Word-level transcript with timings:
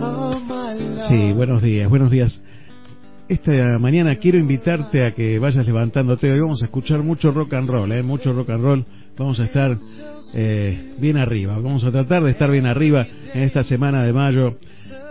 Oh. 0.00 0.34
Sí, 1.08 1.32
buenos 1.32 1.62
días, 1.62 1.88
buenos 1.88 2.10
días. 2.10 2.40
Esta 3.28 3.78
mañana 3.78 4.16
quiero 4.16 4.36
invitarte 4.38 5.06
a 5.06 5.12
que 5.12 5.38
vayas 5.38 5.66
levantándote. 5.66 6.30
Hoy 6.30 6.40
vamos 6.40 6.62
a 6.62 6.66
escuchar 6.66 7.02
mucho 7.02 7.30
rock 7.30 7.54
and 7.54 7.68
roll, 7.68 7.92
¿eh? 7.92 8.02
mucho 8.02 8.32
rock 8.32 8.50
and 8.50 8.62
roll. 8.62 8.84
Vamos 9.16 9.40
a 9.40 9.44
estar 9.44 9.78
eh, 10.34 10.94
bien 10.98 11.16
arriba. 11.16 11.54
Vamos 11.54 11.84
a 11.84 11.90
tratar 11.90 12.22
de 12.24 12.32
estar 12.32 12.50
bien 12.50 12.66
arriba 12.66 13.06
en 13.32 13.44
esta 13.44 13.64
semana 13.64 14.02
de 14.04 14.12
mayo 14.12 14.58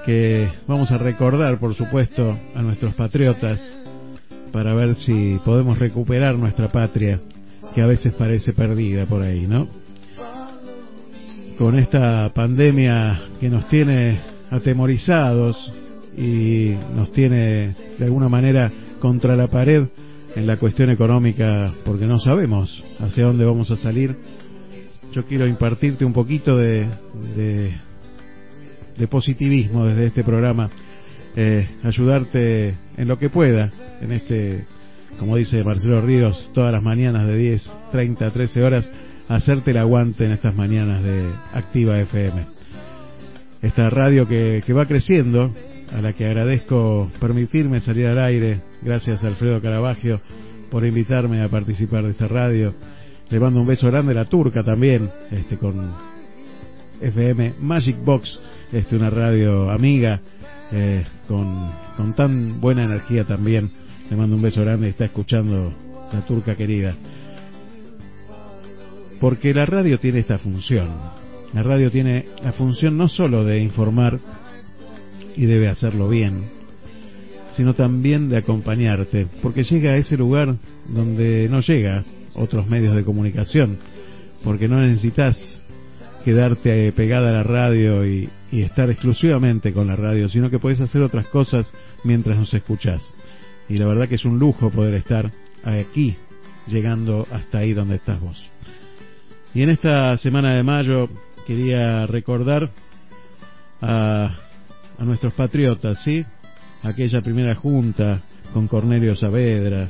que 0.05 0.47
vamos 0.67 0.91
a 0.91 0.97
recordar, 0.97 1.57
por 1.59 1.73
supuesto, 1.73 2.37
a 2.53 2.61
nuestros 2.61 2.93
patriotas 2.93 3.59
para 4.51 4.75
ver 4.75 4.95
si 4.95 5.39
podemos 5.43 5.79
recuperar 5.79 6.37
nuestra 6.37 6.67
patria 6.67 7.19
que 7.73 7.81
a 7.81 7.87
veces 7.87 8.13
parece 8.13 8.53
perdida 8.53 9.05
por 9.07 9.23
ahí, 9.23 9.47
¿no? 9.47 9.82
Con 11.57 11.77
esta 11.77 12.31
pandemia 12.33 13.21
que 13.39 13.49
nos 13.49 13.67
tiene 13.69 14.19
atemorizados 14.49 15.71
y 16.17 16.75
nos 16.95 17.11
tiene 17.11 17.75
de 17.97 18.05
alguna 18.05 18.27
manera 18.27 18.71
contra 18.99 19.35
la 19.35 19.47
pared 19.47 19.87
en 20.35 20.47
la 20.47 20.57
cuestión 20.57 20.89
económica 20.89 21.71
porque 21.85 22.07
no 22.07 22.17
sabemos 22.17 22.83
hacia 22.99 23.25
dónde 23.25 23.45
vamos 23.45 23.69
a 23.69 23.75
salir. 23.75 24.17
Yo 25.11 25.25
quiero 25.25 25.45
impartirte 25.45 26.03
un 26.03 26.13
poquito 26.13 26.57
de, 26.57 26.89
de, 28.97 29.07
positivismo 29.07 29.85
desde 29.85 30.07
este 30.07 30.23
programa, 30.23 30.71
eh, 31.35 31.67
ayudarte 31.83 32.73
en 32.97 33.07
lo 33.07 33.19
que 33.19 33.29
pueda 33.29 33.69
en 34.01 34.11
este, 34.11 34.65
como 35.19 35.37
dice 35.37 35.63
Marcelo 35.63 36.01
Ríos, 36.01 36.49
todas 36.53 36.73
las 36.73 36.81
mañanas 36.81 37.27
de 37.27 37.37
10, 37.37 37.71
30, 37.91 38.31
13 38.31 38.63
horas, 38.63 38.89
hacerte 39.27 39.71
el 39.71 39.77
aguante 39.77 40.25
en 40.25 40.33
estas 40.33 40.55
mañanas 40.55 41.03
de 41.03 41.29
Activa 41.53 41.99
FM. 41.99 42.45
Esta 43.61 43.89
radio 43.89 44.27
que, 44.27 44.63
que 44.65 44.73
va 44.73 44.85
creciendo, 44.85 45.53
a 45.93 46.01
la 46.01 46.13
que 46.13 46.25
agradezco 46.25 47.09
permitirme 47.19 47.79
salir 47.81 48.07
al 48.07 48.19
aire, 48.19 48.59
gracias 48.81 49.23
Alfredo 49.23 49.61
Caravaggio 49.61 50.19
por 50.69 50.85
invitarme 50.85 51.41
a 51.41 51.49
participar 51.49 52.03
de 52.03 52.11
esta 52.11 52.27
radio. 52.27 52.73
Le 53.29 53.39
mando 53.39 53.61
un 53.61 53.67
beso 53.67 53.87
grande 53.87 54.11
a 54.11 54.15
la 54.15 54.25
turca 54.25 54.63
también, 54.63 55.09
este 55.31 55.57
con 55.57 55.93
FM 56.99 57.53
Magic 57.59 57.97
Box, 58.03 58.39
este 58.71 58.95
una 58.95 59.09
radio 59.09 59.69
amiga, 59.69 60.19
eh, 60.71 61.05
con, 61.27 61.71
con 61.95 62.13
tan 62.15 62.59
buena 62.59 62.83
energía 62.83 63.23
también. 63.23 63.71
Le 64.09 64.17
mando 64.17 64.35
un 64.35 64.41
beso 64.41 64.61
grande, 64.61 64.89
está 64.89 65.05
escuchando 65.05 65.73
la 66.11 66.21
turca 66.25 66.55
querida. 66.55 66.95
Porque 69.23 69.53
la 69.53 69.65
radio 69.65 70.01
tiene 70.01 70.19
esta 70.19 70.37
función. 70.37 70.89
La 71.53 71.63
radio 71.63 71.89
tiene 71.89 72.25
la 72.43 72.51
función 72.51 72.97
no 72.97 73.07
solo 73.07 73.45
de 73.45 73.57
informar, 73.59 74.19
y 75.37 75.45
debe 75.45 75.69
hacerlo 75.69 76.09
bien, 76.09 76.43
sino 77.55 77.73
también 77.73 78.27
de 78.27 78.35
acompañarte, 78.35 79.27
porque 79.41 79.63
llega 79.63 79.93
a 79.93 79.97
ese 79.97 80.17
lugar 80.17 80.57
donde 80.89 81.47
no 81.47 81.61
llega 81.61 82.03
otros 82.33 82.67
medios 82.67 82.97
de 82.97 83.05
comunicación, 83.05 83.77
porque 84.43 84.67
no 84.67 84.81
necesitas 84.81 85.37
quedarte 86.25 86.91
pegada 86.91 87.29
a 87.29 87.33
la 87.33 87.43
radio 87.43 88.05
y, 88.05 88.29
estar 88.51 88.89
exclusivamente 88.89 89.71
con 89.71 89.87
la 89.87 89.95
radio, 89.95 90.27
sino 90.27 90.49
que 90.49 90.59
puedes 90.59 90.81
hacer 90.81 91.01
otras 91.01 91.27
cosas 91.27 91.71
mientras 92.03 92.37
nos 92.37 92.53
escuchás. 92.53 93.01
Y 93.69 93.77
la 93.77 93.85
verdad 93.87 94.09
que 94.09 94.15
es 94.15 94.25
un 94.25 94.37
lujo 94.37 94.69
poder 94.69 94.95
estar 94.95 95.31
aquí, 95.63 96.17
llegando 96.67 97.25
hasta 97.31 97.59
ahí 97.59 97.71
donde 97.71 97.95
estás 97.95 98.19
vos. 98.19 98.52
Y 99.55 99.61
en 99.61 99.69
esta 99.69 100.17
semana 100.17 100.55
de 100.55 100.63
mayo 100.63 101.07
quería 101.45 102.07
recordar 102.07 102.71
a, 103.81 104.35
a 104.97 105.03
nuestros 105.03 105.33
patriotas, 105.33 106.03
¿sí? 106.03 106.25
Aquella 106.81 107.21
primera 107.21 107.53
junta 107.53 108.19
con 108.51 108.67
Cornelio 108.67 109.15
Saavedra, 109.15 109.87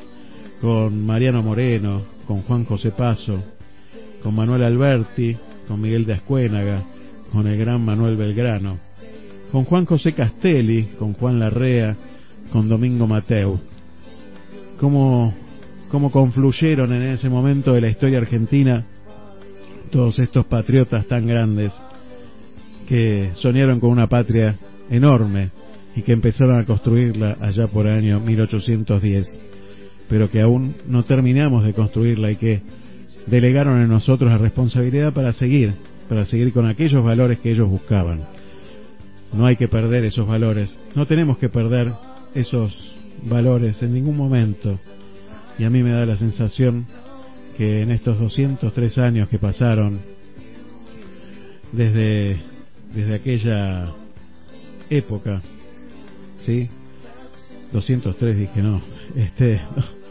con 0.59 1.06
Mariano 1.06 1.41
Moreno, 1.41 2.02
con 2.28 2.41
Juan 2.41 2.66
José 2.66 2.91
Paso, 2.91 3.41
con 4.22 4.35
Manuel 4.35 4.63
Alberti, 4.63 5.38
con 5.66 5.79
Miguel 5.79 6.06
de 6.06 6.13
Ascuénaga, 6.13 6.84
con 7.31 7.47
el 7.47 7.57
gran 7.57 7.85
Manuel 7.85 8.18
Belgrano, 8.18 8.79
con 9.50 9.63
Juan 9.63 9.85
José 9.85 10.13
Castelli, 10.13 10.90
con 11.00 11.13
Juan 11.13 11.40
Larrea, 11.40 11.96
con 12.52 12.68
Domingo 12.68 13.07
Mateu. 13.07 13.62
Cómo, 14.78 15.34
cómo 15.90 16.12
confluyeron 16.12 16.91
en 16.91 17.07
ese 17.07 17.29
momento 17.29 17.72
de 17.72 17.79
la 17.79 17.90
historia 17.90 18.18
argentina 18.18 18.88
todos 19.93 20.17
estos 20.17 20.47
patriotas 20.47 21.05
tan 21.05 21.27
grandes 21.27 21.71
que 22.87 23.29
soñaron 23.35 23.79
con 23.79 23.91
una 23.91 24.07
patria 24.07 24.55
enorme 24.89 25.51
y 25.95 26.01
que 26.01 26.13
empezaron 26.13 26.59
a 26.59 26.65
construirla 26.65 27.37
allá 27.39 27.67
por 27.67 27.85
el 27.85 27.99
año 27.99 28.19
1810, 28.19 29.39
pero 30.09 30.31
que 30.31 30.41
aún 30.41 30.73
no 30.87 31.03
terminamos 31.03 31.63
de 31.63 31.73
construirla 31.73 32.31
y 32.31 32.37
que 32.37 32.61
delegaron 33.27 33.81
en 33.81 33.87
nosotros 33.87 34.31
la 34.31 34.39
responsabilidad 34.39 35.13
para 35.13 35.31
seguir, 35.31 35.75
para 36.09 36.25
seguir 36.25 36.51
con 36.53 36.65
aquellos 36.65 37.03
valores 37.03 37.37
que 37.37 37.51
ellos 37.51 37.69
buscaban. 37.69 38.21
No 39.31 39.45
hay 39.45 39.57
que 39.57 39.67
perder 39.67 40.05
esos 40.05 40.27
valores, 40.27 40.75
no 40.95 41.05
tenemos 41.05 41.37
que 41.37 41.49
perder 41.49 41.91
esos 42.33 42.75
valores 43.29 43.83
en 43.83 43.93
ningún 43.93 44.17
momento. 44.17 44.79
Y 45.59 45.65
a 45.65 45.69
mí 45.69 45.83
me 45.83 45.91
da 45.91 46.07
la 46.07 46.17
sensación 46.17 46.87
que 47.58 47.81
en 47.81 47.91
estos 47.91 48.19
203 48.19 48.97
años 48.97 49.30
que 49.30 49.40
pasaron 49.40 50.00
desde, 51.72 52.38
desde 52.94 53.16
aquella 53.16 53.94
época, 54.90 55.41
¿sí? 56.40 56.69
203 57.72 58.38
dije, 58.38 58.62
no, 58.62 58.81
este, 59.16 59.62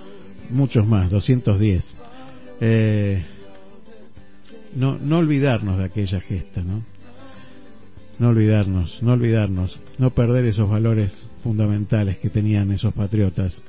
muchos 0.50 0.86
más, 0.86 1.10
210. 1.10 1.84
Eh, 2.60 3.24
no, 4.74 4.98
no 4.98 5.18
olvidarnos 5.18 5.78
de 5.78 5.84
aquella 5.84 6.20
gesta, 6.20 6.62
¿no? 6.62 6.82
No 8.18 8.28
olvidarnos, 8.28 9.02
no 9.02 9.12
olvidarnos, 9.12 9.80
no 9.98 10.10
perder 10.10 10.44
esos 10.46 10.68
valores 10.68 11.28
fundamentales 11.42 12.18
que 12.18 12.30
tenían 12.30 12.70
esos 12.70 12.94
patriotas 12.94 13.62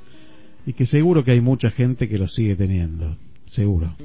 y 0.65 0.73
que 0.73 0.85
seguro 0.85 1.23
que 1.23 1.31
hay 1.31 1.41
mucha 1.41 1.71
gente 1.71 2.07
que 2.07 2.17
los 2.17 2.33
sigue 2.33 2.55
teniendo, 2.55 3.17
seguro. 3.45 3.95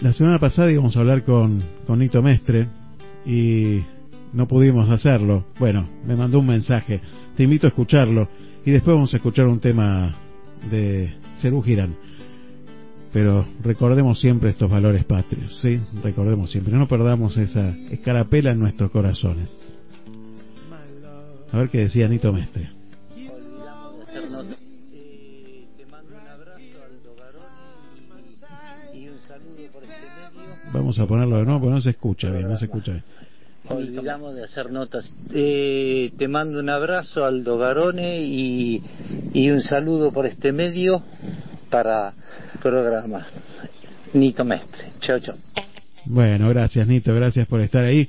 La 0.00 0.12
semana 0.12 0.38
pasada 0.38 0.72
íbamos 0.72 0.96
a 0.96 1.00
hablar 1.00 1.24
con, 1.24 1.62
con 1.86 1.98
Nito 1.98 2.22
Mestre 2.22 2.68
y 3.26 3.80
no 4.32 4.48
pudimos 4.48 4.88
hacerlo. 4.88 5.44
Bueno, 5.58 5.88
me 6.06 6.16
mandó 6.16 6.38
un 6.38 6.46
mensaje. 6.46 7.00
Te 7.36 7.42
invito 7.42 7.66
a 7.66 7.68
escucharlo 7.68 8.28
y 8.64 8.70
después 8.70 8.94
vamos 8.94 9.12
a 9.12 9.18
escuchar 9.18 9.46
un 9.46 9.60
tema 9.60 10.14
de 10.70 11.14
Cerú 11.40 11.62
Girán. 11.62 11.96
Pero 13.12 13.44
recordemos 13.62 14.20
siempre 14.20 14.50
estos 14.50 14.70
valores 14.70 15.04
patrios, 15.04 15.58
¿sí? 15.60 15.80
Recordemos 16.02 16.50
siempre, 16.50 16.74
no 16.74 16.86
perdamos 16.86 17.36
esa 17.36 17.76
escarapela 17.90 18.52
en 18.52 18.60
nuestros 18.60 18.90
corazones. 18.90 19.50
A 21.52 21.58
ver 21.58 21.68
qué 21.68 21.78
decía 21.78 22.08
Nito 22.08 22.32
Mestre. 22.32 22.70
Vamos 30.72 30.98
a 30.98 31.06
ponerlo 31.06 31.38
de 31.38 31.44
nuevo 31.44 31.60
porque 31.60 31.74
no 31.74 31.80
se 31.80 31.90
escucha 31.90 32.30
bien, 32.30 32.48
no 32.48 32.56
se 32.56 32.66
escucha 32.66 32.92
bien. 32.92 33.04
Olvidamos 33.68 34.34
de 34.34 34.44
hacer 34.44 34.70
notas. 34.70 35.12
Eh, 35.32 36.12
te 36.16 36.28
mando 36.28 36.58
un 36.58 36.70
abrazo, 36.70 37.24
Aldo 37.24 37.58
Garone, 37.58 38.20
y, 38.22 38.82
y 39.32 39.50
un 39.50 39.62
saludo 39.62 40.12
por 40.12 40.26
este 40.26 40.52
medio 40.52 41.02
para 41.70 42.12
programa. 42.62 43.26
Nito 44.12 44.44
Mestre. 44.44 44.92
Chao, 45.00 45.20
chao. 45.20 45.36
Bueno, 46.06 46.48
gracias 46.48 46.86
Nito, 46.86 47.14
gracias 47.14 47.46
por 47.46 47.60
estar 47.60 47.84
ahí. 47.84 48.08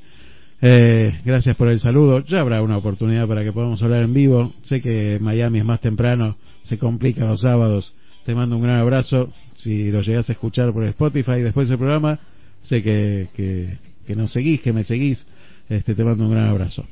Eh, 0.62 1.20
gracias 1.26 1.56
por 1.56 1.68
el 1.68 1.80
saludo. 1.80 2.20
Ya 2.22 2.40
habrá 2.40 2.62
una 2.62 2.78
oportunidad 2.78 3.28
para 3.28 3.44
que 3.44 3.52
podamos 3.52 3.82
hablar 3.82 4.04
en 4.04 4.14
vivo. 4.14 4.54
Sé 4.64 4.80
que 4.82 5.18
Miami 5.20 5.60
es 5.60 5.66
más 5.66 5.82
temprano, 5.82 6.38
se 6.64 6.78
complica 6.78 7.26
los 7.26 7.42
sábados. 7.42 7.94
Te 8.26 8.36
mando 8.36 8.56
un 8.56 8.64
gran 8.64 8.78
abrazo. 8.78 9.32
Si 9.56 9.92
lo 9.92 10.02
llegas 10.02 10.30
a 10.30 10.34
escuchar 10.34 10.72
por 10.72 10.84
Spotify 10.86 11.42
después 11.42 11.68
del 11.70 11.80
programa, 11.80 12.20
sé 12.64 12.84
que, 12.84 13.28
que, 13.36 13.78
que 14.06 14.16
nos 14.16 14.32
seguís, 14.32 14.62
que 14.62 14.74
me 14.74 14.84
seguís. 14.84 15.26
Este, 15.70 15.96
te 15.96 16.04
mando 16.04 16.26
un 16.26 16.32
gran 16.32 16.50
abrazo. 16.50 16.86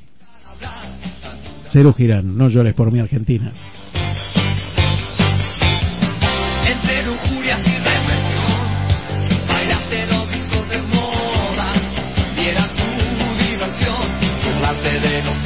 Cero 1.70 1.94
Girán, 1.94 2.38
no 2.38 2.50
llores 2.50 2.74
por 2.74 2.92
mi 2.92 3.00
Argentina. 3.00 3.52
De 14.90 15.39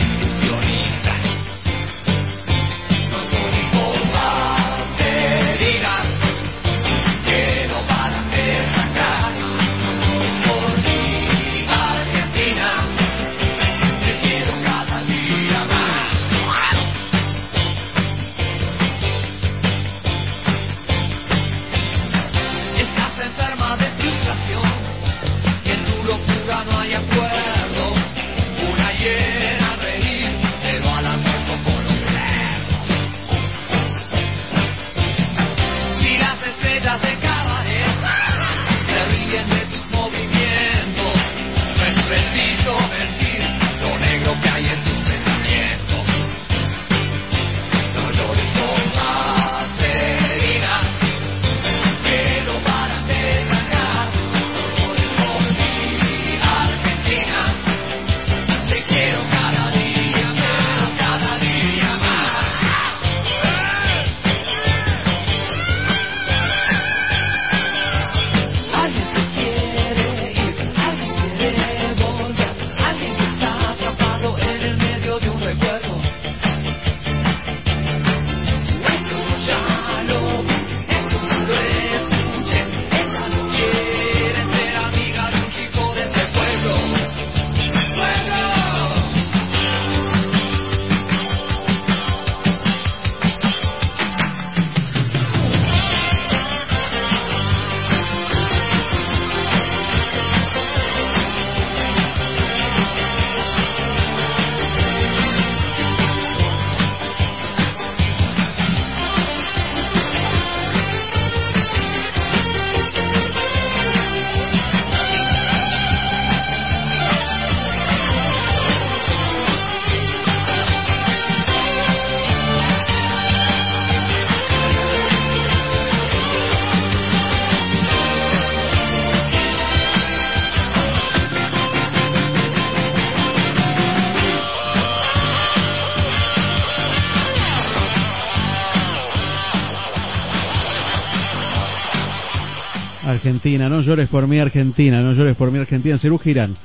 no 143.73 143.81
llores 143.81 144.07
por 144.07 144.27
mí 144.27 144.37
Argentina, 144.37 145.01
no 145.01 145.13
llores 145.13 145.35
por 145.35 145.49
mí 145.49 145.57
Argentina, 145.57 145.97
Cerú 145.97 146.19
Girán, 146.19 146.55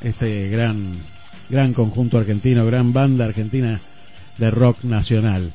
este 0.00 0.48
gran, 0.48 0.92
gran 1.48 1.74
conjunto 1.74 2.16
argentino, 2.16 2.64
gran 2.64 2.92
banda 2.92 3.24
argentina 3.24 3.80
de 4.38 4.50
rock 4.52 4.84
nacional. 4.84 5.52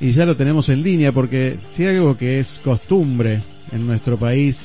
Y 0.00 0.10
ya 0.10 0.24
lo 0.24 0.36
tenemos 0.36 0.68
en 0.70 0.82
línea 0.82 1.12
porque 1.12 1.56
si 1.70 1.86
algo 1.86 2.16
que 2.16 2.40
es 2.40 2.60
costumbre 2.64 3.42
en 3.70 3.86
nuestro 3.86 4.18
país, 4.18 4.58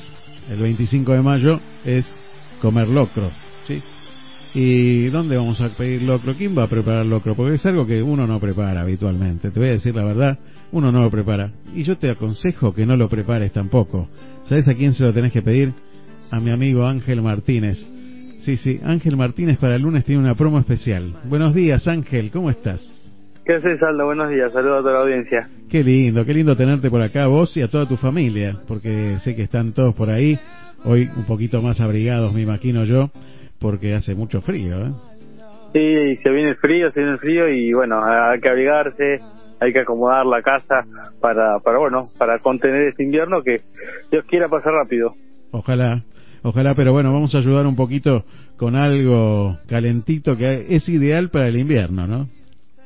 el 0.50 0.58
25 0.58 1.12
de 1.12 1.22
mayo, 1.22 1.60
es 1.84 2.12
comer 2.60 2.88
locro, 2.88 3.30
¿sí? 3.68 3.80
¿Y 4.52 5.08
dónde 5.10 5.36
vamos 5.36 5.60
a 5.60 5.68
pedir 5.68 6.02
locro? 6.02 6.34
¿Quién 6.34 6.58
va 6.58 6.64
a 6.64 6.68
preparar 6.68 7.06
locro? 7.06 7.34
Porque 7.36 7.54
es 7.54 7.66
algo 7.66 7.86
que 7.86 8.02
uno 8.02 8.26
no 8.26 8.40
prepara 8.40 8.80
habitualmente. 8.80 9.50
Te 9.50 9.60
voy 9.60 9.68
a 9.68 9.72
decir 9.72 9.94
la 9.94 10.04
verdad, 10.04 10.38
uno 10.72 10.90
no 10.90 11.02
lo 11.02 11.10
prepara. 11.10 11.52
Y 11.74 11.84
yo 11.84 11.96
te 11.96 12.10
aconsejo 12.10 12.74
que 12.74 12.84
no 12.84 12.96
lo 12.96 13.08
prepares 13.08 13.52
tampoco. 13.52 14.08
¿Sabes 14.46 14.66
a 14.68 14.74
quién 14.74 14.94
se 14.94 15.04
lo 15.04 15.12
tenés 15.12 15.32
que 15.32 15.42
pedir? 15.42 15.72
A 16.32 16.40
mi 16.40 16.52
amigo 16.52 16.84
Ángel 16.84 17.22
Martínez. 17.22 17.78
Sí, 18.40 18.56
sí, 18.56 18.80
Ángel 18.82 19.16
Martínez 19.16 19.56
para 19.58 19.76
el 19.76 19.82
lunes 19.82 20.04
tiene 20.04 20.20
una 20.20 20.34
promo 20.34 20.58
especial. 20.58 21.14
Buenos 21.26 21.54
días, 21.54 21.86
Ángel, 21.86 22.30
¿cómo 22.32 22.50
estás? 22.50 22.80
¿Qué 23.44 23.54
haces, 23.54 23.80
Aldo? 23.82 24.06
Buenos 24.06 24.30
días, 24.30 24.52
saludos 24.52 24.78
a 24.78 24.80
toda 24.80 24.94
la 24.94 25.00
audiencia. 25.00 25.48
Qué 25.68 25.84
lindo, 25.84 26.24
qué 26.24 26.34
lindo 26.34 26.56
tenerte 26.56 26.90
por 26.90 27.02
acá, 27.02 27.26
vos 27.26 27.56
y 27.56 27.62
a 27.62 27.68
toda 27.68 27.86
tu 27.86 27.96
familia, 27.96 28.56
porque 28.66 29.18
sé 29.22 29.36
que 29.36 29.42
están 29.42 29.72
todos 29.72 29.94
por 29.94 30.10
ahí, 30.10 30.38
hoy 30.84 31.08
un 31.16 31.24
poquito 31.24 31.60
más 31.62 31.80
abrigados, 31.80 32.32
me 32.32 32.42
imagino 32.42 32.84
yo, 32.84 33.10
porque 33.60 33.94
hace 33.94 34.14
mucho 34.14 34.40
frío, 34.40 34.78
¿eh? 34.86 34.92
Sí, 35.72 36.16
se 36.22 36.30
viene 36.30 36.50
el 36.50 36.56
frío, 36.56 36.90
se 36.90 36.98
viene 36.98 37.12
el 37.12 37.18
frío 37.20 37.48
y 37.48 37.72
bueno, 37.72 38.02
hay 38.04 38.40
que 38.40 38.48
abrigarse, 38.48 39.20
hay 39.60 39.72
que 39.72 39.80
acomodar 39.80 40.26
la 40.26 40.42
casa 40.42 40.84
para, 41.20 41.60
para 41.60 41.78
bueno, 41.78 42.02
para 42.18 42.38
contener 42.38 42.88
este 42.88 43.04
invierno 43.04 43.42
que 43.42 43.58
Dios 44.10 44.26
quiera 44.26 44.48
pasar 44.48 44.72
rápido. 44.72 45.14
Ojalá, 45.52 46.02
ojalá, 46.42 46.74
pero 46.74 46.92
bueno, 46.92 47.12
vamos 47.12 47.34
a 47.34 47.38
ayudar 47.38 47.66
un 47.66 47.76
poquito 47.76 48.24
con 48.56 48.74
algo 48.74 49.58
calentito 49.68 50.36
que 50.36 50.66
es 50.74 50.88
ideal 50.88 51.30
para 51.30 51.46
el 51.46 51.56
invierno, 51.56 52.06
¿no? 52.06 52.26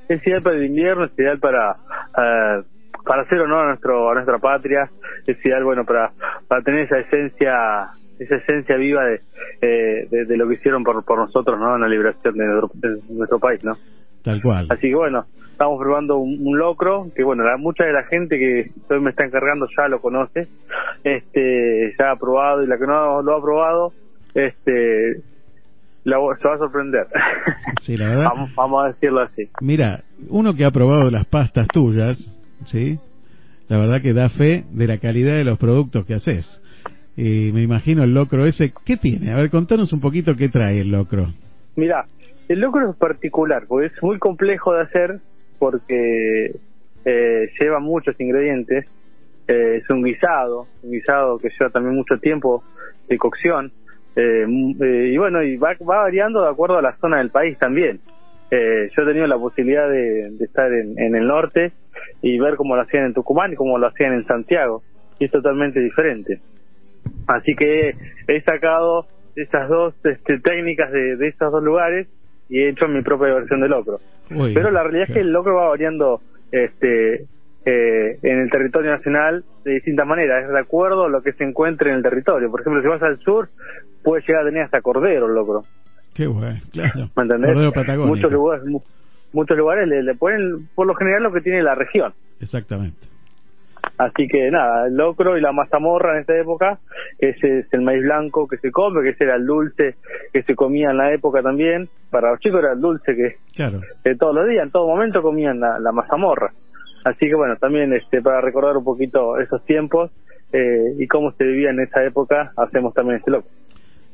Es 0.09 0.25
ideal 0.27 0.43
para 0.43 0.57
el 0.57 0.67
invierno, 0.67 1.05
es 1.05 1.19
ideal 1.19 1.39
para 1.39 1.73
eh, 1.73 2.63
para 3.03 3.23
hacer 3.23 3.41
honor 3.41 3.65
a 3.65 3.69
nuestro 3.69 4.11
a 4.11 4.15
nuestra 4.15 4.39
patria, 4.39 4.91
es 5.27 5.37
ideal 5.45 5.65
bueno 5.65 5.85
para 5.85 6.11
para 6.49 6.63
tener 6.63 6.81
esa 6.81 6.99
esencia 6.99 7.55
esa 8.19 8.37
esencia 8.37 8.77
viva 8.77 9.05
de, 9.05 9.21
eh, 9.63 10.07
de, 10.11 10.25
de 10.27 10.37
lo 10.37 10.49
que 10.49 10.55
hicieron 10.55 10.85
por, 10.85 11.05
por 11.05 11.19
nosotros 11.19 11.59
no 11.59 11.75
en 11.75 11.81
la 11.83 11.89
liberación 11.89 12.35
de 12.37 12.47
nuestro, 12.47 12.71
de 12.75 13.01
nuestro 13.11 13.39
país 13.39 13.63
no 13.65 13.77
Tal 14.23 14.41
cual. 14.43 14.67
así 14.71 14.89
que 14.89 14.95
bueno 14.95 15.25
estamos 15.53 15.79
probando 15.81 16.17
un, 16.19 16.39
un 16.47 16.59
locro 16.59 17.09
que 17.15 17.23
bueno 17.25 17.45
la, 17.45 17.57
mucha 17.57 17.85
de 17.85 17.93
la 17.93 18.05
gente 18.05 18.39
que 18.39 18.71
hoy 18.93 19.01
me 19.01 19.11
está 19.11 19.25
encargando 19.25 19.67
ya 19.77 19.89
lo 19.89 20.01
conoce 20.01 20.49
este 21.03 21.95
ya 21.99 22.13
ha 22.13 22.17
probado 22.17 22.63
y 22.63 22.67
la 22.67 22.79
que 22.79 22.87
no 22.87 23.23
lo 23.23 23.37
ha 23.37 23.41
probado 23.43 23.93
este 24.35 25.21
la, 26.05 26.17
se 26.41 26.49
va 26.49 26.55
a 26.55 26.59
sorprender 26.59 27.07
Sí, 27.83 27.97
la 27.97 28.09
verdad. 28.09 28.25
vamos, 28.25 28.55
vamos 28.55 28.85
a 28.85 28.89
decirlo 28.89 29.21
así 29.21 29.49
Mira, 29.61 30.01
uno 30.29 30.55
que 30.55 30.65
ha 30.65 30.71
probado 30.71 31.11
las 31.11 31.27
pastas 31.27 31.67
tuyas, 31.69 32.19
¿sí? 32.67 32.99
La 33.69 33.79
verdad 33.79 34.03
que 34.03 34.13
da 34.13 34.29
fe 34.29 34.65
de 34.71 34.87
la 34.87 34.99
calidad 34.99 35.35
de 35.37 35.45
los 35.45 35.59
productos 35.59 36.05
que 36.05 36.15
haces. 36.15 36.61
Y 37.17 37.53
me 37.53 37.63
imagino 37.63 38.03
el 38.03 38.13
locro 38.15 38.45
ese, 38.45 38.73
¿qué 38.85 38.97
tiene? 38.97 39.33
A 39.33 39.37
ver, 39.37 39.51
contanos 39.51 39.93
un 39.93 40.01
poquito 40.01 40.35
qué 40.37 40.49
trae 40.49 40.81
el 40.81 40.91
locro. 40.91 41.27
Mira, 41.77 42.07
el 42.49 42.61
locro 42.61 42.91
es 42.91 42.97
particular, 42.97 43.65
porque 43.69 43.87
es 43.87 43.93
muy 44.03 44.19
complejo 44.19 44.75
de 44.75 44.83
hacer, 44.83 45.21
porque 45.59 46.51
eh, 47.05 47.49
lleva 47.59 47.79
muchos 47.81 48.19
ingredientes. 48.21 48.87
Eh, 49.47 49.77
es 49.83 49.91
un 49.91 50.03
guisado, 50.03 50.69
un 50.83 50.93
guisado 50.93 51.39
que 51.39 51.51
lleva 51.59 51.71
también 51.71 51.95
mucho 51.95 52.19
tiempo 52.19 52.65
de 53.09 53.17
cocción. 53.19 53.73
Eh, 54.17 54.43
m- 54.45 54.75
eh, 54.81 55.11
y 55.13 55.17
bueno, 55.19 55.43
y 55.43 55.57
va, 55.57 55.75
va 55.89 56.03
variando 56.03 56.43
de 56.43 56.49
acuerdo 56.49 56.79
a 56.79 56.83
la 56.83 56.97
zona 57.01 57.19
del 57.19 57.31
país 57.31 57.59
también. 57.59 58.01
Eh, 58.51 58.89
yo 58.97 59.03
he 59.03 59.07
tenido 59.07 59.27
la 59.27 59.39
posibilidad 59.39 59.89
de, 59.89 60.31
de 60.31 60.45
estar 60.45 60.73
en, 60.73 60.99
en 60.99 61.15
el 61.17 61.27
norte 61.27 61.73
y 62.23 62.39
ver 62.39 62.57
cómo 62.57 62.77
lo 62.77 62.83
hacían 62.83 63.05
en 63.07 63.15
Tucumán 63.15 63.53
y 63.53 63.57
cómo 63.57 63.79
lo 63.79 63.87
hacían 63.87 64.15
en 64.15 64.25
Santiago. 64.27 64.83
Y 65.19 65.27
es 65.27 65.31
totalmente 65.31 65.81
diferente. 65.81 66.41
Así 67.27 67.55
que 67.55 67.95
he 68.29 68.41
sacado 68.43 69.07
esas 69.37 69.69
dos 69.69 69.95
este, 70.05 70.39
técnicas 70.41 70.93
de, 70.93 71.17
de 71.17 71.29
estos 71.29 71.51
dos 71.53 71.63
lugares 71.63 72.07
y 72.49 72.61
he 72.61 72.69
hecho 72.69 72.87
mi 72.89 73.03
propia 73.03 73.35
versión 73.35 73.61
de 73.61 73.69
locro. 73.69 73.99
Uy, 74.31 74.53
Pero 74.55 74.71
la 74.71 74.83
realidad 74.83 75.05
es 75.09 75.15
que 75.15 75.21
el 75.21 75.33
locro 75.33 75.57
va 75.57 75.69
variando 75.69 76.21
este 76.53 77.25
eh, 77.67 78.19
en 78.23 78.41
el 78.41 78.51
territorio 78.51 78.91
nacional 78.91 79.43
de 79.65 79.73
distintas 79.73 80.07
maneras, 80.07 80.45
es 80.45 80.51
de 80.51 80.59
acuerdo 80.59 81.05
a 81.05 81.09
lo 81.09 81.23
que 81.23 81.33
se 81.33 81.45
encuentre 81.45 81.91
en 81.91 81.97
el 81.97 82.03
territorio. 82.03 82.51
Por 82.51 82.61
ejemplo, 82.61 82.83
si 82.83 82.89
vas 82.89 83.03
al 83.03 83.19
sur, 83.21 83.49
puede 84.03 84.23
llegar 84.27 84.43
a 84.43 84.47
tener 84.47 84.63
hasta 84.65 84.83
cordero 84.83 85.27
el 85.27 85.35
locro. 85.35 85.63
Qué 86.15 86.27
bueno, 86.27 86.61
claro. 86.73 87.09
¿Me 87.17 87.23
entendés? 87.23 87.51
Muchos 88.07 88.31
lugares, 88.33 88.65
mu- 88.67 88.83
muchos 89.33 89.57
lugares 89.57 89.89
le, 89.89 90.03
le 90.03 90.15
ponen 90.15 90.69
por 90.75 90.87
lo 90.87 90.95
general 90.95 91.23
lo 91.23 91.33
que 91.33 91.41
tiene 91.41 91.63
la 91.63 91.75
región. 91.75 92.13
Exactamente. 92.41 92.99
Así 93.97 94.27
que 94.27 94.51
nada, 94.51 94.89
el 94.89 94.97
locro 94.97 95.39
y 95.39 95.41
la 95.41 95.53
mazamorra 95.53 96.15
en 96.15 96.21
esta 96.23 96.37
época, 96.37 96.79
que 97.19 97.29
ese 97.31 97.61
es 97.61 97.73
el 97.73 97.83
maíz 97.83 98.03
blanco 98.03 98.49
que 98.49 98.57
se 98.57 98.73
come, 98.73 99.03
que 99.03 99.11
ese 99.11 99.25
era 99.25 99.37
el 99.37 99.47
dulce 99.47 99.95
que 100.33 100.43
se 100.43 100.55
comía 100.57 100.91
en 100.91 100.97
la 100.97 101.13
época 101.13 101.43
también. 101.43 101.89
Para 102.11 102.33
los 102.33 102.41
chicos 102.41 102.61
era 102.63 102.73
el 102.73 102.81
dulce 102.81 103.15
que, 103.15 103.37
Claro. 103.55 103.81
que 104.03 104.17
todos 104.17 104.35
los 104.35 104.49
días, 104.49 104.65
en 104.65 104.73
todo 104.73 104.89
momento 104.89 105.23
comían 105.23 105.61
la, 105.61 105.79
la 105.79 105.93
mazamorra. 105.93 106.53
Así 107.05 107.27
que 107.27 107.35
bueno, 107.37 107.57
también 107.57 107.93
este 107.93 108.21
para 108.21 108.41
recordar 108.41 108.77
un 108.77 108.85
poquito 108.85 109.39
esos 109.39 109.65
tiempos 109.65 110.11
eh, 110.53 110.95
y 110.99 111.07
cómo 111.07 111.33
se 111.33 111.45
vivía 111.45 111.71
en 111.71 111.81
esa 111.81 112.03
época, 112.05 112.53
hacemos 112.57 112.95
también 112.95 113.19
este 113.19 113.31
locro. 113.31 113.51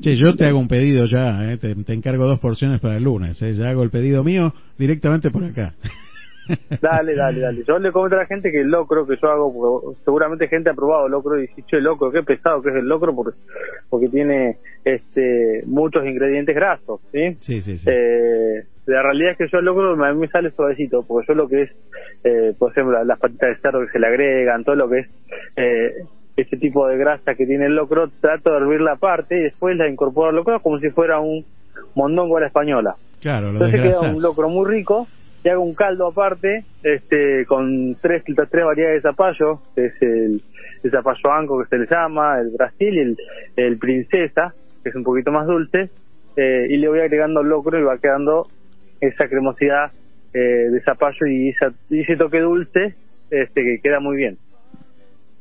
Che, 0.02 0.16
yo 0.16 0.34
te 0.34 0.46
hago 0.46 0.58
un 0.58 0.68
pedido 0.68 1.06
ya, 1.06 1.52
¿eh? 1.52 1.58
te, 1.58 1.74
te 1.74 1.92
encargo 1.92 2.26
dos 2.26 2.38
porciones 2.40 2.80
para 2.80 2.96
el 2.96 3.04
lunes, 3.04 3.40
¿eh? 3.42 3.54
ya 3.54 3.68
hago 3.68 3.82
el 3.82 3.90
pedido 3.90 4.24
mío 4.24 4.52
directamente 4.78 5.30
por 5.30 5.44
acá. 5.44 5.74
Dale, 6.80 7.14
dale, 7.14 7.40
dale. 7.40 7.64
Yo 7.66 7.78
le 7.78 7.92
comento 7.92 8.16
a 8.16 8.20
la 8.20 8.26
gente 8.26 8.50
que 8.50 8.60
el 8.60 8.70
locro 8.70 9.06
que 9.06 9.16
yo 9.20 9.28
hago, 9.30 9.94
seguramente 10.04 10.48
gente 10.48 10.70
ha 10.70 10.74
probado 10.74 11.08
locro 11.08 11.38
y 11.38 11.42
dice, 11.42 11.62
che, 11.66 11.80
locro, 11.80 12.10
qué 12.10 12.22
pesado 12.22 12.62
que 12.62 12.70
es 12.70 12.76
el 12.76 12.88
locro, 12.88 13.14
porque, 13.14 13.38
porque 13.88 14.08
tiene 14.08 14.58
este 14.84 15.62
muchos 15.66 16.04
ingredientes 16.04 16.54
grasos, 16.54 17.00
¿sí? 17.12 17.34
Sí, 17.40 17.60
sí, 17.60 17.78
sí. 17.78 17.88
Eh, 17.90 18.64
la 18.86 19.02
realidad 19.02 19.32
es 19.32 19.38
que 19.38 19.48
yo 19.48 19.58
el 19.58 19.64
locro 19.64 19.92
a 20.04 20.12
mí 20.12 20.20
me 20.20 20.28
sale 20.28 20.50
suavecito, 20.50 21.02
porque 21.02 21.28
yo 21.28 21.34
lo 21.34 21.48
que 21.48 21.62
es, 21.62 21.70
eh, 22.24 22.54
por 22.58 22.72
ejemplo, 22.72 23.02
las 23.04 23.18
patitas 23.18 23.50
de 23.50 23.56
cerdo 23.62 23.80
que 23.80 23.92
se 23.92 23.98
le 23.98 24.06
agregan, 24.06 24.64
todo 24.64 24.74
lo 24.74 24.88
que 24.88 24.98
es 25.00 25.08
eh, 25.56 26.04
ese 26.36 26.56
tipo 26.56 26.86
de 26.88 26.96
grasa 26.96 27.34
que 27.34 27.46
tiene 27.46 27.66
el 27.66 27.76
locro, 27.76 28.10
trato 28.20 28.50
de 28.50 28.58
hervirla 28.58 28.92
aparte 28.92 29.38
y 29.38 29.42
después 29.42 29.76
la 29.76 29.88
incorporo 29.88 30.30
al 30.30 30.36
locro 30.36 30.60
como 30.60 30.78
si 30.78 30.90
fuera 30.90 31.20
un 31.20 31.44
mondongo 31.94 32.38
a 32.38 32.40
la 32.40 32.46
española. 32.46 32.96
claro, 33.20 33.52
lo 33.52 33.64
Entonces 33.64 33.80
queda 33.80 34.00
un 34.00 34.22
locro 34.22 34.48
muy 34.48 34.68
rico 34.68 35.06
y 35.42 35.48
hago 35.48 35.62
un 35.62 35.74
caldo 35.74 36.08
aparte 36.08 36.64
este 36.82 37.46
con 37.46 37.96
tres 38.00 38.22
tres 38.24 38.64
variedades 38.64 39.02
de 39.02 39.08
zapallo, 39.08 39.62
que 39.74 39.86
es 39.86 40.02
el, 40.02 40.42
zapallo 40.90 41.32
anco 41.32 41.62
que 41.62 41.68
se 41.68 41.78
le 41.78 41.86
llama, 41.86 42.38
el 42.40 42.50
brasil 42.50 43.16
y 43.56 43.60
el, 43.60 43.78
princesa, 43.78 44.54
que 44.82 44.90
es 44.90 44.94
un 44.94 45.04
poquito 45.04 45.30
más 45.30 45.46
dulce, 45.46 45.90
eh, 46.36 46.66
y 46.68 46.76
le 46.76 46.88
voy 46.88 47.00
agregando 47.00 47.42
locro 47.42 47.78
y 47.78 47.82
va 47.82 47.98
quedando 47.98 48.46
esa 49.00 49.28
cremosidad 49.28 49.92
eh, 50.34 50.38
de 50.70 50.80
zapallo 50.82 51.26
y, 51.26 51.50
esa, 51.50 51.72
y 51.88 52.00
ese 52.00 52.16
toque 52.16 52.40
dulce 52.40 52.94
este 53.30 53.62
que 53.62 53.80
queda 53.82 54.00
muy 54.00 54.16
bien. 54.16 54.36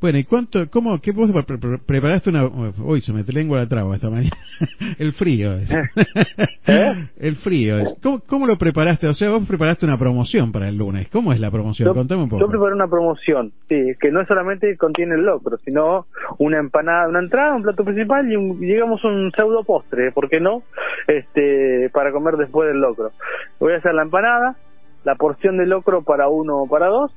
Bueno, 0.01 0.18
¿y 0.18 0.24
cuánto, 0.24 0.70
cómo, 0.72 0.98
qué 1.01 1.12
vos 1.12 1.29
pre- 1.46 1.58
pre- 1.58 1.77
preparaste 1.86 2.29
una, 2.29 2.46
uy, 2.46 3.01
se 3.01 3.12
me 3.12 3.24
lengua 3.24 3.60
la 3.60 3.68
traba 3.68 3.96
esta 3.96 4.10
mañana, 4.10 4.36
el 4.98 5.12
frío 5.13 5.53
es, 5.58 5.70
¿Eh? 6.68 6.94
el 7.20 7.36
frío 7.36 7.79
es, 7.79 7.96
¿Cómo, 8.01 8.22
¿cómo 8.25 8.48
lo 8.48 8.58
preparaste? 8.58 9.08
O 9.08 9.13
sea, 9.13 9.29
vos 9.32 9.46
preparaste 9.48 9.86
una 9.86 9.98
promoción 9.98 10.51
para 10.53 10.70
el 10.70 10.77
lunes, 10.77 11.10
¿cómo 11.10 11.34
es 11.34 11.39
la 11.41 11.51
promoción? 11.51 11.88
Yo, 11.89 11.94
Contame 11.94 12.24
un 12.24 12.29
poco. 12.29 12.41
yo 12.41 12.48
preparé 12.48 12.75
una 12.75 12.88
promoción, 12.88 13.51
sí, 13.68 13.75
que 14.00 14.10
no 14.12 14.25
solamente 14.25 14.77
contiene 14.77 15.15
el 15.15 15.24
locro, 15.25 15.58
sino 15.65 16.06
una 16.38 16.60
empanada, 16.60 17.10
una 17.10 17.20
entrada, 17.20 17.56
un 17.56 17.63
plato 17.63 17.84
principal 17.84 18.32
y, 18.32 18.36
un, 18.38 18.60
digamos 18.60 19.03
un 19.03 19.32
pseudo 19.36 19.63
postre, 19.65 20.12
¿por 20.13 20.29
qué 20.29 20.39
no? 20.39 20.63
Este, 21.08 21.89
para 21.91 22.12
comer 22.12 22.36
después 22.38 22.70
del 22.70 22.79
locro. 22.79 23.12
Voy 23.60 23.74
a 23.74 23.77
hacer 23.77 23.94
la 23.94 24.03
empanada, 24.03 24.56
la 25.03 25.15
porción 25.15 25.58
de 25.58 25.65
locro 25.65 26.03
para 26.03 26.29
uno 26.29 26.60
o 26.63 26.68
para 26.70 26.88
dos 26.88 27.12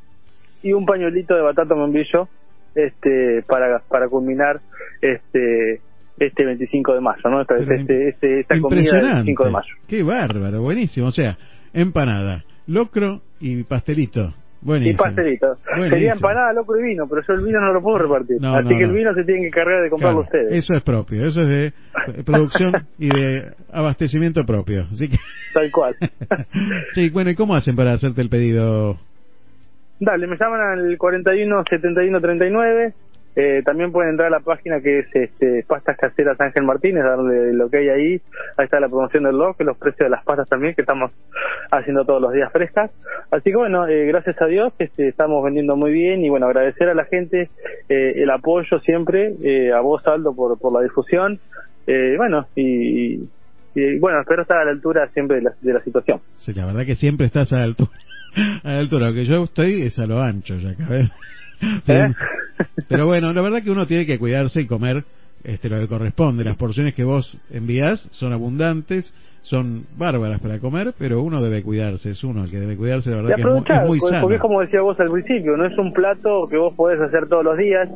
y 0.62 0.72
un 0.72 0.84
pañuelito 0.86 1.34
de 1.34 1.42
batata 1.42 1.74
membrillo, 1.74 2.28
este, 2.74 3.42
para 3.46 3.80
para 3.88 4.08
culminar 4.08 4.60
este 5.00 5.80
este 6.18 6.44
25 6.44 6.94
de 6.94 7.00
mayo, 7.00 7.22
¿no? 7.30 7.40
Esta, 7.40 7.56
este, 7.56 8.08
este, 8.10 8.40
esta 8.40 8.58
comida 8.60 8.76
del 8.76 8.84
Impresionante. 8.84 9.14
25 9.16 9.44
de 9.44 9.50
mayo. 9.50 9.74
Qué 9.88 10.02
bárbaro, 10.02 10.62
buenísimo. 10.62 11.06
O 11.08 11.12
sea, 11.12 11.36
empanada, 11.72 12.44
locro 12.66 13.22
y 13.40 13.64
pastelito. 13.64 14.34
Y 14.62 14.64
Buenísimo. 14.64 14.98
pastelito. 15.02 15.56
Buenísimo. 15.74 15.96
Sería 15.96 16.12
empanada, 16.12 16.52
locro 16.52 16.78
y 16.78 16.82
vino, 16.84 17.08
pero 17.08 17.20
yo 17.26 17.34
el 17.34 17.44
vino 17.44 17.60
no 17.60 17.72
lo 17.72 17.82
puedo 17.82 17.98
repartir. 17.98 18.36
No, 18.40 18.54
Así 18.54 18.68
no, 18.68 18.78
que 18.78 18.84
el 18.84 18.90
no. 18.90 18.94
vino 18.94 19.14
se 19.14 19.24
tienen 19.24 19.42
que 19.42 19.50
cargar 19.50 19.82
de 19.82 19.90
comprarlo 19.90 20.22
Claro, 20.24 20.44
ustedes. 20.44 20.64
Eso 20.64 20.74
es 20.74 20.82
propio, 20.84 21.26
eso 21.26 21.42
es 21.42 21.48
de 21.48 21.66
eh, 21.66 22.22
producción 22.24 22.72
y 22.96 23.08
de 23.08 23.54
abastecimiento 23.72 24.44
propio. 24.44 24.86
Así 24.92 25.08
que, 25.08 25.16
Tal 25.52 25.68
cual. 25.72 25.96
sí, 26.94 27.10
bueno, 27.10 27.30
¿y 27.30 27.34
cómo 27.34 27.56
hacen 27.56 27.74
para 27.74 27.92
hacerte 27.94 28.20
el 28.22 28.28
pedido? 28.28 28.98
Dale, 30.04 30.26
me 30.26 30.36
llaman 30.36 30.60
al 30.60 30.98
41 30.98 31.62
71 31.70 32.20
39 32.20 32.92
Eh, 33.36 33.62
también 33.64 33.92
pueden 33.92 34.10
entrar 34.10 34.26
a 34.26 34.38
la 34.38 34.40
página 34.40 34.80
que 34.80 34.98
es 34.98 35.06
este, 35.14 35.64
Pastas 35.66 35.96
Caseras 35.96 36.38
Ángel 36.40 36.64
Martínez, 36.64 37.04
darle 37.04 37.54
lo 37.54 37.70
que 37.70 37.78
hay 37.78 37.88
ahí. 37.88 38.20
Ahí 38.58 38.64
está 38.64 38.80
la 38.80 38.88
promoción 38.88 39.22
del 39.22 39.38
log, 39.38 39.54
los 39.60 39.78
precios 39.78 40.06
de 40.06 40.10
las 40.10 40.24
pastas 40.24 40.48
también, 40.48 40.74
que 40.74 40.82
estamos 40.82 41.12
haciendo 41.70 42.04
todos 42.04 42.20
los 42.20 42.32
días 42.32 42.50
frescas. 42.52 42.90
Así 43.30 43.50
que 43.50 43.56
bueno, 43.56 43.86
eh, 43.86 44.06
gracias 44.06 44.42
a 44.42 44.46
Dios 44.46 44.72
este, 44.80 45.06
estamos 45.06 45.42
vendiendo 45.44 45.76
muy 45.76 45.92
bien 45.92 46.24
y 46.24 46.30
bueno, 46.30 46.46
agradecer 46.46 46.88
a 46.88 46.94
la 46.94 47.04
gente 47.04 47.48
eh, 47.88 48.12
el 48.16 48.28
apoyo 48.30 48.80
siempre, 48.80 49.34
eh, 49.44 49.72
a 49.72 49.80
vos 49.80 50.04
Aldo 50.06 50.34
por, 50.34 50.58
por 50.58 50.72
la 50.72 50.80
difusión. 50.82 51.38
Eh, 51.86 52.16
bueno, 52.16 52.48
y, 52.56 53.22
y 53.76 53.98
bueno, 54.00 54.20
espero 54.20 54.42
estar 54.42 54.58
a 54.58 54.64
la 54.64 54.72
altura 54.72 55.08
siempre 55.14 55.36
de 55.36 55.42
la, 55.42 55.52
de 55.60 55.72
la 55.72 55.80
situación. 55.84 56.20
Sí, 56.34 56.52
la 56.54 56.66
verdad 56.66 56.84
que 56.84 56.96
siempre 56.96 57.26
estás 57.26 57.52
a 57.52 57.58
la 57.58 57.64
altura. 57.64 57.92
A 58.64 58.72
la 58.72 58.78
altura, 58.78 59.08
lo 59.08 59.14
que 59.14 59.24
yo 59.24 59.44
estoy 59.44 59.82
es 59.82 59.98
a 59.98 60.06
lo 60.06 60.20
ancho 60.20 60.56
ya, 60.56 60.74
¿sabes? 60.74 61.10
Pero, 61.86 62.06
¿Eh? 62.06 62.14
pero 62.88 63.06
bueno, 63.06 63.32
la 63.32 63.40
verdad 63.40 63.62
que 63.62 63.70
uno 63.70 63.86
tiene 63.86 64.04
que 64.04 64.18
cuidarse 64.18 64.62
y 64.62 64.66
comer 64.66 65.04
este 65.44 65.68
lo 65.68 65.78
que 65.78 65.86
corresponde. 65.88 66.42
Las 66.42 66.56
porciones 66.56 66.94
que 66.94 67.04
vos 67.04 67.36
envías 67.50 68.08
son 68.12 68.32
abundantes, 68.32 69.14
son 69.42 69.84
bárbaras 69.96 70.40
para 70.40 70.58
comer, 70.58 70.94
pero 70.98 71.22
uno 71.22 71.42
debe 71.42 71.62
cuidarse, 71.62 72.10
es 72.10 72.24
uno 72.24 72.44
el 72.44 72.50
que 72.50 72.60
debe 72.60 72.76
cuidarse, 72.76 73.10
la 73.10 73.16
verdad 73.16 73.34
que 73.34 73.40
es 73.40 73.46
muy, 73.46 73.58
es 73.58 73.88
muy 73.88 73.98
porque, 73.98 74.12
sano. 74.12 74.22
porque 74.22 74.36
es 74.36 74.40
como 74.42 74.60
decía 74.60 74.80
vos 74.80 74.98
al 75.00 75.10
principio, 75.10 75.56
no 75.56 75.66
es 75.66 75.76
un 75.78 75.92
plato 75.92 76.46
que 76.48 76.56
vos 76.56 76.74
podés 76.74 77.00
hacer 77.00 77.28
todos 77.28 77.44
los 77.44 77.58
días, 77.58 77.88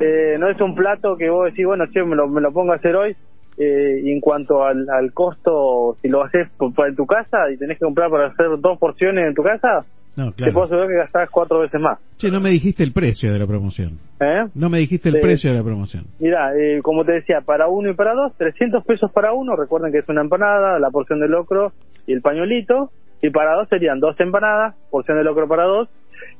eh, 0.00 0.36
no 0.38 0.48
es 0.48 0.60
un 0.60 0.74
plato 0.74 1.16
que 1.16 1.28
vos 1.28 1.46
decís, 1.46 1.66
bueno, 1.66 1.86
che, 1.92 2.02
me 2.04 2.16
lo, 2.16 2.28
me 2.28 2.40
lo 2.40 2.52
pongo 2.52 2.72
a 2.72 2.76
hacer 2.76 2.96
hoy, 2.96 3.14
eh, 3.58 4.00
y 4.04 4.12
en 4.12 4.20
cuanto 4.20 4.64
al, 4.64 4.88
al 4.88 5.12
costo, 5.12 5.96
si 6.00 6.08
lo 6.08 6.22
haces 6.22 6.48
por- 6.56 6.72
para 6.74 6.88
en 6.90 6.96
tu 6.96 7.06
casa 7.06 7.50
y 7.52 7.56
tenés 7.58 7.78
que 7.78 7.84
comprar 7.84 8.10
para 8.10 8.28
hacer 8.28 8.46
dos 8.60 8.78
porciones 8.78 9.26
en 9.26 9.34
tu 9.34 9.42
casa, 9.42 9.84
No, 10.16 10.32
te 10.32 10.50
puedo 10.52 10.52
claro. 10.52 10.64
asegurar 10.64 10.88
que 10.88 10.94
gastás 10.96 11.30
cuatro 11.30 11.60
veces 11.60 11.80
más. 11.80 11.98
Che, 12.18 12.30
no 12.30 12.40
me 12.40 12.50
dijiste 12.50 12.82
el 12.82 12.92
precio 12.92 13.32
de 13.32 13.38
la 13.38 13.46
promoción. 13.46 13.98
¿eh? 14.20 14.46
No 14.54 14.68
me 14.68 14.78
dijiste 14.78 15.08
el 15.08 15.20
precio 15.20 15.50
de 15.50 15.56
la 15.58 15.62
promoción. 15.64 16.04
Mira, 16.18 16.52
eh, 16.56 16.80
como 16.82 17.04
te 17.04 17.12
decía, 17.12 17.40
para 17.42 17.68
uno 17.68 17.90
y 17.90 17.94
para 17.94 18.14
dos, 18.14 18.32
300 18.36 18.84
pesos 18.84 19.10
para 19.12 19.32
uno, 19.32 19.54
recuerden 19.56 19.92
que 19.92 19.98
es 19.98 20.08
una 20.08 20.22
empanada, 20.22 20.78
la 20.80 20.90
porción 20.90 21.20
de 21.20 21.28
locro 21.28 21.72
y 22.06 22.12
el 22.12 22.20
pañuelito, 22.22 22.90
y 23.22 23.30
para 23.30 23.54
dos 23.54 23.68
serían 23.68 23.98
dos 24.00 24.18
empanadas, 24.20 24.76
porción 24.90 25.18
de 25.18 25.24
locro 25.24 25.46
para 25.48 25.64
dos, 25.64 25.88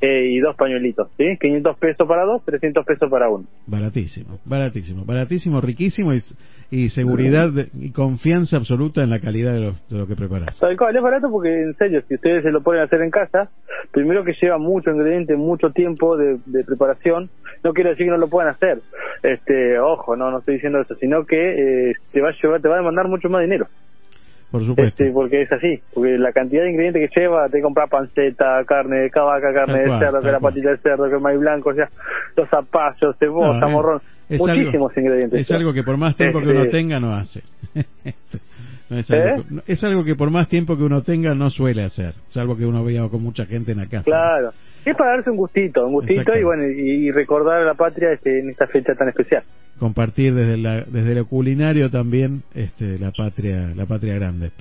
eh, 0.00 0.26
y 0.30 0.38
dos 0.40 0.54
pañuelitos, 0.56 1.08
¿sí? 1.16 1.36
500 1.40 1.76
pesos 1.78 2.06
para 2.06 2.24
dos, 2.24 2.44
300 2.44 2.84
pesos 2.86 3.10
para 3.10 3.28
uno. 3.28 3.44
Baratísimo, 3.66 4.38
baratísimo, 4.44 5.04
baratísimo, 5.04 5.60
riquísimo 5.60 6.14
y, 6.14 6.20
y 6.70 6.88
seguridad 6.90 7.50
de- 7.52 7.68
y 7.80 7.90
confianza 7.92 8.56
absoluta 8.56 9.02
en 9.02 9.10
la 9.10 9.18
calidad 9.20 9.52
de 9.54 9.60
lo, 9.60 9.72
de 9.88 9.98
lo 9.98 10.06
que 10.06 10.14
preparas. 10.14 10.56
Tal 10.58 10.76
cual, 10.76 10.94
es 10.96 11.02
barato 11.02 11.28
porque, 11.30 11.48
en 11.62 11.74
serio, 11.74 12.02
si 12.06 12.14
ustedes 12.14 12.42
se 12.44 12.50
lo 12.50 12.62
pueden 12.62 12.82
hacer 12.82 13.00
en 13.02 13.10
casa, 13.10 13.50
primero 13.92 14.22
que 14.24 14.34
lleva 14.40 14.58
mucho 14.58 14.90
ingrediente, 14.90 15.34
mucho 15.36 15.70
tiempo 15.70 16.16
de, 16.16 16.38
de 16.46 16.64
preparación, 16.64 17.28
no 17.64 17.72
quiere 17.72 17.90
decir 17.90 18.06
que 18.06 18.10
no 18.12 18.18
lo 18.18 18.28
puedan 18.28 18.50
hacer. 18.50 18.78
Este, 19.22 19.78
ojo, 19.80 20.14
no, 20.16 20.30
no 20.30 20.38
estoy 20.38 20.54
diciendo 20.54 20.80
eso, 20.80 20.94
sino 20.96 21.24
que 21.24 21.90
eh, 21.90 21.92
te 22.12 22.20
va 22.20 22.28
a 22.28 22.34
llevar, 22.40 22.60
te 22.62 22.68
va 22.68 22.74
a 22.74 22.78
demandar 22.78 23.08
mucho 23.08 23.28
más 23.28 23.42
dinero. 23.42 23.66
Por 24.50 24.64
supuesto. 24.64 25.04
Este, 25.04 25.12
porque 25.12 25.42
es 25.42 25.52
así, 25.52 25.82
porque 25.92 26.16
la 26.18 26.32
cantidad 26.32 26.62
de 26.62 26.70
ingredientes 26.70 27.10
que 27.10 27.20
lleva, 27.20 27.48
te 27.50 27.60
comprar 27.60 27.88
panceta, 27.90 28.64
carne 28.64 29.00
de 29.00 29.10
cavaca, 29.10 29.52
carne 29.52 29.74
Tal 29.74 29.82
de 29.82 29.86
cual, 29.88 30.00
cerdo, 30.00 30.20
que 30.20 30.32
la 30.32 30.38
cual. 30.40 30.54
patita 30.54 30.70
de 30.70 30.76
cerdo, 30.78 31.08
que 31.08 31.14
el 31.16 31.20
maíz 31.20 31.38
blanco, 31.40 31.68
o 31.70 31.74
sea, 31.74 31.88
los 32.36 32.48
zapallos, 32.48 33.16
cebolla, 33.18 33.60
No, 33.60 33.66
es- 33.66 33.72
morrón, 33.72 34.00
muchísimos 34.30 34.90
algo- 34.96 35.00
ingredientes. 35.00 35.40
Es 35.42 35.50
algo 35.50 35.72
que 35.74 35.82
por 35.82 35.96
más 35.98 36.16
tiempo 36.16 36.40
que 36.40 36.48
uno 36.48 36.60
Este, 36.60 36.70
tenga 36.70 36.98
no 36.98 37.12
hace. 37.14 37.42
No 38.90 38.98
es, 38.98 39.10
¿Eh? 39.10 39.16
algo, 39.20 39.44
no- 39.50 39.62
es 39.66 39.84
algo 39.84 40.02
que 40.04 40.14
por 40.14 40.30
más 40.30 40.48
tiempo 40.48 40.76
que 40.76 40.82
uno 40.82 41.02
tenga 41.02 41.34
no 41.34 41.50
suele 41.50 41.82
hacer, 41.82 42.14
salvo 42.28 42.56
que 42.56 42.64
uno 42.64 42.82
vea 42.84 43.06
con 43.08 43.22
mucha 43.22 43.44
gente 43.46 43.72
en 43.72 43.78
la 43.78 43.86
casa. 43.86 44.04
Claro, 44.04 44.50
es 44.84 44.96
para 44.96 45.16
darse 45.16 45.30
un 45.30 45.36
gustito, 45.36 45.86
un 45.86 45.92
gustito 45.92 46.38
y 46.38 46.42
bueno, 46.42 46.64
y, 46.66 47.06
y 47.06 47.10
recordar 47.10 47.60
a 47.60 47.64
la 47.64 47.74
patria 47.74 48.12
este, 48.12 48.38
en 48.40 48.48
esta 48.50 48.66
fecha 48.66 48.94
tan 48.94 49.08
especial. 49.08 49.42
Compartir 49.78 50.34
desde 50.34 50.56
la, 50.56 50.82
desde 50.82 51.14
lo 51.14 51.26
culinario 51.26 51.90
también 51.90 52.42
este, 52.54 52.98
la 52.98 53.10
patria 53.12 53.72
la 53.76 53.84
patria 53.86 54.14
grande. 54.14 54.52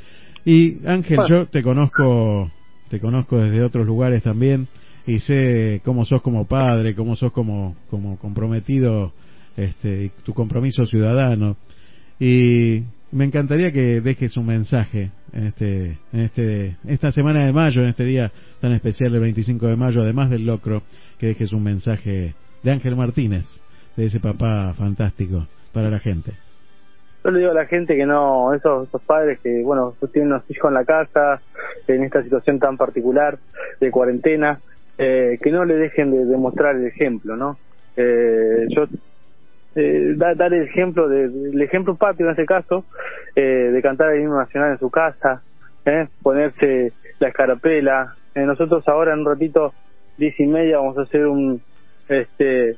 Y 0.46 0.86
Ángel, 0.86 1.18
Bueno. 1.18 1.30
yo 1.30 1.46
te 1.48 1.62
conozco 1.64 2.52
te 2.90 3.00
conozco 3.00 3.38
desde 3.38 3.62
otros 3.64 3.86
lugares 3.86 4.24
también 4.24 4.68
y 5.06 5.20
sé 5.22 5.82
cómo 5.86 6.04
sos 6.06 6.22
como 6.22 6.46
padre, 6.48 6.96
cómo 6.96 7.16
sos 7.16 7.32
como 7.32 7.76
como 7.90 8.18
comprometido 8.20 9.14
este 9.56 10.12
tu 10.24 10.34
compromiso 10.34 10.86
ciudadano 10.86 11.56
y 12.20 12.84
me 13.12 13.26
encantaría 13.26 13.72
que 13.72 14.02
dejes 14.02 14.36
un 14.38 14.48
mensaje 14.48 15.12
en 15.34 15.46
este 15.46 15.98
en 16.12 16.20
este 16.20 16.76
esta 16.88 17.12
semana 17.12 17.46
de 17.46 17.54
mayo 17.54 17.82
en 17.82 17.90
este 17.90 18.04
día 18.04 18.32
tan 18.60 18.74
especial 18.74 19.12
del 19.12 19.22
25 19.22 19.68
de 19.68 19.76
mayo 19.76 20.02
además 20.02 20.30
del 20.30 20.46
locro 20.46 20.84
que 21.18 21.28
dejes 21.28 21.54
un 21.54 21.64
mensaje 21.64 22.36
de 22.64 22.72
Ángel 22.72 22.96
Martínez 22.96 23.46
de 23.96 24.06
ese 24.06 24.20
papá 24.20 24.74
fantástico 24.78 25.48
para 25.74 25.90
la 25.90 26.00
gente 26.00 26.34
Yo 27.24 27.32
le 27.32 27.40
digo 27.40 27.52
a 27.52 27.56
la 27.56 27.66
gente 27.66 27.96
que 27.96 28.06
no, 28.06 28.54
esos, 28.54 28.90
padres 29.06 29.40
que, 29.42 29.62
bueno, 29.64 29.94
tienen 30.12 30.32
unos 30.32 30.50
hijos 30.50 30.70
en 30.70 30.76
la 30.76 30.86
casa, 30.86 31.42
en 31.88 32.04
esta 32.04 32.24
situación 32.24 32.60
tan 32.60 32.78
particular 32.78 33.38
de 33.82 33.92
cuarentena, 33.92 34.60
eh, 34.98 35.38
que 35.42 35.52
no 35.52 35.66
le 35.66 35.76
dejen 35.76 36.12
de, 36.12 36.26
de 36.26 36.38
mostrar 36.38 36.76
el 36.76 36.86
ejemplo, 36.86 37.36
¿no? 37.36 37.58
Eh, 37.98 38.68
yo, 38.70 38.86
eh, 39.78 40.14
da- 40.18 40.34
dar 40.36 40.54
el 40.54 40.64
ejemplo, 40.64 41.08
de, 41.08 41.26
el 41.26 41.62
ejemplo 41.62 41.96
patrio 41.96 42.26
en 42.28 42.32
este 42.32 42.46
caso, 42.46 42.84
eh, 43.36 43.70
de 43.72 43.82
cantar 43.82 44.12
el 44.14 44.22
himno 44.24 44.38
nacional 44.38 44.72
en 44.72 44.80
su 44.80 44.90
casa, 44.90 45.42
¿eh? 45.86 46.08
ponerse 46.22 46.92
la 47.20 47.30
escarapela. 47.30 48.16
Eh, 48.36 48.42
nosotros 48.42 48.86
ahora 48.88 49.14
en 49.14 49.20
un 49.20 49.26
ratito, 49.28 49.74
diez 50.18 50.38
y 50.40 50.46
media, 50.48 50.78
vamos 50.80 50.98
a 50.98 51.04
hacer 51.04 51.28
un, 51.28 51.62
este, 52.10 52.76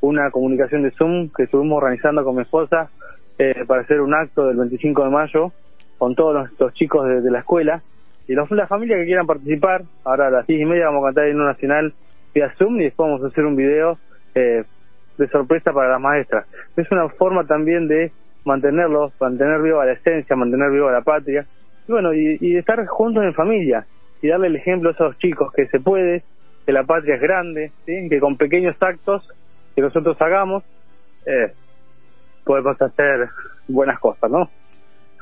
una 0.00 0.30
comunicación 0.30 0.82
de 0.82 0.90
Zoom 0.92 1.28
que 1.36 1.44
estuvimos 1.44 1.76
organizando 1.76 2.24
con 2.24 2.36
mi 2.36 2.42
esposa 2.42 2.90
eh, 3.38 3.64
para 3.66 3.82
hacer 3.82 4.00
un 4.00 4.14
acto 4.14 4.46
del 4.48 4.56
25 4.56 5.04
de 5.04 5.10
mayo 5.10 5.52
con 5.98 6.14
todos 6.14 6.34
los, 6.34 6.60
los 6.60 6.74
chicos 6.74 7.06
de, 7.06 7.20
de 7.20 7.30
la 7.30 7.40
escuela 7.40 7.82
y 8.26 8.32
los, 8.34 8.50
las 8.50 8.68
familias 8.68 8.98
que 9.00 9.06
quieran 9.06 9.26
participar. 9.26 9.82
Ahora 10.04 10.28
a 10.28 10.30
las 10.30 10.46
diez 10.46 10.60
y 10.60 10.64
media 10.64 10.86
vamos 10.86 11.02
a 11.04 11.08
cantar 11.08 11.24
el 11.24 11.32
himno 11.32 11.44
nacional 11.44 11.92
vía 12.34 12.52
Zoom 12.58 12.80
y 12.80 12.84
después 12.84 13.08
vamos 13.10 13.24
a 13.24 13.28
hacer 13.28 13.44
un 13.44 13.56
video 13.56 13.98
eh, 14.34 14.64
de 15.20 15.28
sorpresa 15.28 15.72
para 15.72 15.92
las 15.92 16.00
maestras. 16.00 16.46
Es 16.76 16.90
una 16.90 17.08
forma 17.10 17.46
también 17.46 17.86
de 17.86 18.10
mantenerlos, 18.44 19.12
mantener 19.20 19.60
viva 19.62 19.84
la 19.84 19.92
esencia, 19.92 20.34
mantener 20.34 20.70
viva 20.70 20.90
la 20.90 21.02
patria 21.02 21.46
y 21.86 21.92
bueno, 21.92 22.12
y, 22.14 22.38
y 22.40 22.56
estar 22.56 22.84
juntos 22.86 23.22
en 23.24 23.34
familia 23.34 23.84
y 24.22 24.28
darle 24.28 24.48
el 24.48 24.56
ejemplo 24.56 24.90
a 24.90 24.92
esos 24.92 25.18
chicos 25.18 25.52
que 25.54 25.66
se 25.66 25.78
puede, 25.80 26.22
que 26.64 26.72
la 26.72 26.84
patria 26.84 27.16
es 27.16 27.20
grande, 27.20 27.72
que 27.86 28.20
con 28.20 28.36
pequeños 28.36 28.76
actos 28.80 29.26
que 29.74 29.82
nosotros 29.82 30.16
hagamos, 30.20 30.64
eh, 31.26 31.52
podemos 32.44 32.80
hacer 32.80 33.28
buenas 33.68 33.98
cosas, 33.98 34.30
¿no? 34.30 34.48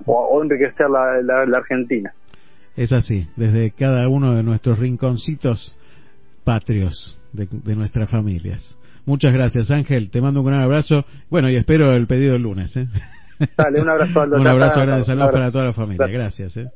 O, 0.07 0.43
enriquecer 0.43 0.89
la, 0.89 1.21
la, 1.23 1.45
la 1.45 1.59
Argentina. 1.59 2.13
es 2.77 2.93
así 2.93 3.27
desde 3.37 3.73
cada 3.73 4.09
uno 4.09 4.35
de 4.37 4.45
nuestros 4.45 4.79
rinconcitos 4.79 5.77
patrios 6.45 7.19
de, 7.33 7.49
de 7.51 7.75
nuestras 7.75 8.09
familias 8.09 8.79
muchas 9.09 9.33
gracias 9.33 9.71
Ángel 9.71 10.11
te 10.11 10.21
mando 10.21 10.41
un 10.41 10.47
gran 10.47 10.61
abrazo 10.61 11.05
bueno 11.31 11.49
y 11.51 11.57
espero 11.57 11.93
el 11.93 12.07
pedido 12.07 12.37
el 12.37 12.43
lunes 12.43 12.77
¿eh? 12.77 12.87
Dale, 13.57 13.81
un 13.81 13.89
abrazo, 13.89 14.21
Aldo. 14.21 14.37
un 14.41 14.47
abrazo 14.47 14.81
grande 14.81 15.05
saludos 15.05 15.31
para 15.33 15.51
toda 15.51 15.65
la 15.67 15.73
familia 15.73 16.07
Gracias. 16.07 16.55
gracias 16.55 16.67
¿eh? 16.67 16.71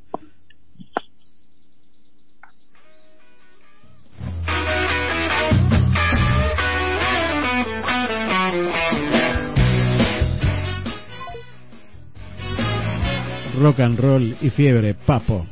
rock 13.59 13.79
and 13.79 13.99
roll 13.99 14.35
y 14.41 14.49
fiebre 14.49 14.93
papo 14.93 15.45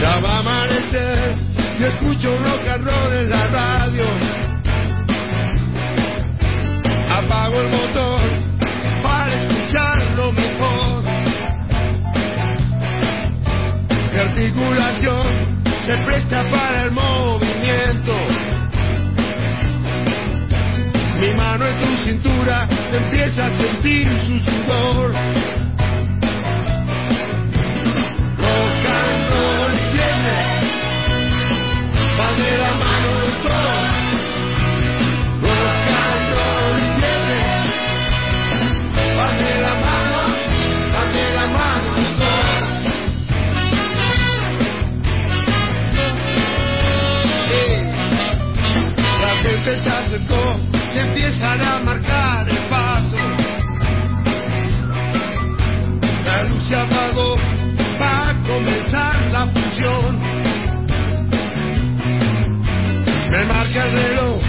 Ya 0.00 0.18
va 0.20 0.36
a 0.36 0.38
amanecer 0.40 1.34
y 1.78 1.84
escucho 1.84 2.30
rock 2.38 2.66
and 2.68 2.84
roll 2.84 3.12
en 3.12 3.30
la 3.30 3.46
radio. 3.48 4.47
Apago 7.28 7.60
el 7.60 7.68
motor 7.68 8.20
para 9.02 9.34
escucharlo 9.34 10.32
mejor. 10.32 11.04
Mi 14.14 14.18
articulación 14.18 15.26
se 15.86 16.04
presta 16.06 16.48
para 16.48 16.84
el 16.84 16.90
movimiento. 16.92 18.16
Mi 21.20 21.34
mano 21.34 21.66
en 21.66 21.78
tu 21.78 22.04
cintura 22.06 22.66
empieza 22.92 23.44
a 23.44 23.50
sentir 23.58 24.08
su 24.24 24.38
sudor. 24.38 25.12
para 51.48 51.78
marcar 51.78 52.46
el 52.46 52.58
paso. 52.68 53.16
La 56.26 56.42
luz 56.44 56.62
se 56.68 56.76
apagó 56.76 57.36
para 57.98 58.34
comenzar 58.46 59.16
la 59.32 59.46
fusión. 59.46 60.20
Me 63.30 63.44
marca 63.44 63.86
el 63.86 63.92
reloj 64.02 64.40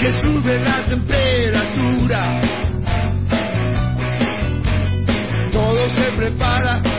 que 0.00 0.10
sube 0.20 0.58
la 0.64 0.84
temperatura. 0.86 2.40
Todo 5.52 5.88
se 5.90 6.10
prepara 6.16 6.91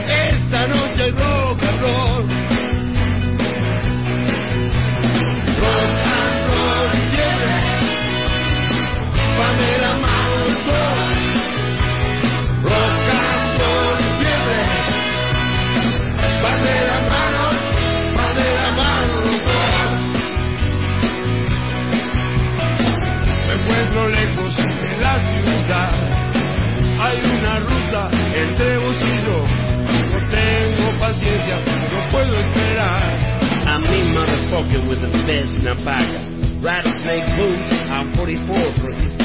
puedo 32.13 32.37
esperar. 32.37 33.17
I 33.65 33.79
mean 33.89 34.13
motherfucker 34.13 34.87
with 34.87 35.01
the 35.01 35.09
best 35.25 35.57
napaga. 35.65 36.21
Rattlesnake 36.61 37.25
boots, 37.35 37.73
I'm 37.89 38.13
44 38.13 38.55
for 38.79 38.93
his 38.93 39.22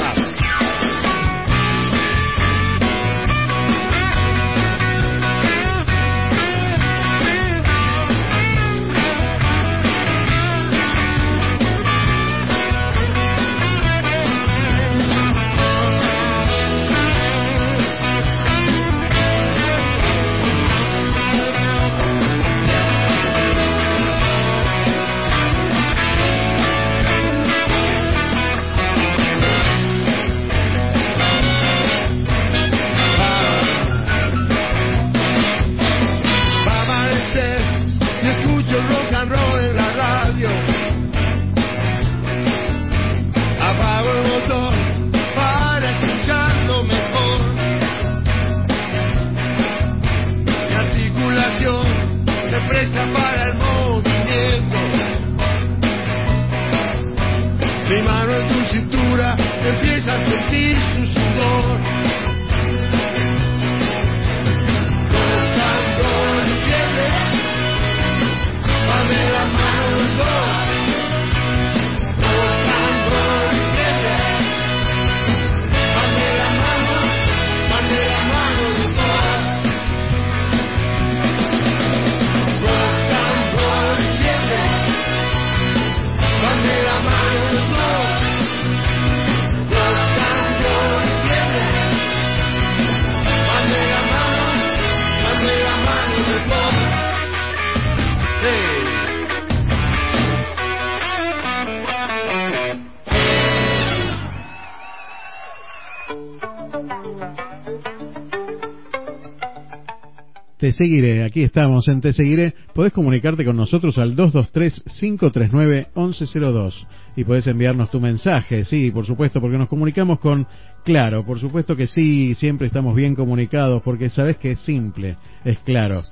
Te 110.68 110.72
seguiré, 110.72 111.24
aquí 111.24 111.44
estamos 111.44 111.88
en 111.88 112.02
Te 112.02 112.12
seguiré. 112.12 112.52
Podés 112.74 112.92
comunicarte 112.92 113.42
con 113.42 113.56
nosotros 113.56 113.96
al 113.96 114.14
223-539-1102 114.16 116.86
y 117.16 117.24
podés 117.24 117.46
enviarnos 117.46 117.90
tu 117.90 118.02
mensaje, 118.02 118.66
sí, 118.66 118.90
por 118.90 119.06
supuesto, 119.06 119.40
porque 119.40 119.56
nos 119.56 119.68
comunicamos 119.68 120.18
con 120.18 120.46
Claro, 120.84 121.24
por 121.24 121.40
supuesto 121.40 121.74
que 121.74 121.86
sí, 121.86 122.34
siempre 122.34 122.66
estamos 122.66 122.94
bien 122.94 123.14
comunicados, 123.14 123.80
porque 123.82 124.10
sabes 124.10 124.36
que 124.36 124.50
es 124.50 124.60
simple, 124.60 125.16
es 125.42 125.58
claro. 125.60 126.02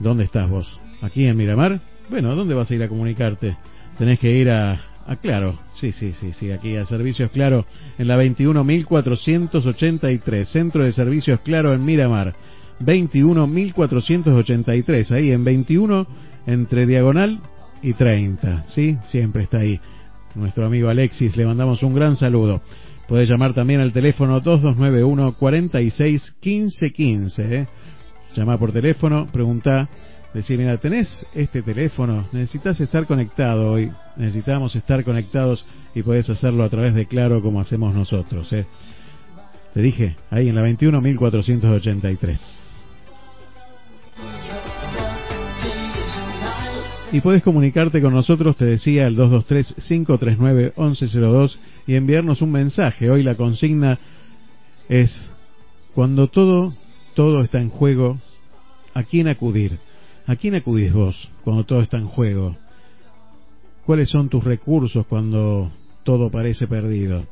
¿Dónde 0.00 0.24
estás 0.24 0.50
vos? 0.50 0.80
¿Aquí 1.00 1.26
en 1.26 1.36
Miramar? 1.36 1.78
Bueno, 2.08 2.32
¿a 2.32 2.34
dónde 2.34 2.54
vas 2.54 2.68
a 2.72 2.74
ir 2.74 2.82
a 2.82 2.88
comunicarte? 2.88 3.56
Tenés 3.98 4.18
que 4.18 4.32
ir 4.32 4.50
a, 4.50 4.80
a 5.06 5.14
Claro, 5.14 5.60
sí, 5.74 5.92
sí, 5.92 6.10
sí, 6.18 6.32
sí, 6.32 6.50
aquí 6.50 6.74
a 6.74 6.86
Servicios 6.86 7.30
Claro, 7.30 7.66
en 7.98 8.08
la 8.08 8.20
21.483, 8.20 10.46
Centro 10.46 10.82
de 10.82 10.92
Servicios 10.92 11.38
Claro 11.42 11.72
en 11.72 11.84
Miramar. 11.84 12.49
21.483, 12.80 15.12
ahí 15.12 15.32
en 15.32 15.44
21 15.44 16.06
entre 16.46 16.86
diagonal 16.86 17.40
y 17.82 17.92
30, 17.92 18.64
¿sí? 18.68 18.96
Siempre 19.06 19.42
está 19.44 19.58
ahí. 19.58 19.78
Nuestro 20.34 20.66
amigo 20.66 20.88
Alexis, 20.88 21.36
le 21.36 21.46
mandamos 21.46 21.82
un 21.82 21.94
gran 21.94 22.16
saludo. 22.16 22.62
Puede 23.08 23.26
llamar 23.26 23.54
también 23.54 23.80
al 23.80 23.92
teléfono 23.92 24.40
2291 24.40 25.34
46 25.38 26.34
15 26.40 26.90
15, 26.90 27.56
¿eh? 27.56 27.66
Llama 28.36 28.58
por 28.58 28.72
teléfono, 28.72 29.26
pregunta, 29.26 29.88
decir, 30.32 30.56
mira, 30.56 30.78
¿tenés 30.78 31.18
este 31.34 31.62
teléfono? 31.62 32.28
Necesitas 32.32 32.80
estar 32.80 33.06
conectado 33.06 33.72
hoy, 33.72 33.90
necesitamos 34.16 34.76
estar 34.76 35.02
conectados 35.02 35.66
y 35.94 36.02
podés 36.02 36.30
hacerlo 36.30 36.62
a 36.62 36.68
través 36.68 36.94
de 36.94 37.06
Claro 37.06 37.42
como 37.42 37.60
hacemos 37.60 37.94
nosotros, 37.94 38.52
¿eh? 38.52 38.66
Te 39.74 39.82
dije, 39.82 40.16
ahí 40.30 40.48
en 40.48 40.54
la 40.54 40.62
21.483. 40.62 42.69
Y 47.12 47.20
puedes 47.22 47.42
comunicarte 47.42 48.00
con 48.00 48.14
nosotros, 48.14 48.56
te 48.56 48.64
decía, 48.64 49.06
al 49.06 49.16
223-539-1102 49.16 51.56
y 51.88 51.96
enviarnos 51.96 52.40
un 52.40 52.52
mensaje. 52.52 53.10
Hoy 53.10 53.24
la 53.24 53.34
consigna 53.34 53.98
es, 54.88 55.12
cuando 55.92 56.28
todo, 56.28 56.72
todo 57.14 57.42
está 57.42 57.60
en 57.60 57.70
juego, 57.70 58.16
¿a 58.94 59.02
quién 59.02 59.26
acudir? 59.26 59.80
¿A 60.28 60.36
quién 60.36 60.54
acudís 60.54 60.92
vos 60.92 61.32
cuando 61.42 61.64
todo 61.64 61.80
está 61.80 61.96
en 61.96 62.06
juego? 62.06 62.56
¿Cuáles 63.84 64.08
son 64.08 64.28
tus 64.28 64.44
recursos 64.44 65.04
cuando 65.08 65.72
todo 66.04 66.30
parece 66.30 66.68
perdido? 66.68 67.26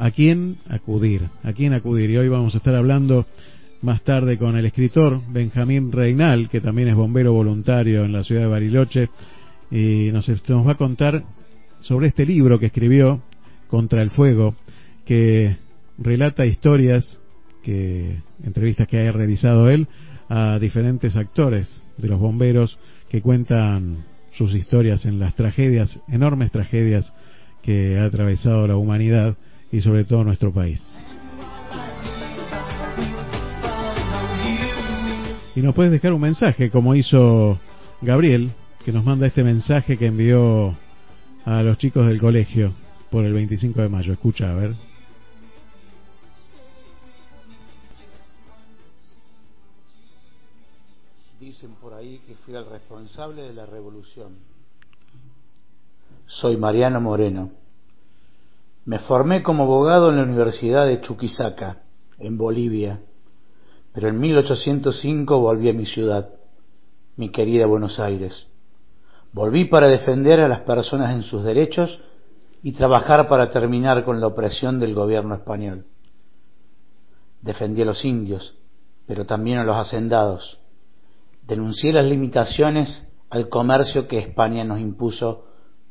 ¿A 0.00 0.10
quién 0.10 0.56
acudir? 0.68 1.28
¿A 1.44 1.52
quién 1.52 1.74
acudir? 1.74 2.10
Y 2.10 2.16
hoy 2.16 2.28
vamos 2.28 2.56
a 2.56 2.58
estar 2.58 2.74
hablando 2.74 3.24
más 3.82 4.02
tarde 4.02 4.38
con 4.38 4.56
el 4.56 4.66
escritor 4.66 5.20
Benjamín 5.28 5.92
Reinal, 5.92 6.48
que 6.48 6.60
también 6.60 6.88
es 6.88 6.96
bombero 6.96 7.32
voluntario 7.32 8.04
en 8.04 8.12
la 8.12 8.24
ciudad 8.24 8.42
de 8.42 8.48
Bariloche, 8.48 9.08
y 9.70 10.10
nos, 10.12 10.28
nos 10.28 10.66
va 10.66 10.72
a 10.72 10.76
contar 10.76 11.24
sobre 11.80 12.08
este 12.08 12.26
libro 12.26 12.58
que 12.58 12.66
escribió, 12.66 13.22
Contra 13.68 14.02
el 14.02 14.10
Fuego, 14.10 14.54
que 15.04 15.56
relata 15.98 16.46
historias, 16.46 17.18
que 17.62 18.22
entrevistas 18.42 18.88
que 18.88 18.98
haya 18.98 19.12
realizado 19.12 19.68
él 19.68 19.86
a 20.28 20.58
diferentes 20.58 21.16
actores 21.16 21.68
de 21.98 22.08
los 22.08 22.18
bomberos 22.18 22.78
que 23.10 23.20
cuentan 23.20 24.04
sus 24.32 24.54
historias 24.54 25.04
en 25.04 25.18
las 25.18 25.34
tragedias, 25.34 26.00
enormes 26.08 26.50
tragedias 26.50 27.12
que 27.62 27.98
ha 27.98 28.04
atravesado 28.04 28.66
la 28.66 28.76
humanidad 28.76 29.36
y 29.70 29.80
sobre 29.80 30.04
todo 30.04 30.24
nuestro 30.24 30.52
país. 30.52 30.80
Y 35.58 35.60
nos 35.60 35.74
puedes 35.74 35.90
dejar 35.90 36.12
un 36.12 36.20
mensaje, 36.20 36.70
como 36.70 36.94
hizo 36.94 37.58
Gabriel, 38.00 38.52
que 38.84 38.92
nos 38.92 39.04
manda 39.04 39.26
este 39.26 39.42
mensaje 39.42 39.98
que 39.98 40.06
envió 40.06 40.76
a 41.44 41.64
los 41.64 41.78
chicos 41.78 42.06
del 42.06 42.20
colegio 42.20 42.74
por 43.10 43.24
el 43.24 43.32
25 43.32 43.82
de 43.82 43.88
mayo. 43.88 44.12
Escucha, 44.12 44.52
a 44.52 44.54
ver. 44.54 44.76
Dicen 51.40 51.70
por 51.80 51.92
ahí 51.94 52.20
que 52.24 52.36
fui 52.36 52.54
el 52.54 52.70
responsable 52.70 53.42
de 53.42 53.52
la 53.52 53.66
revolución. 53.66 54.36
Soy 56.28 56.56
Mariano 56.56 57.00
Moreno. 57.00 57.50
Me 58.84 59.00
formé 59.00 59.42
como 59.42 59.64
abogado 59.64 60.10
en 60.10 60.18
la 60.18 60.22
Universidad 60.22 60.86
de 60.86 61.00
Chuquisaca, 61.00 61.82
en 62.20 62.38
Bolivia. 62.38 63.00
Pero 63.92 64.08
en 64.08 64.18
1805 64.18 65.40
volví 65.40 65.68
a 65.68 65.72
mi 65.72 65.86
ciudad, 65.86 66.30
mi 67.16 67.30
querida 67.30 67.66
Buenos 67.66 67.98
Aires. 67.98 68.46
Volví 69.32 69.66
para 69.66 69.88
defender 69.88 70.40
a 70.40 70.48
las 70.48 70.60
personas 70.62 71.14
en 71.14 71.22
sus 71.22 71.44
derechos 71.44 72.00
y 72.62 72.72
trabajar 72.72 73.28
para 73.28 73.50
terminar 73.50 74.04
con 74.04 74.20
la 74.20 74.26
opresión 74.26 74.80
del 74.80 74.94
gobierno 74.94 75.34
español. 75.34 75.84
Defendí 77.42 77.82
a 77.82 77.86
los 77.86 78.04
indios, 78.04 78.56
pero 79.06 79.26
también 79.26 79.58
a 79.58 79.64
los 79.64 79.76
hacendados. 79.76 80.58
Denuncié 81.46 81.92
las 81.92 82.06
limitaciones 82.06 83.06
al 83.30 83.48
comercio 83.48 84.08
que 84.08 84.18
España 84.18 84.64
nos 84.64 84.80
impuso 84.80 85.44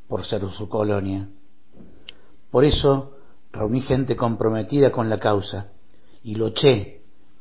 por 0.07 0.25
ser 0.25 0.41
su 0.51 0.69
colonia. 0.69 1.29
Por 2.51 2.65
eso 2.65 3.13
reuní 3.51 3.81
gente 3.81 4.15
comprometida 4.15 4.91
con 4.91 5.09
la 5.09 5.19
causa 5.19 5.71
y 6.23 6.35
luché 6.35 6.96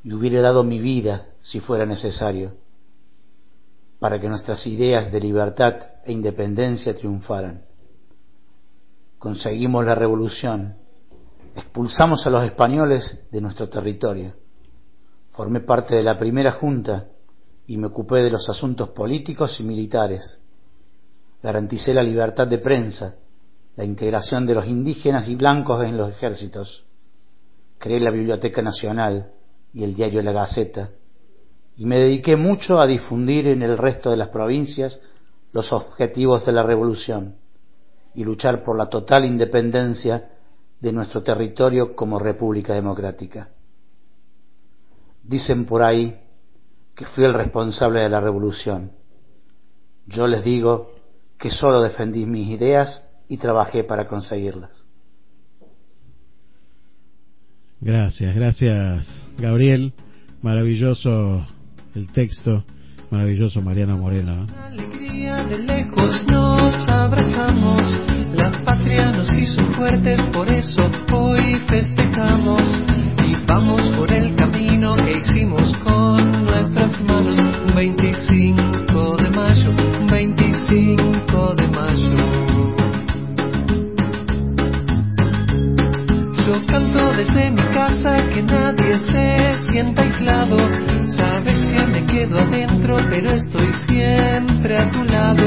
y 0.07 0.13
hubiera 0.13 0.41
dado 0.41 0.63
mi 0.63 0.79
vida 0.79 1.27
si 1.41 1.59
fuera 1.59 1.85
necesario 1.85 2.53
para 3.99 4.21
que 4.21 4.29
nuestras 4.29 4.65
ideas 4.69 5.11
de 5.11 5.19
libertad 5.19 5.75
e 6.05 6.13
independencia 6.13 6.95
triunfaran. 6.95 7.63
Conseguimos 9.19 9.85
la 9.85 9.97
revolución, 9.97 10.77
expulsamos 11.57 12.25
a 12.25 12.31
los 12.31 12.45
españoles 12.45 13.19
de 13.33 13.41
nuestro 13.41 13.69
territorio, 13.69 14.35
formé 15.33 15.59
parte 15.63 15.97
de 15.97 16.05
la 16.05 16.17
primera 16.17 16.53
junta 16.53 17.09
y 17.67 17.77
me 17.77 17.89
ocupé 17.89 18.23
de 18.23 18.31
los 18.31 18.49
asuntos 18.49 18.91
políticos 18.91 19.59
y 19.59 19.65
militares. 19.65 20.39
Garanticé 21.43 21.93
la 21.93 22.05
libertad 22.05 22.47
de 22.47 22.59
prensa, 22.59 23.17
la 23.75 23.85
integración 23.85 24.47
de 24.47 24.55
los 24.55 24.69
indígenas 24.69 25.27
y 25.27 25.35
blancos 25.35 25.83
en 25.83 25.97
los 25.97 26.11
ejércitos. 26.11 26.85
Creé 27.79 27.99
la 27.99 28.13
Biblioteca 28.13 28.63
Nacional 28.63 29.33
y 29.77 29.85
el 29.85 29.95
diario 29.95 30.23
La 30.23 30.33
Gaceta 30.33 30.89
y 31.77 31.85
me 31.85 31.99
dediqué 31.99 32.35
mucho 32.35 32.81
a 32.81 32.87
difundir 32.87 33.47
en 33.47 33.61
el 33.61 33.77
resto 33.77 34.11
de 34.11 34.17
las 34.17 34.31
provincias 34.31 34.99
los 35.53 35.71
objetivos 35.71 36.47
de 36.47 36.53
la 36.53 36.63
revolución 36.63 37.37
y 38.15 38.25
luchar 38.25 38.65
por 38.65 38.79
la 38.79 38.89
total 38.89 39.27
independencia 39.27 40.31
de 40.81 40.93
nuestro 40.93 41.23
territorio 41.23 41.95
como 41.95 42.19
República 42.19 42.73
Democrática. 42.73 43.51
Dicen 45.23 45.67
por 45.67 45.83
ahí 45.83 46.23
que 46.95 47.05
fui 47.05 47.25
el 47.25 47.35
responsable 47.35 48.01
de 48.01 48.09
la 48.09 48.21
revolución. 48.21 48.93
Yo 50.07 50.27
les 50.27 50.43
digo 50.43 50.93
que 51.39 51.51
solo 51.51 51.83
defendí 51.83 52.25
mis 52.25 52.49
ideas 52.49 53.05
y 53.29 53.37
trabajé 53.37 53.85
para 53.85 54.09
conseguirlas. 54.09 54.86
Gracias, 57.81 58.35
gracias 58.35 59.07
Gabriel. 59.39 59.93
Maravilloso 60.43 61.47
el 61.95 62.07
texto, 62.13 62.65
maravilloso 63.11 63.63
Mariana 63.63 63.97
Moreno. 63.97 64.47
Alegría 64.65 65.45
de 65.45 65.59
lejos 65.59 66.25
nos 66.29 66.75
abrazamos, 66.89 67.83
la 68.35 68.51
patria 68.65 69.11
nos 69.11 69.33
hizo 69.35 69.65
fuertes, 69.73 70.21
por 70.33 70.49
eso 70.49 70.83
hoy 71.13 71.61
festejamos 71.69 72.63
y 73.27 73.35
vamos 73.47 73.81
por 73.97 74.13
el 74.13 74.35
camino 74.35 74.95
que 74.97 75.19
hicimos 75.19 75.77
con 75.79 76.45
nuestras 76.45 77.01
manos. 77.03 77.37
25 77.75 79.17
de 79.17 79.31
mayo, 79.31 79.71
25 80.11 81.55
de 81.55 81.67
mayo. 81.69 82.11
Yo 86.47 86.67
canto 86.67 87.13
desde 87.17 87.51
mi 87.51 87.66
casa 88.03 88.29
que 88.31 88.43
nadie 88.43 88.99
se 89.11 89.71
sienta 89.71 90.03
aislado. 90.03 90.57
Sabes 91.17 91.65
que 91.65 91.87
me 91.87 92.07
quedo 92.07 92.39
adentro, 92.39 92.97
pero 93.09 93.31
estoy 93.31 93.73
siempre 93.89 94.79
a 94.79 94.91
tu 94.91 95.05
lado. 95.05 95.45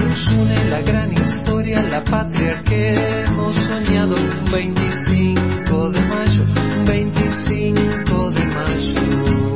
Nos 0.00 0.26
une 0.28 0.64
la 0.70 0.80
gran 0.80 1.12
historia, 1.12 1.82
la 1.82 2.02
patria 2.04 2.62
que 2.64 3.24
hemos 3.24 3.56
soñado. 3.56 4.16
25 4.52 5.90
de 5.90 6.00
mayo, 6.02 6.44
25 6.86 8.30
de 8.30 8.44
mayo. 8.44 9.54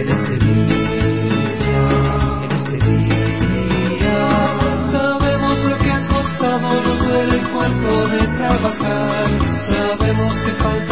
En 0.00 0.08
este 0.08 0.36
día, 0.36 0.98
en 2.44 2.52
este 2.52 2.76
día, 2.90 4.18
sabemos 4.92 5.60
lo 5.60 5.78
que 5.78 5.90
ha 5.90 6.06
costado, 6.06 6.96
duele 6.98 7.38
el 7.38 7.48
cuerpo 7.48 8.08
de 8.08 8.26
trabajar. 8.38 9.38
Sabemos 9.68 10.40
que 10.40 10.52
falta 10.62 10.87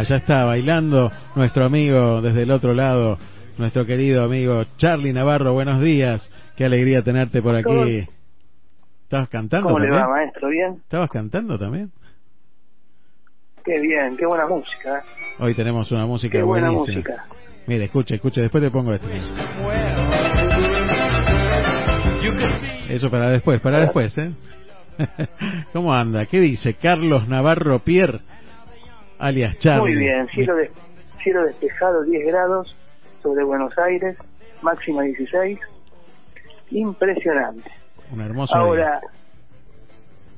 está, 0.00 0.08
ya 0.08 0.16
está 0.16 0.44
bailando 0.44 1.10
nuestro 1.34 1.64
amigo 1.66 2.20
desde 2.22 2.42
el 2.42 2.50
otro 2.50 2.74
lado, 2.74 3.18
nuestro 3.58 3.86
querido 3.86 4.24
amigo 4.24 4.64
Charlie 4.76 5.12
Navarro. 5.12 5.52
Buenos 5.52 5.80
días, 5.80 6.30
qué 6.56 6.64
alegría 6.64 7.02
tenerte 7.02 7.42
por 7.42 7.62
¿Cómo- 7.62 7.82
aquí. 7.82 8.06
¿Estabas 9.04 9.28
cantando 9.28 9.68
¿Cómo 9.68 9.78
le 9.78 9.90
va, 9.90 10.08
maestro? 10.08 10.48
¿Bien? 10.48 10.74
¿Estabas 10.82 11.08
cantando 11.10 11.56
también? 11.58 11.92
Qué 13.64 13.78
bien, 13.80 14.16
qué 14.16 14.26
buena 14.26 14.46
música. 14.46 14.98
¿eh? 14.98 15.02
Hoy 15.38 15.54
tenemos 15.54 15.90
una 15.92 16.06
música 16.06 16.38
Qué 16.38 16.42
buena 16.42 16.70
buenísima. 16.70 16.98
música. 17.02 17.24
Mire, 17.68 17.84
escuche, 17.84 18.16
escuche, 18.16 18.40
después 18.40 18.62
te 18.62 18.70
pongo 18.70 18.92
esto. 18.92 19.06
Eso 22.88 23.10
para 23.10 23.30
después, 23.30 23.60
para 23.60 23.80
después, 23.80 24.16
¿eh? 24.18 24.32
¿Cómo 25.72 25.92
anda? 25.92 26.26
¿Qué 26.26 26.40
dice 26.40 26.74
Carlos 26.74 27.28
Navarro 27.28 27.80
Pierre, 27.80 28.20
alias 29.18 29.58
Charlie? 29.58 29.94
Muy 29.94 30.02
bien, 30.04 30.28
cielo, 30.28 30.56
de- 30.56 30.70
cielo 31.22 31.44
despejado 31.44 32.02
10 32.04 32.26
grados 32.26 32.76
sobre 33.22 33.44
Buenos 33.44 33.76
Aires, 33.78 34.16
máxima 34.62 35.02
16. 35.02 35.58
Impresionante. 36.70 37.70
Un 38.12 38.20
hermoso 38.20 38.54
Ahora, 38.54 39.00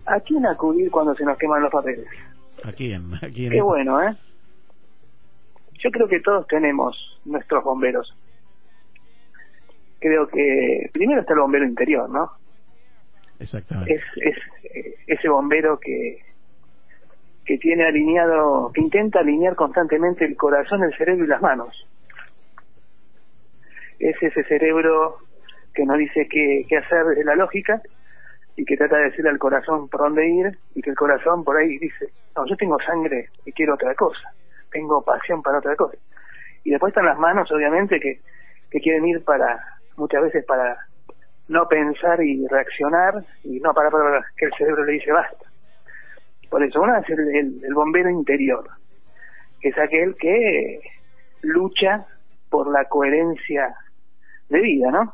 ¿a 0.07 0.21
quién 0.21 0.47
acudir 0.47 0.91
cuando 0.91 1.15
se 1.15 1.25
nos 1.25 1.37
queman 1.39 1.63
los 1.63 1.73
papeles? 1.73 2.09
día. 2.11 2.21
Aquí 2.65 2.93
en, 2.93 3.15
aquí 3.23 3.47
en 3.47 3.53
Qué 3.53 3.61
bueno, 3.63 4.03
¿eh? 4.03 4.17
Yo 5.83 5.91
creo 5.91 6.09
que 6.09 6.21
todos 6.21 6.47
tenemos 6.49 6.97
nuestros 7.25 7.63
bomberos. 7.63 8.15
Creo 10.01 10.27
que 10.29 10.91
primero 10.93 11.21
está 11.21 11.35
el 11.35 11.41
bombero 11.41 11.65
interior, 11.67 12.09
¿no? 12.11 12.31
Exactamente. 13.39 13.95
es, 13.95 14.03
es 14.17 14.37
eh, 14.75 14.95
ese 15.07 15.29
bombero 15.29 15.79
que 15.79 16.19
que 17.49 17.57
tiene 17.57 17.87
alineado, 17.87 18.71
que 18.75 18.83
intenta 18.83 19.21
alinear 19.21 19.57
constantemente 19.57 20.27
el 20.27 20.37
corazón, 20.37 20.85
el 20.85 20.95
cerebro 20.99 21.25
y 21.25 21.29
las 21.29 21.41
manos. 21.41 21.89
Es 23.99 24.23
ese 24.23 24.45
cerebro 24.45 25.17
que 25.73 25.87
nos 25.87 25.97
dice 25.97 26.29
qué, 26.29 26.67
qué 26.69 26.77
hacer 26.77 27.07
de 27.07 27.25
la 27.25 27.37
lógica 27.37 27.81
y 28.55 28.67
que 28.67 28.77
trata 28.77 28.99
de 28.99 29.05
decirle 29.05 29.31
al 29.31 29.39
corazón 29.39 29.89
por 29.89 30.01
dónde 30.01 30.29
ir 30.29 30.59
y 30.75 30.83
que 30.83 30.91
el 30.91 30.97
corazón 30.97 31.43
por 31.43 31.57
ahí 31.57 31.79
dice, 31.79 32.11
no, 32.37 32.45
yo 32.45 32.55
tengo 32.55 32.79
sangre 32.81 33.31
y 33.47 33.53
quiero 33.53 33.75
otra 33.77 33.95
cosa, 33.95 34.31
tengo 34.71 35.03
pasión 35.03 35.41
para 35.41 35.57
otra 35.57 35.75
cosa. 35.75 35.97
Y 36.65 36.71
después 36.71 36.91
están 36.91 37.07
las 37.07 37.19
manos, 37.19 37.51
obviamente, 37.51 37.99
que, 37.99 38.21
que 38.71 38.79
quieren 38.79 39.09
ir 39.09 39.25
para, 39.25 39.59
muchas 39.97 40.21
veces 40.21 40.45
para 40.45 40.77
no 41.49 41.67
pensar 41.67 42.23
y 42.23 42.47
reaccionar 42.47 43.25
y 43.43 43.59
no 43.61 43.73
para, 43.73 43.91
para 43.91 44.23
que 44.37 44.45
el 44.45 44.53
cerebro 44.53 44.85
le 44.85 44.93
dice 44.93 45.13
basta. 45.13 45.48
Por 46.51 46.63
eso, 46.65 46.81
uno 46.81 46.97
es 46.99 47.09
el, 47.11 47.19
el- 47.37 47.65
el 47.65 47.75
bombero 47.75 48.11
interior, 48.11 48.69
que 49.61 49.69
es 49.69 49.79
aquel 49.79 50.15
que 50.17 50.81
lucha 51.43 52.07
por 52.51 52.71
la 52.73 52.85
coherencia 52.87 53.75
de 54.49 54.61
vida, 54.61 54.91
¿no? 54.91 55.13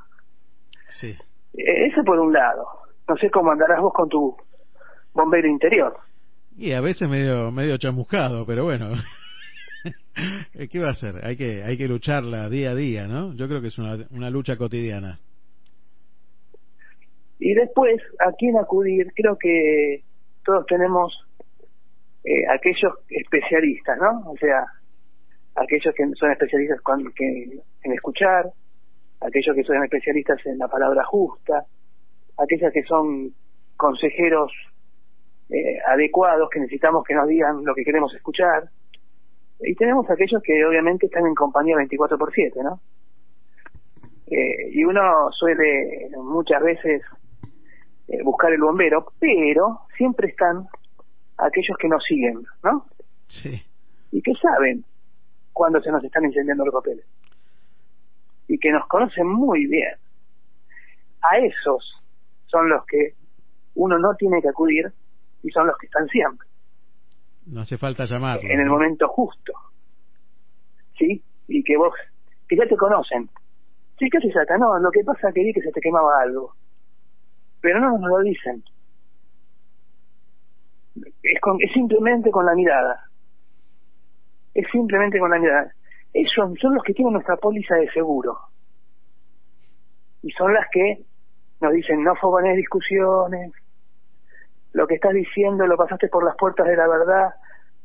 Sí. 0.90 1.08
Eh, 1.54 1.86
Ese 1.86 2.02
por 2.04 2.18
un 2.20 2.32
lado. 2.32 2.66
No 3.08 3.16
sé 3.16 3.30
cómo 3.30 3.50
andarás 3.50 3.80
vos 3.80 3.92
con 3.92 4.08
tu 4.08 4.36
bombero 5.12 5.48
interior. 5.48 5.96
Y 6.56 6.72
a 6.72 6.80
veces 6.80 7.08
medio 7.08 7.50
medio 7.50 7.76
chamuscado, 7.78 8.46
pero 8.46 8.64
bueno. 8.64 8.92
¿Qué 10.70 10.78
va 10.78 10.88
a 10.88 10.92
hacer? 10.92 11.24
Hay 11.26 11.36
que 11.36 11.64
hay 11.64 11.76
que 11.76 11.88
lucharla 11.88 12.48
día 12.48 12.70
a 12.70 12.74
día, 12.76 13.06
¿no? 13.08 13.34
Yo 13.34 13.48
creo 13.48 13.60
que 13.60 13.66
es 13.68 13.78
una, 13.78 13.98
una 14.10 14.30
lucha 14.30 14.56
cotidiana. 14.56 15.18
Y 17.40 17.52
después, 17.54 18.00
¿a 18.20 18.32
quién 18.38 18.56
acudir? 18.56 19.12
Creo 19.14 19.36
que 19.38 20.02
todos 20.44 20.66
tenemos 20.66 21.26
eh, 22.24 22.46
aquellos 22.48 22.92
especialistas, 23.08 23.98
¿no? 23.98 24.30
O 24.30 24.36
sea, 24.36 24.64
aquellos 25.56 25.94
que 25.94 26.06
son 26.14 26.30
especialistas 26.32 26.80
con- 26.80 27.12
que- 27.12 27.58
en 27.82 27.92
escuchar, 27.92 28.46
aquellos 29.20 29.54
que 29.54 29.62
son 29.64 29.82
especialistas 29.84 30.44
en 30.46 30.58
la 30.58 30.68
palabra 30.68 31.04
justa, 31.04 31.64
aquellos 32.38 32.72
que 32.72 32.82
son 32.84 33.32
consejeros 33.76 34.52
eh, 35.50 35.78
adecuados, 35.86 36.48
que 36.50 36.60
necesitamos 36.60 37.04
que 37.04 37.14
nos 37.14 37.28
digan 37.28 37.64
lo 37.64 37.74
que 37.74 37.84
queremos 37.84 38.14
escuchar. 38.14 38.64
Y 39.60 39.74
tenemos 39.74 40.08
aquellos 40.10 40.42
que 40.42 40.64
obviamente 40.64 41.06
están 41.06 41.26
en 41.26 41.34
compañía 41.34 41.76
24 41.76 42.16
por 42.18 42.32
7, 42.32 42.60
¿no? 42.62 42.80
Eh, 44.30 44.70
y 44.72 44.84
uno 44.84 45.30
suele 45.32 46.08
muchas 46.16 46.62
veces 46.62 47.02
eh, 48.08 48.22
buscar 48.22 48.52
el 48.52 48.60
bombero, 48.60 49.12
pero 49.18 49.80
siempre 49.96 50.28
están 50.28 50.66
aquellos 51.38 51.76
que 51.78 51.88
nos 51.88 52.02
siguen, 52.04 52.44
¿no? 52.62 52.86
Sí. 53.28 53.62
Y 54.12 54.22
que 54.22 54.32
saben 54.34 54.84
cuando 55.52 55.80
se 55.80 55.90
nos 55.90 56.02
están 56.04 56.24
incendiando 56.24 56.64
los 56.64 56.74
papeles. 56.74 57.04
Y 58.48 58.58
que 58.58 58.70
nos 58.70 58.86
conocen 58.86 59.26
muy 59.26 59.66
bien. 59.66 59.94
A 61.22 61.38
esos 61.38 62.00
son 62.46 62.68
los 62.68 62.84
que 62.86 63.14
uno 63.74 63.98
no 63.98 64.14
tiene 64.16 64.40
que 64.42 64.48
acudir 64.50 64.92
y 65.42 65.50
son 65.50 65.66
los 65.66 65.76
que 65.78 65.86
están 65.86 66.06
siempre, 66.08 66.46
No 67.46 67.60
hace 67.62 67.76
falta 67.78 68.04
llamarlo. 68.04 68.48
en 68.48 68.60
el 68.60 68.66
momento 68.68 69.08
justo. 69.08 69.52
¿Sí? 70.98 71.22
Y 71.48 71.62
que 71.64 71.76
vos, 71.76 71.92
que 72.48 72.56
ya 72.56 72.66
te 72.66 72.76
conocen. 72.76 73.28
Sí, 73.98 74.08
¿qué 74.10 74.18
haces 74.18 74.36
acá? 74.36 74.56
No, 74.58 74.78
lo 74.78 74.90
que 74.90 75.02
pasa 75.04 75.28
es 75.28 75.34
que 75.34 75.42
vi 75.44 75.52
que 75.52 75.60
se 75.62 75.70
te 75.72 75.80
quemaba 75.80 76.20
algo. 76.22 76.52
Pero 77.64 77.80
no 77.80 77.96
nos 77.96 78.10
lo 78.10 78.18
dicen. 78.18 78.62
Es, 81.22 81.40
con, 81.40 81.56
es 81.62 81.72
simplemente 81.72 82.30
con 82.30 82.44
la 82.44 82.54
mirada. 82.54 83.08
Es 84.52 84.66
simplemente 84.70 85.18
con 85.18 85.30
la 85.30 85.38
mirada. 85.38 85.72
Ellos 86.12 86.30
son 86.34 86.74
los 86.74 86.84
que 86.84 86.92
tienen 86.92 87.14
nuestra 87.14 87.38
póliza 87.38 87.76
de 87.76 87.90
seguro. 87.92 88.36
Y 90.20 90.30
son 90.32 90.52
las 90.52 90.66
que 90.70 91.06
nos 91.62 91.72
dicen, 91.72 92.04
no 92.04 92.14
fogones 92.16 92.54
discusiones, 92.54 93.52
lo 94.74 94.86
que 94.86 94.96
estás 94.96 95.14
diciendo 95.14 95.66
lo 95.66 95.78
pasaste 95.78 96.08
por 96.08 96.22
las 96.22 96.36
puertas 96.36 96.66
de 96.66 96.76
la 96.76 96.86
verdad, 96.86 97.30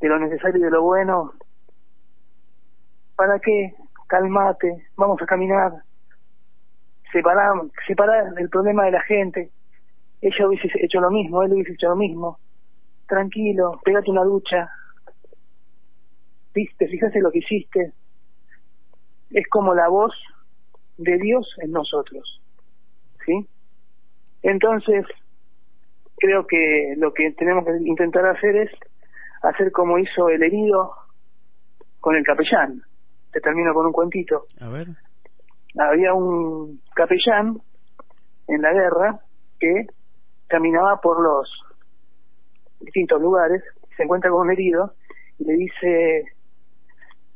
de 0.02 0.10
lo 0.10 0.20
necesario 0.20 0.60
y 0.60 0.64
de 0.64 0.72
lo 0.72 0.84
bueno. 0.84 1.32
¿Para 3.16 3.40
qué? 3.40 3.76
Calmate, 4.08 4.90
vamos 4.98 5.22
a 5.22 5.26
caminar. 5.26 5.72
Separar, 7.14 7.54
separar 7.88 8.34
el 8.38 8.50
problema 8.50 8.84
de 8.84 8.92
la 8.92 9.02
gente. 9.04 9.52
Ella 10.22 10.48
hubiese 10.48 10.70
hecho 10.82 11.00
lo 11.00 11.10
mismo, 11.12 11.44
él 11.44 11.54
hubiese 11.54 11.74
hecho 11.74 11.90
lo 11.90 11.96
mismo. 11.96 12.40
Tranquilo, 13.08 13.80
pégate 13.84 14.12
una 14.12 14.24
ducha. 14.24 14.70
¿Viste? 16.54 16.88
Fíjate 16.88 17.22
lo 17.22 17.32
que 17.32 17.40
hiciste. 17.40 17.94
Es 19.32 19.48
como 19.50 19.74
la 19.74 19.88
voz 19.88 20.14
de 20.98 21.18
Dios 21.18 21.48
en 21.62 21.72
nosotros. 21.72 22.42
¿Sí? 23.26 23.48
Entonces, 24.44 25.06
creo 26.18 26.46
que 26.46 26.96
lo 26.98 27.14
que 27.14 27.32
tenemos 27.32 27.66
que 27.66 27.78
intentar 27.86 28.26
hacer 28.26 28.56
es 28.56 28.72
hacer 29.42 29.72
como 29.72 29.98
hizo 29.98 30.30
el 30.30 30.44
herido 30.44 30.92
con 32.00 32.16
el 32.16 32.24
capellán. 32.24 32.82
Te 33.32 33.40
termino 33.40 33.74
con 33.74 33.86
un 33.86 33.92
cuentito. 33.92 34.46
A 34.60 34.70
ver. 34.70 34.88
Había 35.78 36.14
un 36.14 36.82
capellán 36.96 37.62
en 38.48 38.62
la 38.62 38.74
guerra 38.74 39.20
que 39.60 39.86
caminaba 40.50 41.00
por 41.00 41.22
los 41.22 41.50
distintos 42.82 43.22
lugares, 43.22 43.64
se 43.96 44.04
encuentra 44.04 44.30
con 44.30 44.42
un 44.42 44.52
herido 44.52 44.94
y 45.38 45.46
le 45.46 45.54
dice, 45.54 46.26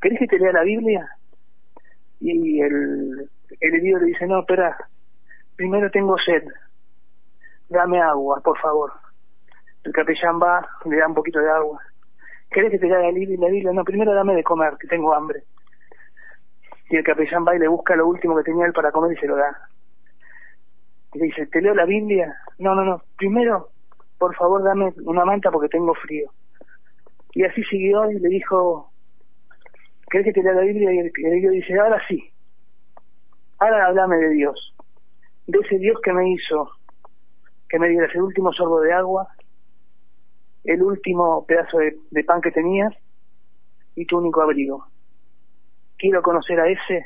¿querés 0.01 0.19
que 0.19 0.27
te 0.27 0.39
lea 0.39 0.51
la 0.51 0.63
Biblia? 0.63 1.07
Y 2.19 2.61
el, 2.61 3.29
el 3.59 3.73
herido 3.75 3.99
le 3.99 4.07
dice, 4.07 4.25
no, 4.27 4.39
espera, 4.39 4.77
primero 5.55 5.89
tengo 5.91 6.17
sed, 6.17 6.43
dame 7.69 8.01
agua, 8.01 8.41
por 8.41 8.57
favor. 8.59 8.91
El 9.83 9.91
capellán 9.91 10.39
va, 10.41 10.65
le 10.85 10.97
da 10.97 11.07
un 11.07 11.13
poquito 11.13 11.39
de 11.39 11.49
agua. 11.49 11.79
¿Querés 12.49 12.71
que 12.71 12.79
te 12.79 12.87
lea 12.87 12.99
la 12.99 13.11
Biblia? 13.11 13.71
No, 13.73 13.83
primero 13.83 14.13
dame 14.13 14.35
de 14.35 14.43
comer, 14.43 14.77
que 14.79 14.87
tengo 14.87 15.13
hambre. 15.13 15.43
Y 16.89 16.95
el 16.95 17.03
capellán 17.03 17.45
va 17.45 17.55
y 17.55 17.59
le 17.59 17.67
busca 17.67 17.95
lo 17.95 18.07
último 18.07 18.37
que 18.37 18.43
tenía 18.43 18.65
él 18.65 18.73
para 18.73 18.91
comer 18.91 19.17
y 19.17 19.19
se 19.19 19.27
lo 19.27 19.35
da. 19.35 19.69
Y 21.13 21.19
le 21.19 21.25
dice, 21.25 21.47
¿te 21.47 21.61
leo 21.61 21.73
la 21.75 21.85
Biblia? 21.85 22.35
No, 22.59 22.75
no, 22.75 22.83
no. 22.83 23.01
Primero, 23.17 23.69
por 24.17 24.35
favor, 24.35 24.63
dame 24.63 24.93
una 25.05 25.25
manta 25.25 25.51
porque 25.51 25.69
tengo 25.69 25.93
frío. 25.95 26.31
Y 27.33 27.43
así 27.43 27.63
siguió 27.63 28.09
y 28.11 28.19
le 28.19 28.29
dijo, 28.29 28.91
¿querés 30.09 30.25
que 30.25 30.33
te 30.33 30.43
lea 30.43 30.53
la 30.53 30.61
Biblia? 30.61 30.93
Y 30.93 30.99
el, 30.99 31.11
herido 31.25 31.51
dice, 31.51 31.79
ahora 31.79 32.01
sí. 32.07 32.31
Ahora 33.59 33.87
háblame 33.87 34.17
de 34.17 34.29
Dios. 34.29 34.75
De 35.47 35.59
ese 35.59 35.77
Dios 35.77 35.99
que 36.03 36.13
me 36.13 36.29
hizo 36.31 36.71
que 37.69 37.79
me 37.79 37.89
dieras 37.89 38.13
el 38.13 38.21
último 38.21 38.53
sorbo 38.53 38.81
de 38.81 38.93
agua, 38.93 39.29
el 40.63 40.83
último 40.83 41.43
pedazo 41.47 41.79
de, 41.79 41.97
de 42.11 42.23
pan 42.23 42.39
que 42.39 42.51
tenías 42.51 42.93
y 43.95 44.05
tu 44.05 44.19
único 44.19 44.43
abrigo. 44.43 44.85
Quiero 45.97 46.21
conocer 46.21 46.59
a 46.59 46.69
ese 46.69 47.03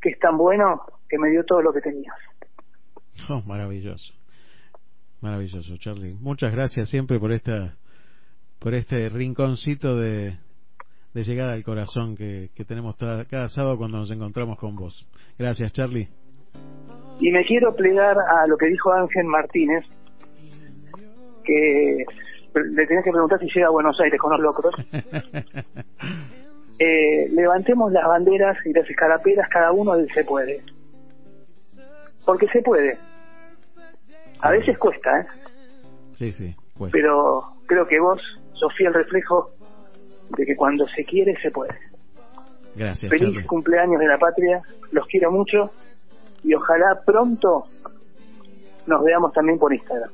que 0.00 0.08
es 0.08 0.18
tan 0.18 0.38
bueno 0.38 0.86
que 1.06 1.18
me 1.18 1.28
dio 1.28 1.44
todo 1.44 1.60
lo 1.60 1.72
que 1.72 1.82
tenías. 1.82 2.16
Oh, 3.28 3.42
maravilloso. 3.42 4.14
Maravilloso, 5.20 5.76
Charlie. 5.78 6.14
Muchas 6.20 6.52
gracias 6.52 6.88
siempre 6.90 7.18
por 7.18 7.32
esta 7.32 7.74
por 8.58 8.74
este 8.74 9.08
rinconcito 9.08 9.96
de, 9.96 10.38
de 11.14 11.22
llegada 11.24 11.52
al 11.52 11.64
corazón 11.64 12.16
que, 12.16 12.50
que 12.54 12.64
tenemos 12.64 12.96
cada 12.96 13.48
sábado 13.48 13.76
cuando 13.76 13.98
nos 13.98 14.10
encontramos 14.10 14.58
con 14.58 14.76
vos. 14.76 15.06
Gracias, 15.38 15.72
Charlie. 15.72 16.08
Y 17.20 17.30
me 17.30 17.44
quiero 17.44 17.74
plegar 17.74 18.16
a 18.18 18.46
lo 18.46 18.56
que 18.56 18.66
dijo 18.66 18.92
Ángel 18.92 19.24
Martínez, 19.24 19.84
que 21.44 22.04
le 22.54 22.86
tenés 22.86 23.04
que 23.04 23.10
preguntar 23.10 23.38
si 23.40 23.46
llega 23.46 23.68
a 23.68 23.70
Buenos 23.70 23.98
Aires 24.00 24.20
con 24.20 24.32
los 24.32 24.40
locros. 24.40 24.74
Eh, 26.78 27.30
levantemos 27.30 27.90
las 27.90 28.06
banderas 28.06 28.58
y 28.66 28.72
las 28.74 28.86
escarapelas 28.86 29.48
cada 29.48 29.72
uno 29.72 29.96
del 29.96 30.12
se 30.12 30.24
puede. 30.24 30.60
Porque 32.26 32.46
se 32.48 32.60
puede. 32.60 32.98
A 34.42 34.50
veces 34.50 34.78
cuesta, 34.78 35.20
¿eh? 35.20 35.26
sí, 36.14 36.32
sí, 36.32 36.54
pues. 36.76 36.92
pero 36.92 37.42
creo 37.66 37.86
que 37.86 37.98
vos 38.00 38.20
sos 38.52 38.72
fiel 38.76 38.92
reflejo 38.94 39.50
de 40.36 40.44
que 40.44 40.56
cuando 40.56 40.86
se 40.88 41.04
quiere 41.04 41.34
se 41.40 41.50
puede. 41.50 41.74
Gracias, 42.74 43.10
Feliz 43.10 43.32
Charlie. 43.32 43.46
cumpleaños 43.46 43.98
de 43.98 44.06
la 44.06 44.18
patria, 44.18 44.60
los 44.92 45.06
quiero 45.06 45.30
mucho 45.30 45.70
y 46.44 46.54
ojalá 46.54 47.00
pronto 47.04 47.64
nos 48.86 49.02
veamos 49.02 49.32
también 49.32 49.58
por 49.58 49.72
Instagram. 49.72 50.10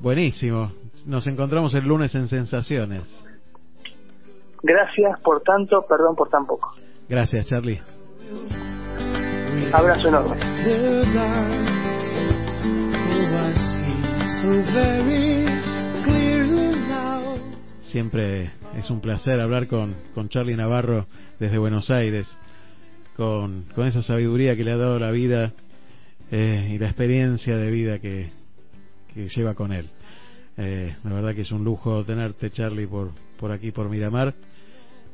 Buenísimo. 0.00 0.72
Nos 1.06 1.26
encontramos 1.26 1.74
el 1.74 1.84
lunes 1.86 2.14
en 2.14 2.28
Sensaciones. 2.28 3.26
Gracias 4.62 5.20
por 5.20 5.42
tanto, 5.42 5.84
perdón 5.86 6.16
por 6.16 6.28
tan 6.30 6.46
poco. 6.46 6.74
Gracias, 7.08 7.46
Charlie. 7.46 7.80
Abrazo 9.72 10.08
enorme. 10.08 11.83
Siempre 17.82 18.50
es 18.76 18.90
un 18.90 19.00
placer 19.00 19.40
hablar 19.40 19.68
con, 19.68 19.94
con 20.14 20.28
Charlie 20.28 20.56
Navarro 20.56 21.06
desde 21.38 21.58
Buenos 21.58 21.90
Aires, 21.90 22.26
con, 23.16 23.66
con 23.74 23.86
esa 23.86 24.02
sabiduría 24.02 24.56
que 24.56 24.64
le 24.64 24.72
ha 24.72 24.76
dado 24.76 24.98
la 24.98 25.12
vida 25.12 25.52
eh, 26.30 26.72
y 26.74 26.78
la 26.78 26.86
experiencia 26.86 27.56
de 27.56 27.70
vida 27.70 28.00
que, 28.00 28.30
que 29.14 29.28
lleva 29.28 29.54
con 29.54 29.72
él. 29.72 29.88
Eh, 30.56 30.96
la 31.04 31.12
verdad 31.12 31.34
que 31.34 31.42
es 31.42 31.52
un 31.52 31.62
lujo 31.62 32.04
tenerte, 32.04 32.50
Charlie, 32.50 32.86
por, 32.86 33.12
por 33.38 33.52
aquí, 33.52 33.70
por 33.70 33.88
Miramar, 33.88 34.34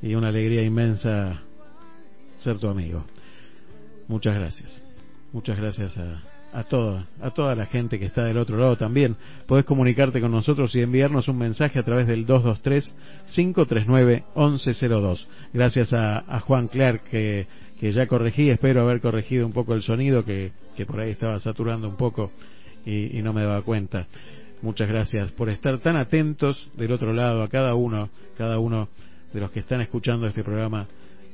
y 0.00 0.14
una 0.14 0.28
alegría 0.28 0.62
inmensa 0.62 1.42
ser 2.38 2.58
tu 2.58 2.68
amigo. 2.68 3.04
Muchas 4.08 4.34
gracias. 4.34 4.82
Muchas 5.32 5.58
gracias 5.58 5.96
a, 5.98 6.22
a 6.52 6.64
toda, 6.64 7.06
a 7.20 7.30
toda 7.30 7.54
la 7.54 7.66
gente 7.66 7.98
que 7.98 8.06
está 8.06 8.24
del 8.24 8.38
otro 8.38 8.56
lado 8.58 8.76
también. 8.76 9.16
Podés 9.46 9.64
comunicarte 9.64 10.20
con 10.20 10.32
nosotros 10.32 10.74
y 10.74 10.82
enviarnos 10.82 11.28
un 11.28 11.38
mensaje 11.38 11.78
a 11.78 11.82
través 11.82 12.06
del 12.06 12.26
223-539-1102. 12.26 15.26
Gracias 15.52 15.92
a, 15.92 16.18
a 16.18 16.40
Juan 16.40 16.68
Clark 16.68 17.02
que, 17.04 17.46
que 17.78 17.92
ya 17.92 18.06
corregí, 18.06 18.50
espero 18.50 18.82
haber 18.82 19.00
corregido 19.00 19.46
un 19.46 19.52
poco 19.52 19.74
el 19.74 19.82
sonido 19.82 20.24
que, 20.24 20.52
que 20.76 20.86
por 20.86 21.00
ahí 21.00 21.10
estaba 21.12 21.38
saturando 21.40 21.88
un 21.88 21.96
poco 21.96 22.32
y, 22.84 23.18
y 23.18 23.22
no 23.22 23.32
me 23.32 23.42
daba 23.42 23.62
cuenta. 23.62 24.06
Muchas 24.62 24.88
gracias 24.88 25.32
por 25.32 25.48
estar 25.48 25.78
tan 25.78 25.96
atentos 25.96 26.68
del 26.74 26.92
otro 26.92 27.12
lado 27.12 27.42
a 27.42 27.48
cada 27.48 27.74
uno, 27.74 28.10
cada 28.36 28.58
uno 28.58 28.88
de 29.32 29.40
los 29.40 29.50
que 29.50 29.60
están 29.60 29.80
escuchando 29.80 30.26
este 30.26 30.44
programa. 30.44 30.86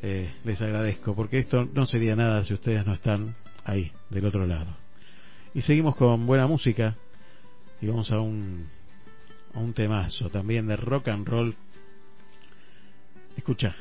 eh, 0.03 0.31
les 0.45 0.61
agradezco 0.63 1.15
porque 1.15 1.39
esto 1.39 1.69
no 1.75 1.87
sería 1.87 2.15
nada 2.15 2.45
si 2.45 2.55
ustedes 2.55 2.87
no 2.87 2.93
están 2.93 3.35
ahí, 3.65 3.91
del 4.11 4.27
otro 4.27 4.47
lado. 4.47 4.86
Y 5.57 5.63
seguimos 5.63 5.97
con 5.97 6.27
buena 6.27 6.47
música 6.47 6.95
y 7.81 7.87
vamos 7.87 8.13
a 8.13 8.21
un, 8.21 8.69
a 9.55 9.59
un 9.59 9.73
temazo 9.73 10.29
también 10.29 10.67
de 10.67 10.77
rock 10.77 11.09
and 11.09 11.27
roll. 11.27 11.57
Escucha. 13.39 13.75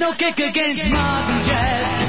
No 0.00 0.14
kick 0.14 0.38
against 0.38 0.82
modern 0.88 1.46
jazz 1.46 1.99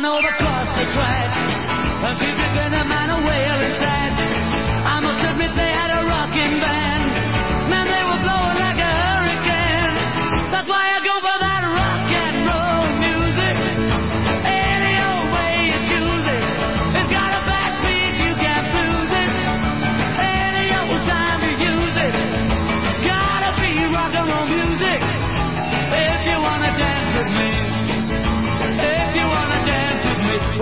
my 0.00 0.08
love 0.08 0.14
on 0.14 0.24
over. 0.24 0.37
across 0.37 0.37
the 0.37 0.37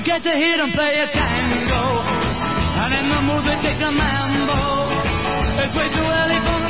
Don't 0.00 0.06
get 0.06 0.22
to 0.22 0.30
hit 0.30 0.58
and 0.58 0.72
play 0.72 0.96
a 0.96 1.12
tango. 1.12 1.84
And 2.80 2.94
in 2.96 3.04
the 3.04 3.20
mood 3.20 3.44
take 3.60 3.76
a 3.84 3.92
mambo. 3.92 4.88
It's 5.60 5.76
way 5.76 5.92
too 5.92 6.00
early 6.00 6.40
for 6.40 6.56
the 6.64 6.69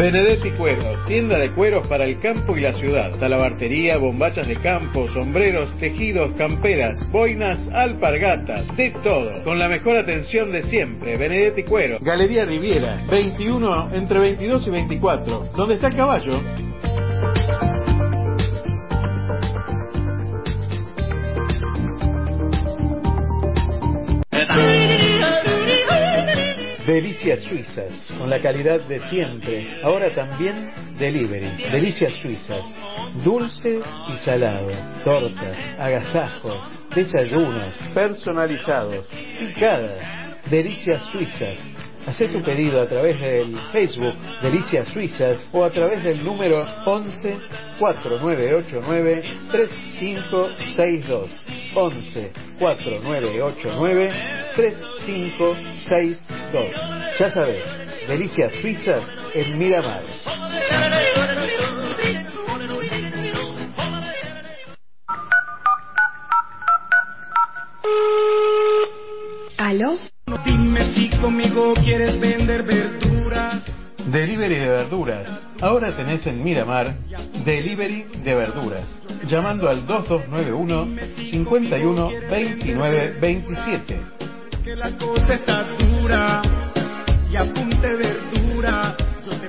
Benedetti 0.00 0.52
Cueros, 0.52 1.06
tienda 1.06 1.36
de 1.36 1.50
cueros 1.50 1.86
para 1.86 2.04
el 2.06 2.18
campo 2.20 2.56
y 2.56 2.62
la 2.62 2.72
ciudad. 2.72 3.18
Talabartería, 3.18 3.98
bombachas 3.98 4.48
de 4.48 4.56
campo, 4.56 5.06
sombreros, 5.08 5.78
tejidos, 5.78 6.32
camperas, 6.38 6.98
boinas, 7.12 7.58
alpargatas, 7.70 8.66
de 8.78 8.92
todo. 9.02 9.42
Con 9.42 9.58
la 9.58 9.68
mejor 9.68 9.98
atención 9.98 10.52
de 10.52 10.62
siempre. 10.62 11.18
Benedetti 11.18 11.64
Cueros. 11.64 12.02
Galería 12.02 12.46
Riviera, 12.46 13.02
21 13.10 13.90
entre 13.92 14.20
22 14.20 14.66
y 14.68 14.70
24. 14.70 15.50
¿Dónde 15.54 15.74
está 15.74 15.88
el 15.88 15.96
caballo? 15.96 16.40
Delicias 26.90 27.42
Suizas, 27.44 28.12
con 28.18 28.28
la 28.28 28.42
calidad 28.42 28.80
de 28.80 28.98
siempre. 29.08 29.80
Ahora 29.84 30.12
también 30.12 30.72
delivery. 30.98 31.70
Delicias 31.70 32.12
Suizas, 32.14 32.64
dulce 33.22 33.78
y 34.12 34.16
salado, 34.24 34.66
tortas, 35.04 35.56
agasajos, 35.78 36.58
desayunos, 36.92 37.74
personalizados, 37.94 39.06
picadas. 39.38 40.00
Delicias 40.50 41.00
Suizas. 41.12 41.79
Hacé 42.10 42.26
tu 42.26 42.42
pedido 42.42 42.82
a 42.82 42.86
través 42.86 43.20
del 43.20 43.56
Facebook 43.70 44.14
Delicias 44.42 44.88
Suizas 44.88 45.46
o 45.52 45.62
a 45.62 45.70
través 45.70 46.02
del 46.02 46.24
número 46.24 46.66
11 46.84 47.38
4989 47.78 49.22
3562. 49.52 51.30
11 51.72 52.32
4989 52.58 54.12
3562. 54.56 56.66
Ya 57.16 57.30
sabes, 57.30 57.64
Delicias 58.08 58.54
Suizas 58.54 59.04
en 59.32 59.56
Miramar. 59.56 60.02
¿Aló? 69.60 69.94
Dime 70.46 70.94
si 70.94 71.10
conmigo 71.18 71.74
quieres 71.74 72.18
vender 72.18 72.62
verduras. 72.62 73.62
Delivery 74.06 74.54
de 74.54 74.68
verduras. 74.68 75.28
Ahora 75.60 75.94
tenés 75.94 76.26
en 76.26 76.42
Miramar 76.42 76.96
Delivery 77.44 78.06
de 78.24 78.34
verduras. 78.36 78.86
Llamando 79.26 79.68
al 79.68 79.86
2291 79.86 80.88
51 81.30 82.10
29 82.30 83.18
27. 83.20 84.00
Que 84.64 84.76
la 84.76 84.96
cosa 84.96 85.34
está 85.34 85.64
dura. 85.76 86.40
Y 87.30 87.36
apunte 87.36 87.94
verdura. 87.96 88.96
Yo 89.26 89.38
te 89.40 89.48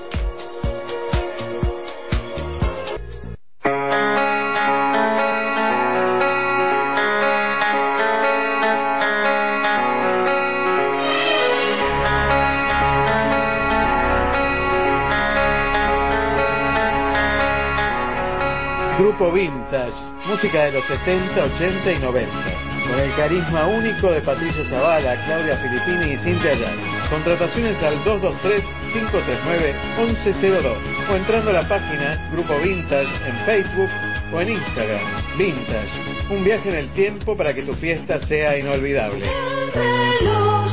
Grupo 18.97 19.31
Vintage, 19.31 19.93
música 20.25 20.65
de 20.65 20.71
los 20.71 20.85
70, 20.85 21.43
80 21.43 21.91
y 21.91 21.99
90. 21.99 22.52
Con 22.93 23.01
el 23.01 23.15
carisma 23.15 23.65
único 23.65 24.11
de 24.11 24.21
Patricia 24.21 24.63
Zavala, 24.69 25.15
Claudia 25.25 25.57
Filippini 25.57 26.13
y 26.13 26.17
Cintia 26.19 26.51
Ayala. 26.51 27.09
Contrataciones 27.09 27.81
al 27.81 27.97
223-539-1102 28.03 30.77
o 31.09 31.15
entrando 31.15 31.49
a 31.49 31.53
la 31.53 31.67
página 31.67 32.29
Grupo 32.31 32.53
Vintage 32.59 33.09
en 33.27 33.35
Facebook 33.47 33.89
o 34.31 34.41
en 34.41 34.49
Instagram. 34.49 35.01
Vintage, 35.39 35.89
un 36.29 36.43
viaje 36.43 36.69
en 36.69 36.75
el 36.75 36.87
tiempo 36.89 37.35
para 37.35 37.51
que 37.55 37.63
tu 37.63 37.73
fiesta 37.73 38.21
sea 38.27 38.59
inolvidable. 38.59 39.25
reloj 39.73 40.71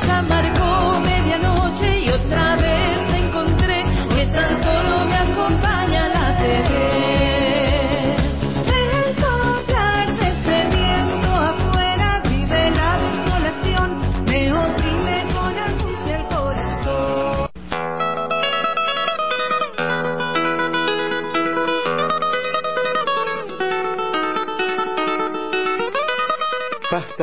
medianoche 1.01 2.01
y 2.01 2.11
otra 2.11 2.57
vez 2.57 3.15
encontré 3.15 3.83
que 4.15 4.27
tan 4.27 4.63
solo 4.63 5.07
me 5.07 5.30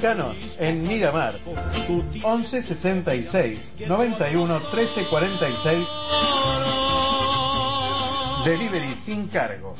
Mexicanos 0.00 0.36
en 0.58 0.82
Miramar. 0.82 1.34
11 2.22 2.62
66 2.62 3.58
91 3.86 4.60
13 4.70 5.04
46. 5.10 5.88
Delivery 8.46 8.94
sin 9.04 9.28
cargo. 9.28 9.74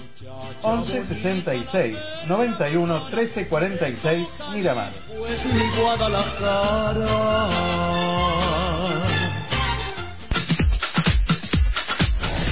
11 0.62 1.07
66 1.07 1.97
91 2.29 3.07
13 3.09 3.49
46 3.49 4.29
Miramar. 4.53 4.93
Pues 5.16 5.43
mi 5.47 5.81
Guadalajara. 5.81 7.47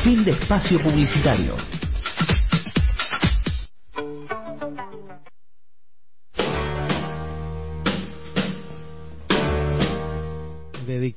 Fin 0.03 0.25
de 0.25 0.31
espacio 0.31 0.83
publicitario. 0.83 1.78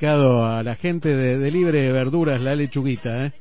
Dedicado 0.01 0.43
a 0.43 0.63
la 0.63 0.75
gente 0.77 1.09
de, 1.09 1.37
de 1.37 1.51
Libre 1.51 1.91
Verduras 1.91 2.41
La 2.41 2.55
Lechuguita. 2.55 3.27
¿eh? 3.27 3.33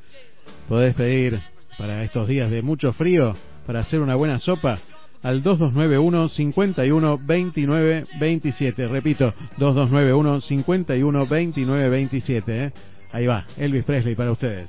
Podés 0.69 0.95
pedir 0.95 1.41
para 1.79 2.03
estos 2.05 2.29
días 2.29 2.51
de 2.51 2.61
mucho 2.61 2.93
frío, 2.93 3.35
para 3.67 3.81
hacer 3.81 4.03
una 4.03 4.15
buena 4.15 4.39
sopa, 4.39 4.79
al 5.23 5.43
2291 5.43 6.29
51 6.29 7.19
29 7.25 8.05
27. 8.21 8.89
Repito, 8.89 9.33
2291 9.57 10.41
51 10.43 11.27
29 11.27 11.89
27. 11.89 12.65
¿eh? 12.65 12.73
Ahí 13.11 13.27
va, 13.27 13.47
Elvis 13.57 13.85
Presley 13.85 14.15
para 14.15 14.33
ustedes. 14.33 14.69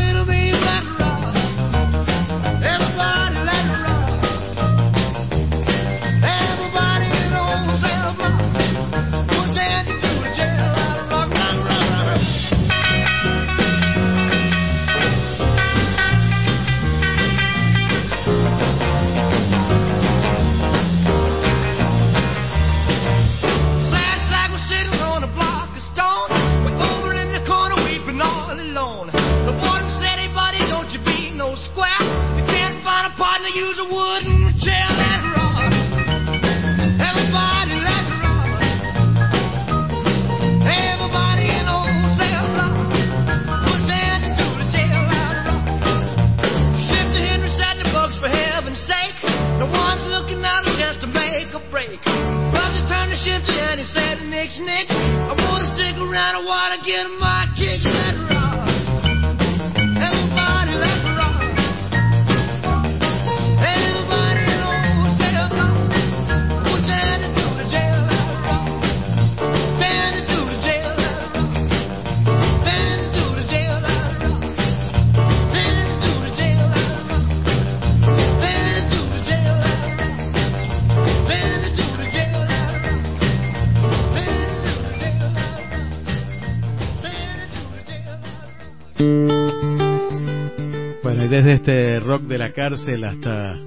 Este 91.51 91.99
rock 91.99 92.21
de 92.23 92.37
la 92.37 92.51
cárcel 92.53 93.03
hasta, 93.03 93.57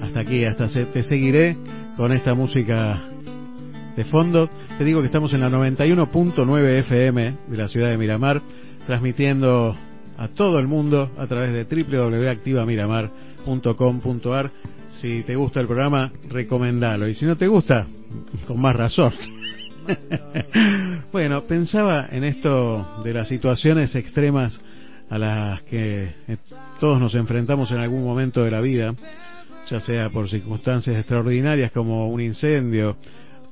hasta 0.00 0.20
aquí, 0.20 0.44
hasta 0.44 0.68
se- 0.68 0.86
te 0.86 1.02
seguiré 1.02 1.56
con 1.96 2.12
esta 2.12 2.34
música 2.34 3.00
de 3.96 4.04
fondo. 4.04 4.48
Te 4.78 4.84
digo 4.84 5.00
que 5.00 5.06
estamos 5.06 5.34
en 5.34 5.40
la 5.40 5.48
91.9 5.48 6.78
FM 6.78 7.34
de 7.48 7.56
la 7.56 7.66
ciudad 7.66 7.90
de 7.90 7.98
Miramar, 7.98 8.40
transmitiendo 8.86 9.74
a 10.16 10.28
todo 10.28 10.60
el 10.60 10.68
mundo 10.68 11.10
a 11.18 11.26
través 11.26 11.52
de 11.52 11.64
www.activamiramar.com.ar. 11.64 14.50
Si 15.00 15.24
te 15.24 15.34
gusta 15.34 15.58
el 15.58 15.66
programa, 15.66 16.12
recomendalo. 16.28 17.08
Y 17.08 17.14
si 17.16 17.26
no 17.26 17.34
te 17.36 17.48
gusta, 17.48 17.88
con 18.46 18.60
más 18.60 18.76
razón. 18.76 19.12
bueno, 21.12 21.42
pensaba 21.42 22.06
en 22.08 22.22
esto 22.22 23.02
de 23.02 23.12
las 23.12 23.26
situaciones 23.26 23.96
extremas 23.96 24.60
a 25.12 25.18
las 25.18 25.62
que 25.64 26.04
eh, 26.26 26.36
todos 26.80 26.98
nos 26.98 27.14
enfrentamos 27.14 27.70
en 27.70 27.76
algún 27.76 28.02
momento 28.02 28.42
de 28.42 28.50
la 28.50 28.62
vida, 28.62 28.94
ya 29.68 29.78
sea 29.78 30.08
por 30.08 30.30
circunstancias 30.30 30.96
extraordinarias 30.96 31.70
como 31.70 32.08
un 32.08 32.22
incendio 32.22 32.96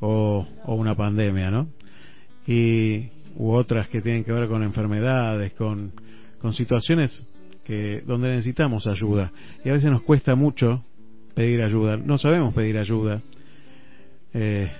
o, 0.00 0.46
una 0.68 0.94
pandemia, 0.94 1.50
¿no? 1.50 1.68
Y 2.46 3.10
u 3.36 3.50
otras 3.52 3.88
que 3.88 4.00
tienen 4.00 4.24
que 4.24 4.32
ver 4.32 4.48
con 4.48 4.62
enfermedades, 4.62 5.52
con, 5.52 5.92
con 6.40 6.54
situaciones 6.54 7.10
que 7.62 8.02
donde 8.06 8.30
necesitamos 8.30 8.86
ayuda 8.86 9.30
y 9.62 9.68
a 9.68 9.74
veces 9.74 9.90
nos 9.90 10.00
cuesta 10.00 10.34
mucho 10.34 10.82
pedir 11.34 11.60
ayuda, 11.60 11.98
no 11.98 12.16
sabemos 12.16 12.54
pedir 12.54 12.78
ayuda. 12.78 13.20
Eh, 14.32 14.72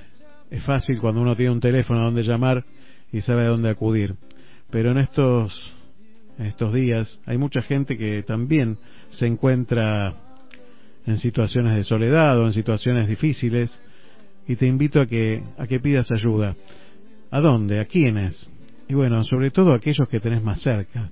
es 0.50 0.64
fácil 0.64 0.98
cuando 0.98 1.20
uno 1.20 1.36
tiene 1.36 1.52
un 1.52 1.60
teléfono 1.60 2.00
a 2.00 2.04
donde 2.04 2.22
llamar 2.22 2.64
y 3.12 3.20
sabe 3.20 3.42
a 3.42 3.48
dónde 3.48 3.68
acudir, 3.68 4.14
pero 4.70 4.92
en 4.92 4.98
estos 4.98 5.74
estos 6.46 6.72
días 6.72 7.20
hay 7.26 7.38
mucha 7.38 7.62
gente 7.62 7.96
que 7.96 8.22
también 8.22 8.78
se 9.10 9.26
encuentra 9.26 10.14
en 11.06 11.18
situaciones 11.18 11.74
de 11.74 11.84
soledad 11.84 12.38
o 12.38 12.46
en 12.46 12.52
situaciones 12.52 13.08
difíciles 13.08 13.78
y 14.46 14.56
te 14.56 14.66
invito 14.66 15.00
a 15.00 15.06
que 15.06 15.42
a 15.58 15.66
que 15.66 15.80
pidas 15.80 16.10
ayuda. 16.12 16.56
¿A 17.30 17.40
dónde? 17.40 17.80
¿A 17.80 17.84
quiénes? 17.84 18.50
Y 18.88 18.94
bueno, 18.94 19.22
sobre 19.22 19.50
todo 19.50 19.72
a 19.72 19.76
aquellos 19.76 20.08
que 20.08 20.18
tenés 20.18 20.42
más 20.42 20.60
cerca. 20.62 21.10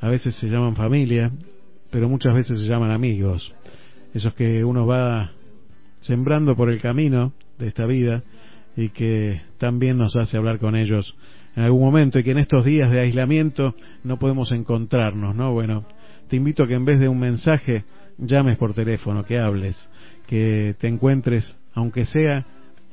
A 0.00 0.08
veces 0.08 0.34
se 0.34 0.48
llaman 0.48 0.74
familia, 0.74 1.30
pero 1.90 2.08
muchas 2.08 2.34
veces 2.34 2.58
se 2.58 2.66
llaman 2.66 2.90
amigos. 2.90 3.54
Esos 4.12 4.34
que 4.34 4.64
uno 4.64 4.86
va 4.86 5.30
sembrando 6.00 6.56
por 6.56 6.70
el 6.70 6.80
camino 6.80 7.32
de 7.58 7.68
esta 7.68 7.86
vida 7.86 8.22
y 8.76 8.88
que 8.88 9.40
también 9.58 9.96
nos 9.96 10.16
hace 10.16 10.36
hablar 10.36 10.58
con 10.58 10.74
ellos 10.74 11.14
en 11.56 11.62
algún 11.62 11.82
momento 11.82 12.18
y 12.18 12.24
que 12.24 12.32
en 12.32 12.38
estos 12.38 12.64
días 12.64 12.90
de 12.90 13.00
aislamiento 13.00 13.74
no 14.02 14.18
podemos 14.18 14.50
encontrarnos, 14.52 15.34
¿no? 15.34 15.52
Bueno, 15.52 15.86
te 16.28 16.36
invito 16.36 16.64
a 16.64 16.68
que 16.68 16.74
en 16.74 16.84
vez 16.84 16.98
de 16.98 17.08
un 17.08 17.18
mensaje 17.18 17.84
llames 18.18 18.56
por 18.58 18.74
teléfono, 18.74 19.24
que 19.24 19.38
hables, 19.38 19.90
que 20.26 20.74
te 20.80 20.88
encuentres, 20.88 21.56
aunque 21.74 22.06
sea 22.06 22.46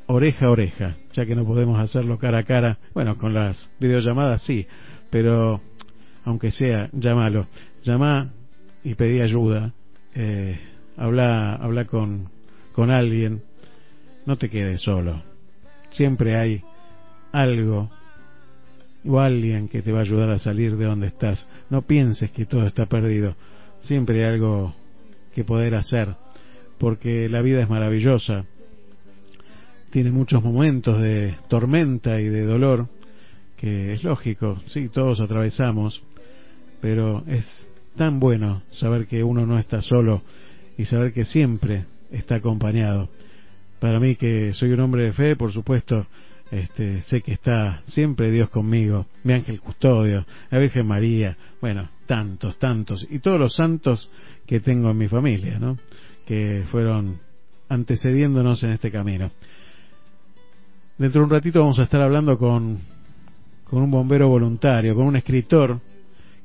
oreja 0.08 0.48
a 0.48 0.52
oreja, 0.52 0.96
ya 1.14 1.26
que 1.26 1.36
no 1.36 1.46
podemos 1.46 1.80
hacerlo 1.80 2.18
cara 2.18 2.40
a 2.40 2.44
cara, 2.44 2.78
bueno, 2.94 3.18
con 3.18 3.34
las 3.34 3.72
videollamadas 3.80 4.44
sí, 4.44 4.68
pero 5.10 5.62
aunque 6.26 6.52
sea, 6.52 6.90
llámalo, 6.92 7.48
llama 7.84 8.32
y 8.84 8.96
pedí 8.96 9.22
ayuda, 9.22 9.74
eh, 10.14 10.60
habla, 10.98 11.56
habla 11.56 11.86
con, 11.86 12.30
con 12.74 12.92
alguien, 12.92 13.42
no 14.26 14.38
te 14.38 14.50
quedes 14.50 14.82
solo, 14.82 15.24
siempre 15.92 16.38
hay 16.38 16.62
algo 17.32 17.90
o 19.06 19.20
alguien 19.20 19.68
que 19.68 19.82
te 19.82 19.92
va 19.92 20.00
a 20.00 20.04
ayudar 20.04 20.30
a 20.30 20.40
salir 20.40 20.78
de 20.78 20.86
donde 20.86 21.08
estás. 21.08 21.48
No 21.70 21.82
pienses 21.82 22.32
que 22.32 22.46
todo 22.46 22.68
está 22.68 22.86
perdido. 22.86 23.36
Siempre 23.82 24.24
hay 24.24 24.34
algo 24.34 24.76
que 25.34 25.44
poder 25.44 25.76
hacer, 25.76 26.10
porque 26.78 27.30
la 27.30 27.42
vida 27.42 27.62
es 27.62 27.70
maravillosa. 27.70 28.46
Tiene 29.92 30.12
muchos 30.12 30.44
momentos 30.44 31.02
de 31.02 31.36
tormenta 31.48 32.22
y 32.22 32.26
de 32.26 32.46
dolor, 32.46 32.88
que 33.58 33.94
es 33.94 34.04
lógico, 34.04 34.60
sí, 34.68 34.90
todos 34.90 35.20
atravesamos, 35.20 36.02
pero 36.80 37.24
es 37.28 37.46
tan 37.96 38.20
bueno 38.20 38.64
saber 38.72 39.06
que 39.06 39.24
uno 39.24 39.46
no 39.46 39.60
está 39.60 39.82
solo 39.82 40.22
y 40.78 40.86
saber 40.86 41.14
que 41.14 41.26
siempre 41.26 41.86
está 42.12 42.36
acompañado. 42.36 43.10
Para 43.80 44.00
mí 44.00 44.16
que 44.16 44.54
soy 44.54 44.72
un 44.72 44.80
hombre 44.80 45.04
de 45.04 45.14
fe, 45.14 45.36
por 45.36 45.52
supuesto, 45.52 46.06
este, 46.52 47.02
sé 47.04 47.22
que 47.22 47.32
está 47.32 47.82
siempre 47.88 48.30
Dios 48.30 48.50
conmigo, 48.50 49.06
mi 49.24 49.34
ángel 49.34 49.62
custodio, 49.62 50.26
la 50.50 50.60
Virgen 50.60 50.86
María, 50.86 51.38
bueno, 51.62 51.90
tantos, 52.06 52.60
tantos, 52.60 53.08
y 53.10 53.20
todos 53.20 53.40
los 53.40 53.56
santos 53.56 54.10
que 54.46 54.60
tengo 54.60 54.92
en 54.92 54.98
mi 54.98 55.08
familia, 55.08 55.58
¿no? 55.60 55.78
Que 56.26 56.66
fueron 56.70 57.20
antecediéndonos 57.70 58.62
en 58.64 58.72
este 58.72 58.92
camino. 58.92 59.32
Dentro 60.98 61.22
de 61.22 61.26
un 61.26 61.32
ratito 61.32 61.62
vamos 61.62 61.80
a 61.80 61.84
estar 61.84 62.02
hablando 62.02 62.38
con, 62.38 62.80
con 63.64 63.82
un 63.82 63.90
bombero 63.90 64.28
voluntario, 64.28 64.94
con 64.94 65.06
un 65.06 65.16
escritor 65.16 65.80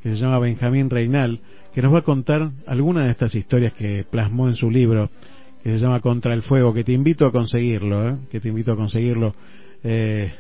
que 0.03 0.11
se 0.11 0.17
llama 0.17 0.39
Benjamín 0.39 0.89
Reinal, 0.89 1.41
que 1.75 1.83
nos 1.83 1.93
va 1.93 1.99
a 1.99 2.03
contar 2.03 2.53
algunas 2.69 3.07
de 3.07 3.11
estas 3.11 3.35
historias 3.35 3.73
que 3.73 4.07
plasmó 4.09 4.49
en 4.49 4.55
su 4.55 4.71
libro, 4.71 5.11
que 5.65 5.73
se 5.73 5.79
llama 5.81 6.01
Contra 6.01 6.33
el 6.33 6.43
Fuego, 6.43 6.73
que 6.73 6.85
te 6.85 6.93
invito 6.93 7.27
a 7.27 7.33
conseguirlo, 7.33 8.09
¿eh? 8.09 8.17
que 8.31 8.39
te 8.39 8.49
invito 8.49 8.73
a 8.73 8.77
conseguirlo 8.77 9.35
eh, 9.89 10.32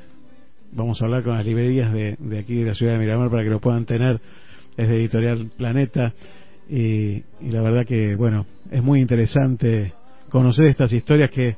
vamos 0.72 1.00
a 1.00 1.04
hablar 1.04 1.22
con 1.22 1.34
las 1.34 1.46
librerías 1.46 1.92
de, 1.92 2.16
de, 2.18 2.38
aquí 2.38 2.56
de 2.56 2.66
la 2.66 2.74
ciudad 2.74 2.94
de 2.94 2.98
Miramar 2.98 3.30
para 3.30 3.44
que 3.44 3.50
lo 3.50 3.60
puedan 3.60 3.84
tener. 3.84 4.20
Es 4.76 4.88
de 4.88 4.96
Editorial 4.96 5.50
Planeta 5.56 6.12
y, 6.68 7.22
y, 7.40 7.50
la 7.50 7.62
verdad 7.62 7.86
que, 7.86 8.16
bueno, 8.16 8.44
es 8.70 8.82
muy 8.82 9.00
interesante 9.00 9.92
conocer 10.30 10.66
estas 10.66 10.92
historias 10.92 11.30
que 11.30 11.56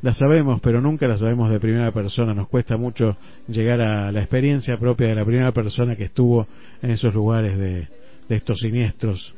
las 0.00 0.16
sabemos, 0.16 0.60
pero 0.62 0.80
nunca 0.80 1.06
las 1.06 1.20
sabemos 1.20 1.50
de 1.50 1.60
primera 1.60 1.92
persona. 1.92 2.32
Nos 2.32 2.48
cuesta 2.48 2.78
mucho 2.78 3.16
llegar 3.48 3.82
a 3.82 4.10
la 4.10 4.20
experiencia 4.20 4.78
propia 4.78 5.08
de 5.08 5.14
la 5.14 5.24
primera 5.24 5.52
persona 5.52 5.94
que 5.94 6.04
estuvo 6.04 6.46
en 6.80 6.90
esos 6.90 7.14
lugares 7.14 7.58
de, 7.58 7.86
de 8.28 8.36
estos 8.36 8.58
siniestros 8.60 9.34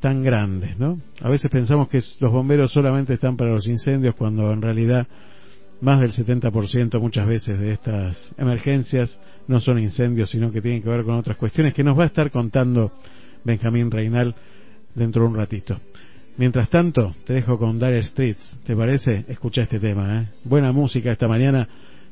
tan 0.00 0.22
grandes, 0.22 0.78
¿no? 0.78 0.98
A 1.20 1.28
veces 1.28 1.50
pensamos 1.50 1.88
que 1.88 2.00
los 2.20 2.32
bomberos 2.32 2.72
solamente 2.72 3.14
están 3.14 3.36
para 3.36 3.50
los 3.52 3.66
incendios 3.66 4.14
cuando 4.14 4.52
en 4.52 4.62
realidad 4.62 5.06
más 5.80 6.00
del 6.00 6.12
70% 6.12 7.00
muchas 7.00 7.26
veces 7.26 7.58
de 7.58 7.72
estas 7.72 8.32
emergencias 8.36 9.18
no 9.46 9.60
son 9.60 9.78
incendios, 9.78 10.30
sino 10.30 10.50
que 10.50 10.60
tienen 10.60 10.82
que 10.82 10.88
ver 10.88 11.04
con 11.04 11.14
otras 11.14 11.36
cuestiones 11.36 11.74
que 11.74 11.84
nos 11.84 11.98
va 11.98 12.04
a 12.04 12.06
estar 12.06 12.30
contando 12.30 12.92
Benjamín 13.44 13.90
Reinal 13.90 14.34
dentro 14.94 15.22
de 15.22 15.28
un 15.28 15.36
ratito. 15.36 15.80
Mientras 16.36 16.68
tanto, 16.68 17.14
te 17.24 17.34
dejo 17.34 17.58
con 17.58 17.78
Dire 17.78 18.02
Streets, 18.02 18.52
¿te 18.64 18.76
parece? 18.76 19.24
Escucha 19.28 19.62
este 19.62 19.80
tema, 19.80 20.22
¿eh? 20.22 20.26
Buena 20.44 20.72
música 20.72 21.10
esta 21.10 21.26
mañana 21.26 21.68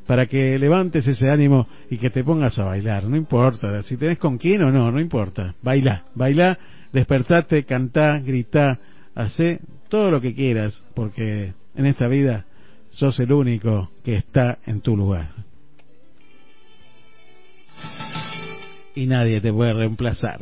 para 0.07 0.27
que 0.27 0.59
levantes 0.59 1.07
ese 1.07 1.29
ánimo 1.29 1.67
y 1.91 1.99
que 1.99 2.11
te 2.11 2.25
pongas 2.25 2.59
a 2.59 2.65
bailar, 2.65 3.05
no 3.05 3.17
importa, 3.17 3.83
si 3.83 3.97
tenés 3.97 4.19
con 4.19 4.39
quién 4.39 4.63
o 4.63 4.71
no, 4.71 4.91
no 4.91 5.01
importa, 5.01 5.55
baila, 5.63 6.05
baila, 6.15 6.59
despertate, 6.93 7.65
cantá, 7.65 8.19
gritá, 8.21 8.79
hacé 9.15 9.61
todo 9.89 10.11
lo 10.11 10.21
que 10.21 10.33
quieras, 10.33 10.85
porque 10.95 11.53
en 11.75 11.87
esta 11.87 12.07
vida 12.07 12.47
sos 12.97 13.21
el 13.21 13.31
único 13.31 13.91
que 14.03 14.17
está 14.17 14.59
en 14.67 14.81
tu 14.81 14.97
lugar. 14.97 15.29
Y 18.95 19.05
nadie 19.07 19.41
te 19.43 19.53
puede 19.53 19.75
reemplazar. 19.75 20.41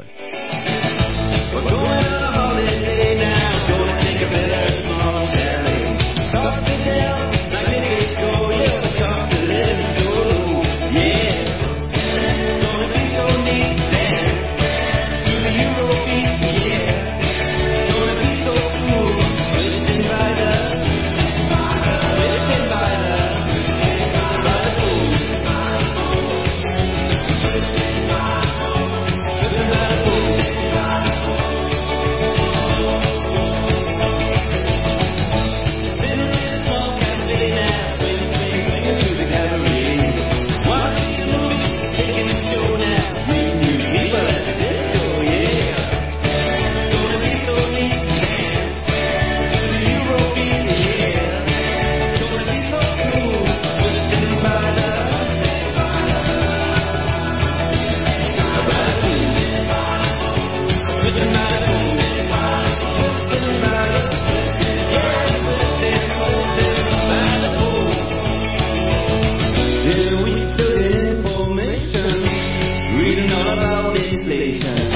station. 74.22 74.93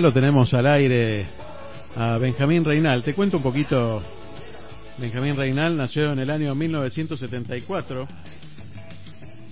Lo 0.00 0.12
tenemos 0.12 0.52
al 0.54 0.66
aire 0.66 1.26
a 1.96 2.18
Benjamín 2.18 2.64
Reinal. 2.64 3.02
Te 3.02 3.14
cuento 3.14 3.38
un 3.38 3.42
poquito. 3.42 4.02
Benjamín 4.98 5.36
Reinal 5.36 5.76
nació 5.76 6.12
en 6.12 6.18
el 6.20 6.30
año 6.30 6.54
1974. 6.54 8.06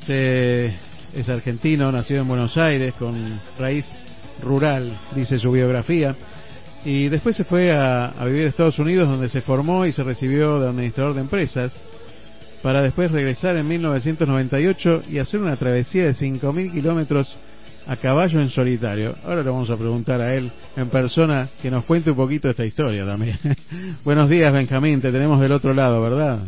Se- 0.06 0.72
es 1.14 1.28
argentino, 1.28 1.90
nacido 1.90 2.20
en 2.22 2.28
Buenos 2.28 2.56
Aires 2.58 2.92
con 2.98 3.40
raíz 3.58 3.86
rural, 4.42 4.96
dice 5.14 5.38
su 5.38 5.50
biografía. 5.50 6.14
Y 6.84 7.08
después 7.08 7.34
se 7.36 7.44
fue 7.44 7.72
a, 7.72 8.06
a 8.08 8.24
vivir 8.26 8.46
a 8.46 8.48
Estados 8.48 8.78
Unidos 8.78 9.08
donde 9.08 9.28
se 9.28 9.40
formó 9.40 9.86
y 9.86 9.92
se 9.92 10.02
recibió 10.04 10.60
de 10.60 10.68
administrador 10.68 11.14
de 11.14 11.22
empresas 11.22 11.72
para 12.62 12.82
después 12.82 13.10
regresar 13.10 13.56
en 13.56 13.66
1998 13.66 15.02
y 15.10 15.18
hacer 15.18 15.40
una 15.40 15.56
travesía 15.56 16.04
de 16.04 16.14
5.000 16.14 16.72
kilómetros 16.72 17.34
a 17.86 17.96
caballo 17.96 18.40
en 18.40 18.48
solitario. 18.48 19.14
Ahora 19.24 19.42
le 19.42 19.50
vamos 19.50 19.70
a 19.70 19.76
preguntar 19.76 20.20
a 20.20 20.34
él 20.34 20.50
en 20.76 20.88
persona 20.90 21.48
que 21.62 21.70
nos 21.70 21.84
cuente 21.84 22.10
un 22.10 22.16
poquito 22.16 22.50
esta 22.50 22.64
historia 22.64 23.04
también. 23.04 23.36
Buenos 24.04 24.28
días, 24.28 24.52
Benjamín, 24.52 25.00
te 25.00 25.12
tenemos 25.12 25.40
del 25.40 25.52
otro 25.52 25.72
lado, 25.72 26.02
¿verdad? 26.02 26.40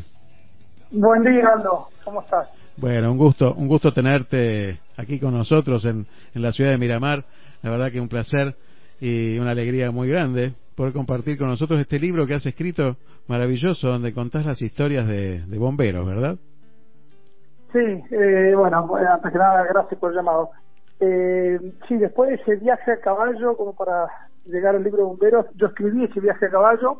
Buen 0.90 1.22
día, 1.22 1.44
Aldo. 1.56 1.88
¿Cómo 2.04 2.22
estás? 2.22 2.48
Bueno, 2.76 3.12
un 3.12 3.18
gusto, 3.18 3.54
un 3.54 3.68
gusto 3.68 3.92
tenerte 3.92 4.80
aquí 4.96 5.18
con 5.18 5.34
nosotros 5.34 5.84
en, 5.84 6.06
en 6.34 6.42
la 6.42 6.52
ciudad 6.52 6.70
de 6.70 6.78
Miramar. 6.78 7.24
La 7.62 7.70
verdad 7.70 7.90
que 7.92 8.00
un 8.00 8.08
placer 8.08 8.54
y 9.00 9.38
una 9.38 9.52
alegría 9.52 9.90
muy 9.90 10.08
grande 10.08 10.54
poder 10.74 10.92
compartir 10.92 11.38
con 11.38 11.48
nosotros 11.48 11.80
este 11.80 11.98
libro 11.98 12.26
que 12.26 12.34
has 12.34 12.46
escrito 12.46 12.96
maravilloso 13.26 13.88
donde 13.88 14.14
contás 14.14 14.46
las 14.46 14.62
historias 14.62 15.06
de, 15.06 15.44
de 15.44 15.58
bomberos, 15.58 16.06
¿verdad? 16.06 16.36
Sí, 17.72 17.78
eh, 17.78 18.54
bueno, 18.56 18.86
bueno, 18.86 19.12
antes 19.12 19.30
que 19.30 19.38
nada, 19.38 19.64
gracias 19.64 20.00
por 20.00 20.10
el 20.10 20.16
llamado. 20.16 20.50
Eh, 21.00 21.58
sí, 21.86 21.96
después 21.96 22.30
de 22.30 22.36
ese 22.36 22.56
viaje 22.56 22.92
a 22.92 23.00
caballo, 23.00 23.56
como 23.56 23.74
para 23.74 24.08
llegar 24.44 24.74
al 24.74 24.82
libro 24.82 24.98
de 24.98 25.08
bomberos, 25.08 25.46
yo 25.54 25.68
escribí 25.68 26.04
ese 26.04 26.20
viaje 26.20 26.46
a 26.46 26.50
caballo 26.50 26.98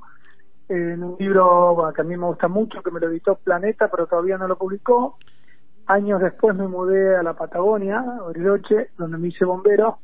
en 0.68 1.02
un 1.02 1.16
libro 1.18 1.90
que 1.94 2.02
a 2.02 2.04
mí 2.04 2.16
me 2.16 2.26
gusta 2.26 2.46
mucho, 2.48 2.82
que 2.82 2.90
me 2.90 3.00
lo 3.00 3.08
editó 3.08 3.36
Planeta, 3.36 3.88
pero 3.90 4.06
todavía 4.06 4.36
no 4.36 4.46
lo 4.46 4.56
publicó. 4.56 5.16
Años 5.86 6.20
después 6.20 6.54
me 6.54 6.68
mudé 6.68 7.16
a 7.16 7.22
la 7.22 7.32
Patagonia, 7.32 8.00
a 8.00 8.32
donde 8.98 9.18
me 9.18 9.28
hice 9.28 9.46
bombero, 9.46 9.98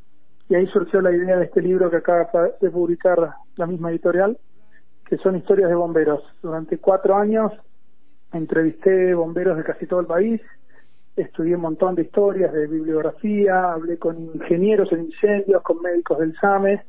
y 0.48 0.54
ahí 0.54 0.66
surgió 0.68 1.00
la 1.00 1.12
idea 1.12 1.36
de 1.36 1.44
este 1.44 1.60
libro 1.60 1.90
que 1.90 1.98
acaba 1.98 2.28
de 2.60 2.70
publicar 2.70 3.34
la 3.56 3.66
misma 3.66 3.90
editorial, 3.90 4.38
que 5.06 5.18
son 5.18 5.36
historias 5.36 5.68
de 5.68 5.74
bomberos. 5.74 6.22
Durante 6.42 6.78
cuatro 6.78 7.16
años 7.16 7.52
entrevisté 8.32 9.14
bomberos 9.14 9.56
de 9.58 9.64
casi 9.64 9.86
todo 9.86 10.00
el 10.00 10.06
país, 10.06 10.40
estudié 11.16 11.54
un 11.54 11.62
montón 11.62 11.94
de 11.94 12.02
historias 12.02 12.52
de 12.52 12.66
bibliografía, 12.66 13.72
hablé 13.72 13.98
con 13.98 14.20
ingenieros 14.20 14.92
en 14.92 15.04
incendios, 15.04 15.62
con 15.62 15.80
médicos 15.80 16.18
del 16.18 16.34
SAME, 16.36 16.84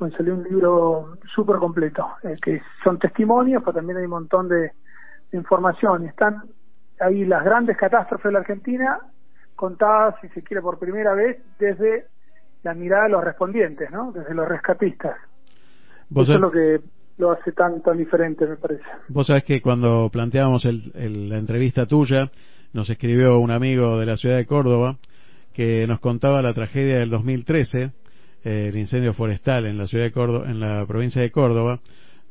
me 0.00 0.10
salió 0.10 0.34
un 0.34 0.44
libro 0.44 1.18
súper 1.34 1.56
completo, 1.56 2.06
eh, 2.22 2.36
que 2.42 2.60
son 2.82 2.98
testimonios, 2.98 3.62
pero 3.64 3.74
también 3.74 3.98
hay 3.98 4.04
un 4.04 4.10
montón 4.10 4.48
de, 4.48 4.72
de 5.30 5.38
información. 5.38 6.04
Están 6.06 6.42
ahí 7.00 7.24
las 7.24 7.44
grandes 7.44 7.76
catástrofes 7.76 8.24
de 8.26 8.32
la 8.32 8.38
Argentina 8.40 8.98
contadas, 9.54 10.16
si 10.20 10.28
se 10.30 10.42
quiere, 10.42 10.60
por 10.62 10.78
primera 10.78 11.14
vez 11.14 11.40
desde 11.58 12.06
la 12.64 12.74
mirada 12.74 13.04
de 13.04 13.10
los 13.10 13.24
respondientes, 13.24 13.90
¿no? 13.90 14.10
Desde 14.12 14.34
los 14.34 14.48
rescatistas. 14.48 15.16
Vos 16.08 16.24
Eso 16.28 16.34
es 16.34 16.40
lo 16.40 16.50
que 16.50 16.80
lo 17.18 17.30
hace 17.30 17.52
tan 17.52 17.80
tan 17.82 17.96
diferente, 17.96 18.46
me 18.46 18.56
parece. 18.56 18.84
Vos 19.08 19.26
sabés 19.28 19.44
que 19.44 19.62
cuando 19.62 20.10
planteábamos 20.10 20.64
el- 20.64 20.90
el- 20.94 21.28
la 21.28 21.38
entrevista 21.38 21.86
tuya, 21.86 22.30
nos 22.74 22.90
escribió 22.90 23.38
un 23.38 23.52
amigo 23.52 23.98
de 24.00 24.04
la 24.04 24.16
ciudad 24.16 24.36
de 24.36 24.46
Córdoba 24.46 24.98
que 25.54 25.86
nos 25.86 26.00
contaba 26.00 26.42
la 26.42 26.52
tragedia 26.52 26.98
del 26.98 27.08
2013, 27.08 27.92
eh, 28.44 28.68
el 28.68 28.76
incendio 28.76 29.14
forestal 29.14 29.66
en 29.66 29.78
la 29.78 29.86
ciudad 29.86 30.04
de 30.04 30.10
Córdoba, 30.10 30.50
en 30.50 30.58
la 30.58 30.84
provincia 30.84 31.22
de 31.22 31.30
Córdoba, 31.30 31.78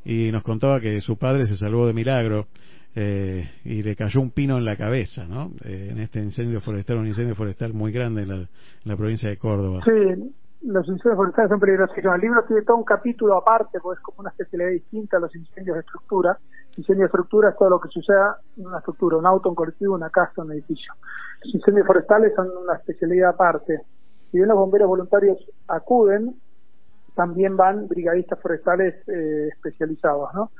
y 0.04 0.32
nos 0.34 0.44
contaba 0.44 0.82
que 0.82 1.00
su 1.00 1.18
padre 1.18 1.48
se 1.48 1.56
salvó 1.56 1.88
de 1.88 1.94
milagro 1.94 2.48
eh, 2.94 3.50
y 3.64 3.82
le 3.82 3.96
cayó 3.96 4.20
un 4.20 4.32
pino 4.32 4.58
en 4.58 4.66
la 4.66 4.76
cabeza, 4.76 5.26
¿no? 5.26 5.52
Eh, 5.64 5.88
en 5.92 6.00
este 6.00 6.20
incendio 6.20 6.60
forestal, 6.60 6.98
un 6.98 7.08
incendio 7.08 7.36
forestal 7.36 7.74
muy 7.74 7.94
grande 7.94 8.24
en 8.24 8.48
la, 8.84 8.98
provincia 8.98 9.30
de 9.30 9.38
Córdoba. 9.38 9.80
Sí, 9.86 10.34
los 10.64 10.86
incendios 10.90 11.16
forestales 11.16 11.50
son 11.50 11.60
peligrosos. 11.62 11.96
El 11.98 12.22
libro 12.22 12.44
tiene 12.46 12.64
todo 12.64 12.76
un 12.76 12.84
capítulo 12.84 13.38
aparte, 13.38 13.80
porque 13.82 14.00
es 14.00 14.04
como 14.04 14.20
una 14.20 14.30
especialidad 14.32 14.72
distinta 14.72 15.16
a 15.16 15.20
los 15.22 15.34
incendios 15.34 15.76
de 15.76 15.80
estructura. 15.80 16.38
Incendio 16.76 17.04
de 17.04 17.08
estructura 17.08 17.50
es 17.50 17.58
todo 17.58 17.70
lo 17.70 17.80
que 17.80 17.90
suceda 17.90 18.38
en 18.58 18.68
una 18.68 18.80
estructura, 18.80 19.18
un 19.18 19.26
auto, 19.26 19.50
un 19.50 19.56
colectivo, 19.56 19.94
una 19.94 20.10
casa, 20.10 20.42
un 20.42 20.52
edificio. 20.52 20.94
Los 21.44 21.56
incendios 21.56 21.86
forestales 21.86 22.34
son 22.36 22.50
una 22.58 22.76
especialidad 22.76 23.30
aparte. 23.30 23.82
Si 24.32 24.38
bien 24.38 24.50
los 24.50 24.58
bomberos 24.58 24.88
voluntarios 24.88 25.38
acuden, 25.68 26.36
también 27.16 27.56
van 27.56 27.88
brigadistas 27.88 28.40
forestales 28.40 28.96
eh, 29.08 29.50
especializados, 29.52 30.34
¿no? 30.34 30.52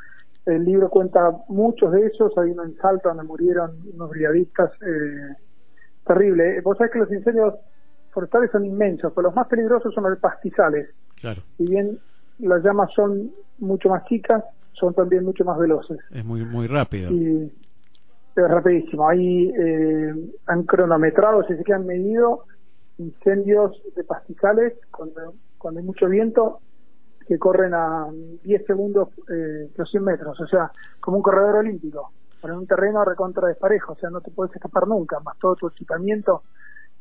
El 0.46 0.66
libro 0.66 0.90
cuenta 0.90 1.32
muchos 1.48 1.92
de 1.94 2.06
esos, 2.06 2.38
hay 2.38 2.52
uno 2.52 2.64
en 2.64 2.76
Salta 2.78 3.10
donde 3.10 3.24
murieron 3.24 3.78
unos 3.94 4.10
brigadistas, 4.10 4.72
eh, 4.82 5.36
terrible. 6.06 6.60
Vos 6.62 6.78
sabés 6.78 6.92
que 6.92 7.00
los 7.00 7.12
incendios 7.12 7.56
forestales 8.12 8.52
son 8.52 8.66
inmensos, 8.66 9.12
pero 9.16 9.30
los 9.30 9.36
más 9.36 9.48
peligrosos 9.48 9.94
son 9.94 10.04
los 10.04 10.14
de 10.14 10.20
pastizales. 10.20 10.90
Claro, 11.20 11.42
Si 11.58 11.66
bien 11.66 11.98
las 12.40 12.62
llamas 12.62 12.92
son 12.94 13.32
mucho 13.60 13.90
más 13.90 14.04
chicas, 14.06 14.44
son 14.74 14.94
también 14.94 15.24
mucho 15.24 15.46
más 15.46 15.58
veloces. 15.58 16.00
es 16.12 16.26
muy 16.26 16.44
muy 16.46 16.68
rápido. 16.68 17.12
Y 17.12 17.52
es 18.36 18.48
rapidísimo. 18.48 19.08
Ahí 19.08 19.50
eh, 19.50 20.14
han 20.48 20.64
cronometrado, 20.64 21.44
si 21.44 21.56
se 21.56 21.64
que 21.64 21.74
han 21.74 21.86
medido 21.86 22.46
incendios 22.98 23.82
de 23.96 24.04
pastizales 24.04 24.74
cuando, 24.92 25.34
cuando 25.58 25.80
hay 25.80 25.86
mucho 25.86 26.08
viento 26.08 26.60
que 27.28 27.40
corren 27.40 27.74
a 27.74 28.08
10 28.44 28.66
segundos 28.66 29.10
eh, 29.30 29.70
los 29.76 29.90
100 29.90 30.04
metros, 30.04 30.40
o 30.40 30.48
sea, 30.48 30.72
como 31.00 31.18
un 31.18 31.24
corredor 31.24 31.56
olímpico, 31.58 32.12
pero 32.42 32.54
en 32.54 32.60
un 32.60 32.68
terreno 32.68 33.06
recontra 33.06 33.48
desparejo, 33.48 33.94
o 33.94 33.96
sea, 33.96 34.10
no 34.10 34.20
te 34.20 34.32
puedes 34.32 34.54
escapar 34.54 34.88
nunca, 34.88 35.20
más 35.22 35.38
todo 35.40 35.56
tu 35.56 35.68
equipamiento 35.68 36.44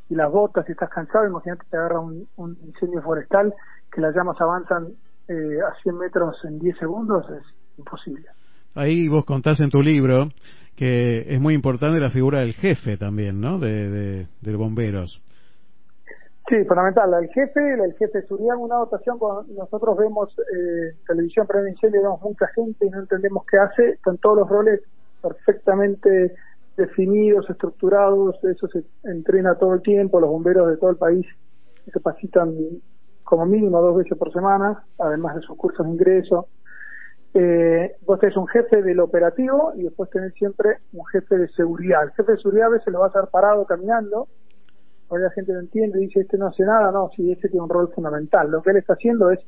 y 0.08 0.14
las 0.14 0.30
botas, 0.30 0.64
si 0.66 0.72
estás 0.72 0.90
cansado, 0.90 1.26
imagínate 1.26 1.64
te 1.68 1.76
agarra 1.76 1.98
un, 1.98 2.28
un 2.36 2.56
incendio 2.62 3.02
forestal, 3.02 3.52
que 3.90 4.00
las 4.00 4.14
llamas 4.14 4.40
avanzan 4.40 4.92
eh, 5.28 5.58
a 5.60 5.74
100 5.82 5.98
metros 5.98 6.36
en 6.44 6.58
10 6.58 6.78
segundos, 6.78 7.28
es 7.30 7.42
imposible. 7.78 8.26
Ahí 8.74 9.08
vos 9.08 9.24
contás 9.24 9.60
en 9.60 9.70
tu 9.70 9.82
libro 9.82 10.28
que 10.76 11.34
es 11.34 11.40
muy 11.40 11.54
importante 11.54 12.00
la 12.00 12.10
figura 12.10 12.40
del 12.40 12.54
jefe 12.54 12.96
también, 12.96 13.40
¿no? 13.40 13.58
De, 13.58 13.90
de, 13.90 14.26
de 14.40 14.56
bomberos. 14.56 15.20
Sí, 16.48 16.64
fundamental. 16.64 17.14
El 17.14 17.28
jefe, 17.28 17.60
el 17.74 17.94
jefe 17.94 18.22
Surian, 18.26 18.58
una 18.58 18.76
dotación 18.76 19.18
cuando 19.18 19.44
nosotros 19.54 19.96
vemos 19.96 20.34
eh, 20.38 20.96
televisión 21.06 21.46
un 21.54 21.68
incendio, 21.68 22.02
vemos 22.02 22.22
mucha 22.22 22.46
gente 22.48 22.86
y 22.86 22.90
no 22.90 23.00
entendemos 23.00 23.44
qué 23.50 23.58
hace, 23.58 23.90
están 23.90 24.18
todos 24.18 24.38
los 24.38 24.48
roles 24.48 24.80
perfectamente 25.22 26.34
definidos, 26.76 27.48
estructurados, 27.48 28.42
eso 28.44 28.66
se 28.68 28.84
entrena 29.04 29.54
todo 29.54 29.74
el 29.74 29.82
tiempo, 29.82 30.20
los 30.20 30.30
bomberos 30.30 30.68
de 30.68 30.78
todo 30.78 30.90
el 30.90 30.96
país 30.96 31.26
se 31.84 31.90
capacitan 31.90 32.54
como 33.22 33.46
mínimo 33.46 33.80
dos 33.80 33.96
veces 33.96 34.18
por 34.18 34.32
semana, 34.32 34.82
además 34.98 35.36
de 35.36 35.42
sus 35.42 35.56
cursos 35.56 35.86
de 35.86 35.92
ingreso. 35.92 36.48
Eh, 37.34 37.96
vos 38.04 38.20
tenés 38.20 38.36
un 38.36 38.46
jefe 38.46 38.82
del 38.82 39.00
operativo 39.00 39.72
y 39.74 39.84
después 39.84 40.10
tenés 40.10 40.34
siempre 40.34 40.78
un 40.92 41.06
jefe 41.06 41.38
de 41.38 41.48
seguridad. 41.48 42.02
El 42.02 42.10
jefe 42.10 42.32
de 42.32 42.38
seguridad 42.38 42.66
a 42.66 42.70
veces 42.70 42.92
lo 42.92 43.00
va 43.00 43.06
a 43.06 43.08
hacer 43.08 43.28
parado 43.30 43.64
caminando, 43.64 44.28
Hoy 45.14 45.20
la 45.20 45.30
gente 45.30 45.52
no 45.52 45.60
entiende 45.60 45.98
y 45.98 46.06
dice, 46.06 46.20
este 46.20 46.38
no 46.38 46.46
hace 46.46 46.64
nada, 46.64 46.90
no, 46.90 47.10
sí, 47.14 47.30
este 47.30 47.50
tiene 47.50 47.64
un 47.64 47.68
rol 47.68 47.92
fundamental. 47.94 48.50
Lo 48.50 48.62
que 48.62 48.70
él 48.70 48.78
está 48.78 48.94
haciendo 48.94 49.30
es 49.30 49.40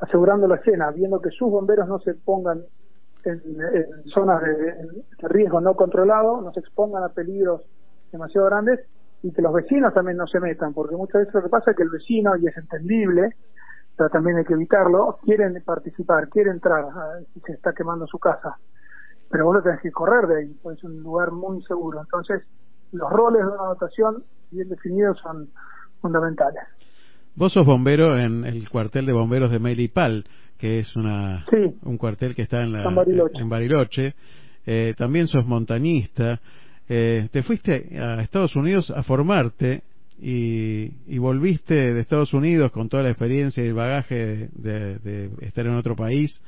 asegurando 0.00 0.46
la 0.46 0.54
escena, 0.54 0.92
viendo 0.92 1.20
que 1.20 1.30
sus 1.30 1.50
bomberos 1.50 1.88
no 1.88 1.98
se 1.98 2.14
pongan 2.14 2.62
en, 3.24 3.42
en 3.44 4.04
zonas 4.14 4.40
de, 4.40 4.54
de 4.54 5.28
riesgo 5.28 5.60
no 5.60 5.74
controlado, 5.74 6.40
no 6.40 6.52
se 6.52 6.60
expongan 6.60 7.02
a 7.02 7.08
peligros 7.08 7.62
demasiado 8.12 8.46
grandes 8.46 8.78
y 9.24 9.32
que 9.32 9.42
los 9.42 9.52
vecinos 9.52 9.94
también 9.94 10.16
no 10.16 10.28
se 10.28 10.38
metan, 10.38 10.72
porque 10.72 10.94
muchas 10.94 11.22
veces 11.22 11.34
lo 11.34 11.42
que 11.42 11.48
pasa 11.48 11.72
es 11.72 11.76
que 11.76 11.82
el 11.82 11.90
vecino, 11.90 12.36
y 12.36 12.46
es 12.46 12.56
entendible, 12.56 13.34
pero 13.96 14.08
también 14.10 14.38
hay 14.38 14.44
que 14.44 14.54
evitarlo, 14.54 15.18
quieren 15.24 15.60
participar, 15.64 16.28
quieren 16.28 16.54
entrar, 16.54 16.84
ah, 16.94 17.18
si 17.34 17.40
se 17.40 17.52
está 17.52 17.72
quemando 17.72 18.06
su 18.06 18.18
casa, 18.18 18.56
pero 19.30 19.46
vos 19.46 19.56
lo 19.56 19.62
tenés 19.62 19.80
que 19.80 19.90
correr 19.92 20.26
de 20.26 20.38
ahí, 20.40 20.54
pues 20.62 20.78
es 20.78 20.84
un 20.84 21.02
lugar 21.02 21.30
muy 21.32 21.58
inseguro. 21.58 22.00
Entonces, 22.00 22.42
los 22.92 23.10
roles 23.10 23.42
de 23.42 23.48
una 23.48 23.68
dotación 23.68 24.24
bien 24.50 24.68
definidos 24.68 25.18
son 25.20 25.48
fundamentales. 26.00 26.62
Vos 27.34 27.52
sos 27.52 27.64
bombero 27.64 28.18
en 28.18 28.44
el 28.44 28.68
cuartel 28.68 29.06
de 29.06 29.12
bomberos 29.14 29.50
de 29.50 29.58
Melipal, 29.58 30.24
que 30.58 30.78
es 30.80 30.94
una 30.96 31.44
Sí. 31.50 31.74
un 31.84 31.96
cuartel 31.96 32.34
que 32.34 32.42
está 32.42 32.62
en, 32.62 32.72
la, 32.72 32.84
En 32.84 32.94
Bariloche. 32.94 33.38
en 33.40 33.48
Bariloche. 33.48 34.14
Eh, 34.66 34.94
también 34.98 35.26
sos 35.26 35.46
montañista. 35.46 36.40
Eh, 36.88 37.28
te 37.32 37.42
fuiste 37.42 37.98
a 37.98 38.20
Estados 38.20 38.54
Unidos 38.54 38.90
a 38.94 39.02
formarte 39.02 39.82
y, 40.20 40.90
y 41.06 41.18
volviste 41.18 41.74
de 41.74 42.00
Estados 42.00 42.32
Unidos 42.34 42.70
con 42.72 42.88
toda 42.88 43.02
la 43.02 43.10
experiencia 43.10 43.64
y 43.64 43.68
el 43.68 43.74
bagaje 43.74 44.48
de, 44.52 44.98
de 44.98 45.30
estar 45.40 45.66
en 45.66 45.74
otro 45.76 45.96
país. 45.96 46.40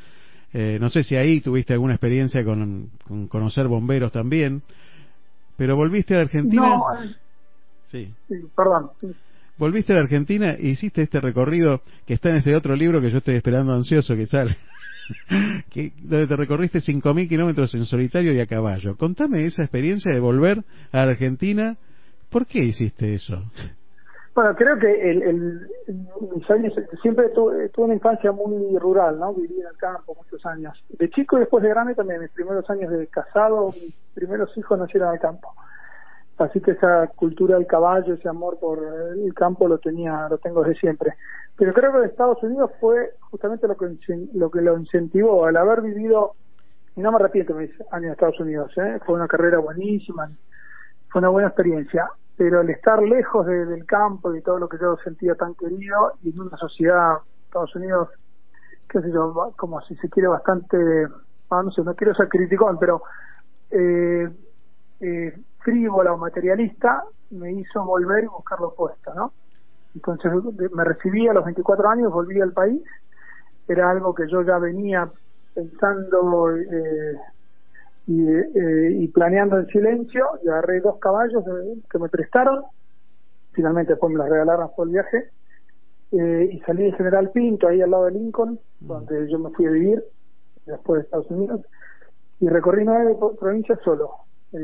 Eh, 0.53 0.79
no 0.81 0.89
sé 0.89 1.03
si 1.03 1.17
ahí 1.17 1.41
tuviste 1.41 1.73
alguna 1.73 1.95
experiencia 1.95 2.45
con, 2.45 2.91
con 3.09 3.27
conocer 3.27 3.67
bomberos 3.67 4.12
también, 4.12 4.62
pero 5.57 5.75
volviste 5.77 6.15
a 6.15 6.19
la 6.19 6.23
Argentina. 6.25 6.69
No, 6.69 6.85
eh, 7.03 7.15
Sí. 7.91 8.12
sí, 8.29 8.35
perdón. 8.57 8.91
sí. 9.01 9.09
volviste 9.57 9.93
a 9.93 9.97
la 9.97 10.03
Argentina 10.03 10.53
e 10.53 10.69
hiciste 10.69 11.03
este 11.03 11.21
recorrido 11.21 11.83
que 12.07 12.15
está 12.15 12.31
en 12.31 12.37
este 12.37 12.57
otro 12.57 12.75
libro 12.75 13.01
que 13.01 13.11
yo 13.11 13.19
estoy 13.19 13.37
esperando 13.37 13.73
ansioso 13.73 14.15
que 14.17 14.27
sale. 14.27 14.57
que, 15.71 15.93
donde 16.03 16.27
te 16.27 16.37
recorriste 16.37 16.81
5.000 16.81 17.29
kilómetros 17.29 17.75
en 17.75 17.85
solitario 17.85 18.33
y 18.33 18.41
a 18.41 18.47
caballo. 18.47 18.97
Contame 18.97 19.45
esa 19.47 19.62
experiencia 19.62 20.12
de 20.12 20.21
volver 20.21 20.65
a 20.93 21.03
Argentina. 21.03 21.77
¿Por 22.35 22.47
qué 22.47 22.59
hiciste 22.59 23.14
eso? 23.14 23.37
Bueno, 24.35 24.57
creo 24.57 24.76
que 24.76 24.91
el, 25.09 25.68
mis 26.32 26.51
años, 26.51 26.72
siempre 27.01 27.28
tuve, 27.28 27.68
tuve 27.68 27.85
una 27.85 27.95
infancia 27.95 28.32
muy 28.32 28.76
rural, 28.76 29.20
¿no? 29.20 29.32
Viví 29.35 29.61
en 29.61 29.68
el 29.68 29.76
campo 29.76 30.16
muchos 30.16 30.45
años. 30.45 30.76
De 30.89 31.09
chico 31.11 31.37
y 31.37 31.41
después 31.41 31.62
de 31.62 31.68
grande 31.68 31.95
también, 31.95 32.20
mis 32.20 32.32
primeros 32.32 32.68
años 32.68 32.91
de 32.91 33.07
casado, 33.07 33.72
mis 33.80 33.95
primeros 34.14 34.51
hijos 34.59 34.76
nacieron 34.76 35.11
en 35.11 35.14
el 35.14 35.20
campo. 35.20 35.55
Así 36.37 36.61
que 36.61 36.72
esa 36.72 37.07
cultura 37.14 37.55
del 37.55 37.68
caballo, 37.68 38.14
ese 38.14 38.28
amor 38.28 38.59
por 38.59 38.82
el 39.14 39.32
campo 39.32 39.68
lo 39.68 39.78
tenía, 39.78 40.26
lo 40.28 40.39
tengo 40.39 40.64
desde 40.64 40.80
siempre. 40.80 41.14
Pero 41.57 41.72
creo 41.72 41.93
que 41.93 42.09
Estados 42.09 42.43
Unidos 42.43 42.72
fue 42.80 43.12
justamente 43.30 43.68
lo 43.68 43.76
que 43.76 43.97
lo 44.32 44.51
que 44.51 44.61
lo 44.61 44.76
incentivó 44.76 45.47
al 45.47 45.57
haber 45.57 45.82
vivido 45.82 46.32
y 46.97 47.01
no 47.01 47.12
me 47.12 47.18
arrepiento 47.18 47.57
años 47.57 47.70
en 47.93 48.11
Estados 48.11 48.41
Unidos, 48.41 48.72
¿eh? 48.76 48.99
fue 49.07 49.14
una 49.14 49.28
carrera 49.28 49.59
buenísima, 49.59 50.28
fue 51.09 51.20
una 51.20 51.28
buena 51.28 51.47
experiencia, 51.47 52.11
pero 52.37 52.61
el 52.62 52.70
estar 52.70 53.03
lejos 53.03 53.47
de- 53.47 53.66
del 53.66 53.87
campo 53.87 54.35
y 54.35 54.43
todo 54.43 54.59
lo 54.59 54.68
que 54.68 54.78
yo 54.80 54.97
sentía 55.05 55.35
tan 55.37 55.55
querido 55.55 56.12
y 56.22 56.30
en 56.30 56.41
una 56.41 56.57
sociedad, 56.57 57.18
Estados 57.47 57.74
Unidos, 57.76 58.09
qué 58.89 59.01
sé 59.01 59.11
yo, 59.12 59.55
como 59.57 59.80
si 59.82 59.97
se 59.97 60.09
quiere 60.11 60.28
bastante, 60.28 60.76
ah, 61.51 61.62
no 61.62 61.95
quiero 61.97 62.14
ser 62.14 62.28
criticón, 62.28 62.78
pero 62.78 63.03
eh, 63.70 64.28
eh, 65.01 65.35
frívola 65.59 66.12
o 66.14 66.18
materialista 66.18 67.05
me 67.30 67.53
hizo 67.53 67.85
volver 67.85 68.24
y 68.24 68.28
buscar 68.28 68.61
lo 68.61 68.68
opuesto, 68.68 69.14
¿no? 69.14 69.35
Entonces 69.95 70.32
me 70.72 70.85
recibí 70.85 71.28
a 71.28 71.35
los 71.35 71.45
24 71.45 71.89
años, 71.91 72.12
volví 72.12 72.41
al 72.41 72.53
país, 72.53 72.82
era 73.68 73.91
algo 73.91 74.14
que 74.14 74.24
yo 74.30 74.43
ya 74.43 74.59
venía 74.59 75.11
pensando 75.55 76.51
eh, 76.57 77.16
y, 78.07 78.29
eh, 78.29 78.91
y 79.01 79.09
planeando 79.09 79.59
en 79.59 79.67
silencio, 79.67 80.27
y 80.45 80.49
agarré 80.49 80.81
dos 80.81 80.99
caballos 80.99 81.45
de- 81.45 81.83
que 81.91 81.99
me 81.99 82.09
prestaron, 82.09 82.65
finalmente 83.53 83.93
después 83.93 84.13
me 84.13 84.19
los 84.19 84.29
regalaron 84.29 84.71
por 84.77 84.87
el 84.89 84.93
viaje, 84.95 85.31
eh, 86.13 86.49
y 86.53 86.61
salí 86.61 86.85
de 86.85 86.93
General 86.93 87.31
Pinto, 87.31 87.69
ahí 87.69 87.81
al 87.81 87.91
lado 87.91 88.07
de 88.07 88.13
Lincoln, 88.13 88.59
donde 88.81 89.31
yo 89.31 89.39
me 89.39 89.51
fui 89.51 89.67
a 89.67 89.71
vivir, 89.71 90.05
después 90.67 91.01
de 91.01 91.05
Estados 91.05 91.31
Unidos, 91.31 91.61
y 92.41 92.49
recorrí 92.49 92.85
nueve 92.85 93.17
provincias 93.39 93.79
solo, 93.85 94.11
eh, 94.53 94.57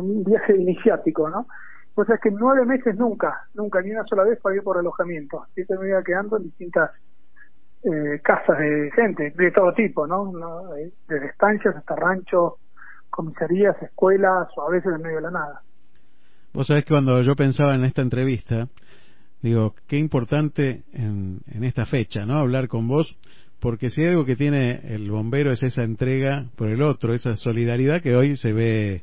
un 0.00 0.24
viaje 0.24 0.56
iniciático, 0.56 1.28
¿no? 1.28 1.46
Pues 1.94 2.08
es 2.10 2.20
que 2.20 2.28
en 2.28 2.36
nueve 2.36 2.66
meses 2.66 2.96
nunca, 2.96 3.42
nunca, 3.54 3.80
ni 3.82 3.90
una 3.90 4.04
sola 4.04 4.24
vez 4.24 4.40
pagué 4.40 4.62
por 4.62 4.78
alojamiento, 4.78 5.44
siempre 5.54 5.78
me 5.78 5.88
iba 5.88 6.02
quedando 6.04 6.36
en 6.36 6.44
distintas 6.44 6.90
eh, 7.82 8.20
casas 8.22 8.58
de 8.58 8.90
gente, 8.94 9.32
de 9.36 9.50
todo 9.52 9.72
tipo, 9.72 10.06
¿no? 10.06 10.74
Eh, 10.76 10.92
Desde 11.08 11.26
estancias 11.26 11.76
hasta 11.76 11.94
ranchos, 11.96 12.54
comisarías, 13.16 13.74
escuelas, 13.82 14.48
o 14.56 14.62
a 14.62 14.70
veces 14.70 14.92
en 14.94 15.02
medio 15.02 15.16
de 15.16 15.22
la 15.22 15.30
nada. 15.30 15.62
Vos 16.52 16.66
sabés 16.66 16.84
que 16.84 16.94
cuando 16.94 17.20
yo 17.22 17.34
pensaba 17.34 17.74
en 17.74 17.84
esta 17.84 18.02
entrevista, 18.02 18.68
digo, 19.42 19.74
qué 19.88 19.96
importante 19.96 20.84
en, 20.92 21.40
en 21.50 21.64
esta 21.64 21.86
fecha, 21.86 22.24
¿no? 22.24 22.38
Hablar 22.38 22.68
con 22.68 22.86
vos, 22.86 23.16
porque 23.60 23.90
si 23.90 24.04
algo 24.04 24.24
que 24.24 24.36
tiene 24.36 24.94
el 24.94 25.10
bombero 25.10 25.50
es 25.50 25.62
esa 25.62 25.82
entrega 25.82 26.46
por 26.56 26.68
el 26.68 26.82
otro, 26.82 27.14
esa 27.14 27.34
solidaridad 27.34 28.02
que 28.02 28.14
hoy 28.14 28.36
se 28.36 28.52
ve 28.52 29.02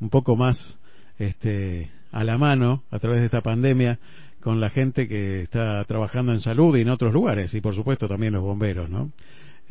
un 0.00 0.10
poco 0.10 0.36
más 0.36 0.78
este, 1.18 1.90
a 2.10 2.24
la 2.24 2.38
mano 2.38 2.82
a 2.90 2.98
través 2.98 3.20
de 3.20 3.26
esta 3.26 3.42
pandemia 3.42 3.98
con 4.40 4.58
la 4.58 4.70
gente 4.70 5.06
que 5.06 5.42
está 5.42 5.84
trabajando 5.84 6.32
en 6.32 6.40
salud 6.40 6.76
y 6.76 6.80
en 6.80 6.88
otros 6.88 7.12
lugares, 7.12 7.52
y 7.54 7.60
por 7.60 7.74
supuesto 7.74 8.08
también 8.08 8.32
los 8.32 8.42
bomberos, 8.42 8.88
¿no? 8.88 9.10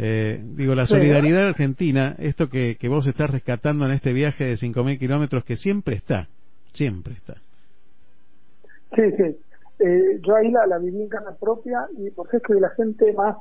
Eh, 0.01 0.41
digo, 0.55 0.75
la 0.75 0.85
solidaridad 0.85 1.49
argentina, 1.49 2.15
esto 2.19 2.47
que, 2.47 2.77
que 2.77 2.87
vos 2.87 3.05
estás 3.05 3.29
rescatando 3.29 3.85
en 3.85 3.91
este 3.91 4.13
viaje 4.13 4.45
de 4.45 4.53
5.000 4.53 4.97
kilómetros, 4.97 5.43
que 5.43 5.57
siempre 5.57 5.95
está, 5.95 6.29
siempre 6.71 7.15
está. 7.15 7.35
Sí, 8.95 9.01
sí. 9.17 9.37
Eh, 9.79 10.19
yo 10.25 10.35
ahí 10.35 10.51
la, 10.51 10.65
la 10.67 10.77
viví 10.77 11.01
en 11.01 11.09
carne 11.09 11.31
propia 11.37 11.85
y 11.97 12.11
porque 12.11 12.37
es 12.37 12.43
que 12.43 12.53
la 12.53 12.69
gente 12.69 13.11
más 13.11 13.35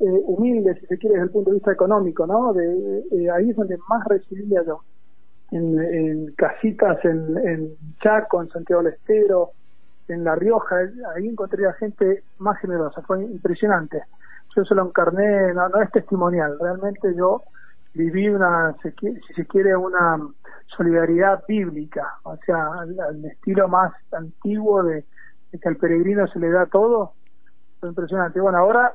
eh, 0.00 0.04
humilde, 0.24 0.74
si 0.80 0.86
se 0.86 0.96
quiere, 0.96 1.16
desde 1.16 1.26
el 1.26 1.32
punto 1.32 1.50
de 1.50 1.56
vista 1.56 1.72
económico, 1.72 2.26
¿no? 2.26 2.54
De, 2.54 3.04
eh, 3.12 3.30
ahí 3.30 3.50
es 3.50 3.56
donde 3.56 3.76
más 3.88 4.04
recibía 4.06 4.62
yo. 4.66 4.80
En, 5.50 5.78
en 5.78 6.32
casitas 6.34 7.04
en, 7.04 7.36
en 7.46 7.68
Chaco, 8.00 8.42
en 8.42 8.48
Santiago 8.48 8.82
del 8.82 8.94
Estero, 8.94 9.50
en 10.08 10.24
La 10.24 10.34
Rioja, 10.34 10.82
eh, 10.82 10.90
ahí 11.14 11.28
encontré 11.28 11.66
a 11.66 11.74
gente 11.74 12.22
más 12.38 12.58
generosa, 12.60 13.02
fue 13.02 13.22
impresionante. 13.22 14.02
Yo 14.56 14.64
se 14.64 14.74
lo 14.74 14.86
encarné, 14.86 15.52
no, 15.52 15.68
no 15.68 15.82
es 15.82 15.90
testimonial, 15.90 16.56
realmente 16.60 17.14
yo 17.16 17.42
viví 17.94 18.28
una, 18.28 18.74
si 18.82 18.90
se 19.34 19.46
quiere, 19.46 19.76
una 19.76 20.18
solidaridad 20.76 21.44
bíblica, 21.46 22.18
o 22.24 22.36
sea, 22.44 22.66
al, 22.80 23.24
estilo 23.24 23.68
más 23.68 23.92
antiguo 24.12 24.82
de, 24.82 25.04
que 25.52 25.68
al 25.68 25.76
peregrino 25.76 26.26
se 26.26 26.40
le 26.40 26.50
da 26.50 26.66
todo, 26.66 27.12
fue 27.80 27.88
impresionante. 27.88 28.40
Bueno, 28.40 28.58
ahora 28.58 28.92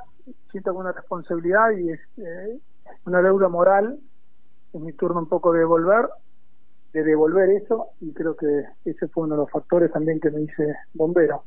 siento 0.52 0.74
una 0.74 0.92
responsabilidad 0.92 1.72
y 1.72 1.92
es 1.92 2.00
eh, 2.18 2.60
una 3.06 3.22
deuda 3.22 3.48
moral, 3.48 4.00
es 4.74 4.82
mi 4.82 4.94
turno 4.94 5.20
un 5.20 5.30
poco 5.30 5.54
de 5.54 5.60
devolver, 5.60 6.10
de 6.94 7.04
devolver 7.04 7.50
eso, 7.52 7.88
y 8.02 8.14
creo 8.14 8.36
que 8.36 8.64
ese 8.84 9.08
fue 9.08 9.24
uno 9.24 9.36
de 9.36 9.42
los 9.42 9.52
factores 9.52 9.92
también 9.92 10.20
que 10.20 10.32
me 10.32 10.42
hice 10.42 10.76
bombero. 10.94 11.44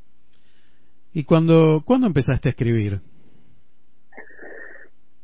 ¿Y 1.12 1.24
cuando, 1.24 1.82
cuándo 1.84 2.06
empezaste 2.06 2.48
a 2.48 2.52
escribir? 2.52 3.02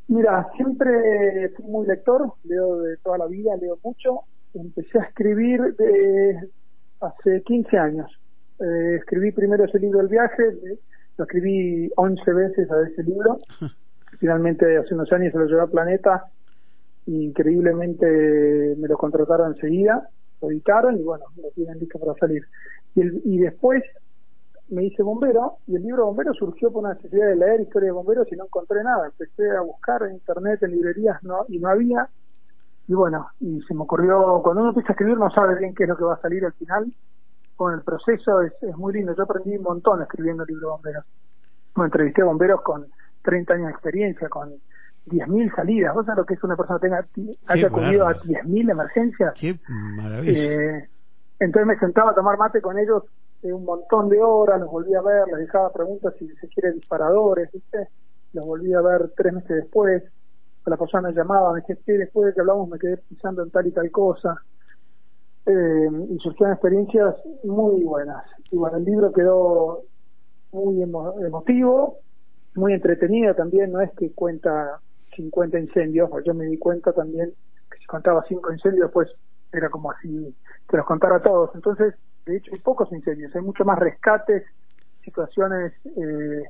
Mira, 0.08 0.48
siempre 0.56 1.50
fui 1.56 1.64
muy 1.66 1.86
lector, 1.86 2.32
leo 2.44 2.80
de 2.82 2.96
toda 2.98 3.18
la 3.18 3.26
vida, 3.26 3.56
leo 3.56 3.78
mucho. 3.82 4.20
Empecé 4.54 4.98
a 4.98 5.04
escribir 5.04 5.60
de 5.76 6.50
hace 7.00 7.42
15 7.42 7.76
años. 7.78 8.10
Eh, 8.58 8.96
escribí 8.96 9.32
primero 9.32 9.64
ese 9.64 9.78
libro 9.78 10.00
El 10.00 10.08
viaje, 10.08 10.42
eh, 10.48 10.78
lo 11.16 11.24
escribí 11.24 11.90
11 11.96 12.32
veces 12.32 12.70
a 12.70 12.88
ese 12.88 13.02
libro. 13.02 13.38
Finalmente, 14.18 14.78
hace 14.78 14.94
unos 14.94 15.12
años 15.12 15.32
se 15.32 15.38
lo 15.38 15.46
llevé 15.46 15.60
a 15.60 15.66
Planeta 15.66 16.24
increíblemente 17.08 18.74
me 18.76 18.86
lo 18.88 18.96
contrataron 18.98 19.54
enseguida, 19.54 20.08
lo 20.42 20.50
editaron 20.50 20.98
y 20.98 21.02
bueno, 21.02 21.24
lo 21.42 21.50
tienen 21.52 21.78
listo 21.78 21.98
para 21.98 22.14
salir. 22.18 22.42
Y, 22.94 23.00
el- 23.00 23.22
y 23.24 23.38
después 23.38 23.82
me 24.70 24.84
hice 24.84 25.02
bombero 25.02 25.58
y 25.66 25.76
el 25.76 25.82
libro 25.82 26.06
bombero 26.06 26.34
surgió 26.34 26.70
por 26.70 26.84
una 26.84 26.94
necesidad 26.94 27.26
de 27.26 27.36
leer 27.36 27.60
historia 27.60 27.86
de 27.86 27.92
bomberos 27.92 28.30
y 28.30 28.36
no 28.36 28.44
encontré 28.44 28.82
nada. 28.82 29.06
Empecé 29.06 29.50
a 29.56 29.62
buscar 29.62 30.02
en 30.02 30.14
internet, 30.14 30.62
en 30.62 30.72
librerías 30.72 31.22
no, 31.22 31.44
y 31.48 31.58
no 31.58 31.68
había. 31.68 32.08
Y 32.86 32.94
bueno, 32.94 33.28
y 33.40 33.60
se 33.62 33.74
me 33.74 33.82
ocurrió, 33.82 34.40
cuando 34.42 34.62
uno 34.62 34.70
empieza 34.70 34.90
a 34.90 34.92
escribir 34.92 35.18
no 35.18 35.30
sabe 35.30 35.58
bien 35.58 35.74
qué 35.74 35.84
es 35.84 35.88
lo 35.88 35.96
que 35.96 36.04
va 36.04 36.14
a 36.14 36.20
salir 36.20 36.44
al 36.44 36.52
final. 36.54 36.92
Con 37.56 37.74
el 37.74 37.82
proceso 37.82 38.40
es, 38.42 38.52
es 38.62 38.76
muy 38.76 38.92
lindo. 38.92 39.14
Yo 39.16 39.24
aprendí 39.24 39.56
un 39.56 39.62
montón 39.62 40.00
escribiendo 40.02 40.44
el 40.44 40.48
libro 40.48 40.70
bomberos. 40.70 41.04
Me 41.76 41.84
entrevisté 41.84 42.22
a 42.22 42.26
bomberos 42.26 42.62
con 42.62 42.86
30 43.22 43.54
años 43.54 43.66
de 43.66 43.72
experiencia, 43.72 44.28
con 44.28 44.50
10.000 45.06 45.54
salidas. 45.54 45.94
¿Vos 45.94 46.06
sabés 46.06 46.18
lo 46.18 46.26
que 46.26 46.34
es 46.34 46.44
una 46.44 46.56
persona 46.56 46.78
que 46.78 46.88
tenga, 46.88 47.06
haya 47.46 47.66
acudido 47.66 48.02
a 48.02 48.12
bárbaro. 48.12 48.28
10.000 48.28 48.70
emergencias? 48.70 49.34
Qué 49.38 49.58
maravilla. 49.68 50.32
Eh, 50.32 50.88
entonces 51.40 51.66
me 51.66 51.78
sentaba 51.78 52.12
a 52.12 52.14
tomar 52.14 52.38
mate 52.38 52.60
con 52.60 52.78
ellos 52.78 53.04
un 53.42 53.64
montón 53.64 54.08
de 54.08 54.20
horas, 54.22 54.60
los 54.60 54.70
volví 54.70 54.94
a 54.94 55.02
ver, 55.02 55.26
les 55.28 55.38
dejaba 55.40 55.72
preguntas 55.72 56.14
si 56.18 56.28
se 56.36 56.48
quiere 56.48 56.72
disparadores, 56.72 57.50
¿viste? 57.52 57.88
Los 58.32 58.44
volví 58.46 58.72
a 58.74 58.80
ver 58.80 59.12
tres 59.16 59.32
meses 59.32 59.50
después. 59.64 60.02
La 60.66 60.76
persona 60.76 61.10
llamaba, 61.12 61.52
me 61.52 61.60
decía, 61.60 61.76
"Che, 61.84 61.92
después 61.98 62.26
de 62.28 62.34
que 62.34 62.40
hablamos 62.40 62.68
me 62.68 62.78
quedé 62.78 62.98
pensando 62.98 63.42
en 63.42 63.50
tal 63.50 63.66
y 63.66 63.72
tal 63.72 63.90
cosa. 63.90 64.36
Eh, 65.46 65.88
y 66.10 66.18
surgieron 66.18 66.52
experiencias 66.54 67.14
muy 67.44 67.82
buenas. 67.82 68.22
Y 68.50 68.56
bueno, 68.56 68.76
el 68.76 68.84
libro 68.84 69.12
quedó 69.12 69.84
muy 70.52 70.82
emo- 70.82 71.14
emotivo, 71.26 72.00
muy 72.54 72.74
entretenido 72.74 73.34
también, 73.34 73.72
no 73.72 73.80
es 73.82 73.90
que 73.98 74.14
cuenta 74.14 74.80
50 75.16 75.58
incendios, 75.60 76.10
porque 76.10 76.28
yo 76.28 76.34
me 76.34 76.46
di 76.46 76.58
cuenta 76.58 76.92
también 76.92 77.34
que 77.70 77.78
si 77.78 77.86
contaba 77.86 78.24
cinco 78.28 78.52
incendios, 78.52 78.90
pues 78.92 79.10
era 79.52 79.70
como 79.70 79.90
así 79.92 80.36
que 80.68 80.76
los 80.78 80.86
contara 80.86 81.22
todos. 81.22 81.50
Entonces, 81.54 81.94
de 82.28 82.36
hecho, 82.36 82.52
hay 82.52 82.60
pocos 82.60 82.92
incendios, 82.92 83.34
hay 83.34 83.42
mucho 83.42 83.64
más 83.64 83.78
rescates, 83.78 84.44
situaciones 85.02 85.72
eh, 85.84 86.42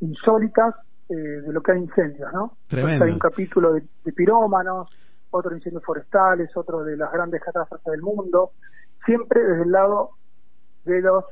insólitas 0.00 0.74
eh, 1.10 1.14
de 1.14 1.52
lo 1.52 1.62
que 1.62 1.72
hay 1.72 1.78
incendios, 1.78 2.32
¿no? 2.32 2.56
Entonces, 2.70 3.02
hay 3.02 3.10
un 3.10 3.18
capítulo 3.18 3.74
de, 3.74 3.82
de 4.04 4.12
pirómanos, 4.12 4.88
otro 5.30 5.50
de 5.50 5.58
incendios 5.58 5.84
forestales, 5.84 6.56
otro 6.56 6.82
de 6.84 6.96
las 6.96 7.12
grandes 7.12 7.42
catástrofes 7.42 7.92
del 7.92 8.02
mundo, 8.02 8.52
siempre 9.04 9.42
desde 9.42 9.64
el 9.64 9.70
lado 9.70 10.10
de 10.84 11.00
los 11.02 11.24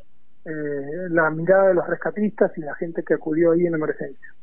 eh, 0.44 1.08
la 1.10 1.30
mirada 1.30 1.68
de 1.68 1.74
los 1.74 1.86
rescatistas 1.86 2.50
y 2.56 2.62
la 2.62 2.74
gente 2.74 3.04
que 3.06 3.14
acudió 3.14 3.52
ahí 3.52 3.64
en 3.64 3.74
emergencia. 3.74 4.34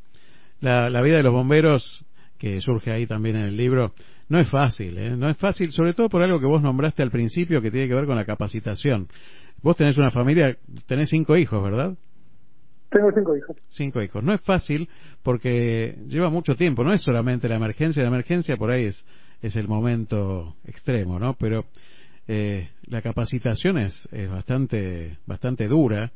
La, 0.61 0.89
la 0.89 1.01
vida 1.01 1.17
de 1.17 1.23
los 1.23 1.33
bomberos, 1.33 2.05
que 2.37 2.61
surge 2.61 2.91
ahí 2.91 3.05
también 3.05 3.35
en 3.35 3.43
el 3.43 3.57
libro, 3.57 3.91
no 4.29 4.39
es 4.39 4.47
fácil, 4.49 4.97
¿eh? 4.97 5.17
No 5.17 5.27
es 5.27 5.37
fácil, 5.37 5.71
sobre 5.71 5.93
todo 5.93 6.07
por 6.07 6.21
algo 6.21 6.39
que 6.39 6.45
vos 6.45 6.61
nombraste 6.61 7.01
al 7.01 7.09
principio 7.09 7.61
que 7.61 7.71
tiene 7.71 7.87
que 7.87 7.95
ver 7.95 8.05
con 8.05 8.15
la 8.15 8.25
capacitación. 8.25 9.07
Vos 9.63 9.75
tenés 9.75 9.97
una 9.97 10.11
familia, 10.11 10.55
tenés 10.85 11.09
cinco 11.09 11.35
hijos, 11.35 11.61
¿verdad? 11.63 11.97
Tengo 12.91 13.11
cinco 13.13 13.35
hijos. 13.35 13.57
Cinco 13.69 14.01
hijos. 14.01 14.23
No 14.23 14.33
es 14.33 14.41
fácil 14.41 14.87
porque 15.23 15.97
lleva 16.07 16.29
mucho 16.29 16.55
tiempo, 16.55 16.83
no 16.83 16.93
es 16.93 17.01
solamente 17.01 17.49
la 17.49 17.55
emergencia, 17.55 18.03
la 18.03 18.09
emergencia 18.09 18.55
por 18.55 18.69
ahí 18.69 18.85
es, 18.85 19.03
es 19.41 19.55
el 19.55 19.67
momento 19.67 20.55
extremo, 20.63 21.19
¿no? 21.19 21.33
Pero 21.33 21.65
eh, 22.27 22.69
la 22.85 23.01
capacitación 23.01 23.79
es, 23.79 24.07
es 24.11 24.29
bastante, 24.29 25.17
bastante 25.25 25.67
dura 25.67 26.11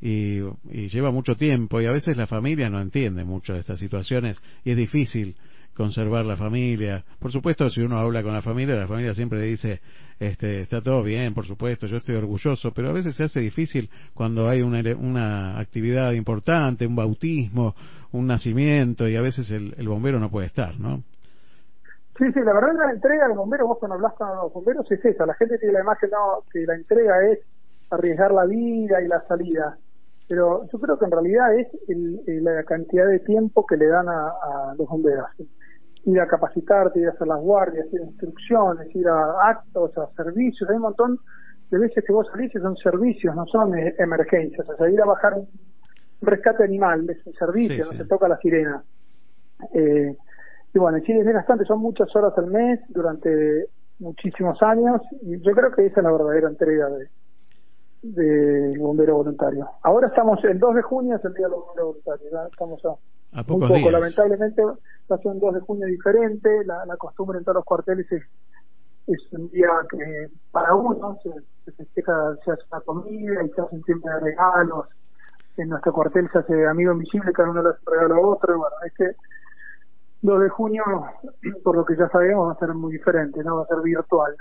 y, 0.00 0.38
y 0.70 0.88
lleva 0.88 1.10
mucho 1.10 1.34
tiempo 1.34 1.80
y 1.80 1.86
a 1.86 1.92
veces 1.92 2.16
la 2.16 2.28
familia 2.28 2.70
no 2.70 2.80
entiende 2.80 3.24
mucho 3.24 3.52
de 3.52 3.60
estas 3.60 3.80
situaciones 3.80 4.40
y 4.64 4.70
es 4.70 4.76
difícil 4.76 5.34
conservar 5.78 6.26
la 6.26 6.36
familia. 6.36 7.04
Por 7.18 7.32
supuesto, 7.32 7.70
si 7.70 7.80
uno 7.80 7.98
habla 7.98 8.22
con 8.22 8.34
la 8.34 8.42
familia, 8.42 8.74
la 8.74 8.86
familia 8.88 9.14
siempre 9.14 9.40
dice, 9.42 9.80
este, 10.18 10.60
está 10.60 10.82
todo 10.82 11.02
bien, 11.02 11.32
por 11.32 11.46
supuesto, 11.46 11.86
yo 11.86 11.96
estoy 11.96 12.16
orgulloso, 12.16 12.72
pero 12.72 12.90
a 12.90 12.92
veces 12.92 13.16
se 13.16 13.24
hace 13.24 13.40
difícil 13.40 13.88
cuando 14.12 14.48
hay 14.48 14.60
una, 14.60 14.82
una 14.98 15.58
actividad 15.58 16.12
importante, 16.12 16.86
un 16.86 16.96
bautismo, 16.96 17.74
un 18.12 18.26
nacimiento, 18.26 19.08
y 19.08 19.16
a 19.16 19.22
veces 19.22 19.50
el, 19.50 19.74
el 19.78 19.88
bombero 19.88 20.18
no 20.18 20.30
puede 20.30 20.48
estar, 20.48 20.78
¿no? 20.78 21.02
Sí, 22.18 22.24
sí, 22.34 22.40
la 22.40 22.52
verdad 22.52 22.72
la 22.86 22.90
entrega 22.92 23.28
del 23.28 23.36
bombero, 23.36 23.68
vos 23.68 23.78
cuando 23.78 23.94
hablas 23.94 24.12
con 24.14 24.28
los 24.28 24.52
bomberos 24.52 24.90
es 24.90 25.04
esa, 25.04 25.24
la 25.24 25.34
gente 25.34 25.56
tiene 25.58 25.74
la 25.74 25.80
imagen 25.82 26.10
que 26.52 26.60
la 26.66 26.74
entrega 26.74 27.14
es 27.30 27.38
arriesgar 27.90 28.32
la 28.32 28.44
vida 28.44 29.00
y 29.00 29.06
la 29.06 29.22
salida, 29.28 29.78
pero 30.26 30.66
yo 30.70 30.78
creo 30.80 30.98
que 30.98 31.04
en 31.04 31.10
realidad 31.12 31.56
es 31.56 31.68
el- 31.86 32.20
la 32.44 32.64
cantidad 32.64 33.06
de 33.06 33.20
tiempo 33.20 33.64
que 33.64 33.76
le 33.76 33.86
dan 33.86 34.08
a, 34.08 34.26
a 34.28 34.74
los 34.76 34.88
bomberos. 34.88 35.26
Ir 36.10 36.20
a 36.20 36.26
capacitarte, 36.26 37.00
ir 37.00 37.08
a 37.08 37.10
hacer 37.10 37.26
las 37.26 37.40
guardias, 37.40 37.86
ir 37.92 38.00
a 38.00 38.04
instrucciones, 38.04 38.94
ir 38.94 39.06
a 39.08 39.48
actos, 39.50 39.96
a 39.98 40.08
servicios, 40.16 40.68
hay 40.70 40.76
un 40.76 40.82
montón 40.82 41.18
de 41.70 41.78
veces 41.78 42.02
que 42.04 42.12
vos 42.12 42.26
salís 42.32 42.54
y 42.54 42.58
son 42.58 42.76
servicios, 42.76 43.34
no 43.36 43.44
son 43.46 43.76
eh, 43.78 43.94
emergencias, 43.98 44.66
o 44.68 44.76
sea, 44.76 44.88
ir 44.88 45.00
a 45.02 45.04
bajar 45.04 45.34
un 45.34 45.46
rescate 46.22 46.64
animal 46.64 47.08
es 47.10 47.26
un 47.26 47.34
servicio, 47.34 47.84
Sí, 47.84 47.90
no 47.90 47.92
sí. 47.92 47.98
se 47.98 48.04
toca 48.06 48.26
la 48.26 48.38
sirena. 48.38 48.82
Eh, 49.74 50.16
y 50.74 50.78
bueno, 50.78 50.98
en 50.98 51.04
Chile 51.04 51.20
es 51.20 51.26
desgastante, 51.26 51.64
son 51.64 51.80
muchas 51.80 52.14
horas 52.16 52.32
al 52.38 52.46
mes 52.46 52.80
durante 52.88 53.66
muchísimos 53.98 54.62
años 54.62 55.02
y 55.22 55.40
yo 55.40 55.52
creo 55.52 55.72
que 55.72 55.86
esa 55.86 56.00
es 56.00 56.04
la 56.04 56.12
verdadera 56.12 56.48
entrega 56.48 56.88
de 56.88 57.08
del 58.02 58.78
bombero 58.78 59.16
voluntario. 59.16 59.68
Ahora 59.82 60.06
estamos, 60.06 60.42
el 60.44 60.58
2 60.58 60.76
de 60.76 60.82
junio 60.82 61.16
es 61.16 61.24
el 61.24 61.34
día 61.34 61.48
del 61.48 61.56
bombero 61.58 61.86
voluntario, 61.88 62.30
ya 62.30 62.46
estamos 62.46 62.84
a, 62.84 62.94
A 63.32 63.42
muy 63.42 63.44
pocos 63.44 63.68
poco, 63.68 63.78
días. 63.78 63.92
lamentablemente 63.92 64.62
va 64.64 65.16
a 65.16 65.18
ser 65.18 65.26
un 65.32 65.40
2 65.40 65.54
de 65.54 65.60
junio 65.60 65.86
diferente, 65.86 66.64
la, 66.64 66.84
la 66.86 66.96
costumbre 66.96 67.38
en 67.38 67.44
todos 67.44 67.56
los 67.56 67.64
cuarteles 67.64 68.10
es, 68.10 68.22
es 69.06 69.32
un 69.32 69.48
día 69.50 69.68
que 69.90 70.28
para 70.50 70.74
uno 70.74 71.18
se, 71.22 71.30
se 71.64 71.72
festeja, 71.72 72.12
se 72.44 72.52
hace 72.52 72.62
una 72.70 72.80
comida 72.82 73.44
y 73.44 73.48
se 73.50 73.60
hacen 73.60 73.82
siempre 73.84 74.12
regalos, 74.20 74.86
en 75.56 75.68
nuestro 75.68 75.92
cuartel 75.92 76.28
se 76.32 76.38
hace 76.38 76.66
amigo 76.66 76.92
invisible, 76.92 77.32
cada 77.32 77.50
uno 77.50 77.62
le 77.62 77.70
hace 77.70 77.80
regalo 77.86 78.14
a 78.14 78.26
otro, 78.28 78.54
y 78.54 78.58
bueno, 78.58 78.76
este 78.86 79.16
2 80.22 80.40
de 80.42 80.48
junio, 80.48 80.84
por 81.64 81.76
lo 81.76 81.84
que 81.84 81.96
ya 81.96 82.08
sabemos, 82.08 82.48
va 82.48 82.52
a 82.52 82.58
ser 82.58 82.74
muy 82.74 82.92
diferente, 82.92 83.42
no 83.44 83.56
va 83.56 83.62
a 83.62 83.66
ser 83.66 83.78
virtual. 83.82 84.34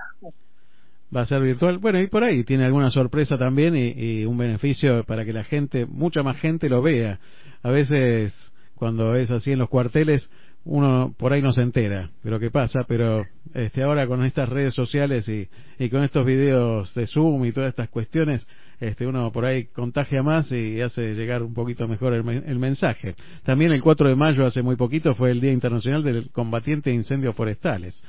va 1.15 1.21
a 1.21 1.25
ser 1.25 1.41
virtual. 1.41 1.77
Bueno, 1.79 1.99
y 1.99 2.07
por 2.07 2.23
ahí 2.23 2.43
tiene 2.43 2.65
alguna 2.65 2.89
sorpresa 2.89 3.37
también 3.37 3.75
y, 3.75 3.93
y 3.95 4.25
un 4.25 4.37
beneficio 4.37 5.03
para 5.05 5.23
que 5.25 5.33
la 5.33 5.43
gente, 5.43 5.85
mucha 5.85 6.23
más 6.23 6.37
gente 6.37 6.69
lo 6.69 6.81
vea. 6.81 7.19
A 7.63 7.71
veces 7.71 8.33
cuando 8.77 9.15
es 9.15 9.31
así 9.31 9.51
en 9.51 9.59
los 9.59 9.69
cuarteles, 9.69 10.29
uno 10.65 11.13
por 11.17 11.33
ahí 11.33 11.41
no 11.41 11.51
se 11.51 11.61
entera 11.61 12.09
de 12.23 12.29
lo 12.29 12.39
que 12.39 12.51
pasa, 12.51 12.81
pero 12.87 13.25
este 13.53 13.83
ahora 13.83 14.05
con 14.05 14.23
estas 14.23 14.49
redes 14.49 14.73
sociales 14.73 15.27
y, 15.29 15.47
y 15.79 15.89
con 15.89 16.03
estos 16.03 16.25
videos 16.25 16.93
de 16.93 17.07
Zoom 17.07 17.45
y 17.45 17.51
todas 17.51 17.69
estas 17.69 17.89
cuestiones, 17.89 18.45
este 18.79 19.07
uno 19.07 19.31
por 19.31 19.45
ahí 19.45 19.65
contagia 19.65 20.21
más 20.23 20.51
y 20.51 20.81
hace 20.81 21.15
llegar 21.15 21.41
un 21.41 21.53
poquito 21.53 21.87
mejor 21.87 22.13
el, 22.13 22.27
el 22.29 22.59
mensaje. 22.59 23.15
También 23.43 23.71
el 23.71 23.81
4 23.81 24.09
de 24.09 24.15
mayo, 24.15 24.45
hace 24.45 24.61
muy 24.61 24.75
poquito, 24.75 25.15
fue 25.15 25.31
el 25.31 25.41
Día 25.41 25.51
Internacional 25.51 26.03
del 26.03 26.29
Combatiente 26.31 26.89
de 26.89 26.97
Incendios 26.97 27.35
Forestales. 27.35 28.03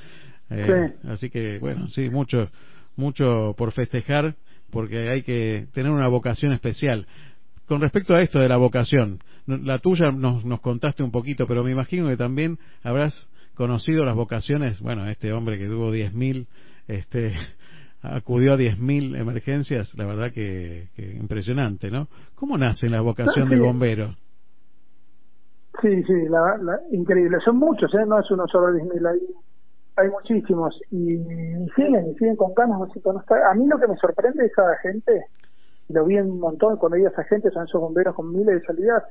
Eh, 0.51 0.93
Así 1.09 1.31
que, 1.31 1.59
bueno, 1.59 1.89
sí, 1.89 2.11
mucho, 2.11 2.51
mucho 2.97 3.55
por 3.57 3.73
festejar, 3.73 4.35
porque 4.71 5.09
hay 5.09 5.23
que 5.23 5.67
tener 5.73 5.91
una 5.93 6.09
vocación 6.09 6.53
especial. 6.53 7.07
Con 7.69 7.81
respecto 7.83 8.15
a 8.15 8.23
esto 8.23 8.39
de 8.41 8.49
la 8.49 8.57
vocación, 8.57 9.19
la 9.47 9.79
tuya 9.79 10.11
nos, 10.11 10.45
nos 10.45 10.61
contaste 10.61 11.03
un 11.03 11.11
poquito, 11.11 11.47
pero 11.47 11.63
me 11.63 11.71
imagino 11.71 12.09
que 12.09 12.17
también 12.17 12.59
habrás 12.83 13.29
conocido 13.55 14.05
las 14.05 14.15
vocaciones, 14.17 14.81
bueno, 14.81 15.07
este 15.09 15.33
hombre 15.33 15.59
que 15.59 15.67
tuvo 15.67 15.93
10.000, 15.93 16.47
este, 16.87 17.33
acudió 18.03 18.55
a 18.55 18.57
10.000 18.57 19.17
emergencias, 19.21 19.93
la 19.97 20.07
verdad 20.07 20.33
que, 20.33 20.89
que 20.97 21.15
impresionante, 21.17 21.91
¿no? 21.91 22.09
¿Cómo 22.37 22.57
nace 22.57 22.89
la 22.89 23.01
vocación 23.03 23.47
Sí. 23.49 23.51
del 23.51 23.61
bombero? 23.61 24.15
Sí, 25.83 26.03
sí, 26.05 26.13
la, 26.29 26.57
la- 26.63 26.81
increíble. 26.91 27.39
Son 27.45 27.57
muchos, 27.57 27.93
¿eh? 27.95 28.05
no 28.07 28.19
es 28.19 28.31
uno 28.31 28.47
solo 28.49 28.73
de 28.73 28.81
Disney, 28.83 28.99
hay, 28.99 29.21
hay 30.05 30.11
muchísimos. 30.11 30.75
Y, 30.91 31.13
y 31.15 31.67
siguen, 31.77 32.11
y 32.11 32.15
siguen 32.15 32.37
con 32.37 32.53
ganas. 32.55 32.79
no 32.79 32.87
está- 33.21 33.51
A 33.51 33.55
mí 33.55 33.67
lo 33.67 33.79
que 33.79 33.87
me 33.87 33.97
sorprende 33.97 34.45
es 34.47 34.51
esa 34.53 34.77
gente, 34.83 35.13
y 35.13 35.48
lo 35.89 36.05
vi 36.05 36.19
un 36.19 36.39
montón 36.39 36.77
cuando 36.77 36.97
vi 36.97 37.07
a 37.07 37.09
esa 37.09 37.25
gente, 37.25 37.51
son 37.51 37.65
esos 37.65 37.81
bomberos 37.81 38.15
con 38.15 38.33
miles 38.33 38.61
de 38.61 38.67
salidas, 38.67 39.05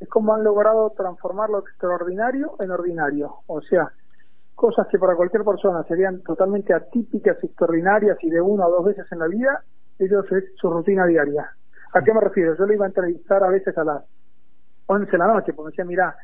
es 0.00 0.08
como 0.08 0.34
han 0.34 0.44
logrado 0.44 0.90
transformar 0.96 1.50
lo 1.50 1.60
extraordinario 1.60 2.54
en 2.60 2.70
ordinario. 2.70 3.36
O 3.46 3.60
sea, 3.62 3.90
cosas 4.54 4.86
que 4.88 4.98
para 4.98 5.16
cualquier 5.16 5.44
persona 5.44 5.82
serían 5.84 6.22
totalmente 6.22 6.74
atípicas, 6.74 7.42
extraordinarias 7.42 8.18
y 8.22 8.30
de 8.30 8.40
una 8.40 8.66
o 8.66 8.70
dos 8.70 8.84
veces 8.84 9.06
en 9.10 9.18
la 9.20 9.26
vida, 9.26 9.62
ellos 9.98 10.24
es 10.32 10.44
su 10.56 10.70
rutina 10.70 11.06
diaria. 11.06 11.50
¿A 11.94 12.02
qué 12.02 12.12
me 12.12 12.20
refiero? 12.20 12.54
Yo 12.56 12.66
le 12.66 12.74
iba 12.74 12.84
a 12.84 12.88
entrevistar 12.88 13.42
a 13.42 13.48
veces 13.48 13.76
a 13.78 13.84
las 13.84 14.04
11 14.86 15.10
de 15.10 15.18
la 15.18 15.26
noche, 15.26 15.52
porque 15.52 15.66
me 15.66 15.70
decía, 15.70 15.84
mira, 15.84 16.16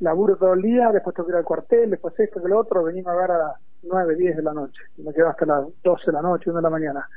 laburo 0.00 0.36
todo 0.36 0.54
el 0.54 0.62
día, 0.62 0.90
después 0.92 1.14
tengo 1.14 1.26
que 1.26 1.32
ir 1.32 1.36
al 1.36 1.44
cuartel, 1.44 1.90
después 1.90 2.18
esto, 2.18 2.42
que 2.42 2.48
lo 2.48 2.58
otro, 2.58 2.82
venimos 2.82 3.12
a 3.12 3.16
ver 3.16 3.30
a 3.30 3.38
las 3.38 3.56
9, 3.82 4.16
10 4.16 4.36
de 4.36 4.42
la 4.42 4.52
noche, 4.52 4.82
y 4.96 5.02
me 5.02 5.12
quedo 5.12 5.28
hasta 5.28 5.46
las 5.46 5.64
12 5.82 6.06
de 6.06 6.12
la 6.12 6.22
noche, 6.22 6.50
1 6.50 6.58
de 6.58 6.62
la 6.62 6.70
mañana. 6.70 7.08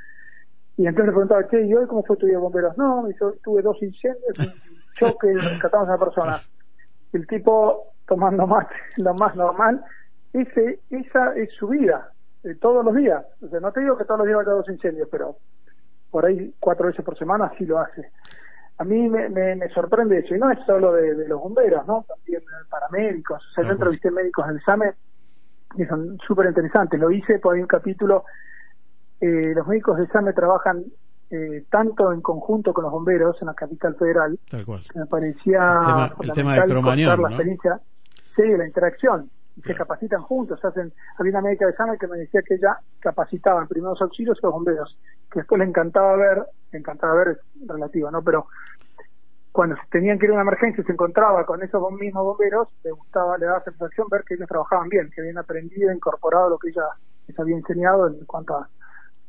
Y 0.77 0.87
entonces 0.87 1.05
le 1.07 1.11
preguntaba, 1.13 1.47
che, 1.47 1.61
¿y 1.65 1.73
hoy 1.73 1.87
cómo 1.87 2.03
fue 2.03 2.17
tu 2.17 2.25
día 2.25 2.35
de 2.35 2.41
bomberos? 2.41 2.77
No, 2.77 3.03
me 3.03 3.15
"Hoy 3.19 3.39
tuve 3.43 3.61
dos 3.61 3.81
incendios, 3.81 4.37
un 4.39 4.53
choque, 4.99 5.33
rescatamos 5.33 5.87
a 5.87 5.95
una 5.95 6.03
persona. 6.05 6.41
El 7.13 7.25
tipo 7.27 7.93
tomando 8.05 8.45
mate, 8.45 8.75
lo 8.97 9.13
más 9.13 9.35
normal, 9.35 9.83
ese, 10.33 10.81
esa 10.89 11.33
es 11.35 11.51
su 11.53 11.69
vida, 11.69 12.11
eh, 12.43 12.55
todos 12.55 12.83
los 12.83 12.93
días. 12.93 13.25
O 13.41 13.47
sea, 13.47 13.59
no 13.61 13.71
te 13.71 13.79
digo 13.81 13.97
que 13.97 14.03
todos 14.05 14.19
los 14.19 14.27
días 14.27 14.37
vaya 14.37 14.51
a 14.51 14.55
dos 14.55 14.69
incendios, 14.69 15.07
pero 15.09 15.37
por 16.11 16.25
ahí 16.25 16.53
cuatro 16.59 16.87
veces 16.87 17.03
por 17.05 17.17
semana 17.17 17.51
sí 17.57 17.65
lo 17.65 17.79
hace. 17.79 18.11
A 18.77 18.83
mí 18.83 19.07
me, 19.07 19.29
me, 19.29 19.55
me 19.55 19.69
sorprende 19.69 20.17
eso, 20.19 20.35
y 20.35 20.39
no 20.39 20.51
es 20.51 20.59
solo 20.65 20.91
de, 20.91 21.15
de 21.15 21.27
los 21.29 21.39
bomberos, 21.39 21.87
¿no? 21.87 22.05
También 22.07 22.43
paramédicos. 22.69 23.41
O 23.41 23.53
sea, 23.53 23.63
yo 23.63 23.69
entrevisté 23.71 24.11
médicos 24.11 24.45
del 24.47 24.61
SAME 24.63 24.93
que 25.77 25.85
son 25.87 26.17
súper 26.27 26.47
interesantes. 26.47 26.99
Lo 26.99 27.09
hice, 27.09 27.39
por 27.39 27.55
ahí 27.55 27.61
un 27.61 27.67
capítulo. 27.67 28.25
Eh, 29.21 29.53
los 29.55 29.65
médicos 29.67 29.97
del 29.97 30.07
SAME 30.11 30.33
trabajan 30.33 30.83
eh, 31.31 31.65
tanto 31.71 32.11
en 32.11 32.21
conjunto 32.21 32.73
con 32.73 32.83
los 32.83 32.91
bomberos 32.91 33.35
en 33.41 33.47
la 33.47 33.53
capital 33.53 33.95
federal, 33.95 34.37
Tal 34.49 34.65
cual. 34.65 34.83
que 34.91 34.99
me 34.99 35.05
parecía 35.07 35.79
El 35.79 35.85
tema- 35.85 36.13
el 36.21 36.31
tema 36.33 36.55
de 36.55 36.61
Cromañón, 36.69 37.09
la 37.09 37.15
¿no? 37.17 37.27
experiencia, 37.29 37.79
sí, 38.35 38.43
la 38.45 38.67
interacción, 38.67 39.29
y 39.55 39.61
se 39.61 39.73
capacitan 39.73 40.21
juntos, 40.21 40.63
hacen, 40.63 40.93
había 41.17 41.31
una 41.31 41.41
médica 41.41 41.65
de 41.65 41.73
SAME 41.73 41.97
que 41.97 42.07
me 42.07 42.17
decía 42.17 42.41
que 42.45 42.55
ella 42.55 42.77
capacitaba 42.99 43.61
en 43.61 43.67
primeros 43.67 43.99
auxilios 44.01 44.37
a 44.43 44.47
los 44.47 44.53
bomberos, 44.53 44.99
que 45.31 45.39
después 45.39 45.57
le 45.59 45.65
encantaba 45.65 46.15
ver, 46.17 46.43
le 46.71 46.79
encantaba 46.79 47.15
ver 47.15 47.27
es 47.29 47.67
relativo, 47.67 48.11
¿no? 48.11 48.21
Pero 48.21 48.47
cuando 49.51 49.77
tenían 49.89 50.19
que 50.19 50.25
ir 50.25 50.31
a 50.31 50.33
una 50.35 50.41
emergencia 50.43 50.81
y 50.81 50.85
se 50.85 50.91
encontraba 50.91 51.45
con 51.45 51.63
esos 51.63 51.81
mismos 51.93 52.23
bomberos, 52.25 52.67
le 52.83 52.91
gustaba, 52.91 53.37
le 53.37 53.45
daba 53.45 53.63
satisfacción 53.63 54.07
ver 54.11 54.23
que 54.25 54.33
ellos 54.35 54.47
trabajaban 54.49 54.89
bien, 54.89 55.09
que 55.09 55.21
habían 55.21 55.37
aprendido, 55.37 55.91
incorporado 55.93 56.49
lo 56.49 56.57
que 56.59 56.69
ella 56.69 56.83
les 57.27 57.39
había 57.39 57.55
enseñado 57.55 58.07
en 58.07 58.25
cuanto 58.25 58.57
a 58.57 58.69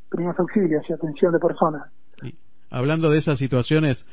primeros 0.09 0.39
auxilios 0.39 0.85
y 0.89 0.93
atención 0.93 1.33
de 1.33 1.39
personas. 1.39 1.91
Hablando 2.71 3.11
de 3.11 3.19
esas 3.19 3.39
situaciones, 3.39 4.05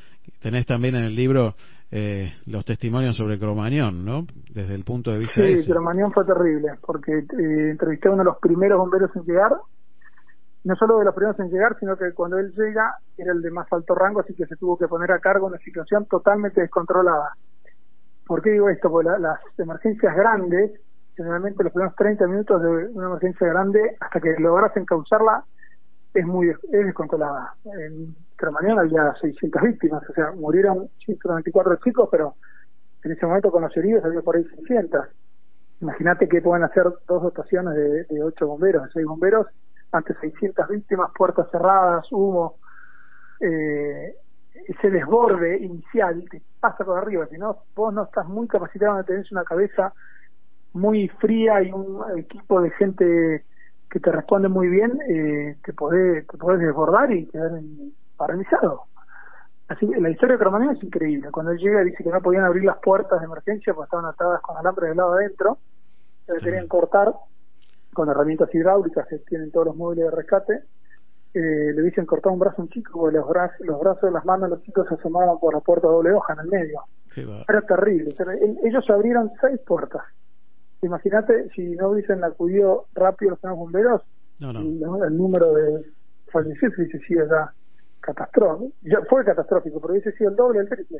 tenés 0.42 0.66
también 0.66 0.96
en 0.96 1.04
el 1.06 1.16
libro 1.16 1.56
eh, 1.92 2.32
los 2.46 2.64
testimonios 2.66 3.16
sobre 3.18 3.40
Cromañón, 3.40 4.06
¿no? 4.06 4.26
Desde 4.54 4.76
el 4.76 4.84
punto 4.84 5.12
de 5.12 5.20
vista 5.20 5.34
Sí, 5.36 5.54
ese. 5.54 5.72
Cromañón 5.72 6.12
fue 6.14 6.24
terrible, 6.26 6.70
porque 6.86 7.12
eh, 7.14 7.70
entrevisté 7.72 8.08
a 8.10 8.12
uno 8.12 8.20
de 8.24 8.26
los 8.26 8.38
primeros 8.40 8.78
bomberos 8.80 9.10
en 9.16 9.24
llegar, 9.24 9.54
no 10.64 10.76
solo 10.76 11.00
de 11.00 11.06
los 11.06 11.16
primeros 11.16 11.40
en 11.40 11.50
llegar, 11.50 11.76
sino 11.80 11.98
que 11.98 12.14
cuando 12.14 12.38
él 12.38 12.52
llega 12.56 12.96
era 13.18 13.34
el 13.34 13.42
de 13.42 13.52
más 13.52 13.68
alto 13.72 13.96
rango, 13.96 14.22
así 14.22 14.34
que 14.34 14.46
se 14.46 14.56
tuvo 14.56 14.78
que 14.78 14.88
poner 14.88 15.12
a 15.12 15.20
cargo 15.20 15.48
una 15.48 15.58
situación 15.60 16.06
totalmente 16.06 16.62
descontrolada. 16.62 17.32
¿Por 18.26 18.42
qué 18.42 18.52
digo 18.52 18.70
esto? 18.70 18.90
Porque 18.90 19.10
la- 19.10 19.20
las 19.20 19.40
emergencias 19.58 20.16
grandes, 20.16 20.72
generalmente 21.16 21.64
los 21.64 21.74
primeros 21.74 21.96
30 21.96 22.28
minutos 22.28 22.62
de 22.62 22.68
una 22.94 23.08
emergencia 23.08 23.48
grande, 23.48 23.98
hasta 24.00 24.20
que 24.22 24.34
logras 24.40 24.76
encauzarla, 24.78 25.44
es 26.14 26.26
muy 26.26 26.50
es 26.50 26.60
descontrolada. 26.72 27.56
En 27.66 28.16
Cromañón 28.36 28.80
había 28.80 29.14
600 29.20 29.62
víctimas, 29.62 30.04
o 30.10 30.14
sea, 30.14 30.32
murieron 30.32 30.90
194 31.06 31.78
chicos, 31.78 32.10
pero 32.12 32.36
en 33.04 33.12
ese 33.12 33.26
momento 33.26 33.52
con 33.52 33.64
los 33.64 33.76
heridos 33.76 34.06
había 34.06 34.22
por 34.22 34.36
ahí 34.36 34.44
600. 34.44 35.08
Imagínate 35.82 36.28
que 36.28 36.42
pueden 36.42 36.64
hacer 36.64 36.84
dos 37.08 37.24
dotaciones 37.24 37.76
de, 37.76 38.04
de 38.06 38.24
8 38.24 38.48
bomberos, 38.48 38.84
de 38.84 38.90
6 38.94 39.06
bomberos, 39.06 39.48
ante 39.92 40.14
600 40.16 40.68
víctimas, 40.70 41.12
puertas 41.16 41.50
cerradas, 41.52 42.06
humo. 42.12 42.56
Eh, 43.40 44.16
ese 44.68 44.90
desborde 44.90 45.58
inicial 45.58 46.24
te 46.30 46.42
pasa 46.60 46.86
por 46.86 46.98
arriba, 46.98 47.28
si 47.28 47.38
no, 47.38 47.64
vos 47.76 47.94
no 47.94 48.04
estás 48.04 48.28
muy 48.28 48.48
capacitado, 48.48 48.96
no 48.96 49.04
tenés 49.04 49.32
una 49.32 49.44
cabeza 49.44 49.94
muy 50.74 51.08
fría 51.20 51.62
y 51.62 51.72
un 51.72 52.02
equipo 52.18 52.62
de 52.62 52.72
gente 52.72 53.46
que 53.94 54.00
te 54.00 54.12
responde 54.12 54.48
muy 54.50 54.70
bien, 54.70 55.00
eh, 55.08 55.56
te 55.64 55.72
podés, 55.72 56.26
te 56.26 56.36
podés 56.36 56.60
desbordar 56.62 57.12
y 57.12 57.28
quedar 57.28 57.52
en- 57.52 57.94
paralizado. 58.18 58.86
Así 59.68 59.88
que 59.88 60.02
la 60.02 60.10
historia 60.10 60.34
de 60.36 60.40
Cromañón 60.40 60.76
es 60.76 60.84
increíble. 60.84 61.30
Cuando 61.30 61.52
él 61.52 61.60
llega 61.60 61.84
dice 61.84 62.04
que 62.04 62.10
no 62.10 62.20
podían 62.20 62.44
abrir 62.44 62.64
las 62.64 62.78
puertas 62.80 63.20
de 63.20 63.26
emergencia 63.26 63.72
porque 63.76 63.86
estaban 63.86 64.06
atadas 64.08 64.42
con 64.42 64.58
alambre 64.58 64.88
del 64.88 64.98
lado 64.98 65.14
adentro, 65.14 65.60
le 66.28 66.40
querían 66.40 66.68
cortar 66.68 67.14
con 67.94 68.10
herramientas 68.10 68.50
hidráulicas 68.54 69.06
que 69.08 69.20
tienen 69.20 69.52
todos 69.52 69.68
los 69.68 69.76
móviles 69.76 70.06
de 70.06 70.12
rescate. 70.12 70.64
Eh, 71.36 71.74
le 71.76 71.82
dicen 71.84 72.08
cortar 72.08 72.32
un 72.32 72.40
brazo 72.40 72.62
a 72.62 72.66
un 72.66 72.70
chico 72.70 73.00
porque 73.00 73.18
los, 73.18 73.28
brazos, 73.30 73.60
los 73.60 73.80
brazos 73.80 74.02
de 74.02 74.12
las 74.12 74.26
manos 74.26 74.50
de 74.50 74.56
los 74.56 74.64
chicos 74.64 74.88
se 74.88 74.96
asomaban 74.96 75.38
por 75.40 75.54
la 75.54 75.60
puerta 75.60 75.88
doble 75.88 76.12
hoja 76.14 76.34
en 76.34 76.40
el 76.40 76.48
medio. 76.48 76.82
Era 77.48 77.62
terrible. 77.62 78.16
Ellos 78.64 78.90
abrieron 78.90 79.32
seis 79.40 79.60
puertas. 79.68 80.02
Imagínate 80.86 81.50
si 81.56 81.62
no 81.76 81.90
hubiesen 81.90 82.24
acudido 82.24 82.86
rápido 82.94 83.32
los 83.32 83.40
primeros 83.40 83.60
bomberos, 83.60 84.02
No, 84.40 84.54
no. 84.54 84.60
el, 84.62 85.04
el 85.08 85.18
número 85.18 85.54
de 85.54 85.86
fallecidos 86.32 86.74
hubiese 86.78 87.00
sido 87.00 87.26
ya 87.28 87.52
catastrófico. 88.02 88.72
Ya 88.82 89.00
fue 89.10 89.24
catastrófico, 89.24 89.80
pero 89.80 89.94
hubiese 89.94 90.12
sido 90.14 90.30
el 90.32 90.36
doble, 90.36 90.60
el 90.60 90.70
triple. 90.70 91.00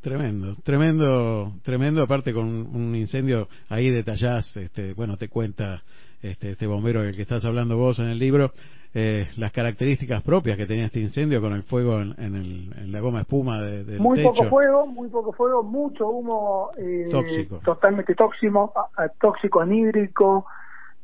Tremendo, 0.00 0.56
tremendo, 0.64 1.52
tremendo. 1.62 2.02
Aparte 2.02 2.32
con 2.32 2.46
un 2.46 2.74
un 2.74 2.96
incendio, 2.96 3.48
ahí 3.68 3.88
detallás, 3.90 4.56
este, 4.56 4.94
bueno, 4.94 5.16
te 5.16 5.28
cuenta 5.28 5.82
este, 6.22 6.50
este 6.52 6.66
bombero 6.66 7.02
del 7.02 7.14
que 7.14 7.22
estás 7.22 7.44
hablando 7.44 7.76
vos 7.76 7.98
en 8.00 8.06
el 8.06 8.18
libro, 8.18 8.52
eh, 8.94 9.30
las 9.38 9.52
características 9.52 10.22
propias 10.22 10.56
que 10.56 10.66
tenía 10.66 10.86
este 10.86 11.00
incendio 11.00 11.40
con 11.40 11.52
el 11.54 11.62
fuego 11.62 12.00
en, 12.00 12.14
en 12.18 12.34
el- 12.36 12.72
en 12.76 12.92
la 12.92 13.00
goma 13.00 13.20
espuma 13.22 13.60
de- 13.60 13.84
del 13.84 14.00
muy 14.00 14.18
techo. 14.18 14.32
poco 14.34 14.48
fuego, 14.50 14.86
muy 14.86 15.08
poco 15.08 15.32
fuego, 15.32 15.62
mucho 15.62 16.08
humo 16.08 16.70
eh, 16.76 17.08
Tóxico. 17.10 17.60
totalmente 17.64 18.14
tóxico, 18.14 18.72
tóxico 19.18 19.60
anhídrico, 19.60 20.46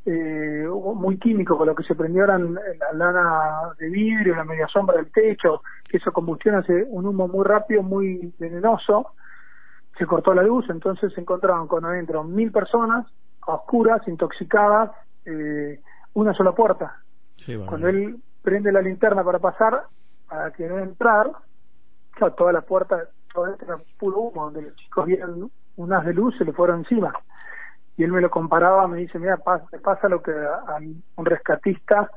eh, 0.05 0.67
muy 0.95 1.19
químico, 1.19 1.57
con 1.57 1.67
lo 1.67 1.75
que 1.75 1.83
se 1.83 1.95
prendió 1.95 2.25
eran 2.25 2.55
la 2.55 2.93
lana 2.93 3.71
de 3.79 3.89
vidrio, 3.89 4.35
la 4.37 4.45
media 4.45 4.67
sombra 4.69 4.97
del 4.97 5.11
techo, 5.11 5.63
que 5.89 5.97
eso 5.97 6.13
combustión 6.13 6.57
hace 6.57 6.85
un 6.89 7.07
humo 7.07 7.27
muy 7.29 7.45
rápido, 7.45 7.83
muy 7.83 8.33
venenoso, 8.39 9.13
se 9.99 10.07
cortó 10.07 10.33
la 10.35 10.43
luz, 10.43 10.67
entonces 10.71 11.13
se 11.15 11.21
encontraron 11.21 11.67
con 11.67 11.85
adentro 11.85 12.23
mil 12.23 12.53
personas, 12.53 13.07
a 13.47 13.53
oscuras, 13.55 14.07
intoxicadas, 14.07 14.91
eh, 15.25 15.81
una 16.15 16.35
sola 16.35 16.53
puerta. 16.53 16.97
Cuando 17.67 17.89
él 17.89 18.17
prende 18.43 18.73
la 18.73 18.83
linterna 18.83 19.25
para 19.25 19.39
pasar, 19.39 19.85
para 20.29 20.53
querer 20.53 20.81
entrar, 20.81 21.31
claro, 22.11 22.35
toda 22.35 22.53
la 22.53 22.63
puerta, 22.63 23.09
todo 23.33 23.47
esto 23.47 23.65
era 23.65 23.79
puro 23.99 24.19
humo, 24.19 24.45
donde 24.45 24.63
los 24.63 24.77
chicos 24.77 25.07
vieron 25.07 25.51
un 25.77 25.93
haz 25.93 26.05
de 26.05 26.15
luz, 26.15 26.37
se 26.37 26.45
le 26.45 26.53
fueron 26.53 26.81
encima. 26.81 27.13
Y 27.97 28.05
él 28.05 28.13
me 28.13 28.21
lo 28.21 28.31
comparaba, 28.31 28.87
me 28.87 28.99
dice, 28.99 29.19
mira, 29.19 29.37
pasa, 29.39 29.67
pasa 29.83 30.09
lo 30.09 30.23
que 30.23 30.31
a, 30.31 30.77
a 30.77 30.77
un 30.77 31.25
rescatista 31.25 32.11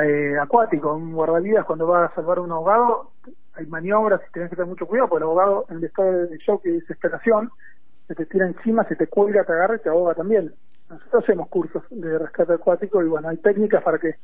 eh, 0.00 0.38
acuático, 0.40 0.94
un 0.94 1.12
guardavidas, 1.12 1.64
cuando 1.64 1.86
va 1.86 2.06
a 2.06 2.14
salvar 2.14 2.38
a 2.38 2.42
un 2.42 2.52
ahogado, 2.52 3.12
hay 3.54 3.66
maniobras 3.66 4.20
y 4.26 4.32
tenés 4.32 4.50
que 4.50 4.56
tener 4.56 4.68
mucho 4.68 4.86
cuidado, 4.86 5.08
porque 5.08 5.24
el 5.24 5.28
ahogado 5.28 5.66
en 5.68 5.78
el 5.78 5.84
estado 5.84 6.12
de 6.26 6.38
shock 6.38 6.64
y 6.64 6.70
desesperación, 6.70 7.50
se 8.08 8.14
te 8.14 8.26
tira 8.26 8.46
encima, 8.46 8.84
se 8.84 8.96
te 8.96 9.06
cuelga, 9.06 9.44
te 9.44 9.52
agarra 9.52 9.76
y 9.76 9.80
te 9.80 9.88
ahoga 9.88 10.14
también. 10.14 10.54
Nosotros 10.92 11.24
hacemos 11.24 11.48
cursos 11.48 11.82
de 11.90 12.18
rescate 12.18 12.52
acuático 12.52 13.02
y 13.02 13.08
bueno, 13.08 13.28
hay 13.28 13.38
técnicas 13.38 13.82
para 13.82 13.98
que 13.98 14.16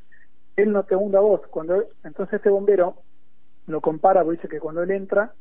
él 0.57 0.71
no 0.71 0.83
te 0.83 0.95
hunda 0.95 1.21
vos. 1.21 1.41
Cuando 1.49 1.83
entonces 2.05 2.35
este 2.35 2.51
bombero 2.51 2.97
lo 3.67 3.81
compara, 3.81 4.23
porque 4.23 4.37
dice 4.37 4.49
que 4.49 4.61
cuando 4.61 4.83
él 4.83 4.91
entra 4.91 5.33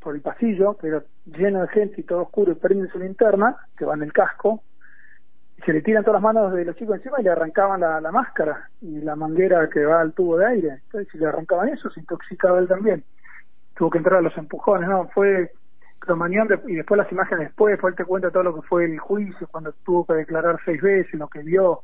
por 0.00 0.14
el 0.14 0.22
pasillo, 0.22 0.78
que 0.78 0.88
era 0.88 1.04
lleno 1.26 1.60
de 1.60 1.68
gente 1.68 2.00
y 2.00 2.04
todo 2.04 2.22
oscuro, 2.22 2.52
y 2.52 2.54
prende 2.54 2.88
su 2.88 2.98
linterna, 2.98 3.56
que 3.76 3.84
va 3.84 3.94
en 3.94 4.02
el 4.02 4.14
casco, 4.14 4.62
y 5.58 5.62
se 5.62 5.74
le 5.74 5.82
tiran 5.82 6.04
todas 6.04 6.22
las 6.22 6.34
manos 6.34 6.54
de 6.54 6.64
los 6.64 6.74
chicos 6.76 6.96
encima 6.96 7.20
y 7.20 7.24
le 7.24 7.30
arrancaban 7.30 7.80
la, 7.80 8.00
la 8.00 8.10
máscara 8.10 8.70
y 8.80 9.00
la 9.00 9.14
manguera 9.16 9.68
que 9.68 9.84
va 9.84 10.00
al 10.00 10.14
tubo 10.14 10.38
de 10.38 10.46
aire. 10.46 10.68
Entonces, 10.84 11.12
si 11.12 11.18
le 11.18 11.26
arrancaban 11.26 11.68
eso, 11.68 11.90
se 11.90 12.00
intoxicaba 12.00 12.58
él 12.60 12.68
también. 12.68 13.04
Tuvo 13.74 13.90
que 13.90 13.98
entrar 13.98 14.20
a 14.20 14.22
los 14.22 14.36
empujones, 14.38 14.88
¿no? 14.88 15.08
Fue 15.08 15.52
Cromañón 16.00 16.48
de- 16.48 16.60
y 16.66 16.74
después 16.76 16.98
las 16.98 17.12
imágenes 17.12 17.48
después, 17.48 17.72
después 17.72 17.92
él 17.92 17.96
te 17.96 18.04
cuenta 18.04 18.30
todo 18.30 18.42
lo 18.42 18.54
que 18.54 18.66
fue 18.66 18.86
el 18.86 18.98
juicio, 18.98 19.46
cuando 19.48 19.72
tuvo 19.84 20.06
que 20.06 20.14
declarar 20.14 20.58
seis 20.64 20.80
veces, 20.80 21.14
lo 21.14 21.28
que 21.28 21.42
vio. 21.42 21.82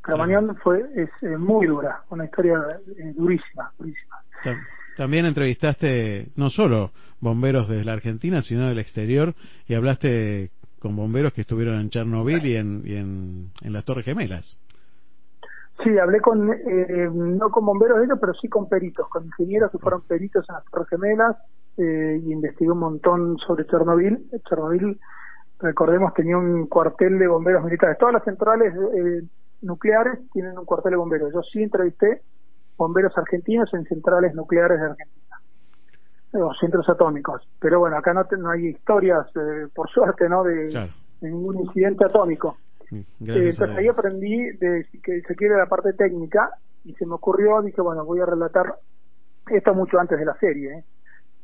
Cromañón 0.00 0.56
fue 0.62 0.84
es 0.94 1.10
eh, 1.22 1.36
muy 1.36 1.66
dura, 1.66 2.02
una 2.10 2.26
historia 2.26 2.58
eh, 2.96 3.12
durísima, 3.16 3.72
durísima. 3.78 4.16
Tam- 4.44 4.64
También 4.96 5.24
entrevistaste 5.26 6.28
no 6.36 6.48
solo 6.50 6.92
bomberos 7.20 7.68
de 7.68 7.84
la 7.84 7.94
Argentina, 7.94 8.42
sino 8.42 8.68
del 8.68 8.78
exterior, 8.78 9.34
y 9.66 9.74
hablaste 9.74 10.50
con 10.78 10.94
bomberos 10.94 11.32
que 11.32 11.40
estuvieron 11.40 11.80
en 11.80 11.88
Chernobyl 11.90 12.44
y 12.46 12.56
en, 12.56 12.82
y 12.84 12.96
en, 12.96 13.50
en 13.62 13.72
las 13.72 13.84
Torres 13.84 14.04
Gemelas. 14.04 14.58
Sí, 15.82 15.98
hablé 15.98 16.20
con, 16.20 16.52
eh, 16.52 17.08
no 17.12 17.50
con 17.50 17.64
bomberos 17.66 17.98
de 17.98 18.04
ellos, 18.04 18.18
pero 18.20 18.32
sí 18.34 18.48
con 18.48 18.68
peritos, 18.68 19.08
con 19.08 19.24
ingenieros 19.24 19.72
que 19.72 19.78
fueron 19.78 20.02
peritos 20.02 20.44
en 20.48 20.54
las 20.54 20.64
Torres 20.66 20.88
Gemelas 20.88 21.36
eh, 21.76 22.20
y 22.22 22.32
investigué 22.32 22.70
un 22.70 22.78
montón 22.78 23.36
sobre 23.38 23.66
Chernobyl. 23.66 24.30
Chernobyl, 24.48 24.98
recordemos, 25.58 26.14
tenía 26.14 26.36
un 26.38 26.66
cuartel 26.66 27.18
de 27.18 27.26
bomberos 27.28 27.64
militares. 27.64 27.98
Todas 27.98 28.14
las 28.14 28.24
centrales 28.24 28.74
eh, 28.74 29.22
nucleares 29.62 30.18
tienen 30.32 30.58
un 30.58 30.64
cuartel 30.64 30.90
de 30.92 30.96
bomberos. 30.96 31.32
Yo 31.32 31.42
sí 31.42 31.62
entrevisté 31.62 32.22
bomberos 32.76 33.16
argentinos 33.16 33.72
en 33.74 33.84
centrales 33.84 34.34
nucleares 34.34 34.78
de 34.80 34.86
Argentina, 34.86 35.36
o 36.32 36.52
centros 36.54 36.88
atómicos. 36.88 37.48
Pero 37.60 37.78
bueno, 37.78 37.96
acá 37.96 38.12
no, 38.12 38.24
te- 38.26 38.36
no 38.36 38.50
hay 38.50 38.66
historias, 38.68 39.26
eh, 39.36 39.68
por 39.74 39.88
suerte, 39.88 40.28
¿no? 40.28 40.42
De, 40.44 40.68
Claro. 40.68 40.92
de 41.20 41.30
ningún 41.30 41.60
incidente 41.60 42.04
atómico. 42.04 42.56
Eh, 42.90 42.96
a 42.96 43.32
entonces 43.32 43.76
ahí 43.76 43.84
Dios. 43.84 43.98
aprendí 43.98 44.50
de 44.58 44.86
que 45.02 45.22
se 45.22 45.34
quiere 45.36 45.56
la 45.56 45.66
parte 45.66 45.92
técnica 45.94 46.50
y 46.84 46.94
se 46.94 47.06
me 47.06 47.14
ocurrió, 47.14 47.62
dije, 47.62 47.80
bueno, 47.80 48.04
voy 48.04 48.20
a 48.20 48.26
relatar 48.26 48.74
esto 49.50 49.74
mucho 49.74 49.98
antes 49.98 50.18
de 50.18 50.24
la 50.24 50.34
serie, 50.38 50.72
¿eh? 50.78 50.84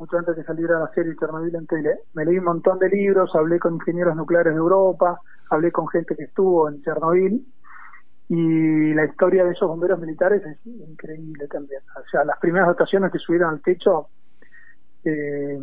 Mucho 0.00 0.16
antes 0.18 0.34
de 0.36 0.42
que 0.42 0.46
saliera 0.46 0.78
la 0.80 0.90
serie 0.94 1.14
Chernobyl 1.18 1.54
en 1.54 1.66
tele. 1.66 1.98
Me 2.14 2.24
leí 2.24 2.38
un 2.38 2.44
montón 2.46 2.78
de 2.78 2.88
libros, 2.88 3.30
hablé 3.34 3.58
con 3.60 3.74
ingenieros 3.74 4.16
nucleares 4.16 4.54
de 4.54 4.58
Europa, 4.58 5.20
hablé 5.50 5.70
con 5.72 5.88
gente 5.88 6.16
que 6.16 6.24
estuvo 6.24 6.68
en 6.68 6.82
Chernobyl 6.82 7.46
y 8.28 8.94
la 8.94 9.04
historia 9.06 9.44
de 9.44 9.52
esos 9.52 9.68
bomberos 9.68 10.00
militares 10.00 10.42
es 10.46 10.66
increíble 10.66 11.48
también. 11.48 11.82
O 11.96 12.02
sea, 12.10 12.24
las 12.24 12.38
primeras 12.38 12.68
dotaciones 12.68 13.12
que 13.12 13.18
subieron 13.18 13.50
al 13.54 13.62
techo 13.62 14.10
eh, 15.04 15.58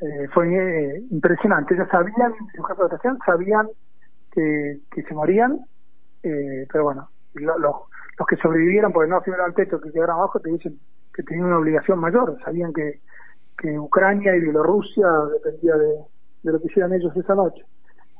eh, 0.00 0.28
fue 0.32 0.48
eh, 0.96 1.02
impresionante. 1.10 1.74
Ellos 1.74 1.88
sabían, 1.90 2.32
los 2.54 2.66
jefes 2.66 2.76
de 2.78 2.82
dotación 2.84 3.18
sabían 3.24 3.68
que, 4.32 4.80
que 4.90 5.02
se 5.04 5.14
morían, 5.14 5.60
eh, 6.22 6.66
pero 6.72 6.84
bueno, 6.84 7.10
lo- 7.34 7.58
lo- 7.58 7.86
los 8.18 8.28
que 8.28 8.36
sobrevivieron 8.36 8.92
porque 8.92 9.10
no 9.10 9.22
subieron 9.22 9.46
al 9.46 9.54
techo, 9.54 9.80
que 9.80 9.92
quedaron 9.92 10.16
abajo, 10.18 10.40
te 10.40 10.50
dicen 10.50 10.80
que 11.14 11.22
tenían 11.22 11.46
una 11.46 11.58
obligación 11.58 11.98
mayor, 12.00 12.36
sabían 12.44 12.72
que, 12.72 13.00
que 13.56 13.78
Ucrania 13.78 14.34
y 14.36 14.40
Bielorrusia 14.40 15.06
dependía 15.32 15.76
de, 15.76 15.94
de 16.42 16.52
lo 16.52 16.60
que 16.60 16.66
hicieran 16.66 16.92
ellos 16.92 17.16
esa 17.16 17.34
noche. 17.34 17.64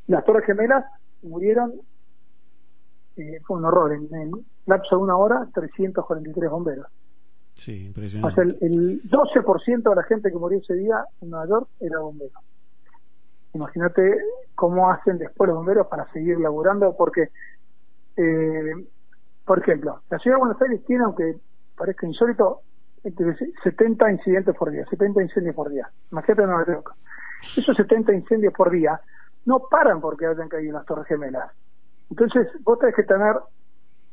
Las 0.07 0.25
Torres 0.25 0.47
Gemelas 0.47 0.85
murieron, 1.23 1.73
eh, 3.17 3.41
fue 3.47 3.57
un 3.59 3.65
horror, 3.65 3.93
en, 3.93 4.15
en 4.15 4.31
lapso 4.67 4.97
de 4.97 5.03
una 5.03 5.17
hora, 5.17 5.49
343 5.55 6.51
bomberos. 6.51 6.87
Sí, 7.55 7.85
O 7.85 7.87
impresionante. 7.89 8.35
sea, 8.35 8.45
el, 8.45 8.59
el 8.61 9.03
12% 9.11 9.89
de 9.91 9.95
la 9.97 10.03
gente 10.05 10.31
que 10.31 10.37
murió 10.39 10.59
ese 10.59 10.75
día 10.75 11.05
en 11.21 11.31
Nueva 11.31 11.47
York 11.47 11.69
era 11.81 11.99
bombero. 12.01 12.33
Imagínate 13.55 14.19
cómo 14.57 14.91
hacen 14.91 15.19
después 15.19 15.47
los 15.49 15.57
bomberos 15.57 15.87
para 15.87 16.11
seguir 16.13 16.39
laburando, 16.41 16.97
porque, 16.97 17.29
eh, 18.17 18.73
por 19.45 19.61
ejemplo, 19.61 20.01
la 20.11 20.19
ciudad 20.19 20.37
de 20.37 20.41
Buenos 20.41 20.61
Aires 20.63 20.85
tiene, 20.85 21.05
aunque 21.05 21.37
parezca 21.77 22.07
insólito, 22.07 22.63
70 23.63 24.11
incidentes 24.11 24.57
por 24.57 24.71
día, 24.71 24.85
70 24.87 25.23
incendios 25.23 25.55
por 25.55 25.71
día. 25.71 25.89
Imagínate 26.11 26.47
Nueva 26.47 26.67
York. 26.67 26.95
Esos 27.57 27.77
70 27.77 28.13
incendios 28.15 28.55
por 28.55 28.71
día 28.71 29.01
no 29.45 29.61
paran 29.71 30.01
porque 30.01 30.27
hayan 30.27 30.49
caído 30.49 30.73
las 30.73 30.87
Torres 30.87 31.07
Gemelas. 31.07 31.53
Entonces, 32.11 32.49
vos 32.63 32.79
tenés 32.79 32.95
que 32.95 33.03
tener, 33.03 33.37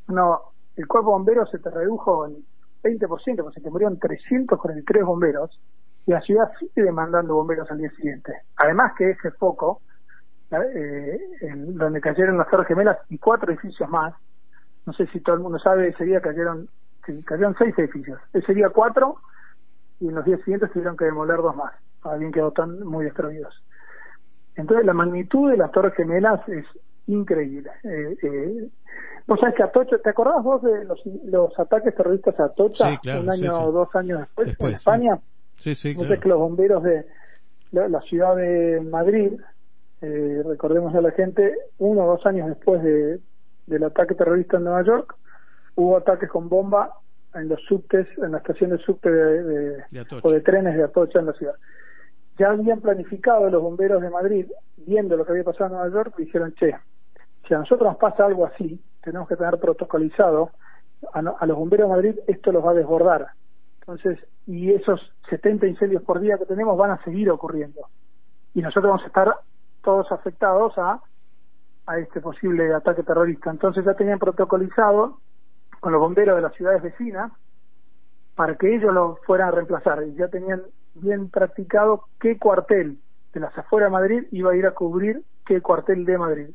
no, 0.08 0.42
el 0.76 0.88
cuerpo 0.88 1.10
de 1.10 1.14
bomberos 1.14 1.50
se 1.50 1.60
te 1.60 1.70
redujo 1.70 2.26
en 2.26 2.44
20%, 2.84 3.08
porque 3.08 3.56
se 3.56 3.62
te 3.62 3.70
murieron 3.70 4.00
343 4.00 5.06
bomberos, 5.06 5.60
y 6.06 6.12
la 6.12 6.22
ciudad 6.22 6.52
sigue 6.60 6.84
demandando 6.84 7.36
bomberos 7.36 7.70
al 7.70 7.78
día 7.78 7.92
siguiente. 7.92 8.34
Además 8.58 8.94
que 8.98 9.12
ese 9.12 9.32
foco, 9.32 9.82
eh, 10.52 11.20
donde 11.56 12.02
cayeron 12.02 12.38
las 12.38 12.50
Torres 12.50 12.68
Gemelas 12.68 12.98
y 13.10 13.18
cuatro 13.18 13.52
edificios 13.52 13.90
más, 13.90 14.14
no 14.86 14.94
sé 14.94 15.06
si 15.08 15.20
todo 15.22 15.36
el 15.36 15.42
mundo 15.42 15.60
sabe, 15.60 15.90
ese 15.90 16.06
día 16.06 16.22
cayeron, 16.22 16.68
que 17.06 17.24
cayeron 17.24 17.56
seis 17.58 17.78
edificios, 17.78 18.20
ese 18.34 18.54
día 18.54 18.70
cuatro, 18.70 19.18
y 20.00 20.08
en 20.08 20.16
los 20.16 20.26
días 20.26 20.40
siguientes 20.42 20.72
tuvieron 20.72 20.98
que 20.98 21.06
demoler 21.06 21.38
dos 21.38 21.56
más, 21.56 21.74
habían 22.04 22.32
quedado 22.32 22.52
tan 22.52 22.84
muy 22.84 23.06
destruidos. 23.06 23.54
Entonces 24.56 24.86
la 24.86 24.94
magnitud 24.94 25.50
de 25.52 25.58
las 25.58 25.72
Torres 25.72 25.94
Gemelas 25.96 26.48
es 26.50 26.66
increíble. 27.08 27.72
Eh, 27.84 28.18
eh, 28.22 28.70
vos 29.28 29.40
sabés 29.40 29.56
que 29.56 29.64
Atocha, 29.64 29.98
¿te 30.00 30.10
acordás 30.10 30.44
vos 30.44 30.62
de 30.62 30.86
los, 30.86 31.00
los 31.26 31.58
ataques 31.60 31.96
terroristas 31.96 32.40
a 32.40 32.46
Atocha? 32.46 32.90
Sí, 32.90 32.98
claro, 32.98 33.22
un 33.22 33.30
año 33.30 33.52
sí, 33.52 33.58
sí. 33.58 33.64
o 33.64 33.72
dos 33.72 33.96
años 33.96 34.20
después, 34.20 34.48
Después, 34.48 34.70
en 34.70 34.76
España. 34.76 35.20
Sí, 35.58 35.76
sí, 35.76 35.90
Entonces 35.90 36.20
claro. 36.20 36.22
que 36.22 36.30
los 36.30 36.40
bomberos 36.40 36.84
de 36.84 37.06
la, 37.72 37.88
la 37.88 38.02
ciudad 38.02 38.36
de 38.36 38.82
Madrid, 38.82 39.34
eh, 40.02 40.44
recordemos 40.46 40.94
a 40.96 41.02
la 41.02 41.12
gente, 41.12 41.56
uno 41.78 42.04
o 42.04 42.08
dos 42.18 42.26
años 42.26 42.48
después 42.48 42.84
de, 42.84 43.20
del 43.68 43.84
ataque 43.84 44.16
terrorista 44.16 44.58
en 44.58 44.64
Nueva 44.64 44.84
York, 44.84 45.16
hubo 45.76 45.98
ataques 45.98 46.30
con 46.30 46.50
bomba 46.50 46.94
en 47.34 47.48
los 47.48 47.62
subtes, 47.64 48.08
en 48.18 48.32
la 48.34 48.40
estación 48.40 48.72
de 48.72 48.78
subte 48.80 49.10
de, 49.10 49.44
de- 49.44 49.84
De 49.90 50.00
Atocha. 50.00 50.28
o 50.28 50.32
de 50.32 50.42
trenes 50.42 50.76
de 50.76 50.84
Atocha 50.84 51.20
en 51.20 51.28
la 51.28 51.34
ciudad. 51.34 51.56
Ya 52.38 52.50
habían 52.52 52.82
planificado 52.82 53.50
los 53.50 53.62
bomberos 53.62 54.02
de 54.02 54.10
Madrid, 54.10 54.48
viendo 54.78 55.16
lo 55.16 55.26
que 55.26 55.32
había 55.32 55.44
pasado 55.44 55.66
en 55.68 55.72
Nueva 55.74 55.90
York, 55.90 56.16
dijeron, 56.18 56.54
che, 56.56 56.76
si 57.48 57.54
a 57.54 57.58
nosotros 57.60 57.88
nos 57.88 57.98
pasa 57.98 58.26
algo 58.26 58.46
así, 58.46 58.82
tenemos 59.02 59.28
que 59.28 59.36
tener 59.36 59.58
protocolizado, 59.60 60.52
a, 61.14 61.22
no- 61.22 61.36
a 61.40 61.46
los 61.46 61.58
bomberos 61.58 61.88
de 61.90 61.96
Madrid 61.96 62.16
esto 62.28 62.52
los 62.52 62.66
va 62.66 62.72
a 62.72 62.76
desbordar. 62.76 63.28
Entonces, 63.80 64.20
y 64.46 64.72
esos 64.72 65.00
70 65.30 65.68
incendios 65.68 66.04
por 66.04 66.20
día 66.20 66.38
que 66.38 66.46
tenemos 66.46 66.78
van 66.78 66.92
a 66.92 67.04
seguir 67.04 67.30
ocurriendo. 67.32 67.82
Y 68.54 68.62
nosotros 68.62 68.90
vamos 68.92 69.04
a 69.04 69.08
estar 69.08 69.36
todos 69.84 70.12
afectados 70.12 70.78
a, 70.78 71.02
a 71.88 71.98
este 71.98 72.22
posible 72.22 72.74
ataque 72.74 73.04
terrorista. 73.04 73.50
Entonces 73.50 73.84
ya 73.86 73.94
tenían 73.96 74.20
protocolizado 74.20 75.18
con 75.82 75.92
los 75.92 76.00
bomberos 76.00 76.38
de 76.38 76.42
las 76.44 76.54
ciudades 76.54 76.82
vecinas 76.82 77.34
para 78.36 78.56
que 78.56 78.74
ellos 78.74 78.94
lo 78.94 79.18
fueran 79.26 79.50
a 79.50 79.52
reemplazar. 79.52 80.04
Y 80.08 80.14
ya 80.16 80.30
tenían 80.30 80.62
bien 80.96 81.30
practicado 81.30 82.06
qué 82.20 82.38
cuartel 82.38 82.98
de 83.34 83.40
las 83.40 83.58
afueras 83.58 83.90
de 83.90 83.92
Madrid 83.92 84.24
iba 84.32 84.52
a 84.52 84.56
ir 84.56 84.66
a 84.66 84.72
cubrir 84.72 85.24
qué 85.46 85.60
cuartel 85.60 86.06
de 86.06 86.18
Madrid. 86.18 86.48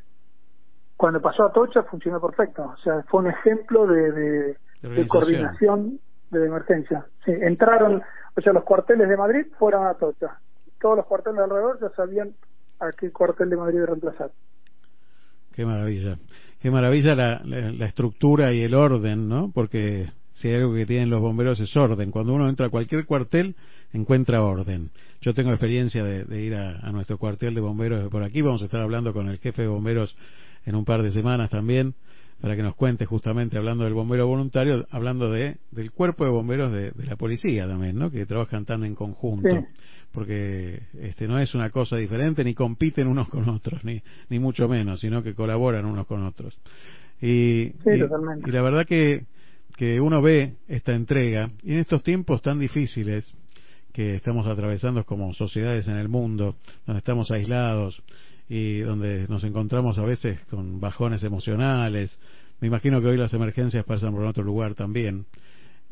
Cuando 0.97 1.21
pasó 1.21 1.45
a 1.45 1.53
Tocha 1.53 1.83
funcionó 1.83 2.21
perfecto. 2.21 2.63
O 2.65 2.77
sea, 2.79 3.03
fue 3.09 3.21
un 3.21 3.27
ejemplo 3.27 3.87
de, 3.87 4.13
de, 4.13 4.57
De 4.83 5.09
coordinación 5.09 5.99
de 6.31 6.47
emergencia. 6.47 7.07
Sí, 7.25 7.33
entraron, 7.33 8.03
o 8.37 8.41
sea, 8.41 8.53
los 8.53 8.65
cuarteles 8.65 9.09
de 9.09 9.17
Madrid 9.17 9.47
fueron 9.59 9.87
a 9.87 9.95
Tocha. 9.95 10.39
Todos 10.81 10.99
los 10.99 11.07
cuarteles 11.07 11.39
de 11.39 11.45
alrededor 11.45 11.81
ya 11.81 11.91
sabían 11.91 12.33
a 12.79 12.93
qué 12.93 13.11
cuartel 13.11 13.51
de 13.51 13.57
Madrid 13.57 13.85
reemplazar. 13.85 14.31
Qué 15.53 15.65
maravilla. 15.65 16.19
Qué 16.61 16.71
maravilla 16.71 17.15
la, 17.15 17.43
la, 17.45 17.87
estructura 17.87 18.53
y 18.53 18.63
el 18.63 18.75
orden, 18.75 19.29
¿no? 19.29 19.51
Porque 19.55 20.09
si 20.35 20.49
hay 20.49 20.57
algo 20.57 20.75
que 20.75 20.87
tienen 20.87 21.11
los 21.11 21.21
bomberos 21.21 21.61
es 21.61 21.77
orden. 21.77 22.11
Cuando 22.11 22.35
uno 22.35 22.49
entra 22.49 22.67
a 22.67 22.71
cualquier 22.71 23.05
cuartel, 23.05 23.57
encuentra 23.93 24.43
orden. 24.43 24.91
Yo 25.21 25.35
tengo 25.35 25.51
experiencia 25.51 26.05
de, 26.05 26.25
de 26.25 26.43
ir 26.43 26.55
a, 26.55 26.91
nuestro 26.93 27.19
cuartel 27.19 27.55
de 27.55 27.61
bomberos 27.61 28.09
por 28.11 28.23
aquí. 28.23 28.43
Vamos 28.43 28.63
a 28.63 28.67
estar 28.67 28.81
hablando 28.81 29.13
con 29.13 29.29
el 29.29 29.39
jefe 29.39 29.63
de 29.63 29.69
bomberos 29.69 30.17
en 30.65 30.75
un 30.75 30.85
par 30.85 31.03
de 31.03 31.11
semanas 31.11 31.51
también 31.51 31.95
para 32.41 32.55
que 32.55 32.63
nos 32.63 32.75
cuente 32.75 33.07
justamente 33.07 33.57
hablando 33.57 33.85
del 33.85 33.95
bombero 33.95 34.27
voluntario, 34.27 34.87
hablando 34.91 35.31
de 35.31 35.57
del 35.71 35.91
cuerpo 35.91 36.25
de 36.25 36.31
bomberos 36.31 36.71
de, 36.71 36.91
de 36.91 37.07
la 37.07 37.17
policía 37.17 37.67
también, 37.67 37.97
¿no? 37.97 38.11
Que 38.11 38.27
trabajan 38.27 38.65
tan 38.65 38.85
en 38.85 38.95
conjunto. 38.95 39.65
Porque 40.17 40.81
este 40.99 41.29
no 41.29 41.39
es 41.39 41.55
una 41.55 41.69
cosa 41.69 41.97
diferente 41.99 42.43
ni 42.43 42.55
compiten 42.55 43.07
unos 43.07 43.29
con 43.29 43.47
otros, 43.51 43.85
ni 43.85 44.01
ni 44.31 44.39
mucho 44.39 44.67
menos, 44.67 45.01
sino 45.01 45.23
que 45.23 45.35
colaboran 45.35 45.85
unos 45.85 46.07
con 46.07 46.25
otros. 46.25 46.59
Y, 47.21 47.73
Sí, 47.85 47.91
y- 47.97 47.99
totalmente. 47.99 48.49
y 48.49 48.53
la 48.55 48.63
verdad 48.63 48.87
que 48.87 49.27
que 49.77 50.01
uno 50.01 50.23
ve 50.23 50.55
esta 50.69 50.95
entrega 50.95 51.51
y 51.63 51.75
en 51.75 51.81
estos 51.81 52.03
tiempos 52.03 52.41
tan 52.41 52.59
difíciles 52.59 53.31
que 53.93 54.15
estamos 54.15 54.47
atravesando 54.47 55.05
como 55.05 55.35
sociedades 55.35 55.87
en 55.87 55.97
el 55.99 56.09
mundo, 56.09 56.57
donde 56.87 57.01
estamos 57.01 57.31
aislados 57.31 58.03
y 58.49 58.79
donde 58.79 59.27
nos 59.29 59.45
encontramos 59.45 59.99
a 59.99 60.03
veces 60.03 60.41
con 60.49 60.81
bajones 60.81 61.23
emocionales. 61.25 62.19
Me 62.63 62.69
imagino 62.69 63.03
que 63.03 63.09
hoy 63.09 63.19
las 63.19 63.35
emergencias 63.35 63.85
pasan 63.85 64.15
por 64.15 64.25
otro 64.25 64.43
lugar 64.43 64.75
también. 64.75 65.27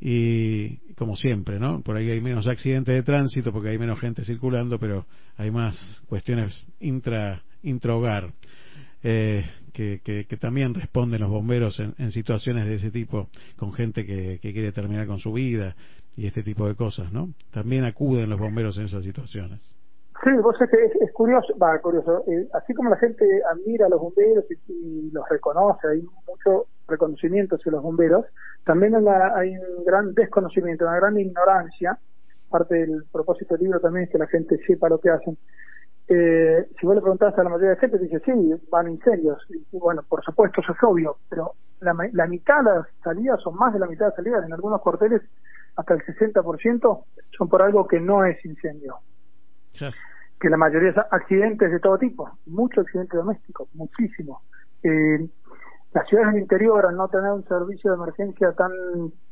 Y 0.06 0.76
como 0.96 1.16
siempre, 1.16 1.58
¿no? 1.58 1.80
Por 1.80 1.96
ahí 1.96 2.10
hay 2.10 2.20
menos 2.20 2.46
accidentes 2.46 2.94
de 2.94 3.02
tránsito 3.02 3.52
porque 3.52 3.70
hay 3.70 3.78
menos 3.78 3.98
gente 3.98 4.22
circulando, 4.22 4.78
pero 4.78 5.06
hay 5.38 5.50
más 5.50 6.02
cuestiones 6.06 6.54
intra 6.78 7.42
intrahogar 7.62 8.34
eh, 9.02 9.44
que, 9.72 10.00
que, 10.02 10.36
también 10.36 10.74
responden 10.74 11.22
los 11.22 11.30
bomberos 11.30 11.80
en, 11.80 11.94
en 11.98 12.12
situaciones 12.12 12.66
de 12.66 12.74
ese 12.74 12.90
tipo, 12.90 13.28
con 13.56 13.72
gente 13.72 14.04
que, 14.04 14.38
quiere 14.40 14.72
terminar 14.72 15.06
con 15.06 15.18
su 15.18 15.32
vida 15.32 15.74
y 16.16 16.26
este 16.26 16.42
tipo 16.42 16.68
de 16.68 16.74
cosas, 16.74 17.10
¿no? 17.10 17.30
También 17.50 17.84
acuden 17.84 18.28
los 18.28 18.38
bomberos 18.38 18.76
en 18.76 18.84
esas 18.84 19.02
situaciones. 19.04 19.60
Sí, 20.22 20.30
vos 20.42 20.54
sabés 20.58 20.90
es, 20.94 21.02
es 21.02 21.12
curioso, 21.12 21.58
va, 21.58 21.78
curioso, 21.80 22.24
eh, 22.28 22.46
así 22.54 22.72
como 22.72 22.90
la 22.90 22.96
gente 22.96 23.24
admira 23.50 23.86
a 23.86 23.88
los 23.88 24.00
bomberos 24.00 24.44
y 24.68 25.10
los 25.10 25.28
reconoce, 25.28 25.88
hay 25.88 26.02
mucho 26.26 26.66
reconocimiento 26.88 27.56
hacia 27.56 27.72
los 27.72 27.82
bomberos, 27.82 28.26
también 28.64 28.94
hay, 28.94 29.56
un 29.56 29.84
gran 29.84 30.14
desconocimiento, 30.14 30.84
una 30.84 30.96
gran 30.96 31.18
ignorancia, 31.18 31.98
parte 32.48 32.74
del 32.74 33.04
propósito 33.10 33.54
del 33.54 33.64
libro 33.64 33.80
también 33.80 34.04
es 34.04 34.10
que 34.10 34.18
la 34.18 34.26
gente 34.26 34.58
sepa 34.66 34.88
lo 34.88 34.98
que 34.98 35.10
hacen. 35.10 35.36
Eh, 36.06 36.66
si 36.78 36.86
vos 36.86 36.94
le 36.94 37.00
preguntás 37.00 37.36
a 37.38 37.42
la 37.42 37.48
mayoría 37.48 37.70
de 37.70 37.76
gente, 37.76 37.98
dice, 37.98 38.20
sí, 38.24 38.32
van 38.70 38.90
incendios, 38.90 39.38
y 39.50 39.78
bueno, 39.78 40.02
por 40.08 40.22
supuesto, 40.22 40.60
eso 40.60 40.72
es 40.72 40.82
obvio, 40.82 41.16
pero 41.28 41.54
la, 41.80 41.94
la 42.12 42.26
mitad 42.26 42.58
de 42.58 42.70
las 42.70 42.86
salidas, 43.02 43.40
o 43.46 43.52
más 43.52 43.72
de 43.72 43.78
la 43.78 43.86
mitad 43.86 44.06
de 44.06 44.10
las 44.10 44.16
salidas, 44.16 44.44
en 44.44 44.52
algunos 44.52 44.80
cuarteles, 44.80 45.22
hasta 45.76 45.94
el 45.94 46.00
60% 46.00 47.04
son 47.36 47.48
por 47.48 47.62
algo 47.62 47.88
que 47.88 48.00
no 48.00 48.24
es 48.24 48.44
incendio 48.44 48.98
que 50.44 50.50
la 50.50 50.58
mayoría 50.58 50.90
es 50.90 50.96
accidentes 51.10 51.70
de 51.70 51.80
todo 51.80 51.96
tipo, 51.96 52.30
mucho 52.44 52.82
accidente 52.82 53.16
doméstico, 53.16 53.66
muchísimo. 53.72 54.42
Eh, 54.82 55.26
las 55.94 56.06
ciudades 56.08 56.34
del 56.34 56.42
interior, 56.42 56.84
al 56.86 56.96
no 56.96 57.08
tener 57.08 57.30
un 57.30 57.44
servicio 57.46 57.92
de 57.92 57.96
emergencia 57.96 58.52
tan 58.52 58.72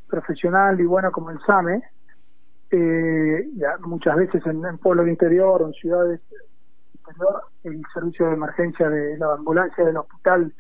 profesional 0.09 0.81
y 0.81 0.85
bueno 0.85 1.11
como 1.11 1.31
el 1.31 1.41
SAME, 1.45 1.83
eh, 2.71 3.49
ya 3.57 3.77
muchas 3.81 4.17
veces 4.17 4.47
en, 4.47 4.65
en 4.65 4.79
pueblos 4.79 5.05
del 5.05 5.13
interior 5.13 5.61
o 5.61 5.67
en 5.67 5.73
ciudades 5.75 6.21
interior, 6.95 7.43
el 7.65 7.83
servicio 7.93 8.29
de 8.29 8.35
emergencia 8.35 8.89
de 8.89 9.19
la 9.19 9.35
ambulancia 9.35 9.85
del 9.85 9.97
hospital 9.97 10.55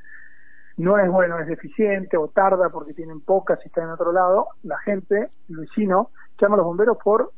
no 0.76 0.98
es 0.98 1.10
bueno, 1.10 1.38
es 1.38 1.46
deficiente 1.46 2.16
o 2.16 2.28
tarda 2.28 2.68
porque 2.70 2.94
tienen 2.94 3.20
pocas 3.20 3.60
y 3.62 3.68
está 3.68 3.82
en 3.82 3.90
otro 3.90 4.10
lado, 4.10 4.48
la 4.64 4.78
gente, 4.78 5.30
el 5.48 5.56
vecino, 5.56 6.10
llama 6.40 6.54
a 6.54 6.58
los 6.58 6.66
bomberos 6.66 6.98
por 7.02 7.30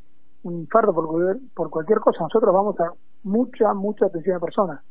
un 0.43 0.61
infarto, 0.61 0.93
por 1.53 1.69
cualquier 1.69 1.99
cosa. 1.99 2.23
Nosotros 2.23 2.53
vamos 2.53 2.79
a 2.79 2.91
mucha, 3.23 3.73
mucha 3.73 4.05
atención 4.05 4.37
a 4.37 4.39
personas. 4.39 4.81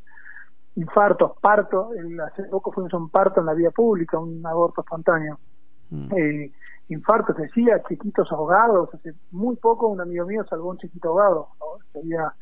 Infartos, 0.77 1.33
partos, 1.41 1.95
el- 1.97 2.21
hace 2.21 2.45
poco 2.45 2.73
a 2.77 2.97
un 2.97 3.11
parto 3.11 3.41
en 3.41 3.47
la 3.47 3.55
vía 3.55 3.71
pública, 3.71 4.19
un 4.19 4.45
aborto 4.45 4.81
espontáneo. 4.81 5.39
Eh, 6.17 6.51
infartos, 6.89 7.37
decía, 7.37 7.81
chiquitos 7.89 8.31
ahogados. 8.33 8.93
Hace 8.93 9.15
muy 9.31 9.57
poco 9.57 9.87
un 9.89 10.01
amigo 10.01 10.27
mío 10.27 10.45
salvó 10.49 10.71
a 10.71 10.73
un 10.73 10.79
chiquito 10.79 11.11
ahogado. 11.11 11.49
¿no? 11.61 11.67
Se 11.93 11.99
había, 12.01 12.35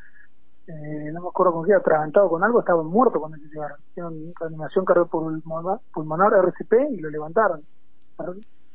eh, 0.67 1.11
no 1.13 1.21
me 1.21 1.27
acuerdo 1.27 1.53
con 1.53 1.65
qué, 1.65 1.73
atragantado 1.73 2.29
con 2.29 2.43
algo, 2.43 2.59
estaba 2.59 2.81
muerto 2.81 3.19
cuando 3.19 3.37
se 3.37 3.47
llevaron. 3.47 3.77
Hicieron 3.89 4.33
reanimación 4.39 4.85
cardiopulmonar 4.85 5.79
pulmonar 5.93 6.33
RCP 6.33 6.73
y 6.91 6.97
lo 6.97 7.09
levantaron. 7.09 7.61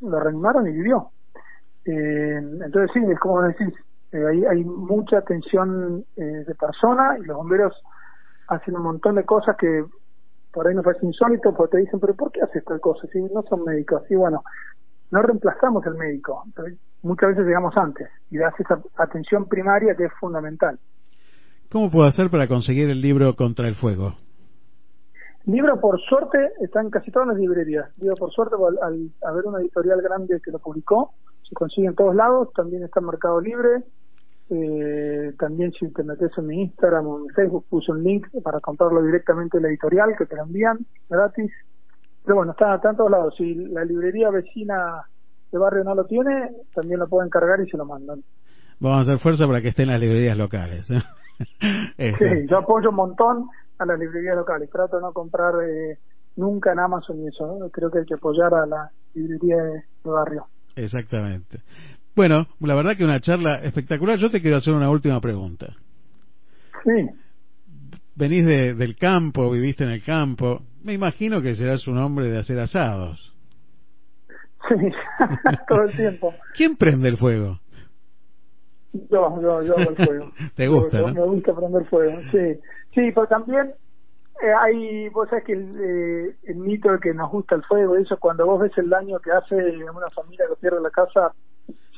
Lo 0.01 0.21
reanimaron 0.21 0.69
y 0.69 0.73
vivió. 0.73 1.11
Eh, 1.85 2.37
entonces 2.37 2.91
sí, 2.93 3.01
es 3.11 3.19
como 3.19 3.43
decís, 3.43 3.75
eh, 4.13 4.25
hay, 4.25 4.45
hay 4.45 4.65
mucha 4.65 5.19
atención 5.19 6.05
eh, 6.17 6.23
de 6.47 6.55
persona 6.55 7.17
y 7.19 7.23
los 7.25 7.37
bomberos 7.37 7.75
hacen 8.49 8.77
un 8.77 8.83
montón 8.83 9.15
de 9.15 9.25
cosas 9.25 9.57
que 9.57 9.85
por 10.53 10.67
ahí 10.67 10.75
nos 10.75 10.85
parece 10.85 11.07
insólito 11.07 11.55
porque 11.55 11.77
te 11.77 11.83
dicen, 11.85 12.01
pero 12.01 12.15
¿por 12.15 12.33
qué 12.33 12.43
haces 12.43 12.65
tal 12.65 12.81
cosa? 12.81 13.07
Si 13.13 13.21
no 13.21 13.43
son 13.49 13.65
médicos. 13.65 14.03
Y 14.11 14.17
bueno, 14.17 14.43
no 15.11 15.23
reemplazamos 15.23 15.85
el 15.87 15.95
médico, 15.95 16.45
muchas 17.03 17.31
veces 17.31 17.47
llegamos 17.47 17.77
antes 17.77 18.09
y 18.31 18.39
das 18.39 18.55
esa 18.59 18.81
atención 18.97 19.49
primaria 19.49 19.95
que 19.95 20.05
es 20.05 20.13
fundamental. 20.21 20.79
¿Cómo 21.71 21.91
puedo 21.91 22.07
hacer 22.07 22.31
para 22.31 22.49
conseguir 22.49 22.89
el 22.91 23.01
libro 23.01 23.37
Contra 23.37 23.69
el 23.69 23.75
Fuego? 23.75 24.15
Libro, 25.45 25.81
por 25.81 26.01
suerte, 26.01 26.53
está 26.61 26.81
en 26.81 26.91
casi 26.91 27.11
todas 27.11 27.29
las 27.29 27.39
librerías. 27.39 27.89
Digo, 27.97 28.15
por 28.17 28.31
suerte, 28.33 28.57
al, 28.57 28.79
al 28.83 29.11
haber 29.23 29.47
una 29.47 29.61
editorial 29.61 30.01
grande 30.03 30.41
que 30.45 30.51
lo 30.51 30.59
publicó, 30.59 31.13
se 31.49 31.55
consigue 31.55 31.89
en 31.89 31.95
todos 31.95 32.15
lados. 32.15 32.53
También 32.55 32.85
está 32.85 33.01
en 33.01 33.07
Mercado 33.07 33.41
Libre. 33.41 33.83
Eh, 34.51 35.35
también 35.39 35.73
si 35.73 35.93
te 35.93 36.03
metes 36.03 36.31
en 36.39 36.47
mi 36.47 36.63
Instagram 36.63 37.07
o 37.07 37.19
en 37.19 37.23
mi 37.25 37.29
Facebook, 37.31 37.67
puse 37.69 37.93
un 37.93 38.03
link 38.03 38.27
para 38.43 38.61
comprarlo 38.61 39.03
directamente 39.03 39.59
en 39.59 39.65
la 39.65 39.69
editorial, 39.69 40.17
que 40.17 40.27
te 40.27 40.37
lo 40.37 40.45
envían 40.45 40.79
gratis. 41.09 41.53
Pero 42.25 42.37
bueno, 42.37 42.53
está, 42.53 42.77
está 42.77 42.91
en 42.91 42.97
todos 42.97 43.11
lados. 43.11 43.35
Si 43.37 43.55
la 43.55 43.85
librería 43.85 44.31
vecina 44.31 45.03
de 45.51 45.59
barrio 45.59 45.85
no 45.85 45.95
lo 45.95 46.05
tiene, 46.05 46.51
también 46.75 47.01
lo 47.01 47.09
pueden 47.09 47.31
cargar 47.31 47.61
y 47.61 47.71
se 47.71 47.77
lo 47.77 47.85
mandan. 47.85 48.23
Vamos 48.81 48.99
a 48.99 49.01
hacer 49.03 49.19
fuerza 49.19 49.47
para 49.47 49.61
que 49.61 49.69
esté 49.69 49.83
en 49.83 49.91
las 49.91 50.01
librerías 50.01 50.37
locales. 50.37 50.91
¿eh? 50.91 51.03
Este, 51.97 52.29
Sí, 52.41 52.47
yo 52.51 52.59
apoyo 52.59 52.91
un 52.91 52.97
montón 52.97 53.49
a 53.79 53.87
las 53.87 53.99
librerías 53.99 54.35
locales. 54.35 54.69
Trato 54.71 54.97
de 54.97 55.03
no 55.03 55.13
comprar 55.13 55.55
eh, 55.63 55.99
nunca 56.37 56.73
en 56.73 56.81
Amazon 56.81 57.21
y 57.23 57.29
eso. 57.29 57.47
¿no? 57.47 57.69
Creo 57.71 57.91
que 57.91 58.01
hay 58.01 58.05
que 58.05 58.15
apoyar 58.15 58.53
a 58.55 58.67
la 58.67 58.91
librería 59.15 59.57
de, 59.57 59.73
de 60.05 60.11
barrio. 60.11 60.47
Exactamente. 60.75 61.61
Bueno, 62.19 62.49
la 62.59 62.75
verdad 62.75 62.97
que 62.97 63.05
una 63.05 63.21
charla 63.21 63.61
espectacular. 63.63 64.19
Yo 64.19 64.29
te 64.29 64.41
quiero 64.43 64.57
hacer 64.57 64.75
una 64.75 64.91
última 64.91 65.21
pregunta. 65.21 65.77
Sí. 66.83 67.09
Venís 68.17 68.45
de- 68.45 68.75
del 68.75 68.97
campo, 68.97 69.49
viviste 69.53 69.85
en 69.85 69.91
el 69.91 70.03
campo, 70.03 70.63
Me 70.83 70.95
imagino 70.95 71.41
que 71.41 71.55
serás 71.55 71.87
un 71.87 71.97
hombre 71.99 72.29
de 72.29 72.39
hacer 72.39 72.59
asados. 72.59 73.37
Sí, 74.69 74.75
todo 75.69 75.83
el 75.85 75.93
tiempo. 75.97 76.35
¿Quién 76.57 76.75
prende 76.77 77.09
el 77.09 77.19
fuego? 77.19 77.61
Yo, 78.93 79.41
yo, 79.41 79.63
yo 79.63 79.77
hago 79.79 79.91
el 79.91 79.97
fuego. 79.97 80.33
Te 80.57 80.67
gusta, 80.67 80.99
Yo- 80.99 81.07
¿no? 81.07 81.15
Me 81.15 81.25
gusta 81.37 81.55
prender 81.55 81.85
fuego, 81.87 82.21
sí. 82.33 82.61
Sí, 82.97 83.13
pero 83.15 83.29
también 83.29 83.75
eh, 84.43 84.53
hay, 84.53 85.09
vos 85.11 85.29
sabés 85.29 85.45
que 85.45 85.53
el, 85.53 85.77
eh, 86.31 86.37
el 86.45 86.57
mito 86.57 86.91
de 86.93 87.01
que 87.01 87.15
nos 87.15 87.31
gusta 87.31 87.55
el 87.55 87.65
fuego, 87.65 87.97
eso 87.97 88.19
cuando 88.19 88.47
vos 88.47 88.61
ves 88.61 88.77
el 88.79 88.89
daño 88.91 89.19
que 89.21 89.33
hace 89.33 89.55
una 89.57 90.11
familia 90.11 90.47
que 90.49 90.57
pierde 90.57 90.81
la 90.81 90.91
casa, 90.91 91.33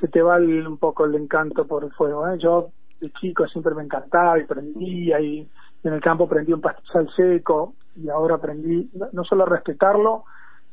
se 0.00 0.08
te 0.08 0.22
va 0.22 0.36
el- 0.38 0.66
un 0.66 0.78
poco 0.78 1.04
el 1.04 1.14
encanto 1.14 1.66
por 1.66 1.84
el 1.84 1.92
fuego. 1.92 2.28
¿eh? 2.28 2.38
Yo 2.38 2.72
de 3.00 3.10
chico 3.12 3.46
siempre 3.48 3.74
me 3.74 3.82
encantaba 3.84 4.38
y 4.38 4.44
prendía 4.46 5.20
y 5.20 5.50
en 5.82 5.92
el 5.92 6.00
campo 6.00 6.28
prendí 6.28 6.52
un 6.52 6.60
pastizal 6.60 7.08
seco 7.16 7.76
y 7.94 8.08
ahora 8.08 8.36
aprendí 8.36 8.90
no, 9.12 9.24
solo 9.24 9.44
a 9.44 9.46
respetarlo, 9.48 10.24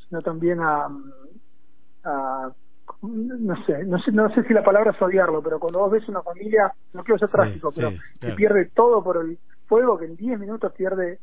sino 0.07 0.21
también 0.21 0.59
a, 0.61 0.87
a 2.03 2.51
no 3.01 3.65
sé, 3.65 3.83
no 3.83 3.99
sé, 3.99 4.11
no 4.11 4.29
sé 4.33 4.43
si 4.43 4.53
la 4.53 4.63
palabra 4.63 4.91
es 4.91 5.01
odiarlo, 5.01 5.43
pero 5.43 5.59
cuando 5.59 5.79
vos 5.79 5.91
ves 5.91 6.07
una 6.07 6.21
familia, 6.23 6.73
no 6.93 7.03
quiero 7.03 7.19
ser 7.19 7.29
trágico, 7.29 7.69
sí, 7.71 7.75
pero 7.75 7.91
que 7.91 8.19
claro. 8.19 8.35
pierde 8.35 8.71
todo 8.73 9.03
por 9.03 9.17
el 9.17 9.39
fuego, 9.67 9.97
que 9.97 10.05
en 10.05 10.15
10 10.15 10.39
minutos 10.39 10.71
pierde 10.73 11.19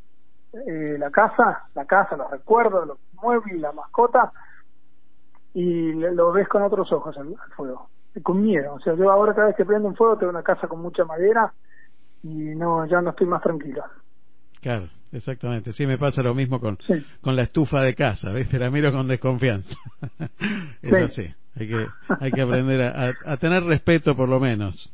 eh, 0.67 0.97
la 0.99 1.11
casa, 1.11 1.65
la 1.75 1.85
casa, 1.85 2.17
los 2.17 2.31
recuerdos, 2.31 2.87
los 2.87 2.99
muebles, 3.13 3.61
la 3.61 3.73
mascota, 3.73 4.33
y 5.53 5.93
lo 5.93 6.33
ves 6.33 6.49
con 6.49 6.63
otros 6.63 6.91
ojos 6.93 7.17
al, 7.17 7.29
al 7.29 7.51
fuego, 7.57 7.89
con 8.23 8.43
miedo. 8.43 8.75
O 8.75 8.81
sea, 8.81 8.95
yo 8.95 9.11
ahora 9.11 9.35
cada 9.35 9.49
vez 9.49 9.57
que 9.57 9.65
prendo 9.65 9.89
un 9.89 9.97
fuego 9.97 10.17
tengo 10.19 10.31
una 10.31 10.43
casa 10.43 10.67
con 10.67 10.81
mucha 10.81 11.05
madera 11.05 11.53
y 12.23 12.29
no, 12.57 12.87
ya 12.87 13.01
no 13.01 13.11
estoy 13.11 13.27
más 13.27 13.43
tranquilo. 13.43 13.85
Claro, 14.61 14.89
exactamente. 15.13 15.73
Sí, 15.73 15.87
me 15.87 15.99
pasa 15.99 16.23
lo 16.23 16.35
mismo 16.35 16.59
con, 16.61 16.79
Sí. 16.87 17.05
con 17.21 17.37
la 17.37 17.43
estufa 17.43 17.81
de 17.83 17.95
casa, 17.95 18.31
¿viste? 18.33 18.59
La 18.59 18.71
miro 18.71 18.91
con 18.93 19.07
desconfianza. 19.07 19.77
es 20.83 20.91
Sí. 20.91 20.97
así. 20.97 21.35
Hay 21.57 21.69
que, 21.69 21.87
hay 22.21 22.33
que 22.33 22.43
aprender 22.43 22.83
a, 22.83 23.09
a- 23.09 23.33
a 23.35 23.37
tener 23.37 23.63
respeto, 23.63 24.17
por 24.17 24.29
lo 24.29 24.41
menos. 24.41 24.93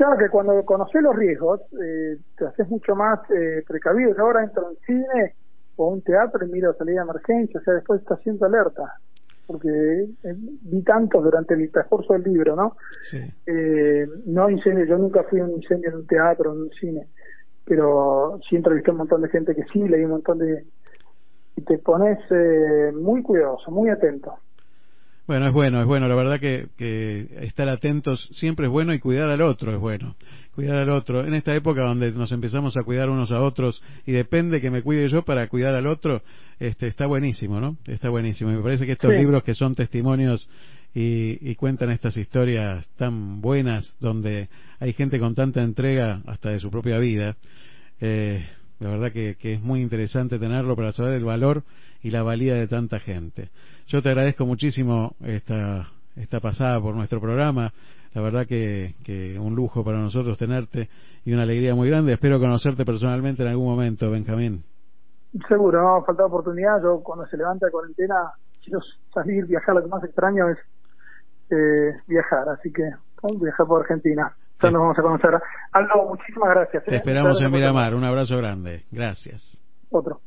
Claro 0.00 0.16
que 0.16 0.30
cuando 0.30 0.64
conoces 0.64 1.02
los 1.02 1.14
riesgos, 1.14 1.60
eh, 1.78 2.16
te 2.34 2.46
haces 2.46 2.66
mucho 2.70 2.96
más 2.96 3.20
eh, 3.30 3.62
precavido. 3.68 4.16
Yo 4.16 4.22
ahora 4.22 4.42
entro 4.42 4.66
a 4.66 4.70
un 4.70 4.76
cine 4.86 5.34
o 5.76 5.84
a 5.84 5.92
un 5.92 6.00
teatro 6.00 6.42
y 6.42 6.50
miro 6.50 6.72
salida 6.72 7.04
de 7.04 7.10
emergencia, 7.10 7.60
o 7.60 7.62
sea, 7.62 7.74
después 7.74 8.00
estás 8.00 8.18
siempre 8.22 8.48
alerta. 8.48 8.94
Porque 9.46 9.68
eh, 9.68 10.34
vi 10.62 10.82
tantos 10.84 11.22
durante 11.22 11.52
el 11.52 11.70
transcurso 11.70 12.14
del 12.14 12.22
libro, 12.22 12.56
¿no? 12.56 12.78
Sí. 13.10 13.18
Eh, 13.44 14.08
no 14.24 14.48
incendio, 14.48 14.86
yo 14.86 14.96
nunca 14.96 15.22
fui 15.24 15.38
a 15.40 15.44
un 15.44 15.50
incendio 15.50 15.90
en 15.90 15.96
un 15.96 16.06
teatro, 16.06 16.54
en 16.54 16.62
un 16.62 16.70
cine, 16.70 17.06
pero 17.66 18.40
sí 18.48 18.56
entrevisté 18.56 18.92
a 18.92 18.92
un 18.92 18.98
montón 19.00 19.20
de 19.20 19.28
gente 19.28 19.54
que 19.54 19.64
sí, 19.70 19.86
leí 19.86 20.02
un 20.02 20.12
montón 20.12 20.38
de... 20.38 20.64
Y 21.56 21.60
te 21.60 21.76
pones 21.76 22.18
eh, 22.30 22.90
muy 22.94 23.22
cuidadoso, 23.22 23.70
muy 23.70 23.90
atento. 23.90 24.32
Bueno, 25.30 25.46
es 25.46 25.52
bueno, 25.52 25.80
es 25.80 25.86
bueno. 25.86 26.08
La 26.08 26.16
verdad 26.16 26.40
que, 26.40 26.66
que 26.76 27.28
estar 27.42 27.68
atentos 27.68 28.28
siempre 28.32 28.66
es 28.66 28.72
bueno 28.72 28.92
y 28.92 28.98
cuidar 28.98 29.30
al 29.30 29.42
otro 29.42 29.72
es 29.72 29.78
bueno. 29.78 30.16
Cuidar 30.56 30.78
al 30.78 30.90
otro. 30.90 31.24
En 31.24 31.34
esta 31.34 31.54
época 31.54 31.82
donde 31.82 32.10
nos 32.10 32.32
empezamos 32.32 32.76
a 32.76 32.82
cuidar 32.82 33.08
unos 33.10 33.30
a 33.30 33.40
otros 33.40 33.80
y 34.06 34.10
depende 34.10 34.60
que 34.60 34.72
me 34.72 34.82
cuide 34.82 35.08
yo 35.08 35.22
para 35.22 35.46
cuidar 35.46 35.76
al 35.76 35.86
otro, 35.86 36.22
este, 36.58 36.88
está 36.88 37.06
buenísimo, 37.06 37.60
¿no? 37.60 37.76
Está 37.86 38.08
buenísimo. 38.08 38.50
Y 38.50 38.56
me 38.56 38.62
parece 38.62 38.86
que 38.86 38.92
estos 38.92 39.12
Sí. 39.12 39.18
libros 39.18 39.44
que 39.44 39.54
son 39.54 39.76
testimonios 39.76 40.48
y, 40.96 41.38
y 41.48 41.54
cuentan 41.54 41.90
estas 41.90 42.16
historias 42.16 42.84
tan 42.96 43.40
buenas 43.40 43.96
donde 44.00 44.48
hay 44.80 44.94
gente 44.94 45.20
con 45.20 45.36
tanta 45.36 45.62
entrega 45.62 46.22
hasta 46.26 46.50
de 46.50 46.58
su 46.58 46.72
propia 46.72 46.98
vida, 46.98 47.36
eh, 48.00 48.44
la 48.80 48.90
verdad 48.90 49.12
que, 49.12 49.36
que 49.36 49.54
es 49.54 49.62
muy 49.62 49.80
interesante 49.80 50.38
tenerlo 50.38 50.74
para 50.74 50.92
saber 50.92 51.12
el 51.14 51.24
valor 51.24 51.62
y 52.02 52.10
la 52.10 52.22
valía 52.22 52.54
de 52.54 52.66
tanta 52.66 52.98
gente. 52.98 53.50
Yo 53.86 54.02
te 54.02 54.08
agradezco 54.08 54.46
muchísimo 54.46 55.14
esta, 55.20 55.88
esta 56.16 56.40
pasada 56.40 56.80
por 56.80 56.94
nuestro 56.94 57.20
programa. 57.20 57.72
La 58.14 58.22
verdad 58.22 58.46
que, 58.46 58.94
un 59.40 59.54
lujo 59.54 59.84
para 59.84 59.98
nosotros 59.98 60.38
tenerte 60.38 60.88
y 61.24 61.32
una 61.32 61.42
alegría 61.42 61.74
muy 61.74 61.88
grande. 61.88 62.12
Espero 62.12 62.40
conocerte 62.40 62.84
personalmente 62.84 63.42
en 63.42 63.48
algún 63.48 63.66
momento, 63.66 64.10
Benjamín. 64.10 64.64
Seguro, 65.48 65.80
no 65.80 65.92
va 65.92 65.98
a 65.98 66.04
faltar 66.04 66.26
oportunidad. 66.26 66.82
Yo 66.82 67.00
cuando 67.02 67.26
se 67.26 67.36
levanta 67.36 67.66
la 67.66 67.72
cuarentena 67.72 68.32
quiero 68.64 68.80
salir, 69.14 69.46
viajar. 69.46 69.76
Lo 69.76 69.82
que 69.82 69.88
más 69.88 70.02
extraño 70.02 70.48
es 70.50 70.58
eh, 71.50 71.96
viajar. 72.08 72.48
Así 72.48 72.72
que 72.72 72.82
vamos 73.22 73.40
a 73.40 73.44
viajar 73.44 73.66
por 73.66 73.82
Argentina. 73.82 74.34
Ya 74.62 74.70
nos 74.70 74.80
vamos 74.80 74.98
a 74.98 75.02
conocer. 75.02 75.30
Aldo, 75.72 76.08
muchísimas 76.08 76.50
gracias. 76.50 76.84
Te 76.84 76.94
¿eh? 76.94 76.96
esperamos 76.98 77.32
Muchas 77.32 77.46
en 77.46 77.50
gracias 77.50 77.50
por 77.50 77.72
Miramar. 77.72 77.94
Un 77.94 78.04
abrazo 78.04 78.36
grande. 78.36 78.84
Gracias. 78.90 79.42
Otro. 79.90 80.20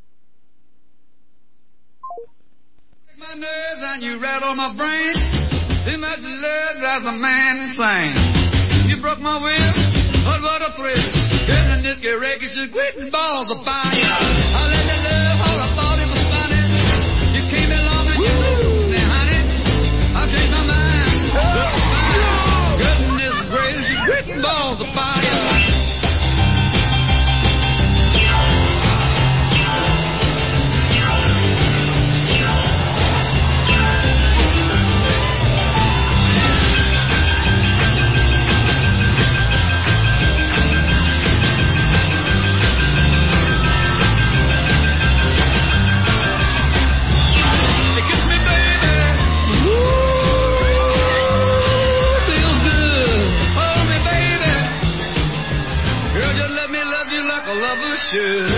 Balls 24.44 24.82
of 24.82 24.88
fire. 24.94 25.23
Should. 58.14 58.53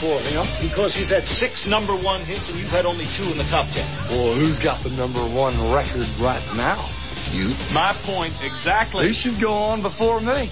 On 0.00 0.22
before 0.22 0.22
him? 0.22 0.68
Because 0.68 0.94
he's 0.94 1.10
had 1.10 1.24
six 1.26 1.66
number 1.68 1.94
one 1.94 2.24
hits 2.24 2.48
and 2.48 2.58
you've 2.58 2.70
had 2.70 2.86
only 2.86 3.04
two 3.16 3.24
in 3.30 3.38
the 3.38 3.48
top 3.50 3.68
ten. 3.72 3.86
Well, 4.08 4.34
who's 4.34 4.58
got 4.58 4.82
the 4.82 4.90
number 4.90 5.22
one 5.22 5.72
record 5.72 6.08
right 6.20 6.44
now? 6.56 6.88
You. 7.32 7.52
My 7.72 7.92
point 8.06 8.34
exactly. 8.40 9.08
He 9.08 9.14
should 9.14 9.40
go 9.40 9.52
on 9.52 9.82
before 9.82 10.20
me. 10.20 10.48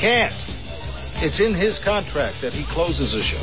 Can't. 0.00 0.34
It's 1.22 1.40
in 1.40 1.54
his 1.54 1.78
contract 1.84 2.38
that 2.42 2.52
he 2.52 2.66
closes 2.72 3.12
the 3.12 3.22
show. 3.22 3.42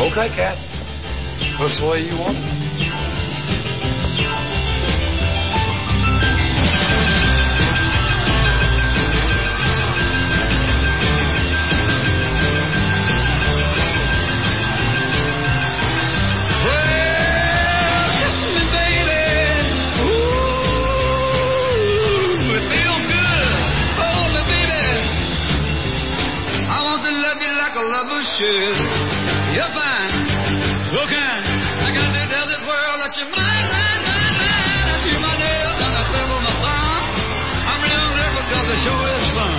Okay, 0.00 0.28
Cat. 0.36 0.56
That's 1.58 1.80
the 1.80 1.86
way 1.86 2.00
you 2.00 2.16
want 2.18 2.36
it. 2.36 2.59
A. 28.40 29.52
You're 29.52 29.72
fine, 29.76 30.14
so 30.88 31.00
kind. 31.12 31.44
I 31.44 31.88
got 31.92 32.08
to 32.08 32.24
tell 32.32 32.46
this 32.48 32.62
world 32.64 32.98
that 33.04 33.12
you're 33.20 33.28
mine, 33.28 33.66
mine, 33.68 34.00
mine, 34.00 34.36
mine. 34.40 34.84
I 34.88 34.96
see 35.04 35.16
my 35.20 35.34
nails 35.36 35.78
and 35.84 35.92
I 35.92 36.02
on 36.08 36.42
my 36.48 36.56
palm. 36.56 37.04
I'm 37.68 37.80
real 37.84 38.08
nervous 38.16 38.46
because 38.48 38.66
the 38.70 38.78
show 38.80 38.98
is 39.12 39.26
fun. 39.36 39.56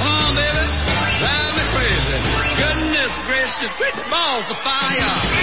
Come 0.00 0.16
on, 0.16 0.32
baby, 0.32 0.64
drive 1.20 1.52
me 1.60 1.64
crazy. 1.76 2.18
Goodness 2.56 3.12
gracious, 3.28 3.72
great 3.76 3.96
balls 4.08 4.48
of 4.48 4.58
fire. 4.64 5.39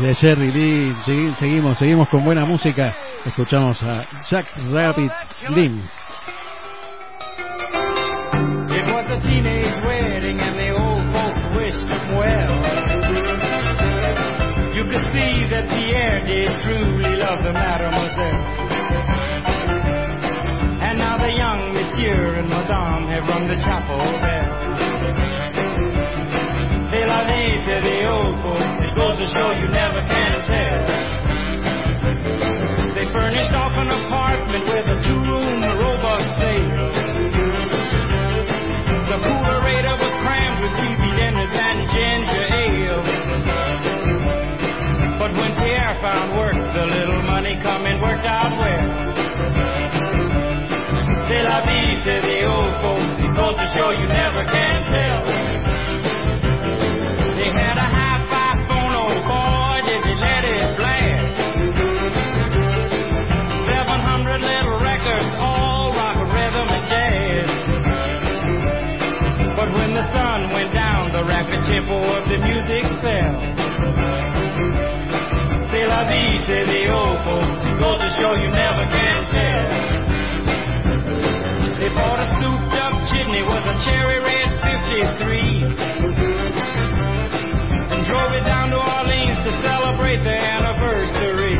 De 0.00 0.14
Jerry 0.14 0.50
Lee 0.50 0.94
segui- 1.04 1.34
seguimos, 1.38 1.78
seguimos 1.78 2.08
con 2.08 2.24
buena 2.24 2.44
música. 2.44 2.94
Escuchamos 3.24 3.82
a 3.82 4.04
Jack 4.30 4.46
Rabbit 4.72 5.12
Limbs. 5.50 5.90
It 8.70 8.86
was 8.92 9.06
a 9.10 9.20
teenage 9.20 9.82
wedding 9.84 10.40
and 10.40 10.56
the 10.58 10.70
old 10.72 11.04
folks 11.12 11.40
wished 11.56 11.80
them 11.88 12.16
well. 12.16 12.54
You 14.74 14.84
could 14.84 15.12
see 15.12 15.46
that 15.50 15.68
Pierre 15.68 16.22
did 16.24 16.48
truly 16.64 17.16
love 17.16 17.42
the 17.44 17.52
mademoiselle. 17.52 18.40
And 20.80 20.98
now 20.98 21.18
the 21.18 21.32
young 21.32 21.74
monsieur 21.74 22.34
and 22.40 22.48
madame 22.48 23.06
have 23.08 23.24
rung 23.28 23.46
the 23.48 23.56
chapel 23.56 23.98
bell. 24.20 24.39
To 29.20 29.28
show 29.36 29.52
you 29.52 29.68
never 29.68 30.00
can 30.08 30.32
tell. 30.48 30.80
They 32.96 33.04
furnished 33.12 33.52
off 33.52 33.76
an 33.76 33.92
apartment 33.92 34.64
with 34.64 34.86
a 34.88 34.96
two-room 35.04 35.60
robust 35.76 36.28
sale. 36.40 36.88
The 39.12 39.18
coolerator 39.20 39.94
was 40.00 40.14
crammed 40.24 40.64
with 40.64 40.72
TV 40.80 41.04
dinners 41.20 41.52
and 41.52 41.78
ginger 41.92 42.44
ale. 42.48 43.04
But 45.20 45.36
when 45.36 45.52
Pierre 45.60 46.00
found 46.00 46.40
work, 46.40 46.56
the 46.56 46.86
little 46.88 47.20
money 47.28 47.60
coming 47.60 48.00
worked 48.00 48.24
out 48.24 48.56
well. 48.56 48.88
C'est 51.28 51.44
la 51.44 51.60
vie 51.68 52.00
to 52.08 52.14
the 52.24 52.38
old 52.48 52.72
folks. 52.80 53.20
It 53.20 53.36
goes 53.36 53.52
to 53.52 53.66
show 53.76 53.90
you 53.92 54.08
never 54.08 54.48
can 54.48 54.79
53. 85.00 85.64
Drove 88.04 88.36
it 88.36 88.44
down 88.44 88.68
to 88.68 88.76
Orleans 88.76 89.40
to 89.48 89.52
celebrate 89.64 90.20
their 90.20 90.36
anniversary. 90.36 91.56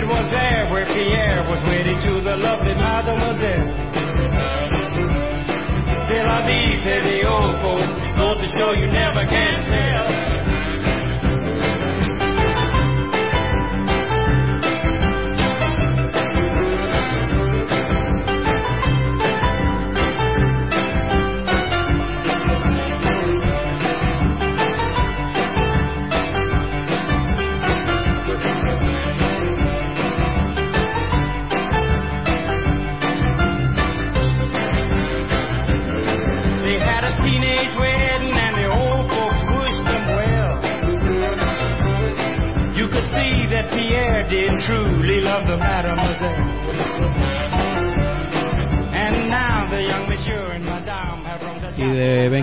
It 0.00 0.08
was 0.08 0.24
there 0.32 0.64
where 0.72 0.86
Pierre 0.88 1.44
was 1.44 1.60
wedded 1.68 2.00
to 2.08 2.24
the 2.24 2.36
lovely 2.40 2.72
mademoiselle. 2.72 3.68
C'est 6.08 6.24
la 6.24 6.40
vie 6.48 6.80
to 6.80 6.94
the 7.04 7.28
old 7.28 7.60
folks. 7.60 7.84
Goes 8.16 8.40
to 8.40 8.48
show 8.56 8.72
you 8.72 8.88
never 8.88 9.28
can 9.28 9.68
tell. 9.68 9.77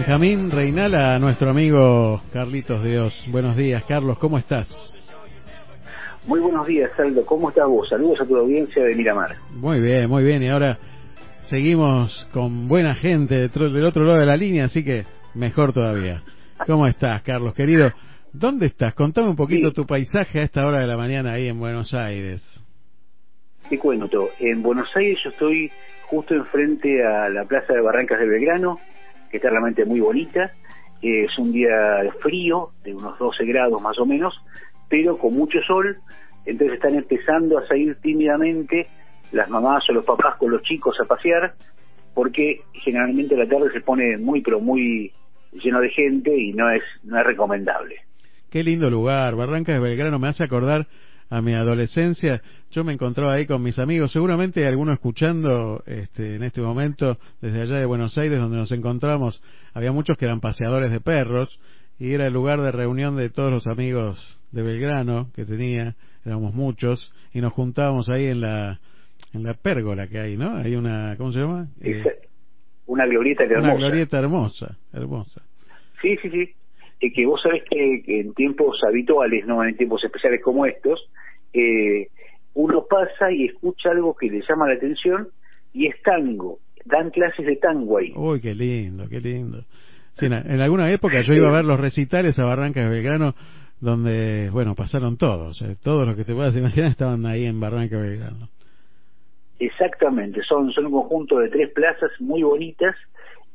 Benjamín 0.05 0.51
Reinala 0.51 1.15
a 1.15 1.19
nuestro 1.19 1.49
amigo 1.49 2.21
Carlitos 2.31 2.83
Dios. 2.83 3.25
Buenos 3.31 3.55
días, 3.55 3.83
Carlos, 3.85 4.19
¿cómo 4.19 4.37
estás? 4.37 4.69
Muy 6.27 6.39
buenos 6.41 6.67
días, 6.67 6.91
Aldo. 6.99 7.25
¿Cómo 7.25 7.49
estás 7.49 7.67
vos? 7.67 7.89
Saludos 7.89 8.21
a 8.21 8.25
tu 8.27 8.37
audiencia 8.37 8.83
de 8.83 8.93
Miramar. 8.93 9.35
Muy 9.55 9.81
bien, 9.81 10.07
muy 10.07 10.23
bien. 10.23 10.43
Y 10.43 10.49
ahora 10.49 10.77
seguimos 11.49 12.29
con 12.31 12.67
buena 12.67 12.93
gente 12.93 13.49
del 13.49 13.83
otro 13.83 14.03
lado 14.03 14.19
de 14.19 14.27
la 14.27 14.37
línea, 14.37 14.65
así 14.65 14.83
que 14.83 15.05
mejor 15.33 15.73
todavía. 15.73 16.21
¿Cómo 16.67 16.85
estás, 16.85 17.23
Carlos, 17.23 17.55
querido? 17.55 17.89
¿Dónde 18.31 18.67
estás? 18.67 18.93
Contame 18.93 19.29
un 19.29 19.35
poquito 19.35 19.73
tu 19.73 19.87
paisaje 19.87 20.39
a 20.39 20.43
esta 20.43 20.67
hora 20.67 20.81
de 20.81 20.87
la 20.87 20.97
mañana 20.97 21.33
ahí 21.33 21.47
en 21.47 21.59
Buenos 21.59 21.95
Aires. 21.95 22.43
Te 23.67 23.79
cuento, 23.79 24.29
en 24.37 24.61
Buenos 24.61 24.95
Aires 24.95 25.17
yo 25.23 25.31
estoy 25.31 25.71
justo 26.03 26.35
enfrente 26.35 27.03
a 27.03 27.27
la 27.27 27.45
Plaza 27.45 27.73
de 27.73 27.81
Barrancas 27.81 28.19
del 28.19 28.29
Belgrano, 28.29 28.77
está 29.35 29.49
realmente 29.49 29.85
muy 29.85 29.99
bonita. 29.99 30.51
Eh, 31.01 31.25
es 31.25 31.37
un 31.37 31.51
día 31.51 32.01
frío, 32.21 32.71
de 32.83 32.93
unos 32.93 33.17
12 33.19 33.45
grados 33.45 33.81
más 33.81 33.97
o 33.99 34.05
menos, 34.05 34.33
pero 34.89 35.17
con 35.17 35.33
mucho 35.35 35.59
sol. 35.61 35.97
Entonces 36.45 36.75
están 36.75 36.95
empezando 36.95 37.57
a 37.57 37.65
salir 37.67 37.95
tímidamente 38.01 38.87
las 39.31 39.49
mamás 39.49 39.83
o 39.89 39.93
los 39.93 40.05
papás 40.05 40.35
con 40.37 40.51
los 40.51 40.61
chicos 40.61 40.95
a 41.01 41.05
pasear, 41.05 41.55
porque 42.13 42.61
generalmente 42.73 43.35
la 43.35 43.47
tarde 43.47 43.71
se 43.73 43.81
pone 43.81 44.17
muy, 44.17 44.41
pero 44.41 44.59
muy 44.59 45.11
lleno 45.51 45.79
de 45.79 45.89
gente 45.89 46.35
y 46.35 46.53
no 46.53 46.69
es, 46.69 46.83
no 47.03 47.19
es 47.19 47.25
recomendable. 47.25 47.97
Qué 48.49 48.63
lindo 48.63 48.89
lugar. 48.89 49.35
Barrancas 49.35 49.75
de 49.75 49.81
Belgrano 49.81 50.19
me 50.19 50.27
hace 50.27 50.43
acordar 50.43 50.87
a 51.29 51.41
mi 51.41 51.53
adolescencia. 51.53 52.41
Yo 52.71 52.83
me 52.83 52.93
encontraba 52.93 53.33
ahí 53.33 53.45
con 53.45 53.61
mis 53.61 53.79
amigos, 53.79 54.11
seguramente 54.11 54.65
alguno 54.65 54.93
escuchando 54.93 55.83
este, 55.85 56.35
en 56.35 56.43
este 56.43 56.61
momento 56.61 57.17
desde 57.41 57.61
allá 57.61 57.77
de 57.77 57.85
Buenos 57.85 58.17
Aires, 58.17 58.39
donde 58.39 58.57
nos 58.57 58.71
encontramos. 58.71 59.41
Había 59.73 59.91
muchos 59.91 60.17
que 60.17 60.25
eran 60.25 60.41
paseadores 60.41 60.91
de 60.91 60.99
perros 60.99 61.59
y 61.99 62.13
era 62.13 62.27
el 62.27 62.33
lugar 62.33 62.61
de 62.61 62.71
reunión 62.71 63.15
de 63.15 63.29
todos 63.29 63.51
los 63.51 63.67
amigos 63.67 64.41
de 64.51 64.61
Belgrano 64.61 65.31
que 65.33 65.45
tenía. 65.45 65.95
Éramos 66.25 66.53
muchos 66.53 67.13
y 67.33 67.41
nos 67.41 67.53
juntábamos 67.53 68.09
ahí 68.09 68.25
en 68.27 68.41
la 68.41 68.79
en 69.33 69.43
la 69.43 69.53
pérgola 69.53 70.07
que 70.07 70.19
hay, 70.19 70.37
¿no? 70.37 70.55
Hay 70.55 70.75
una, 70.75 71.15
¿cómo 71.17 71.31
se 71.31 71.39
llama? 71.39 71.67
Eh, 71.81 72.03
Una 72.87 73.05
glorieta 73.05 73.47
que 73.47 73.55
una 73.55 73.75
glorieta 73.75 74.17
hermosa, 74.17 74.77
hermosa. 74.93 75.41
Sí, 76.01 76.15
sí, 76.21 76.29
sí. 76.29 76.53
Es 76.99 77.13
que 77.13 77.25
vos 77.25 77.41
sabés 77.41 77.63
que, 77.69 78.01
que 78.05 78.21
en 78.21 78.33
tiempos 78.33 78.79
habituales, 78.87 79.45
no 79.45 79.63
en 79.63 79.75
tiempos 79.75 80.03
especiales 80.03 80.41
como 80.41 80.65
estos, 80.65 81.09
eh, 81.53 82.07
uno 82.53 82.85
pasa 82.89 83.31
y 83.31 83.45
escucha 83.45 83.91
algo 83.91 84.15
que 84.15 84.29
le 84.29 84.41
llama 84.47 84.67
la 84.67 84.75
atención 84.75 85.27
y 85.73 85.87
es 85.87 86.01
tango. 86.03 86.59
Dan 86.85 87.09
clases 87.09 87.45
de 87.45 87.55
tango 87.57 87.97
ahí. 87.97 88.13
Uy, 88.15 88.39
qué 88.39 88.53
lindo, 88.53 89.09
qué 89.09 89.19
lindo. 89.19 89.63
Sí, 90.13 90.27
en, 90.27 90.33
en 90.33 90.61
alguna 90.61 90.89
época 90.91 91.21
yo 91.21 91.33
iba 91.33 91.49
a 91.49 91.57
ver 91.57 91.65
los 91.65 91.79
recitales 91.79 92.39
a 92.39 92.45
Barrancas 92.45 92.85
de 92.85 92.89
Belgrano, 92.89 93.35
donde, 93.81 94.49
bueno, 94.51 94.73
pasaron 94.75 95.17
todos. 95.17 95.61
eh, 95.61 95.75
todos 95.83 96.07
los 96.07 96.15
que 96.15 96.23
te 96.23 96.33
puedas 96.33 96.55
imaginar 96.55 96.91
estaban 96.91 97.25
ahí 97.25 97.45
en 97.45 97.59
Barranca 97.59 97.97
de 97.97 98.09
Belgrano. 98.09 98.49
Exactamente, 99.59 100.41
son, 100.43 100.71
son 100.71 100.87
un 100.87 100.91
conjunto 100.91 101.39
de 101.39 101.49
tres 101.49 101.71
plazas 101.71 102.11
muy 102.19 102.43
bonitas 102.43 102.95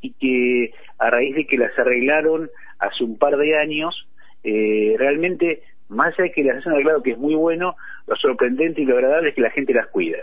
y 0.01 0.13
que 0.15 0.73
a 0.99 1.11
raíz 1.11 1.35
de 1.35 1.47
que 1.47 1.59
las 1.59 1.79
arreglaron 1.79 2.49
hace 2.81 3.05
un 3.05 3.19
par 3.19 3.37
de 3.37 3.59
años, 3.59 3.95
eh, 4.43 4.95
realmente, 4.99 5.63
más 5.89 6.15
allá 6.15 6.25
de 6.25 6.33
que 6.33 6.43
las 6.45 6.57
hayan 6.59 6.75
arreglado, 6.75 7.03
que 7.03 7.13
es 7.13 7.19
muy 7.19 7.35
bueno, 7.35 7.75
lo 8.07 8.17
sorprendente 8.17 8.83
y 8.83 8.85
lo 8.87 8.95
agradable 8.97 9.31
es 9.31 9.35
que 9.35 9.43
la 9.43 9.51
gente 9.51 9.73
las 9.75 9.87
cuida. 9.89 10.19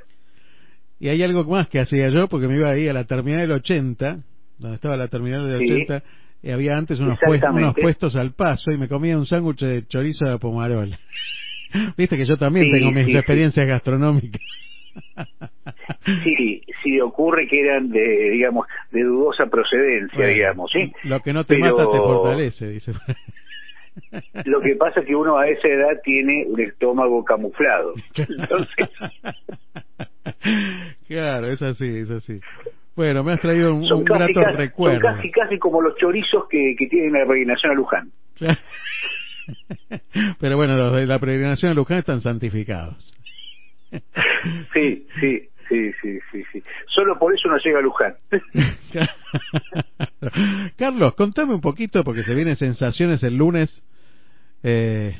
Y 0.99 1.09
hay 1.09 1.21
algo 1.21 1.43
más 1.43 1.67
que 1.69 1.79
hacía 1.79 2.09
yo, 2.09 2.27
porque 2.27 2.47
me 2.47 2.55
iba 2.57 2.69
ahí 2.71 2.87
a 2.87 2.93
la 2.93 3.03
terminal 3.05 3.41
del 3.41 3.51
80, 3.51 4.17
donde 4.57 4.75
estaba 4.75 4.97
la 4.97 5.07
terminal 5.07 5.47
del 5.47 5.59
Sí. 5.67 5.73
80, 5.73 6.03
y 6.41 6.51
había 6.51 6.73
antes 6.75 6.99
unos, 6.99 7.19
puestos, 7.23 7.49
unos 7.53 7.75
puestos 7.75 8.15
al 8.15 8.33
paso 8.33 8.71
y 8.71 8.77
me 8.77 8.87
comía 8.87 9.17
un 9.17 9.25
sándwich 9.25 9.59
de 9.59 9.85
chorizo 9.87 10.25
de 10.25 10.37
pomarol. 10.39 10.89
Viste 11.97 12.17
que 12.17 12.25
yo 12.25 12.37
también 12.37 12.65
Sí, 12.65 12.71
tengo 12.71 12.91
mis 12.91 13.05
sí. 13.05 13.15
experiencias 13.17 13.67
gastronómicas. 13.67 14.41
Sí, 16.23 16.63
sí 16.83 16.99
ocurre 17.01 17.47
que 17.47 17.59
eran 17.61 17.89
de, 17.89 18.29
digamos, 18.31 18.65
de 18.91 19.03
dudosa 19.03 19.45
procedencia, 19.47 20.17
Bueno, 20.17 20.33
digamos, 20.33 20.71
¿sí? 20.71 20.91
Lo 21.03 21.19
que 21.21 21.33
no 21.33 21.43
te 21.43 21.55
Pero- 21.55 21.75
mata 21.77 21.89
te 21.91 21.97
fortalece, 21.97 22.69
dice. 22.69 22.91
Lo 24.45 24.61
que 24.61 24.75
pasa 24.75 24.99
es 25.01 25.07
que 25.07 25.15
uno 25.15 25.37
a 25.37 25.47
esa 25.47 25.67
edad 25.67 25.99
tiene 26.03 26.45
un 26.47 26.59
estómago 26.61 27.25
camuflado. 27.25 27.93
Entonces, 28.15 28.89
claro, 31.07 31.47
es 31.47 31.61
así, 31.61 31.97
es 31.97 32.11
así. 32.11 32.39
Bueno, 32.95 33.23
me 33.23 33.33
has 33.33 33.41
traído 33.41 33.73
un, 33.75 33.85
son 33.87 33.99
un 33.99 34.03
casi, 34.05 34.19
grato 34.33 34.33
casi, 34.41 34.45
son 34.51 34.57
recuerdo. 34.57 35.01
casi, 35.01 35.31
casi 35.31 35.59
como 35.59 35.81
los 35.81 35.95
chorizos 35.97 36.47
que, 36.49 36.75
que 36.77 36.87
tienen 36.87 37.13
la 37.13 37.25
peregrinación 37.25 37.71
a 37.71 37.75
Luján. 37.75 38.11
Pero 40.39 40.57
bueno, 40.57 40.75
los 40.75 40.93
de 40.95 41.05
la 41.05 41.19
peregrinación 41.19 41.71
de 41.71 41.75
Luján 41.75 41.97
están 41.99 42.21
santificados. 42.21 43.16
Sí, 44.73 45.07
sí, 45.19 45.49
sí, 45.69 45.91
sí, 46.01 46.19
sí, 46.31 46.43
sí. 46.51 46.63
Solo 46.87 47.17
por 47.17 47.33
eso 47.33 47.47
no 47.47 47.57
llega 47.57 47.79
a 47.79 47.81
Luján. 47.81 48.15
Carlos, 50.77 51.15
contame 51.15 51.53
un 51.53 51.61
poquito, 51.61 52.03
porque 52.03 52.23
se 52.23 52.33
vienen 52.33 52.55
sensaciones 52.55 53.23
el 53.23 53.37
lunes. 53.37 53.83
Eh, 54.63 55.15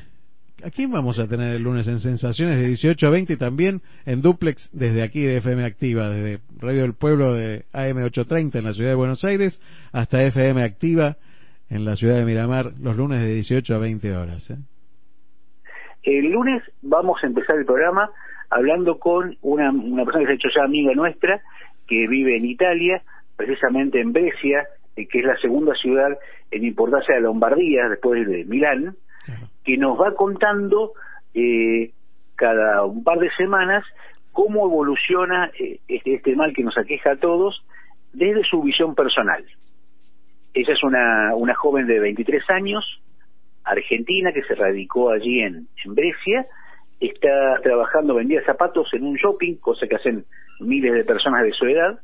¿A 0.64 0.72
quién 0.72 0.92
vamos 0.92 1.20
a 1.20 1.28
tener 1.28 1.56
el 1.56 1.62
lunes 1.62 1.88
en 1.88 2.00
sensaciones 2.00 2.58
de 2.58 2.68
18 2.68 3.06
a 3.06 3.10
20 3.12 3.34
y 3.34 3.38
también 3.38 3.82
en 4.06 4.24
duplex 4.24 4.70
desde 4.74 5.04
aquí 5.04 5.22
de 5.22 5.38
FM 5.38 5.64
Activa, 5.64 6.10
desde 6.10 6.40
Radio 6.58 6.82
del 6.82 6.94
Pueblo 6.94 7.36
de 7.36 7.66
AM830 7.74 8.56
en 8.56 8.64
la 8.64 8.74
ciudad 8.74 8.90
de 8.90 8.96
Buenos 8.96 9.24
Aires 9.24 9.62
hasta 9.92 10.24
FM 10.24 10.64
Activa 10.64 11.18
en 11.70 11.86
la 11.86 11.96
ciudad 11.96 12.16
de 12.16 12.26
Miramar 12.26 12.72
los 12.82 12.98
lunes 12.98 13.22
de 13.22 13.36
18 13.36 13.76
a 13.76 13.78
20 13.78 14.16
horas? 14.16 14.50
¿eh? 14.50 14.58
El 16.02 16.32
lunes 16.32 16.64
vamos 16.82 17.24
a 17.24 17.28
empezar 17.28 17.56
el 17.58 17.66
programa 17.66 18.10
hablando 18.50 19.00
con 19.00 19.38
una, 19.42 19.72
una 19.72 20.06
persona 20.06 20.24
que 20.24 20.28
se 20.28 20.32
ha 20.32 20.36
hecho 20.36 20.50
ya 20.56 20.64
amiga 20.64 20.94
nuestra, 20.94 21.42
que 21.88 22.08
vive 22.08 22.38
en 22.38 22.46
Italia, 22.46 23.02
precisamente 23.36 24.00
en 24.00 24.14
Brescia, 24.14 24.68
eh, 24.96 25.08
que 25.08 25.20
es 25.20 25.26
la 25.26 25.38
segunda 25.38 25.74
ciudad 25.76 26.18
en 26.52 26.66
importancia 26.66 27.16
de 27.16 27.22
Lombardía, 27.22 27.90
después 27.90 28.28
de 28.28 28.46
Milán, 28.46 28.96
que 29.64 29.78
nos 29.78 30.00
va 30.00 30.16
contando 30.16 30.94
eh, 31.34 31.92
cada 32.36 32.86
un 32.86 33.04
par 33.04 33.20
de 33.20 33.30
semanas 33.36 33.84
cómo 34.32 34.66
evoluciona 34.66 35.52
eh, 35.60 35.80
este, 35.88 36.16
este 36.16 36.36
mal 36.36 36.54
que 36.54 36.64
nos 36.64 36.78
aqueja 36.78 37.12
a 37.12 37.18
todos 37.18 37.66
desde 38.14 38.44
su 38.44 38.62
visión 38.62 38.96
personal. 38.96 39.44
Ella 40.54 40.74
es 40.74 40.84
una, 40.84 41.36
una 41.36 41.54
joven 41.54 41.88
de 41.88 42.00
23 42.00 42.50
años, 42.50 43.02
argentina, 43.64 44.32
que 44.32 44.44
se 44.44 44.56
radicó 44.56 45.12
allí 45.12 45.42
en, 45.42 45.68
en 45.84 45.96
Brescia, 45.96 46.46
está 47.00 47.60
trabajando, 47.62 48.16
vendía 48.16 48.44
zapatos 48.44 48.88
en 48.94 49.04
un 49.04 49.16
shopping, 49.16 49.56
cosa 49.56 49.88
que 49.88 49.96
hacen 49.96 50.26
miles 50.60 50.94
de 50.94 51.04
personas 51.04 51.44
de 51.44 51.52
su 51.52 51.66
edad, 51.66 52.00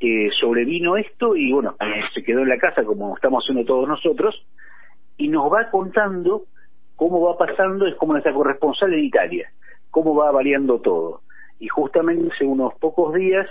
eh, 0.00 0.30
sobrevino 0.40 0.96
esto 0.96 1.36
y 1.36 1.52
bueno, 1.52 1.74
eh, 1.80 2.02
se 2.14 2.22
quedó 2.22 2.40
en 2.40 2.48
la 2.48 2.58
casa 2.58 2.84
como 2.84 3.14
estamos 3.14 3.44
haciendo 3.44 3.64
todos 3.64 3.88
nosotros, 3.88 4.34
y 5.16 5.28
nos 5.28 5.52
va 5.52 5.70
contando 5.70 6.44
cómo 6.96 7.20
va 7.20 7.36
pasando, 7.36 7.86
es 7.86 7.94
como 7.96 8.12
nuestra 8.12 8.32
corresponsal 8.32 8.94
en 8.94 9.04
Italia, 9.04 9.50
cómo 9.90 10.14
va 10.14 10.30
variando 10.30 10.80
todo. 10.80 11.20
Y 11.58 11.68
justamente 11.68 12.32
hace 12.32 12.44
unos 12.46 12.74
pocos 12.74 13.14
días 13.14 13.46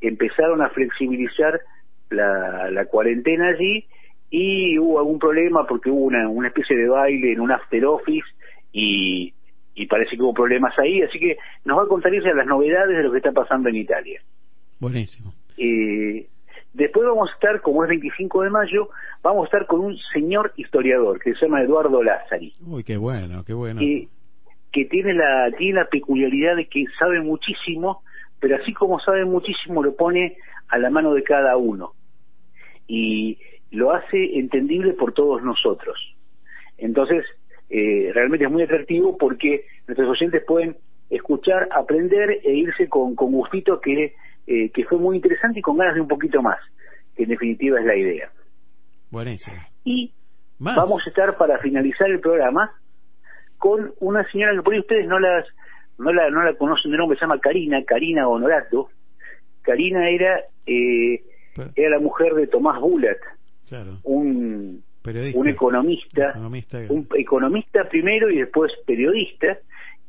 empezaron 0.00 0.62
a 0.62 0.70
flexibilizar 0.70 1.60
la, 2.08 2.84
cuarentena 2.90 3.48
allí 3.48 3.84
y 4.30 4.78
hubo 4.78 4.98
algún 4.98 5.18
problema 5.18 5.66
porque 5.66 5.90
hubo 5.90 6.06
una 6.06 6.48
especie 6.48 6.76
de 6.76 6.88
baile 6.88 7.32
en 7.32 7.40
un 7.40 7.52
after 7.52 7.84
office 7.84 8.26
y, 8.72 9.34
y 9.80 9.86
parece 9.86 10.14
que 10.14 10.22
hubo 10.22 10.34
problemas 10.34 10.78
ahí, 10.78 11.00
así 11.00 11.18
que 11.18 11.38
nos 11.64 11.78
va 11.78 11.84
a 11.84 11.88
contar 11.88 12.12
ella 12.12 12.34
las 12.34 12.46
novedades 12.46 12.98
de 12.98 13.02
lo 13.02 13.10
que 13.10 13.16
está 13.16 13.32
pasando 13.32 13.70
en 13.70 13.76
Italia. 13.76 14.20
Buenísimo. 14.78 15.32
Eh, 15.56 16.26
después 16.74 17.06
vamos 17.06 17.30
a 17.30 17.32
estar, 17.32 17.62
como 17.62 17.82
es 17.82 17.88
25 17.88 18.42
de 18.42 18.50
mayo, 18.50 18.90
vamos 19.22 19.44
a 19.44 19.46
estar 19.46 19.66
con 19.66 19.80
un 19.80 19.96
señor 20.12 20.52
historiador 20.56 21.18
que 21.18 21.32
se 21.32 21.46
llama 21.46 21.62
Eduardo 21.62 22.02
Lázari, 22.02 22.52
Uy, 22.66 22.84
qué 22.84 22.98
bueno, 22.98 23.42
qué 23.42 23.54
bueno. 23.54 23.80
que, 23.80 24.08
que 24.70 24.84
tiene 24.84 25.14
la 25.14 25.50
tiene 25.56 25.80
la 25.80 25.86
peculiaridad 25.86 26.56
de 26.56 26.66
que 26.66 26.84
sabe 26.98 27.22
muchísimo, 27.22 28.02
pero 28.38 28.56
así 28.56 28.74
como 28.74 29.00
sabe 29.00 29.24
muchísimo 29.24 29.82
lo 29.82 29.96
pone 29.96 30.36
a 30.68 30.76
la 30.76 30.90
mano 30.90 31.14
de 31.14 31.22
cada 31.22 31.56
uno 31.56 31.92
y 32.86 33.38
lo 33.70 33.92
hace 33.92 34.38
entendible 34.38 34.92
por 34.92 35.14
todos 35.14 35.42
nosotros. 35.42 35.96
Entonces, 36.76 37.24
eh, 37.70 38.10
realmente 38.12 38.44
es 38.44 38.50
muy 38.50 38.62
atractivo 38.62 39.16
porque 39.16 39.64
nuestros 39.86 40.08
oyentes 40.10 40.42
pueden 40.46 40.76
escuchar, 41.08 41.68
aprender 41.70 42.40
e 42.44 42.52
irse 42.52 42.88
con, 42.88 43.14
con 43.14 43.32
gustito 43.32 43.80
que, 43.80 44.14
eh, 44.46 44.70
que 44.70 44.84
fue 44.84 44.98
muy 44.98 45.16
interesante 45.16 45.60
y 45.60 45.62
con 45.62 45.76
ganas 45.76 45.94
de 45.94 46.00
un 46.00 46.08
poquito 46.08 46.42
más, 46.42 46.58
que 47.16 47.22
en 47.24 47.30
definitiva 47.30 47.78
es 47.80 47.86
la 47.86 47.96
idea. 47.96 48.30
Buenísimo. 49.10 49.56
Y 49.84 50.12
Más. 50.58 50.76
vamos 50.76 51.02
a 51.06 51.08
estar 51.10 51.36
para 51.36 51.58
finalizar 51.58 52.08
el 52.10 52.20
programa 52.20 52.72
con 53.58 53.92
una 54.00 54.24
señora 54.30 54.54
que 54.54 54.62
por 54.62 54.74
ahí 54.74 54.80
ustedes 54.80 55.06
no 55.06 55.18
las 55.18 55.46
no 55.98 56.12
la 56.12 56.30
no 56.30 56.42
la 56.42 56.54
conocen 56.54 56.90
de 56.92 56.96
nombre, 56.96 57.18
se 57.18 57.22
llama 57.24 57.40
Karina, 57.40 57.84
Karina 57.84 58.26
Honorato. 58.28 58.88
Karina 59.62 60.08
era 60.08 60.40
eh, 60.66 61.22
era 61.76 61.90
la 61.90 61.98
mujer 61.98 62.34
de 62.34 62.46
Tomás 62.46 62.78
Claro. 63.68 63.98
un 64.02 64.82
Periodista. 65.02 65.38
un 65.38 65.48
economista, 65.48 66.30
Economista. 66.30 66.78
un 66.88 67.08
economista 67.16 67.88
primero 67.88 68.30
y 68.30 68.38
después 68.38 68.72
periodista, 68.86 69.58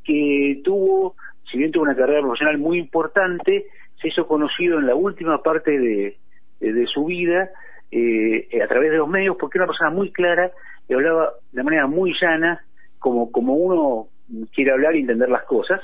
que 0.03 0.61
tuvo, 0.63 1.15
si 1.49 1.57
bien 1.57 1.71
tuvo 1.71 1.83
una 1.83 1.95
carrera 1.95 2.21
profesional 2.21 2.57
muy 2.57 2.77
importante, 2.77 3.67
se 4.01 4.07
hizo 4.07 4.27
conocido 4.27 4.79
en 4.79 4.87
la 4.87 4.95
última 4.95 5.41
parte 5.43 5.71
de, 5.79 6.17
de, 6.59 6.73
de 6.73 6.85
su 6.87 7.05
vida 7.05 7.49
eh, 7.91 8.47
a 8.63 8.67
través 8.67 8.91
de 8.91 8.97
los 8.97 9.07
medios, 9.07 9.37
porque 9.39 9.57
era 9.57 9.65
una 9.65 9.71
persona 9.73 9.91
muy 9.91 10.11
clara 10.11 10.51
y 10.87 10.93
hablaba 10.93 11.33
de 11.51 11.63
manera 11.63 11.87
muy 11.87 12.13
llana, 12.19 12.63
como, 12.99 13.31
como 13.31 13.53
uno 13.55 14.07
quiere 14.53 14.71
hablar 14.71 14.95
y 14.95 15.01
entender 15.01 15.29
las 15.29 15.43
cosas. 15.43 15.81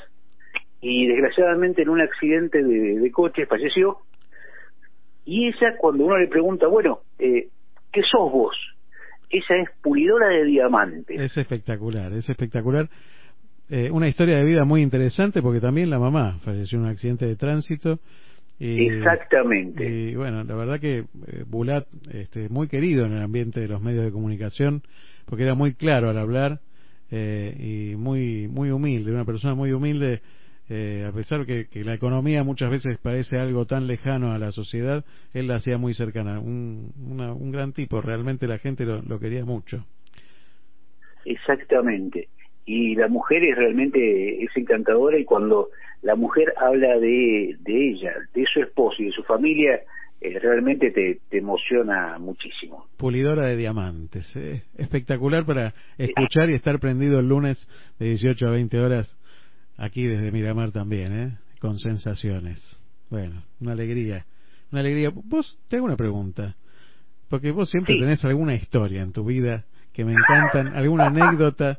Y 0.80 1.06
desgraciadamente 1.06 1.82
en 1.82 1.88
un 1.88 2.00
accidente 2.00 2.62
de, 2.62 2.98
de 3.00 3.10
coche 3.10 3.46
falleció. 3.46 3.98
Y 5.24 5.48
ella, 5.48 5.76
cuando 5.78 6.04
uno 6.04 6.16
le 6.16 6.28
pregunta, 6.28 6.66
bueno, 6.66 7.00
eh, 7.18 7.48
¿qué 7.92 8.02
sos 8.02 8.30
vos? 8.32 8.56
Ella 9.30 9.62
es 9.62 9.68
pulidora 9.82 10.28
de 10.28 10.44
diamantes. 10.44 11.20
Es 11.20 11.36
espectacular, 11.36 12.12
es 12.12 12.28
espectacular. 12.28 12.88
Eh, 13.70 13.90
una 13.90 14.08
historia 14.08 14.38
de 14.38 14.44
vida 14.44 14.64
muy 14.64 14.80
interesante 14.80 15.42
porque 15.42 15.60
también 15.60 15.90
la 15.90 15.98
mamá 15.98 16.38
falleció 16.42 16.78
en 16.78 16.84
un 16.84 16.90
accidente 16.90 17.26
de 17.26 17.36
tránsito. 17.36 17.98
Y, 18.58 18.88
Exactamente. 18.88 19.88
Y 19.88 20.14
bueno, 20.16 20.42
la 20.42 20.54
verdad 20.54 20.80
que 20.80 20.98
eh, 20.98 21.44
Bulat, 21.46 21.86
este, 22.12 22.48
muy 22.48 22.66
querido 22.66 23.04
en 23.04 23.12
el 23.12 23.22
ambiente 23.22 23.60
de 23.60 23.68
los 23.68 23.82
medios 23.82 24.04
de 24.04 24.10
comunicación, 24.10 24.82
porque 25.26 25.44
era 25.44 25.54
muy 25.54 25.74
claro 25.74 26.08
al 26.08 26.18
hablar 26.18 26.60
eh, 27.10 27.54
y 27.92 27.96
muy 27.96 28.48
muy 28.48 28.70
humilde, 28.70 29.12
una 29.12 29.24
persona 29.24 29.54
muy 29.54 29.72
humilde, 29.72 30.22
eh, 30.70 31.04
a 31.08 31.12
pesar 31.12 31.46
que, 31.46 31.66
que 31.66 31.82
la 31.84 31.94
economía 31.94 32.44
muchas 32.44 32.70
veces 32.70 32.98
parece 33.02 33.38
algo 33.38 33.64
tan 33.66 33.86
lejano 33.86 34.32
a 34.32 34.38
la 34.38 34.52
sociedad, 34.52 35.04
él 35.32 35.46
la 35.48 35.56
hacía 35.56 35.78
muy 35.78 35.94
cercana. 35.94 36.40
Un, 36.40 36.92
una- 37.06 37.32
un 37.32 37.50
gran 37.50 37.72
tipo, 37.72 38.00
realmente 38.00 38.46
la 38.46 38.58
gente 38.58 38.84
lo, 38.84 39.00
lo 39.02 39.18
quería 39.18 39.44
mucho. 39.44 39.84
Exactamente. 41.24 42.28
Y 42.66 42.94
la 42.96 43.08
mujer 43.08 43.44
es 43.44 43.56
realmente 43.56 44.42
es 44.44 44.50
encantadora 44.56 45.18
y 45.18 45.24
cuando 45.24 45.68
la 46.02 46.14
mujer 46.14 46.52
habla 46.58 46.98
de, 46.98 47.56
de 47.60 47.88
ella, 47.90 48.12
de 48.34 48.44
su 48.52 48.60
esposo 48.60 49.02
y 49.02 49.06
de 49.06 49.12
su 49.12 49.22
familia, 49.24 49.80
eh, 50.20 50.38
realmente 50.38 50.90
te, 50.90 51.18
te 51.28 51.38
emociona 51.38 52.18
muchísimo. 52.18 52.86
Pulidora 52.96 53.46
de 53.46 53.56
diamantes. 53.56 54.30
eh. 54.36 54.62
Espectacular 54.76 55.44
para 55.46 55.72
escuchar 55.96 56.50
y 56.50 56.54
estar 56.54 56.78
prendido 56.78 57.20
el 57.20 57.28
lunes 57.28 57.68
de 57.98 58.06
18 58.10 58.46
a 58.46 58.50
20 58.50 58.78
horas 58.80 59.16
aquí 59.78 60.04
desde 60.04 60.30
Miramar 60.30 60.72
también, 60.72 61.12
¿eh? 61.12 61.38
Con 61.60 61.78
sensaciones. 61.78 62.60
Bueno, 63.08 63.42
una 63.60 63.72
alegría. 63.72 64.26
Una 64.70 64.80
alegría. 64.80 65.10
Vos, 65.14 65.58
te 65.68 65.76
hago 65.76 65.86
una 65.86 65.96
pregunta. 65.96 66.56
Porque 67.28 67.50
vos 67.52 67.70
siempre 67.70 67.94
Sí. 67.94 68.00
tenés 68.00 68.24
alguna 68.24 68.54
historia 68.54 69.02
en 69.02 69.12
tu 69.12 69.24
vida 69.24 69.64
que 69.92 70.04
me 70.04 70.12
encantan, 70.14 70.74
alguna 70.74 71.06
anécdota. 71.06 71.78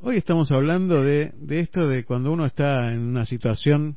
Hoy 0.00 0.16
estamos 0.16 0.50
hablando 0.52 1.02
de, 1.02 1.32
de 1.38 1.60
esto 1.60 1.88
de 1.88 2.04
cuando 2.04 2.32
uno 2.32 2.44
está 2.46 2.92
en 2.92 3.00
una 3.00 3.24
situación 3.24 3.96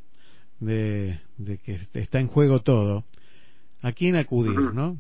de, 0.60 1.20
de 1.38 1.58
que 1.58 1.80
está 1.94 2.20
en 2.20 2.28
juego 2.28 2.62
todo, 2.62 3.06
a 3.82 3.92
quién 3.92 4.16
acudir, 4.16 4.72
¿no? 4.72 4.98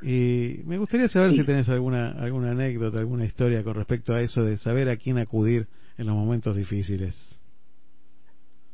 Y 0.00 0.60
me 0.64 0.78
gustaría 0.78 1.08
saber 1.08 1.32
si 1.32 1.44
tenés 1.44 1.68
alguna 1.68 2.10
alguna 2.12 2.50
anécdota, 2.52 2.98
alguna 2.98 3.24
historia 3.24 3.62
con 3.64 3.74
respecto 3.74 4.14
a 4.14 4.20
eso 4.20 4.42
de 4.42 4.56
saber 4.58 4.88
a 4.88 4.96
quién 4.96 5.18
acudir 5.18 5.66
en 5.98 6.06
los 6.06 6.14
momentos 6.14 6.54
difíciles. 6.56 7.14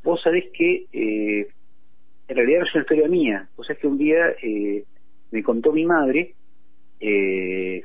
Vos 0.02 0.20
sabés 0.22 0.46
que 0.52 0.86
eh, 0.92 1.46
en 2.28 2.36
realidad 2.36 2.60
no 2.60 2.66
es 2.66 2.74
una 2.74 2.82
historia 2.82 3.08
mía. 3.08 3.48
Vos 3.56 3.66
sabés 3.66 3.80
que 3.80 3.86
un 3.86 3.98
día 3.98 4.34
eh, 4.42 4.84
me 5.30 5.42
contó 5.42 5.72
mi 5.72 5.84
madre 5.84 6.34
eh, 7.00 7.84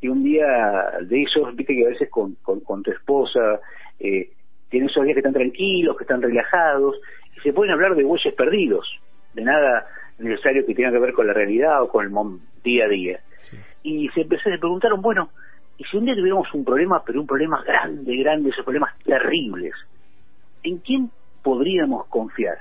que 0.00 0.10
un 0.10 0.24
día 0.24 0.98
de 1.02 1.22
esos, 1.22 1.54
viste 1.54 1.74
que 1.74 1.86
a 1.86 1.90
veces 1.90 2.10
con, 2.10 2.34
con, 2.42 2.60
con 2.60 2.82
tu 2.82 2.90
esposa 2.90 3.60
eh, 4.00 4.30
tienen 4.68 4.88
esos 4.88 5.04
días 5.04 5.14
que 5.14 5.20
están 5.20 5.32
tranquilos, 5.32 5.96
que 5.96 6.04
están 6.04 6.20
relajados, 6.20 6.96
y 7.36 7.40
se 7.40 7.52
pueden 7.52 7.72
hablar 7.72 7.94
de 7.94 8.04
bueyes 8.04 8.34
perdidos, 8.34 8.86
de 9.34 9.42
nada 9.42 9.86
necesario 10.18 10.64
que 10.66 10.74
tenga 10.74 10.92
que 10.92 10.98
ver 10.98 11.12
con 11.12 11.26
la 11.26 11.32
realidad 11.32 11.82
o 11.82 11.88
con 11.88 12.06
el 12.06 12.12
día 12.62 12.84
a 12.86 12.88
día. 12.88 13.20
Y 13.82 14.08
se 14.10 14.22
empezó, 14.22 14.50
se 14.50 14.58
preguntaron, 14.58 15.00
bueno, 15.00 15.30
y 15.78 15.84
si 15.84 15.96
un 15.96 16.04
día 16.04 16.14
tuviéramos 16.14 16.52
un 16.54 16.64
problema, 16.64 17.02
pero 17.04 17.20
un 17.20 17.26
problema 17.26 17.62
grande, 17.62 18.16
grande, 18.16 18.50
esos 18.50 18.64
problemas 18.64 18.98
terribles, 19.04 19.74
¿en 20.64 20.78
quién 20.78 21.10
podríamos 21.42 22.06
confiar? 22.08 22.58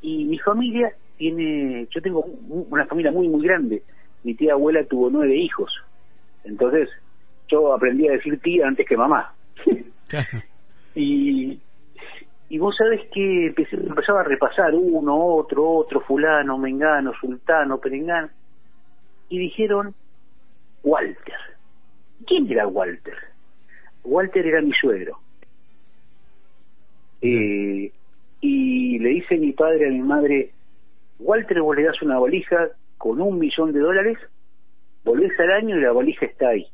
Y 0.00 0.24
mi 0.24 0.38
familia 0.38 0.94
tiene, 1.16 1.88
yo 1.90 2.00
tengo 2.00 2.20
un- 2.20 2.66
una 2.70 2.86
familia 2.86 3.10
muy, 3.10 3.28
muy 3.28 3.42
grande. 3.44 3.82
Mi 4.22 4.34
tía 4.34 4.52
abuela 4.52 4.84
tuvo 4.84 5.10
nueve 5.10 5.36
hijos. 5.36 5.72
Entonces, 6.44 6.88
yo 7.48 7.72
aprendí 7.72 8.06
a 8.08 8.12
decir 8.12 8.40
tía 8.40 8.68
antes 8.68 8.86
que 8.86 8.96
mamá. 8.96 9.34
y, 10.94 11.60
y 12.48 12.58
vos 12.58 12.76
sabés 12.76 13.00
que 13.12 13.46
empecé, 13.48 13.76
empezaba 13.76 14.20
a 14.20 14.24
repasar 14.24 14.74
uno, 14.74 15.16
otro, 15.34 15.68
otro, 15.68 16.00
fulano, 16.02 16.58
mengano, 16.58 17.12
sultano, 17.20 17.78
perengano. 17.78 18.30
Y 19.28 19.38
dijeron, 19.38 19.94
Walter. 20.82 21.34
¿Quién 22.26 22.50
era 22.50 22.66
Walter? 22.66 23.16
Walter 24.04 24.46
era 24.46 24.60
mi 24.62 24.72
suegro. 24.72 25.20
Eh, 27.20 27.92
y 28.40 28.98
le 28.98 29.08
dice 29.08 29.36
mi 29.36 29.52
padre 29.52 29.88
a 29.88 29.90
mi 29.90 30.00
madre, 30.00 30.52
Walter, 31.18 31.60
vos 31.60 31.76
le 31.76 31.84
das 31.84 32.00
una 32.02 32.18
valija 32.18 32.68
con 32.96 33.20
un 33.20 33.38
millón 33.38 33.72
de 33.72 33.80
dólares, 33.80 34.18
volvés 35.04 35.38
al 35.40 35.52
año 35.52 35.76
y 35.76 35.80
la 35.80 35.92
valija 35.92 36.26
está 36.26 36.48
ahí. 36.50 36.66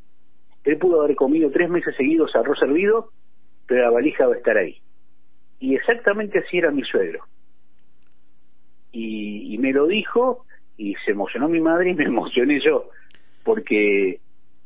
Él 0.64 0.78
pudo 0.78 1.02
haber 1.02 1.16
comido 1.16 1.50
tres 1.50 1.68
meses 1.68 1.94
seguidos 1.96 2.34
arroz 2.34 2.60
hervido, 2.62 3.10
pero 3.66 3.82
la 3.82 3.90
valija 3.90 4.26
va 4.26 4.34
a 4.34 4.38
estar 4.38 4.56
ahí. 4.56 4.78
Y 5.60 5.74
exactamente 5.74 6.38
así 6.38 6.58
era 6.58 6.70
mi 6.70 6.82
suegro. 6.82 7.24
Y, 8.92 9.54
y 9.54 9.58
me 9.58 9.72
lo 9.72 9.86
dijo 9.86 10.44
y 10.76 10.94
se 11.04 11.12
emocionó 11.12 11.48
mi 11.48 11.60
madre 11.60 11.90
y 11.90 11.94
me 11.94 12.04
emocioné 12.06 12.60
yo, 12.60 12.90
porque 13.44 14.20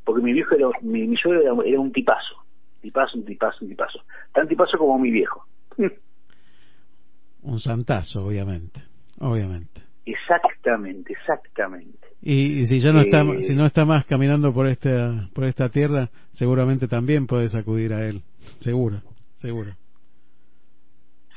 porque 0.04 0.22
mi 0.22 0.32
viejo 0.32 0.54
era, 0.54 0.68
mi, 0.80 1.06
mi 1.06 1.16
suegro 1.18 1.42
era, 1.42 1.68
era 1.68 1.80
un 1.80 1.92
tipazo, 1.92 2.36
tipazo, 2.80 3.18
un 3.18 3.26
tipazo, 3.26 3.58
un 3.60 3.68
tipazo, 3.68 4.00
tan 4.32 4.48
tipazo 4.48 4.78
como 4.78 4.98
mi 4.98 5.10
viejo. 5.10 5.44
Un 7.42 7.60
santazo, 7.60 8.26
obviamente, 8.26 8.82
obviamente. 9.20 9.80
Exactamente, 10.04 11.12
exactamente. 11.12 12.08
Y, 12.22 12.60
y 12.60 12.66
si 12.66 12.80
ya 12.80 12.92
no 12.92 13.02
está, 13.02 13.22
Eh, 13.22 13.44
si 13.46 13.54
no 13.54 13.66
está 13.66 13.84
más 13.84 14.06
caminando 14.06 14.52
por 14.52 14.66
esta, 14.66 15.28
por 15.34 15.44
esta 15.44 15.68
tierra, 15.68 16.10
seguramente 16.32 16.88
también 16.88 17.26
puedes 17.26 17.54
acudir 17.54 17.92
a 17.92 18.06
él, 18.06 18.22
seguro, 18.60 19.02
seguro. 19.40 19.72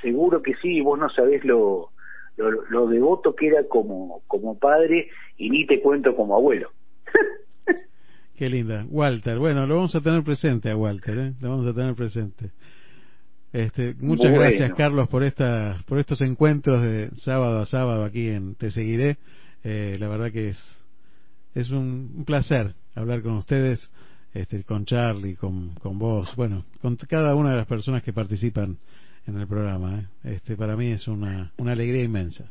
Seguro 0.01 0.41
que 0.41 0.55
sí, 0.55 0.81
vos 0.81 0.97
no 0.97 1.09
sabés 1.09 1.45
lo, 1.45 1.89
lo, 2.37 2.49
lo 2.69 2.87
devoto 2.87 3.35
que 3.35 3.47
era 3.47 3.63
como, 3.67 4.21
como 4.27 4.57
padre 4.57 5.09
y 5.37 5.49
ni 5.49 5.67
te 5.67 5.81
cuento 5.81 6.15
como 6.15 6.35
abuelo. 6.35 6.71
Qué 8.35 8.49
linda. 8.49 8.85
Walter, 8.89 9.37
bueno, 9.37 9.67
lo 9.67 9.75
vamos 9.75 9.93
a 9.93 10.01
tener 10.01 10.23
presente 10.23 10.71
a 10.71 10.75
Walter, 10.75 11.17
¿eh? 11.17 11.33
Lo 11.41 11.51
vamos 11.51 11.67
a 11.67 11.73
tener 11.73 11.93
presente. 11.93 12.51
Este, 13.53 13.93
muchas 13.99 14.31
Bueno. 14.31 14.45
gracias, 14.45 14.73
Carlos, 14.75 15.09
por 15.09 15.23
esta, 15.23 15.83
por 15.85 15.99
estos 15.99 16.21
encuentros 16.21 16.81
de 16.81 17.09
sábado 17.17 17.59
a 17.59 17.65
sábado 17.65 18.05
aquí 18.05 18.29
en 18.29 18.55
Te 18.55 18.71
Seguiré. 18.71 19.17
Eh, 19.63 19.97
la 19.99 20.07
verdad 20.07 20.31
que 20.31 20.49
es, 20.49 20.77
es 21.53 21.69
un, 21.71 22.11
un 22.15 22.25
placer 22.25 22.73
hablar 22.95 23.21
con 23.21 23.33
ustedes, 23.33 23.91
este, 24.33 24.63
con 24.63 24.85
Charlie, 24.85 25.35
con, 25.35 25.75
con 25.75 25.99
vos, 25.99 26.33
bueno, 26.37 26.65
con 26.81 26.95
cada 26.95 27.35
una 27.35 27.51
de 27.51 27.57
las 27.57 27.67
personas 27.67 28.03
que 28.03 28.13
participan 28.13 28.77
en 29.27 29.37
el 29.37 29.47
programa. 29.47 29.99
¿eh? 29.99 30.35
Este, 30.35 30.55
para 30.55 30.75
mí 30.77 30.91
es 30.91 31.07
una, 31.07 31.51
una 31.57 31.73
alegría 31.73 32.03
inmensa. 32.03 32.49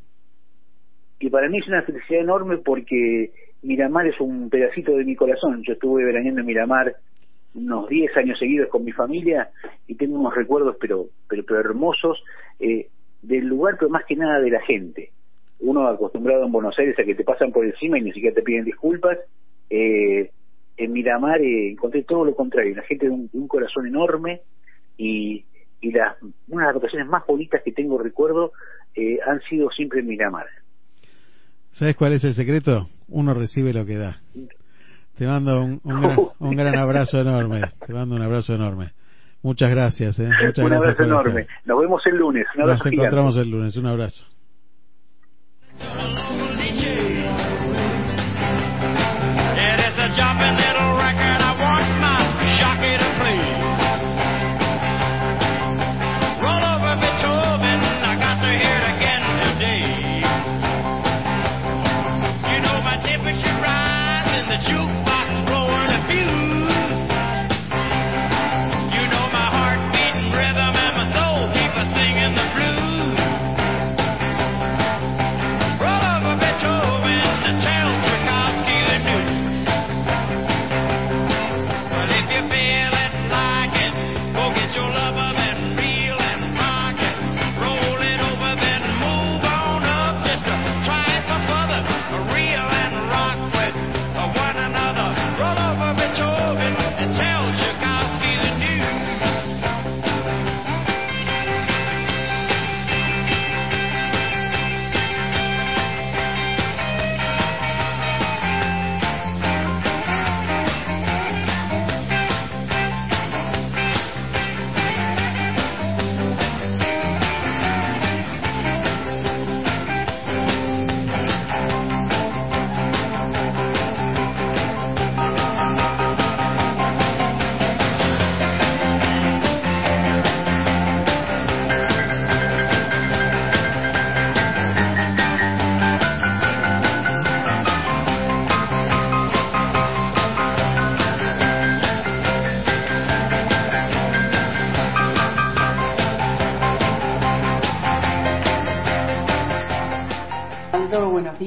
Y 1.18 1.31
para 1.31 1.48
mí 1.48 1.59
es 1.59 1.66
una 1.66 1.82
felicidad 1.82 2.20
enorme 2.20 2.59
porque 2.59 3.32
Miramar 3.62 4.06
es 4.06 4.20
un 4.20 4.48
pedacito 4.51 4.93
de 4.97 5.05
mi 5.05 5.16
corazón. 5.16 5.62
Yo 5.66 5.74
estuve 5.74 6.05
veraneando 6.05 6.40
en 6.40 6.47
Miramar 6.47 6.94
unos 7.55 7.89
10 7.89 8.16
años 8.16 8.39
seguidos 8.39 8.68
con 8.68 8.85
mi 8.85 8.93
familia 8.93 9.51
y 9.86 9.97
tengo 9.97 10.18
unos 10.18 10.35
recuerdos 10.35 10.77
pero 10.81 11.06
pero, 11.28 11.44
pero 11.44 11.60
hermosos 11.60 12.22
eh, 12.59 12.89
del 13.22 13.47
lugar, 13.47 13.77
pero 13.78 13.90
más 13.90 14.05
que 14.06 14.16
nada 14.16 14.40
de 14.40 14.51
la 14.51 14.60
gente. 14.62 15.10
Uno 15.60 15.86
acostumbrado 15.86 16.47
en 16.47 16.52
Buenos 16.52 16.78
Aires 16.78 16.98
a 16.98 17.05
que 17.05 17.14
te 17.14 17.24
pasan 17.24 17.52
por 17.52 17.64
encima 17.64 17.98
y 17.98 18.02
ni 18.02 18.12
siquiera 18.12 18.35
te 18.35 18.43
piden 18.43 18.64
disculpas. 18.64 19.18
Eh, 19.68 20.31
en 20.77 20.93
Miramar 20.93 21.43
eh, 21.43 21.72
encontré 21.72 22.02
todo 22.05 22.24
lo 22.24 22.35
contrario, 22.35 22.74
la 22.74 22.82
gente 22.82 23.06
de 23.06 23.12
un, 23.12 23.28
de 23.31 23.39
un 23.39 23.47
corazón 23.47 23.86
enorme 23.86 24.40
y, 24.97 25.44
y 25.81 25.93
las, 25.93 26.16
una 26.48 26.62
de 26.62 26.72
las 26.72 26.74
vacaciones 26.77 27.09
más 27.09 27.27
bonitas 27.27 27.62
que 27.62 27.72
tengo 27.72 27.98
recuerdo 27.98 28.52
eh, 28.94 29.18
han 29.27 29.40
sido 29.43 29.70
siempre 29.70 30.01
en 30.01 30.06
Miramar. 30.06 30.47
¿Sabes 31.72 31.97
cuál 31.97 32.14
es 32.14 32.24
el 32.24 32.35
secreto? 32.35 32.89
Uno 33.09 33.35
recibe 33.35 33.72
lo 33.72 33.85
que 33.85 33.97
da. 33.97 34.20
Te 35.20 35.26
mando 35.26 35.62
un, 35.62 35.78
un, 35.84 36.01
gran, 36.01 36.18
un 36.38 36.56
gran 36.56 36.78
abrazo 36.78 37.18
enorme. 37.18 37.60
Te 37.86 37.92
mando 37.92 38.14
un 38.16 38.22
abrazo 38.22 38.55
enorme. 38.55 38.92
Muchas 39.42 39.68
gracias, 39.68 40.18
¿eh? 40.18 40.30
Muchas 40.47 40.64
un 40.64 40.72
abrazo 40.72 41.02
enorme. 41.02 41.40
estar. 41.42 41.56
Nos 41.66 41.78
vemos 41.78 42.06
el 42.06 42.16
lunes. 42.16 42.47
Nos 42.56 42.68
gigante. 42.68 42.88
encontramos 42.97 43.36
el 43.36 43.51
lunes. 43.51 43.76
Un 43.76 43.84
abrazo. 43.84 44.24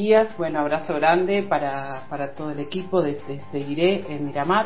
Días. 0.04 0.36
Bueno, 0.38 0.60
abrazo 0.60 0.96
grande 0.96 1.44
para, 1.44 2.08
para 2.10 2.36
todo 2.36 2.52
el 2.52 2.60
equipo 2.60 3.02
de, 3.02 3.22
de 3.26 3.40
Seguiré 3.54 4.06
en 4.10 4.26
Miramar. 4.26 4.66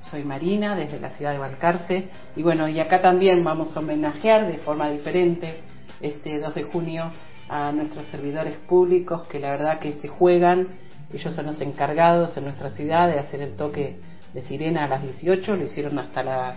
Soy 0.00 0.24
Marina, 0.24 0.74
desde 0.74 0.98
la 0.98 1.10
ciudad 1.10 1.30
de 1.30 1.38
Balcarce. 1.38 2.08
Y 2.34 2.42
bueno, 2.42 2.68
y 2.68 2.80
acá 2.80 3.00
también 3.00 3.44
vamos 3.44 3.76
a 3.76 3.78
homenajear 3.78 4.48
de 4.48 4.58
forma 4.58 4.90
diferente 4.90 5.60
este 6.00 6.40
2 6.40 6.54
de 6.56 6.64
junio 6.64 7.12
a 7.48 7.70
nuestros 7.70 8.06
servidores 8.06 8.56
públicos 8.66 9.22
que 9.28 9.38
la 9.38 9.52
verdad 9.52 9.78
que 9.78 9.92
se 9.92 10.08
juegan. 10.08 10.66
Ellos 11.12 11.32
son 11.32 11.46
los 11.46 11.60
encargados 11.60 12.36
en 12.36 12.42
nuestra 12.42 12.70
ciudad 12.70 13.06
de 13.06 13.20
hacer 13.20 13.40
el 13.40 13.54
toque 13.54 14.00
de 14.34 14.40
sirena 14.40 14.82
a 14.82 14.88
las 14.88 15.02
18, 15.02 15.54
lo 15.54 15.62
hicieron 15.62 15.96
hasta 16.00 16.24
las, 16.24 16.56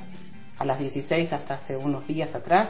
a 0.57 0.65
las 0.65 0.79
16, 0.79 1.31
hasta 1.31 1.53
hace 1.53 1.77
unos 1.77 2.07
días 2.07 2.33
atrás. 2.33 2.69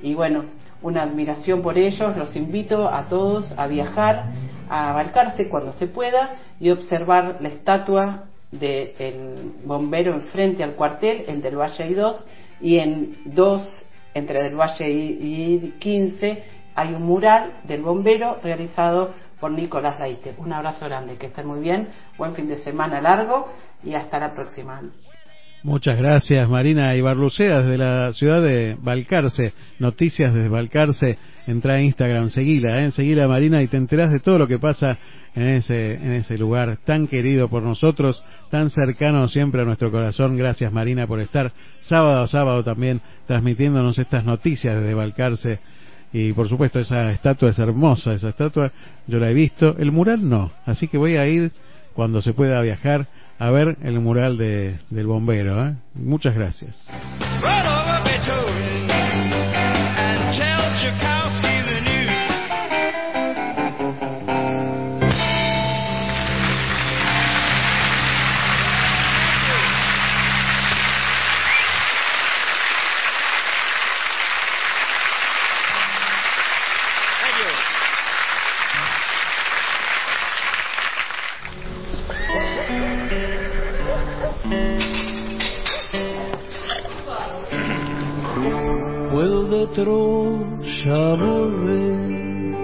Y 0.00 0.14
bueno, 0.14 0.44
una 0.82 1.02
admiración 1.02 1.62
por 1.62 1.78
ellos. 1.78 2.16
Los 2.16 2.36
invito 2.36 2.88
a 2.88 3.08
todos 3.08 3.52
a 3.56 3.66
viajar, 3.66 4.26
a 4.68 4.92
Balcarce 4.92 5.48
cuando 5.48 5.72
se 5.74 5.86
pueda 5.86 6.36
y 6.60 6.70
observar 6.70 7.38
la 7.40 7.48
estatua 7.48 8.24
del 8.50 9.52
bombero 9.64 10.14
enfrente 10.14 10.62
al 10.62 10.74
cuartel, 10.74 11.24
el 11.26 11.42
del 11.42 11.56
Valle 11.56 11.90
I2, 11.90 12.24
y 12.60 12.78
en 12.78 13.16
dos, 13.24 13.62
entre 14.14 14.42
del 14.42 14.54
Valle 14.54 14.90
y, 14.90 15.60
y 15.64 15.74
15, 15.78 16.42
hay 16.74 16.94
un 16.94 17.02
mural 17.02 17.60
del 17.64 17.82
bombero 17.82 18.38
realizado 18.42 19.12
por 19.40 19.50
Nicolás 19.50 19.98
Laite. 19.98 20.34
Un 20.38 20.52
abrazo 20.52 20.86
grande, 20.86 21.16
que 21.16 21.26
estén 21.26 21.46
muy 21.46 21.60
bien, 21.60 21.88
buen 22.16 22.34
fin 22.34 22.48
de 22.48 22.58
semana 22.58 23.00
largo 23.00 23.48
y 23.82 23.94
hasta 23.94 24.18
la 24.18 24.32
próxima. 24.32 24.80
Muchas 25.62 25.96
gracias, 25.96 26.48
Marina 26.48 26.94
Ibarlucea, 26.94 27.60
desde 27.60 27.78
la 27.78 28.12
ciudad 28.12 28.42
de 28.42 28.76
Balcarce. 28.78 29.54
Noticias 29.78 30.34
desde 30.34 30.48
Balcarce. 30.48 31.16
Entra 31.46 31.74
a 31.74 31.82
Instagram, 31.82 32.30
seguila, 32.30 32.84
¿eh? 32.84 32.92
seguila 32.92 33.28
Marina 33.28 33.62
y 33.62 33.66
te 33.66 33.76
enterás 33.76 34.10
de 34.10 34.20
todo 34.20 34.38
lo 34.38 34.46
que 34.46 34.58
pasa 34.58 34.98
en 35.34 35.48
ese, 35.48 35.94
en 35.94 36.12
ese 36.12 36.38
lugar 36.38 36.78
tan 36.84 37.06
querido 37.06 37.48
por 37.48 37.62
nosotros, 37.62 38.22
tan 38.50 38.70
cercano 38.70 39.28
siempre 39.28 39.62
a 39.62 39.64
nuestro 39.64 39.90
corazón. 39.90 40.36
Gracias, 40.36 40.72
Marina, 40.72 41.06
por 41.06 41.20
estar 41.20 41.52
sábado 41.82 42.22
a 42.22 42.28
sábado 42.28 42.64
también 42.64 43.00
transmitiéndonos 43.26 43.98
estas 43.98 44.24
noticias 44.24 44.76
desde 44.76 44.94
Balcarce. 44.94 45.58
Y 46.12 46.32
por 46.32 46.48
supuesto, 46.48 46.78
esa 46.78 47.10
estatua 47.10 47.50
es 47.50 47.58
hermosa, 47.58 48.12
esa 48.12 48.28
estatua 48.28 48.70
yo 49.06 49.18
la 49.18 49.30
he 49.30 49.34
visto. 49.34 49.76
El 49.78 49.90
mural 49.90 50.28
no, 50.28 50.52
así 50.64 50.86
que 50.86 50.96
voy 50.96 51.16
a 51.16 51.26
ir 51.26 51.50
cuando 51.92 52.22
se 52.22 52.32
pueda 52.32 52.62
viajar 52.62 53.06
a 53.38 53.50
ver 53.50 53.76
el 53.82 53.98
mural 54.00 54.38
de, 54.38 54.78
del 54.90 55.06
bombero. 55.06 55.66
¿eh? 55.66 55.74
Muchas 55.94 56.34
gracias. 56.34 56.76
De 89.54 89.66
Troya 89.68 91.14
volver, 91.14 92.56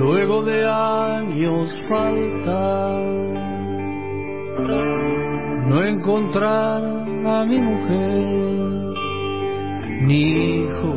luego 0.00 0.42
de 0.42 0.66
años 0.66 1.68
faltar, 1.88 3.04
no 5.68 5.84
encontrar 5.84 6.82
a 7.26 7.44
mi 7.44 7.58
mujer, 7.60 8.94
ni 10.08 10.22
hijo 10.62 10.94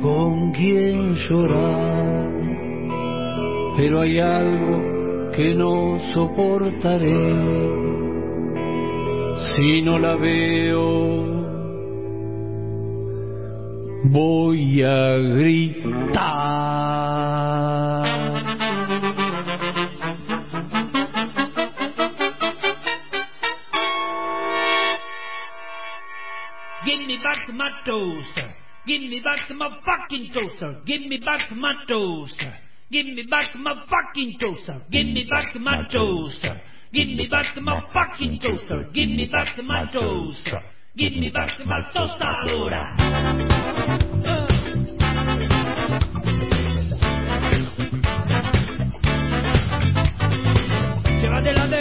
con 0.00 0.52
quien 0.52 1.14
llorar, 1.14 2.30
pero 3.76 4.00
hay 4.02 4.20
algo 4.20 5.32
que 5.34 5.54
no 5.54 5.98
soportaré. 6.14 7.82
Si 9.56 9.82
no 9.82 9.98
la 9.98 10.14
veo 10.14 11.31
voy 14.04 14.82
a 14.82 15.18
gritar. 15.18 16.22
Give 26.84 27.06
me 27.06 27.18
back 27.22 27.48
my 27.54 27.70
toaster. 27.86 28.54
Give 28.86 29.02
me 29.02 29.20
back 29.20 29.50
my 29.56 29.68
fucking 29.84 30.32
toaster. 30.34 30.80
Give 30.84 31.02
me 31.02 31.18
back 31.18 31.50
my 31.52 31.74
toaster. 31.88 32.52
Give 32.90 33.06
me 33.06 33.22
back 33.30 33.54
my 33.54 33.74
fucking 33.88 34.38
toaster. 34.40 34.82
Give 34.90 35.06
me 35.06 35.26
back 35.30 35.54
my 35.60 35.86
toaster. 35.90 36.60
Give 36.92 37.08
me 37.08 37.28
back 37.30 37.56
my 37.62 37.80
fucking 37.92 38.40
toaster. 38.40 38.84
Give 38.92 39.08
me 39.08 39.26
back 39.30 39.56
my 39.64 39.86
toaster. 39.92 40.60
Give 40.96 41.12
me 41.12 41.30
back 41.30 41.58
my 41.64 41.80
tostadora. 41.94 43.52
Llévate 43.82 43.91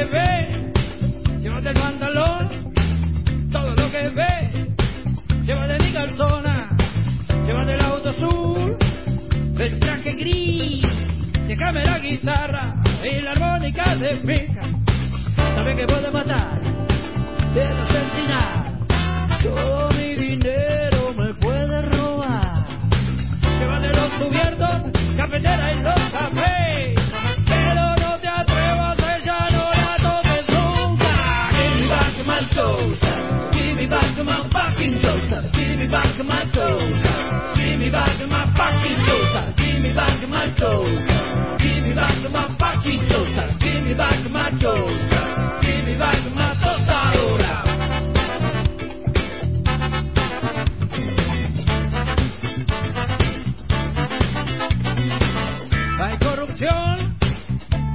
TV, 0.02 0.72
llévate 1.42 1.70
el 1.70 1.80
pantalón, 1.80 2.74
todo 3.52 3.70
lo 3.70 3.92
que 3.92 4.10
ves. 4.16 4.68
Llévate 5.46 5.84
mi 5.84 5.94
calzona, 5.94 6.76
llévate 7.46 7.74
el 7.76 7.82
auto 7.82 8.10
azul, 8.10 8.78
el 9.60 9.80
traje 9.80 10.14
gris. 10.14 10.84
Déjame 11.48 11.86
la 11.86 12.00
guitarra 12.00 12.74
y 13.04 13.22
la 13.22 13.32
armónica 13.34 13.96
de 13.96 14.16
pica. 14.18 14.64
Sabe 15.54 15.76
que 15.76 15.86
puede 15.86 16.10
matar, 16.10 16.60
pero 17.54 17.84
asesinar. 17.84 18.80
Todo 19.44 19.90
mi 19.92 20.16
dinero 20.16 21.14
me 21.16 21.32
puede 21.36 21.82
robar. 21.84 22.66
Llévate 23.60 23.88
los 23.90 24.10
cubiertos, 24.18 25.16
cafetera 25.16 25.74
y 25.74 25.84
los 25.84 26.00
cafés. 26.12 27.01
Me 33.82 33.88
back 33.88 34.16
my 34.24 34.48
fucking 34.54 35.00
toaster. 35.02 35.42
Give 35.54 35.80
me 35.80 35.88
back 35.88 36.14
my 36.24 36.46
toaster. 36.54 37.54
Give 37.58 37.80
me 37.80 37.90
back 37.90 38.20
my 38.30 38.46
fucking 38.54 39.00
toaster. 39.08 39.54
Give 39.58 39.82
me 39.82 39.92
back 39.94 40.22
my 40.30 40.54
toaster. 40.54 41.58
Give 41.58 41.84
me 41.86 41.94
back 41.96 42.32
my 42.32 42.46
fucking 42.60 43.02
toaster. 43.10 43.48
Give 43.60 43.84
me 43.84 43.94
back 43.96 44.30
my 44.30 44.52
toaster. 44.62 45.26
Give 45.64 45.86
me 45.86 45.98
back 45.98 46.22
my 46.36 46.54
tostadora. 46.62 47.64
Hay 56.02 56.18
corrupción, 56.20 57.18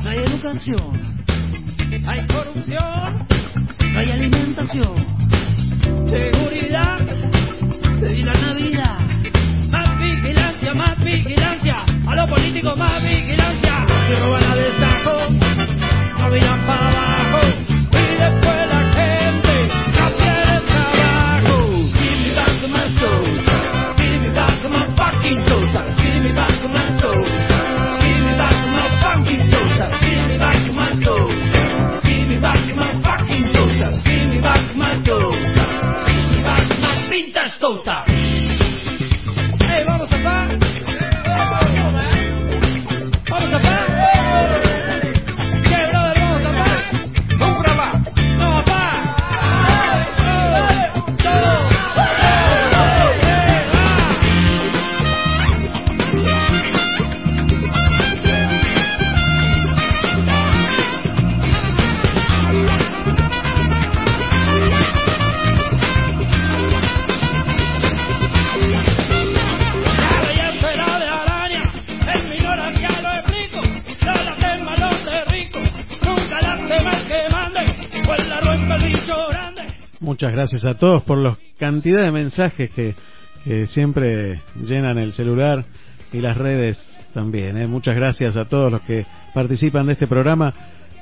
no 0.02 0.10
hay 0.10 0.18
educación. 0.18 1.16
Hay 2.08 2.26
corrupción, 2.26 3.26
no 3.92 3.98
hay 4.00 4.10
alimentación. 4.10 5.15
Seguridad, 6.08 7.00
y 8.00 8.22
la 8.22 8.32
Navidad. 8.32 8.98
Más 9.70 9.98
vigilancia, 9.98 10.74
más 10.74 11.04
vigilancia. 11.04 11.84
A 12.06 12.14
los 12.14 12.28
políticos 12.30 12.78
más 12.78 13.02
vigilancia. 13.02 13.86
Si 14.06 14.14
roban 14.14 14.56
destajo, 14.56 15.30
no 16.18 16.66
para 16.66 17.05
gracias 80.48 80.76
a 80.76 80.78
todos 80.78 81.02
por 81.02 81.18
la 81.18 81.36
cantidad 81.58 82.04
de 82.04 82.12
mensajes 82.12 82.70
que, 82.70 82.94
que 83.42 83.66
siempre 83.66 84.42
llenan 84.64 84.96
el 84.96 85.12
celular 85.12 85.64
y 86.12 86.20
las 86.20 86.36
redes 86.36 86.78
también. 87.12 87.56
¿eh? 87.56 87.66
Muchas 87.66 87.96
gracias 87.96 88.36
a 88.36 88.44
todos 88.44 88.70
los 88.70 88.80
que 88.82 89.04
participan 89.34 89.86
de 89.86 89.94
este 89.94 90.06
programa. 90.06 90.54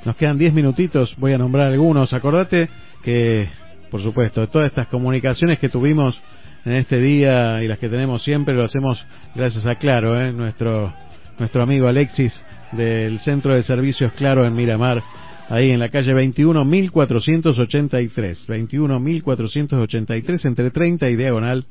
Nos 0.03 0.15
quedan 0.15 0.39
10 0.39 0.51
minutitos, 0.51 1.15
voy 1.17 1.33
a 1.33 1.37
nombrar 1.37 1.67
algunos. 1.67 2.11
Acordate 2.11 2.69
que, 3.03 3.47
por 3.91 4.01
supuesto, 4.01 4.41
de 4.41 4.47
todas 4.47 4.69
estas 4.69 4.87
comunicaciones 4.87 5.59
que 5.59 5.69
tuvimos 5.69 6.19
en 6.65 6.71
este 6.71 6.99
día 6.99 7.61
y 7.61 7.67
las 7.67 7.77
que 7.77 7.87
tenemos 7.87 8.23
siempre, 8.23 8.55
lo 8.55 8.63
hacemos 8.63 9.05
gracias 9.35 9.63
a 9.67 9.75
Claro, 9.75 10.19
¿eh? 10.19 10.33
nuestro, 10.33 10.91
nuestro 11.37 11.61
amigo 11.61 11.87
Alexis 11.87 12.33
del 12.71 13.19
Centro 13.19 13.55
de 13.55 13.61
Servicios 13.61 14.11
Claro 14.13 14.43
en 14.43 14.55
Miramar, 14.55 15.03
ahí 15.49 15.71
en 15.71 15.79
la 15.79 15.89
calle 15.89 16.13
21 16.13 16.65
1483, 16.65 18.45
21 18.47 18.99
1483 18.99 20.45
entre 20.45 20.71
30 20.71 21.09
y 21.09 21.15
diagonal. 21.15 21.65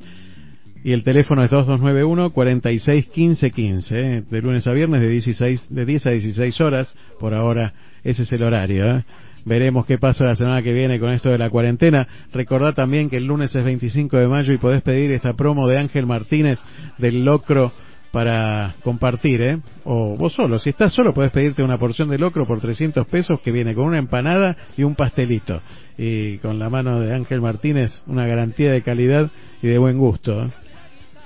Y 0.84 0.92
el 0.92 1.02
teléfono 1.02 1.42
es 1.42 1.50
2291 1.50 2.30
46 2.30 3.06
15 3.06 3.50
15, 3.50 3.96
¿eh? 3.96 4.22
de 4.30 4.42
lunes 4.42 4.66
a 4.66 4.72
viernes 4.72 5.00
de 5.00 5.08
16 5.08 5.66
de 5.70 5.86
10 5.86 6.06
a 6.06 6.10
16 6.10 6.60
horas. 6.60 6.94
Por 7.18 7.32
ahora 7.32 7.72
ese 8.02 8.24
es 8.24 8.32
el 8.32 8.42
horario. 8.42 8.98
¿eh? 8.98 9.04
Veremos 9.46 9.86
qué 9.86 9.98
pasa 9.98 10.24
la 10.24 10.34
semana 10.34 10.62
que 10.62 10.74
viene 10.74 11.00
con 11.00 11.10
esto 11.10 11.30
de 11.30 11.38
la 11.38 11.48
cuarentena. 11.48 12.06
Recordad 12.32 12.74
también 12.74 13.08
que 13.08 13.16
el 13.16 13.24
lunes 13.24 13.54
es 13.54 13.64
25 13.64 14.18
de 14.18 14.28
mayo 14.28 14.52
y 14.52 14.58
podés 14.58 14.82
pedir 14.82 15.10
esta 15.12 15.32
promo 15.32 15.66
de 15.68 15.78
Ángel 15.78 16.06
Martínez 16.06 16.58
del 16.98 17.24
Locro 17.24 17.72
para 18.14 18.76
compartir, 18.84 19.42
¿eh? 19.42 19.58
O 19.82 20.16
vos 20.16 20.32
solo, 20.32 20.60
si 20.60 20.70
estás 20.70 20.92
solo 20.92 21.12
podés 21.12 21.32
pedirte 21.32 21.64
una 21.64 21.78
porción 21.78 22.08
de 22.08 22.16
locro 22.16 22.46
por 22.46 22.60
300 22.60 23.08
pesos 23.08 23.40
que 23.40 23.50
viene 23.50 23.74
con 23.74 23.86
una 23.86 23.98
empanada 23.98 24.56
y 24.76 24.84
un 24.84 24.94
pastelito. 24.94 25.60
Y 25.98 26.38
con 26.38 26.60
la 26.60 26.70
mano 26.70 27.00
de 27.00 27.12
Ángel 27.12 27.40
Martínez, 27.40 27.90
una 28.06 28.24
garantía 28.24 28.70
de 28.70 28.82
calidad 28.82 29.32
y 29.60 29.66
de 29.66 29.78
buen 29.78 29.98
gusto. 29.98 30.44
¿eh? 30.44 30.50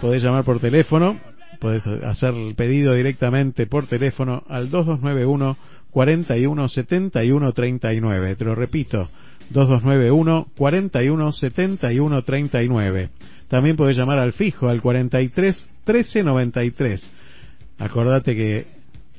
Podés 0.00 0.22
llamar 0.22 0.44
por 0.44 0.60
teléfono, 0.60 1.18
podés 1.60 1.86
hacer 1.86 2.32
el 2.32 2.54
pedido 2.54 2.94
directamente 2.94 3.66
por 3.66 3.86
teléfono 3.86 4.42
al 4.48 4.70
2291 4.70 5.58
41 5.90 6.68
71 6.70 7.52
39. 7.52 8.36
Te 8.36 8.44
lo 8.46 8.54
repito, 8.54 9.10
2291 9.50 10.46
41 10.56 11.32
71 11.32 12.22
39. 12.22 13.10
También 13.48 13.76
podés 13.76 13.96
llamar 13.96 14.18
al 14.18 14.32
fijo 14.32 14.68
al 14.68 14.80
43 14.80 15.70
13 15.84 16.22
93. 16.22 17.10
Acordate 17.78 18.36
que 18.36 18.66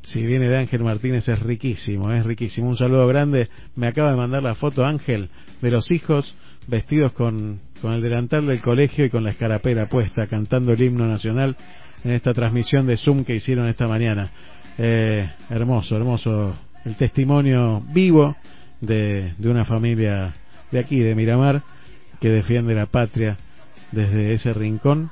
si 0.03 0.21
viene 0.21 0.49
de 0.49 0.57
Ángel 0.57 0.83
Martínez 0.83 1.27
es 1.27 1.39
riquísimo, 1.39 2.11
es 2.11 2.25
riquísimo. 2.25 2.69
Un 2.69 2.77
saludo 2.77 3.07
grande. 3.07 3.49
Me 3.75 3.87
acaba 3.87 4.11
de 4.11 4.17
mandar 4.17 4.43
la 4.43 4.55
foto 4.55 4.85
Ángel 4.85 5.29
de 5.61 5.71
los 5.71 5.89
hijos 5.91 6.35
vestidos 6.67 7.13
con, 7.13 7.59
con 7.81 7.93
el 7.93 8.01
delantal 8.01 8.45
del 8.45 8.61
colegio 8.61 9.05
y 9.05 9.09
con 9.09 9.23
la 9.23 9.31
escarapela 9.31 9.87
puesta, 9.87 10.27
cantando 10.27 10.73
el 10.73 10.81
himno 10.81 11.07
nacional 11.07 11.57
en 12.03 12.11
esta 12.11 12.33
transmisión 12.33 12.85
de 12.85 12.97
Zoom 12.97 13.23
que 13.23 13.35
hicieron 13.35 13.67
esta 13.67 13.87
mañana. 13.87 14.31
Eh, 14.77 15.27
hermoso, 15.49 15.95
hermoso 15.95 16.55
el 16.85 16.95
testimonio 16.95 17.83
vivo 17.91 18.35
de, 18.79 19.33
de 19.37 19.49
una 19.49 19.65
familia 19.65 20.33
de 20.71 20.79
aquí, 20.79 20.99
de 20.99 21.15
Miramar, 21.15 21.61
que 22.21 22.29
defiende 22.29 22.73
la 22.75 22.85
patria 22.85 23.37
desde 23.91 24.33
ese 24.33 24.53
rincón 24.53 25.11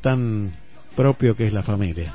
tan 0.00 0.52
propio 0.96 1.36
que 1.36 1.46
es 1.46 1.52
la 1.52 1.62
familia. 1.62 2.12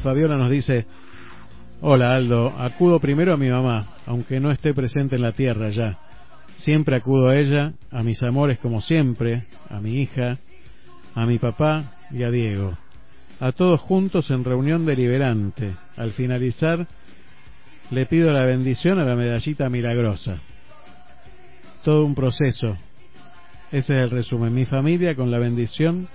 Fabiola 0.00 0.36
nos 0.36 0.50
dice, 0.50 0.86
hola 1.80 2.14
Aldo, 2.14 2.54
acudo 2.58 3.00
primero 3.00 3.32
a 3.32 3.36
mi 3.36 3.48
mamá, 3.48 3.94
aunque 4.06 4.40
no 4.40 4.50
esté 4.50 4.74
presente 4.74 5.16
en 5.16 5.22
la 5.22 5.32
tierra 5.32 5.70
ya. 5.70 5.98
Siempre 6.56 6.96
acudo 6.96 7.28
a 7.28 7.36
ella, 7.36 7.72
a 7.90 8.02
mis 8.02 8.22
amores 8.22 8.58
como 8.58 8.80
siempre, 8.80 9.44
a 9.68 9.80
mi 9.80 10.00
hija, 10.00 10.38
a 11.14 11.26
mi 11.26 11.38
papá 11.38 11.92
y 12.10 12.22
a 12.22 12.30
Diego. 12.30 12.76
A 13.40 13.52
todos 13.52 13.80
juntos 13.80 14.30
en 14.30 14.44
reunión 14.44 14.84
deliberante. 14.84 15.76
Al 15.96 16.12
finalizar, 16.12 16.88
le 17.90 18.06
pido 18.06 18.32
la 18.32 18.44
bendición 18.44 18.98
a 18.98 19.04
la 19.04 19.14
medallita 19.14 19.68
milagrosa. 19.68 20.38
Todo 21.84 22.04
un 22.04 22.14
proceso. 22.14 22.76
Ese 23.70 23.78
es 23.78 23.90
el 23.90 24.10
resumen. 24.10 24.52
Mi 24.52 24.64
familia 24.64 25.14
con 25.14 25.30
la 25.30 25.38
bendición 25.38 26.08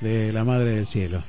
de 0.00 0.32
la 0.32 0.44
Madre 0.44 0.70
del 0.70 0.86
Cielo. 0.86 1.22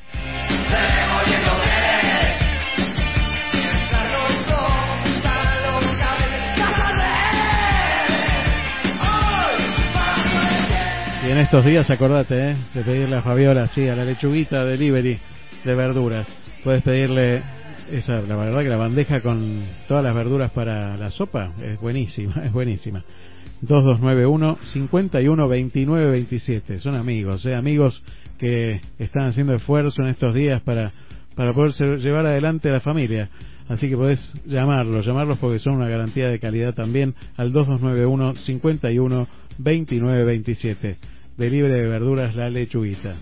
En 11.34 11.40
estos 11.40 11.66
días 11.66 11.90
acordate 11.90 12.52
¿eh? 12.52 12.56
de 12.76 12.84
pedirle 12.84 13.16
a 13.16 13.24
Fabiola, 13.24 13.68
sí, 13.68 13.88
a 13.88 13.96
la 13.96 14.06
lechuguita 14.06 14.64
delivery 14.66 15.18
de 15.66 15.74
verduras. 15.74 16.28
Puedes 16.64 16.84
pedirle 16.84 17.42
esa, 17.92 18.22
la 18.22 18.36
verdad 18.36 18.62
que 18.62 18.70
la 18.70 18.78
bandeja 18.78 19.20
con 19.22 19.64
todas 19.88 20.04
las 20.04 20.14
verduras 20.14 20.52
para 20.52 20.96
la 20.96 21.10
sopa 21.10 21.54
es 21.60 21.82
buenísima, 21.82 22.36
es 22.46 22.54
buenísima. 22.54 23.04
2291 23.62 24.60
51 24.64 25.48
29 25.48 26.12
27. 26.12 26.80
Son 26.80 26.94
amigos, 26.94 27.44
¿eh? 27.48 27.56
amigos 27.56 28.04
que 28.38 28.80
están 29.00 29.26
haciendo 29.26 29.56
esfuerzo 29.56 30.04
en 30.04 30.10
estos 30.10 30.36
días 30.36 30.62
para, 30.62 30.94
para 31.34 31.52
poder 31.54 32.00
llevar 32.00 32.28
adelante 32.28 32.70
la 32.70 32.80
familia. 32.80 33.30
Así 33.70 33.90
que 33.90 33.98
podés 33.98 34.20
llamarlos, 34.46 35.04
llamarlos 35.04 35.40
porque 35.40 35.58
son 35.58 35.78
una 35.78 35.90
garantía 35.90 36.30
de 36.30 36.38
calidad 36.38 36.76
también 36.76 37.16
al 37.38 37.52
2291 37.52 38.36
51 38.36 39.28
29 39.58 40.26
27. 40.26 40.98
De 41.38 41.50
libre 41.50 41.74
de 41.74 41.88
verduras 41.88 42.36
la 42.36 42.50
lechuguita. 42.50 43.16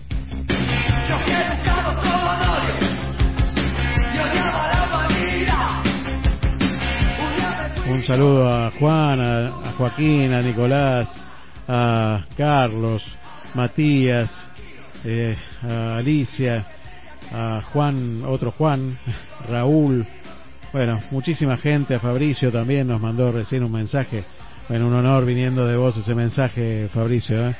Un 7.88 8.02
saludo 8.04 8.48
a 8.48 8.70
Juan, 8.72 9.20
a, 9.20 9.46
a 9.46 9.72
Joaquín, 9.78 10.34
a 10.34 10.42
Nicolás, 10.42 11.08
a 11.66 12.26
Carlos, 12.36 13.02
Matías, 13.54 14.30
eh, 15.04 15.34
a 15.62 15.96
Alicia, 15.96 16.66
a 17.30 17.62
Juan, 17.72 18.24
otro 18.26 18.52
Juan, 18.52 18.98
Raúl, 19.48 20.06
bueno, 20.72 21.00
muchísima 21.10 21.58
gente, 21.58 21.94
a 21.94 22.00
Fabricio 22.00 22.50
también 22.50 22.86
nos 22.86 23.00
mandó 23.00 23.30
recién 23.30 23.62
un 23.62 23.72
mensaje. 23.72 24.24
Bueno, 24.68 24.86
un 24.86 24.94
honor 24.94 25.26
viniendo 25.26 25.66
de 25.66 25.76
vos 25.76 25.94
ese 25.98 26.14
mensaje, 26.14 26.88
Fabricio. 26.88 27.48
¿eh? 27.48 27.56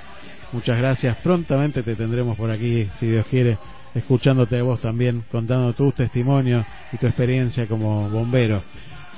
Muchas 0.53 0.79
gracias. 0.79 1.17
Prontamente 1.19 1.83
te 1.83 1.97
tendremos 1.97 2.37
por 2.37 2.51
aquí, 2.51 2.87
si 3.01 3.07
Dios 3.07 3.27
quiere, 3.29 3.57
escuchándote 3.95 4.59
a 4.59 4.63
vos 4.63 4.81
también, 4.83 5.25
contando 5.31 5.73
tus 5.73 5.95
testimonios 5.95 6.67
y 6.93 6.99
tu 6.99 7.07
experiencia 7.07 7.67
como 7.67 8.11
bombero, 8.11 8.63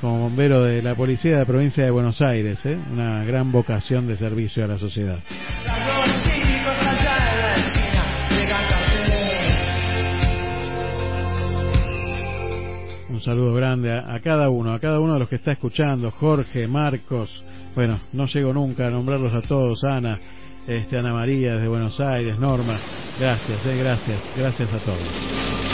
como 0.00 0.20
bombero 0.20 0.62
de 0.62 0.80
la 0.80 0.94
policía 0.94 1.32
de 1.32 1.38
la 1.38 1.44
provincia 1.44 1.84
de 1.84 1.90
Buenos 1.90 2.22
Aires, 2.22 2.64
¿eh? 2.64 2.78
una 2.92 3.24
gran 3.24 3.50
vocación 3.50 4.06
de 4.06 4.16
servicio 4.16 4.64
a 4.64 4.68
la 4.68 4.78
sociedad. 4.78 5.18
Un 13.08 13.20
saludo 13.20 13.54
grande 13.54 13.92
a 13.92 14.20
cada 14.20 14.50
uno, 14.50 14.72
a 14.72 14.78
cada 14.78 15.00
uno 15.00 15.14
de 15.14 15.18
los 15.20 15.28
que 15.28 15.36
está 15.36 15.52
escuchando, 15.52 16.12
Jorge, 16.12 16.68
Marcos, 16.68 17.42
bueno, 17.74 17.98
no 18.12 18.26
llego 18.26 18.52
nunca 18.52 18.86
a 18.86 18.90
nombrarlos 18.90 19.34
a 19.34 19.40
todos, 19.40 19.82
Ana, 19.82 20.18
este, 20.66 20.98
Ana 20.98 21.12
María 21.12 21.54
desde 21.54 21.68
Buenos 21.68 21.98
Aires, 22.00 22.38
Norma, 22.38 22.78
gracias, 23.18 23.64
eh, 23.66 23.76
gracias, 23.76 24.20
gracias 24.36 24.72
a 24.72 24.80
todos. 24.80 25.73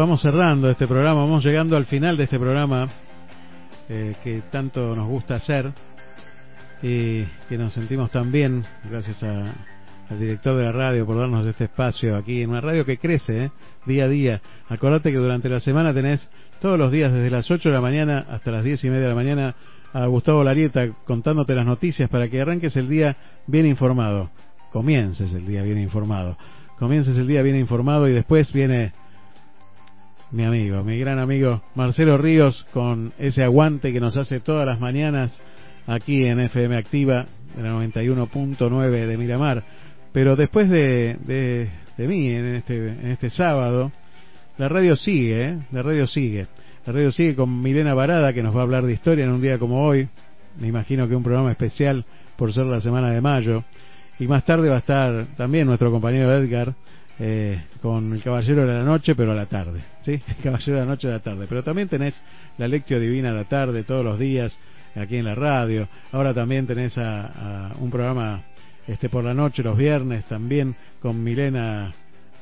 Vamos 0.00 0.22
cerrando 0.22 0.70
este 0.70 0.86
programa, 0.86 1.20
vamos 1.20 1.44
llegando 1.44 1.76
al 1.76 1.84
final 1.84 2.16
de 2.16 2.24
este 2.24 2.38
programa 2.38 2.88
eh, 3.86 4.14
que 4.24 4.40
tanto 4.50 4.96
nos 4.96 5.06
gusta 5.06 5.34
hacer 5.34 5.70
y 6.82 7.22
que 7.50 7.58
nos 7.58 7.74
sentimos 7.74 8.10
tan 8.10 8.32
bien 8.32 8.64
gracias 8.88 9.22
a, 9.22 9.52
al 10.08 10.18
director 10.18 10.56
de 10.56 10.64
la 10.64 10.72
radio 10.72 11.04
por 11.04 11.18
darnos 11.18 11.44
este 11.44 11.64
espacio 11.64 12.16
aquí 12.16 12.40
en 12.40 12.48
una 12.48 12.62
radio 12.62 12.86
que 12.86 12.96
crece 12.96 13.44
¿eh? 13.44 13.50
día 13.84 14.04
a 14.04 14.08
día. 14.08 14.40
Acordate 14.70 15.10
que 15.10 15.18
durante 15.18 15.50
la 15.50 15.60
semana 15.60 15.92
tenés 15.92 16.26
todos 16.62 16.78
los 16.78 16.90
días 16.90 17.12
desde 17.12 17.28
las 17.28 17.50
8 17.50 17.68
de 17.68 17.74
la 17.74 17.82
mañana 17.82 18.24
hasta 18.30 18.50
las 18.50 18.64
10 18.64 18.82
y 18.84 18.88
media 18.88 19.02
de 19.02 19.08
la 19.10 19.14
mañana 19.14 19.54
a 19.92 20.06
Gustavo 20.06 20.42
Larieta 20.42 20.88
contándote 21.04 21.54
las 21.54 21.66
noticias 21.66 22.08
para 22.08 22.26
que 22.28 22.40
arranques 22.40 22.74
el 22.76 22.88
día 22.88 23.18
bien 23.46 23.66
informado. 23.66 24.30
Comiences 24.72 25.34
el 25.34 25.46
día 25.46 25.62
bien 25.62 25.78
informado. 25.78 26.38
Comiences 26.78 27.18
el 27.18 27.26
día 27.26 27.42
bien 27.42 27.56
informado 27.56 28.08
y 28.08 28.12
después 28.12 28.50
viene 28.54 28.92
mi 30.32 30.44
amigo, 30.44 30.84
mi 30.84 30.98
gran 30.98 31.18
amigo 31.18 31.62
Marcelo 31.74 32.16
Ríos 32.16 32.66
con 32.72 33.12
ese 33.18 33.42
aguante 33.42 33.92
que 33.92 34.00
nos 34.00 34.16
hace 34.16 34.40
todas 34.40 34.64
las 34.64 34.78
mañanas 34.78 35.32
aquí 35.86 36.24
en 36.24 36.40
FM 36.40 36.76
Activa 36.76 37.26
de 37.56 37.62
la 37.62 37.70
91.9 37.72 39.06
de 39.06 39.16
Miramar. 39.16 39.62
Pero 40.12 40.36
después 40.36 40.68
de, 40.68 41.16
de, 41.26 41.68
de 41.96 42.08
mí 42.08 42.28
en 42.28 42.54
este, 42.56 42.76
en 42.76 43.10
este 43.10 43.30
sábado, 43.30 43.90
la 44.58 44.68
radio 44.68 44.96
sigue, 44.96 45.48
¿eh? 45.48 45.58
la 45.72 45.82
radio 45.82 46.06
sigue. 46.06 46.46
La 46.86 46.92
radio 46.92 47.12
sigue 47.12 47.34
con 47.34 47.60
Milena 47.60 47.94
Varada 47.94 48.32
que 48.32 48.42
nos 48.42 48.54
va 48.54 48.60
a 48.60 48.62
hablar 48.62 48.84
de 48.84 48.92
historia 48.92 49.24
en 49.24 49.32
un 49.32 49.40
día 49.40 49.58
como 49.58 49.84
hoy. 49.84 50.08
Me 50.60 50.68
imagino 50.68 51.08
que 51.08 51.16
un 51.16 51.22
programa 51.22 51.50
especial 51.50 52.04
por 52.36 52.52
ser 52.52 52.66
la 52.66 52.80
semana 52.80 53.10
de 53.10 53.20
mayo. 53.20 53.64
Y 54.18 54.28
más 54.28 54.44
tarde 54.44 54.68
va 54.68 54.76
a 54.76 54.80
estar 54.80 55.26
también 55.36 55.66
nuestro 55.66 55.90
compañero 55.90 56.32
Edgar 56.36 56.74
eh, 57.18 57.60
con 57.82 58.12
el 58.14 58.22
Caballero 58.22 58.66
de 58.66 58.74
la 58.74 58.82
Noche, 58.82 59.14
pero 59.14 59.32
a 59.32 59.34
la 59.34 59.46
tarde. 59.46 59.80
¿Sí? 60.02 60.20
Caballero 60.42 60.78
de 60.78 60.84
la 60.84 60.90
Noche 60.90 61.08
a 61.08 61.12
la 61.12 61.18
tarde. 61.20 61.46
Pero 61.48 61.62
también 61.62 61.88
tenés 61.88 62.14
la 62.58 62.68
Lectio 62.68 63.00
Divina 63.00 63.30
a 63.30 63.34
la 63.34 63.44
tarde, 63.44 63.84
todos 63.84 64.04
los 64.04 64.18
días, 64.18 64.58
aquí 64.94 65.16
en 65.16 65.24
la 65.24 65.34
radio. 65.34 65.88
Ahora 66.12 66.34
también 66.34 66.66
tenés 66.66 66.96
a, 66.98 67.72
un 67.78 67.90
programa 67.90 68.42
este 68.86 69.08
por 69.08 69.24
la 69.24 69.34
noche, 69.34 69.62
los 69.62 69.76
viernes, 69.76 70.24
también 70.24 70.74
con 71.00 71.22
Milena. 71.22 71.92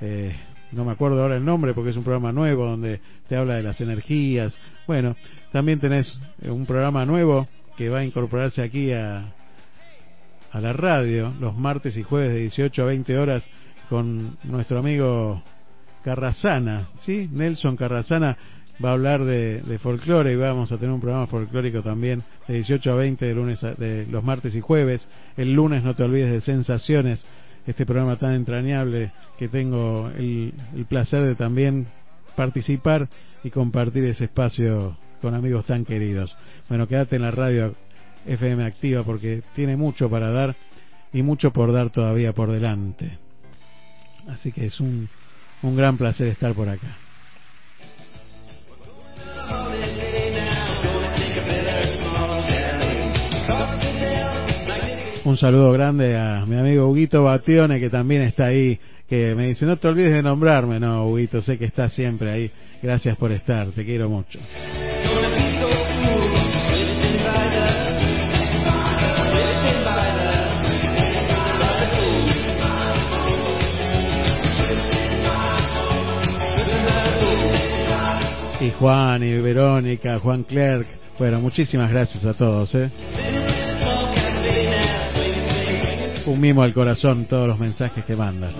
Eh, 0.01 0.35
no 0.72 0.85
me 0.85 0.93
acuerdo 0.93 1.22
ahora 1.22 1.36
el 1.36 1.44
nombre 1.44 1.74
porque 1.74 1.90
es 1.90 1.97
un 1.97 2.05
programa 2.05 2.32
nuevo 2.32 2.66
donde 2.66 3.01
te 3.28 3.36
habla 3.36 3.55
de 3.55 3.62
las 3.62 3.80
energías. 3.80 4.55
Bueno, 4.86 5.16
también 5.52 5.78
tenés 5.78 6.18
un 6.43 6.66
programa 6.66 7.05
nuevo 7.05 7.48
que 7.76 7.89
va 7.89 7.98
a 7.98 8.05
incorporarse 8.05 8.62
aquí 8.62 8.93
a, 8.93 9.32
a 10.52 10.60
la 10.60 10.72
radio 10.72 11.32
los 11.40 11.56
martes 11.56 11.97
y 11.97 12.02
jueves 12.02 12.30
de 12.30 12.40
18 12.40 12.82
a 12.82 12.86
20 12.86 13.18
horas 13.18 13.44
con 13.89 14.36
nuestro 14.44 14.78
amigo 14.78 15.43
Carrasana, 16.09 16.89
¿sí? 17.01 17.28
Nelson 17.30 17.76
Carrasana 17.76 18.35
va 18.82 18.89
a 18.89 18.93
hablar 18.93 19.26
de, 19.26 19.60
de 19.60 19.78
folclore 19.78 20.32
y 20.32 20.36
vamos 20.36 20.72
a 20.72 20.78
tener 20.78 20.90
un 20.90 21.02
programa 21.02 21.26
folclórico 21.26 21.82
también 21.82 22.22
de 22.47 22.55
18 22.55 22.93
a 22.93 22.94
20 22.94 23.26
de 23.26 23.35
lunes 23.35 23.62
a, 23.62 23.74
de 23.74 24.06
los 24.06 24.24
martes 24.24 24.55
y 24.55 24.62
jueves. 24.62 25.06
El 25.36 25.52
lunes 25.52 25.85
no 25.85 25.94
te 25.94 26.05
olvides 26.05 26.30
de 26.30 26.40
Sensaciones, 26.40 27.22
este 27.66 27.85
programa 27.85 28.16
tan 28.16 28.32
entrañable 28.32 29.10
que 29.39 29.48
tengo 29.48 30.10
el, 30.16 30.55
el 30.74 30.86
placer 30.86 31.26
de 31.26 31.35
también 31.35 31.86
participar 32.35 33.06
y 33.44 33.51
compartir 33.51 34.06
ese 34.06 34.24
espacio 34.24 34.97
con 35.20 35.35
amigos 35.35 35.66
tan 35.66 35.85
queridos. 35.85 36.35
Bueno, 36.70 36.89
quédate 36.89 37.16
en 37.16 37.22
la 37.22 37.32
radio 37.32 37.74
FM 38.24 38.64
activa 38.64 39.02
porque 39.02 39.43
tiene 39.55 39.76
mucho 39.76 40.09
para 40.09 40.32
dar 40.32 40.56
y 41.12 41.22
mucho 41.22 41.52
por 41.52 41.70
dar 41.70 41.90
todavía 41.90 42.32
por 42.32 42.51
delante. 42.51 43.18
Así 44.26 44.52
que 44.52 44.64
es 44.64 44.80
un, 44.80 45.10
un 45.62 45.76
gran 45.76 45.97
placer 45.97 46.28
estar 46.28 46.55
por 46.55 46.68
acá. 46.68 46.97
Un 55.24 55.36
saludo 55.36 55.72
grande 55.72 56.16
a 56.16 56.47
mi 56.47 56.56
amigo 56.56 56.89
Huguito 56.89 57.22
Batione 57.22 57.80
que 57.80 57.90
también 57.90 58.22
está 58.22 58.47
ahí, 58.47 58.80
que 59.09 59.35
me 59.35 59.48
dice 59.48 59.66
no 59.66 59.76
te 59.76 59.89
olvides 59.89 60.14
de 60.14 60.22
nombrarme, 60.22 60.80
no 60.80 61.06
Huguito, 61.06 61.43
sé 61.43 61.59
que 61.59 61.66
estás 61.66 61.93
siempre 61.93 62.30
ahí, 62.30 62.51
gracias 62.82 63.16
por 63.18 63.32
estar, 63.32 63.66
te 63.68 63.85
quiero 63.85 64.09
mucho. 64.09 64.39
Juan 78.70 79.23
y 79.23 79.39
Verónica, 79.40 80.19
Juan 80.19 80.45
Clerc. 80.45 80.86
Bueno, 81.19 81.40
muchísimas 81.40 81.90
gracias 81.90 82.24
a 82.24 82.35
todos. 82.35 82.74
¿eh? 82.74 82.90
Un 86.27 86.40
mimo 86.40 86.62
al 86.62 86.74
corazón 86.74 87.27
todos 87.27 87.49
los 87.49 87.59
mensajes 87.59 88.05
que 88.05 88.16
mandan. 88.16 88.53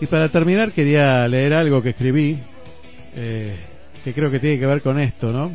Y 0.00 0.06
para 0.06 0.30
terminar 0.30 0.72
quería 0.72 1.28
leer 1.28 1.52
algo 1.52 1.82
que 1.82 1.90
escribí, 1.90 2.38
eh, 3.14 3.56
que 4.02 4.14
creo 4.14 4.30
que 4.30 4.40
tiene 4.40 4.58
que 4.58 4.66
ver 4.66 4.80
con 4.80 4.98
esto, 4.98 5.30
¿no? 5.30 5.52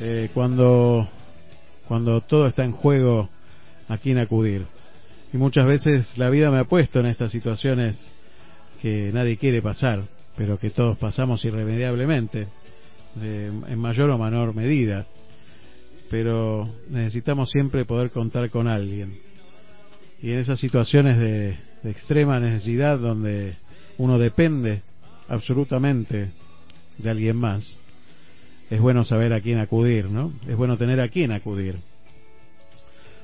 Eh, 0.00 0.30
cuando, 0.32 1.06
cuando 1.86 2.22
todo 2.22 2.46
está 2.46 2.64
en 2.64 2.72
juego, 2.72 3.28
a 3.88 3.98
quién 3.98 4.18
acudir. 4.18 4.64
Y 5.32 5.36
muchas 5.36 5.66
veces 5.66 6.18
la 6.18 6.28
vida 6.28 6.50
me 6.50 6.58
ha 6.58 6.64
puesto 6.64 7.00
en 7.00 7.06
estas 7.06 7.30
situaciones 7.30 7.96
que 8.82 9.10
nadie 9.12 9.36
quiere 9.36 9.62
pasar, 9.62 10.02
pero 10.36 10.58
que 10.58 10.70
todos 10.70 10.98
pasamos 10.98 11.44
irremediablemente, 11.44 12.48
de, 13.14 13.46
en 13.46 13.78
mayor 13.78 14.10
o 14.10 14.18
menor 14.18 14.54
medida. 14.54 15.06
Pero 16.10 16.68
necesitamos 16.88 17.50
siempre 17.50 17.84
poder 17.84 18.10
contar 18.10 18.50
con 18.50 18.66
alguien. 18.66 19.18
Y 20.20 20.32
en 20.32 20.38
esas 20.38 20.58
situaciones 20.58 21.18
de, 21.18 21.56
de 21.82 21.90
extrema 21.90 22.40
necesidad 22.40 22.98
donde 22.98 23.54
uno 23.98 24.18
depende 24.18 24.82
absolutamente 25.28 26.30
de 26.98 27.10
alguien 27.10 27.36
más, 27.36 27.78
es 28.68 28.80
bueno 28.80 29.04
saber 29.04 29.32
a 29.32 29.40
quién 29.40 29.58
acudir, 29.58 30.10
¿no? 30.10 30.32
Es 30.48 30.56
bueno 30.56 30.76
tener 30.76 31.00
a 31.00 31.08
quién 31.08 31.30
acudir. 31.30 31.76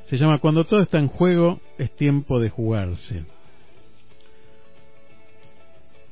Se 0.07 0.17
llama 0.17 0.39
Cuando 0.39 0.65
todo 0.65 0.83
está 0.83 0.99
en 0.99 1.09
juego 1.09 1.61
es 1.79 1.95
tiempo 1.97 2.39
de 2.39 2.49
jugarse. 2.49 3.25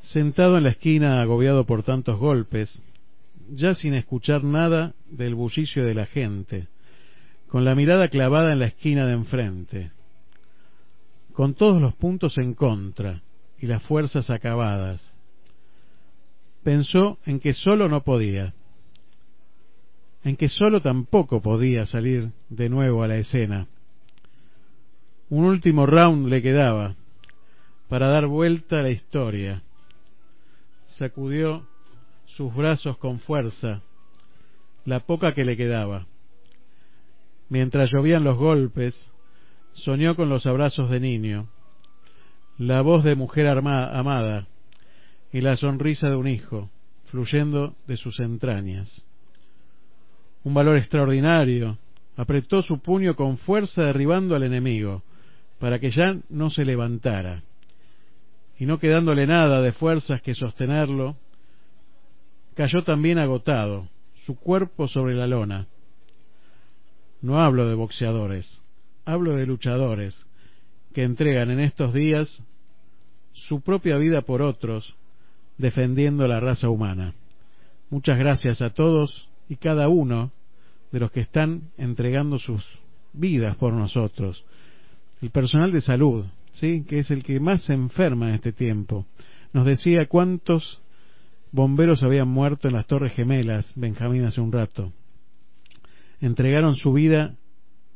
Sentado 0.03 0.59
en 0.59 0.65
la 0.65 0.71
esquina 0.71 1.23
agobiado 1.23 1.65
por 1.65 1.85
tantos 1.85 2.19
golpes, 2.19 2.83
ya 3.51 3.75
sin 3.75 3.95
escuchar 3.95 4.43
nada 4.43 4.95
del 5.07 5.37
bullicio 5.37 5.85
de 5.85 5.95
la 5.95 6.07
gente, 6.07 6.67
con 7.49 7.65
la 7.65 7.77
mirada 7.77 8.09
clavada 8.09 8.53
en 8.53 8.59
la 8.59 8.67
esquina 8.67 9.07
de 9.07 9.13
enfrente, 9.13 9.93
con 11.33 11.55
todos 11.55 11.81
los 11.81 11.95
puntos 11.95 12.37
en 12.39 12.55
contra 12.55 13.23
y 13.61 13.67
las 13.67 13.83
fuerzas 13.85 14.29
acabadas, 14.29 15.17
pensó 16.65 17.19
en 17.27 17.39
que 17.39 17.55
solo 17.55 17.89
no 17.89 18.03
podía, 18.03 18.55
en 20.25 20.37
que 20.37 20.49
solo 20.49 20.81
tampoco 20.81 21.41
podía 21.41 21.87
salir 21.87 22.33
de 22.49 22.69
nuevo 22.69 23.05
a 23.05 23.09
la 23.09 23.19
escena. 23.19 23.69
Un 25.35 25.47
último 25.47 25.85
round 25.85 26.29
le 26.29 26.41
quedaba 26.41 26.95
para 27.89 28.07
dar 28.07 28.29
vuelta 28.29 28.79
a 28.79 28.83
la 28.85 28.91
historia. 28.91 29.65
Sacudió 30.87 31.67
sus 32.25 32.55
brazos 32.55 32.99
con 32.99 33.19
fuerza, 33.19 33.83
la 34.85 35.01
poca 35.01 35.35
que 35.35 35.45
le 35.45 35.57
quedaba. 35.57 36.07
Mientras 37.49 37.91
llovían 37.91 38.23
los 38.23 38.39
golpes, 38.39 39.11
soñó 39.73 40.15
con 40.15 40.29
los 40.29 40.47
abrazos 40.47 40.89
de 40.89 41.01
niño, 41.01 41.49
la 42.57 42.83
voz 42.83 43.03
de 43.03 43.17
mujer 43.17 43.49
amada 43.49 44.47
y 45.33 45.41
la 45.41 45.57
sonrisa 45.57 46.09
de 46.11 46.15
un 46.15 46.29
hijo 46.29 46.71
fluyendo 47.07 47.75
de 47.89 47.97
sus 47.97 48.21
entrañas. 48.21 49.05
Un 50.45 50.55
valor 50.55 50.77
extraordinario 50.77 51.77
apretó 52.17 52.63
su 52.63 52.79
puño 52.79 53.17
con 53.17 53.37
fuerza 53.37 53.83
derribando 53.83 54.37
al 54.37 54.45
enemigo 54.45 55.03
para 55.65 55.79
que 55.79 55.91
ya 55.91 56.21
no 56.29 56.51
se 56.51 56.63
levantara, 56.63 57.43
y 58.59 58.67
no 58.67 58.79
quedándole 58.79 59.27
nada 59.27 59.63
de 59.63 59.73
fuerzas 59.73 60.21
que 60.21 60.35
sostenerlo, 60.35 61.17
cayó 62.53 62.85
también 62.85 63.19
agotado, 63.19 63.89
su 64.27 64.37
cuerpo 64.37 64.89
sobre 64.89 65.15
la 65.15 65.27
lona. 65.27 65.67
No 67.23 67.41
hablo 67.41 67.67
de 67.67 67.77
boxeadores, 67.77 68.61
hablo 69.07 69.37
de 69.37 69.47
luchadores 69.47 70.27
que 70.93 71.03
entregan 71.03 71.51
en 71.51 71.61
estos 71.61 71.95
días 71.95 72.43
su 73.33 73.63
propia 73.63 73.97
vida 73.97 74.21
por 74.21 74.43
otros, 74.43 74.95
defendiendo 75.57 76.29
la 76.29 76.41
raza 76.41 76.69
humana. 76.69 77.15
Muchas 77.89 78.19
gracias 78.19 78.61
a 78.61 78.75
todos 78.75 79.31
y 79.49 79.57
cada 79.57 79.89
uno 79.89 80.31
de 80.93 81.01
los 81.01 81.11
que 81.11 81.21
están 81.21 81.71
entregando 81.79 82.39
sus 82.39 82.63
vidas 83.15 83.57
por 83.57 83.73
nosotros 83.73 84.45
el 85.25 85.31
personal 85.31 85.73
de 85.73 85.81
salud, 85.81 86.27
¿sí? 86.53 86.85
que 86.87 86.99
es 86.99 87.11
el 87.11 87.23
que 87.23 87.41
más 87.41 87.63
se 87.63 87.73
enferma 87.73 88.29
en 88.29 88.35
este 88.35 88.53
tiempo. 88.53 89.07
Nos 89.55 89.65
decía 89.65 90.07
cuántos 90.07 90.83
bomberos 91.51 92.03
habían 92.03 92.29
muerto 92.29 92.69
en 92.69 92.75
las 92.75 92.87
Torres 92.87 93.15
Gemelas, 93.15 93.73
Benjamín, 93.75 94.25
hace 94.25 94.43
un 94.43 94.53
rato. 94.53 94.93
Entregaron 96.21 96.75
su 96.75 96.93
vida 96.93 97.37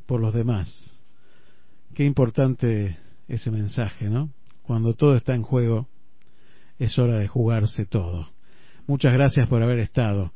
por 0.07 0.23
los 0.23 0.33
demás. 0.33 0.99
Qué 1.95 2.07
importante 2.07 2.97
ese 3.29 3.51
mensaje, 3.51 4.09
¿no? 4.09 4.31
Cuando 4.63 4.95
todo 4.95 5.15
está 5.15 5.35
en 5.35 5.43
juego, 5.43 5.87
es 6.79 6.99
hora 6.99 7.17
de 7.17 7.29
jugarse 7.29 7.85
todo. 7.85 8.31
Muchas 8.87 9.13
gracias 9.13 9.47
por 9.49 9.63
haber 9.63 9.81
estado. 9.81 10.33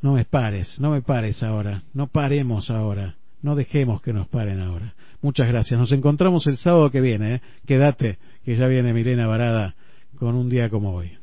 No 0.00 0.12
me 0.12 0.24
pares, 0.24 0.78
no 0.78 0.92
me 0.92 1.02
pares 1.02 1.42
ahora, 1.42 1.82
no 1.92 2.06
paremos 2.06 2.70
ahora, 2.70 3.16
no 3.42 3.54
dejemos 3.54 4.02
que 4.02 4.12
nos 4.12 4.28
paren 4.28 4.60
ahora. 4.60 4.94
Muchas 5.20 5.48
gracias. 5.48 5.78
Nos 5.78 5.92
encontramos 5.92 6.46
el 6.46 6.56
sábado 6.56 6.90
que 6.90 7.00
viene. 7.00 7.36
¿eh? 7.36 7.40
Quédate, 7.66 8.18
que 8.44 8.56
ya 8.56 8.66
viene 8.66 8.92
Milena 8.92 9.26
Varada 9.26 9.74
con 10.16 10.34
un 10.34 10.48
día 10.48 10.68
como 10.68 10.94
hoy. 10.94 11.16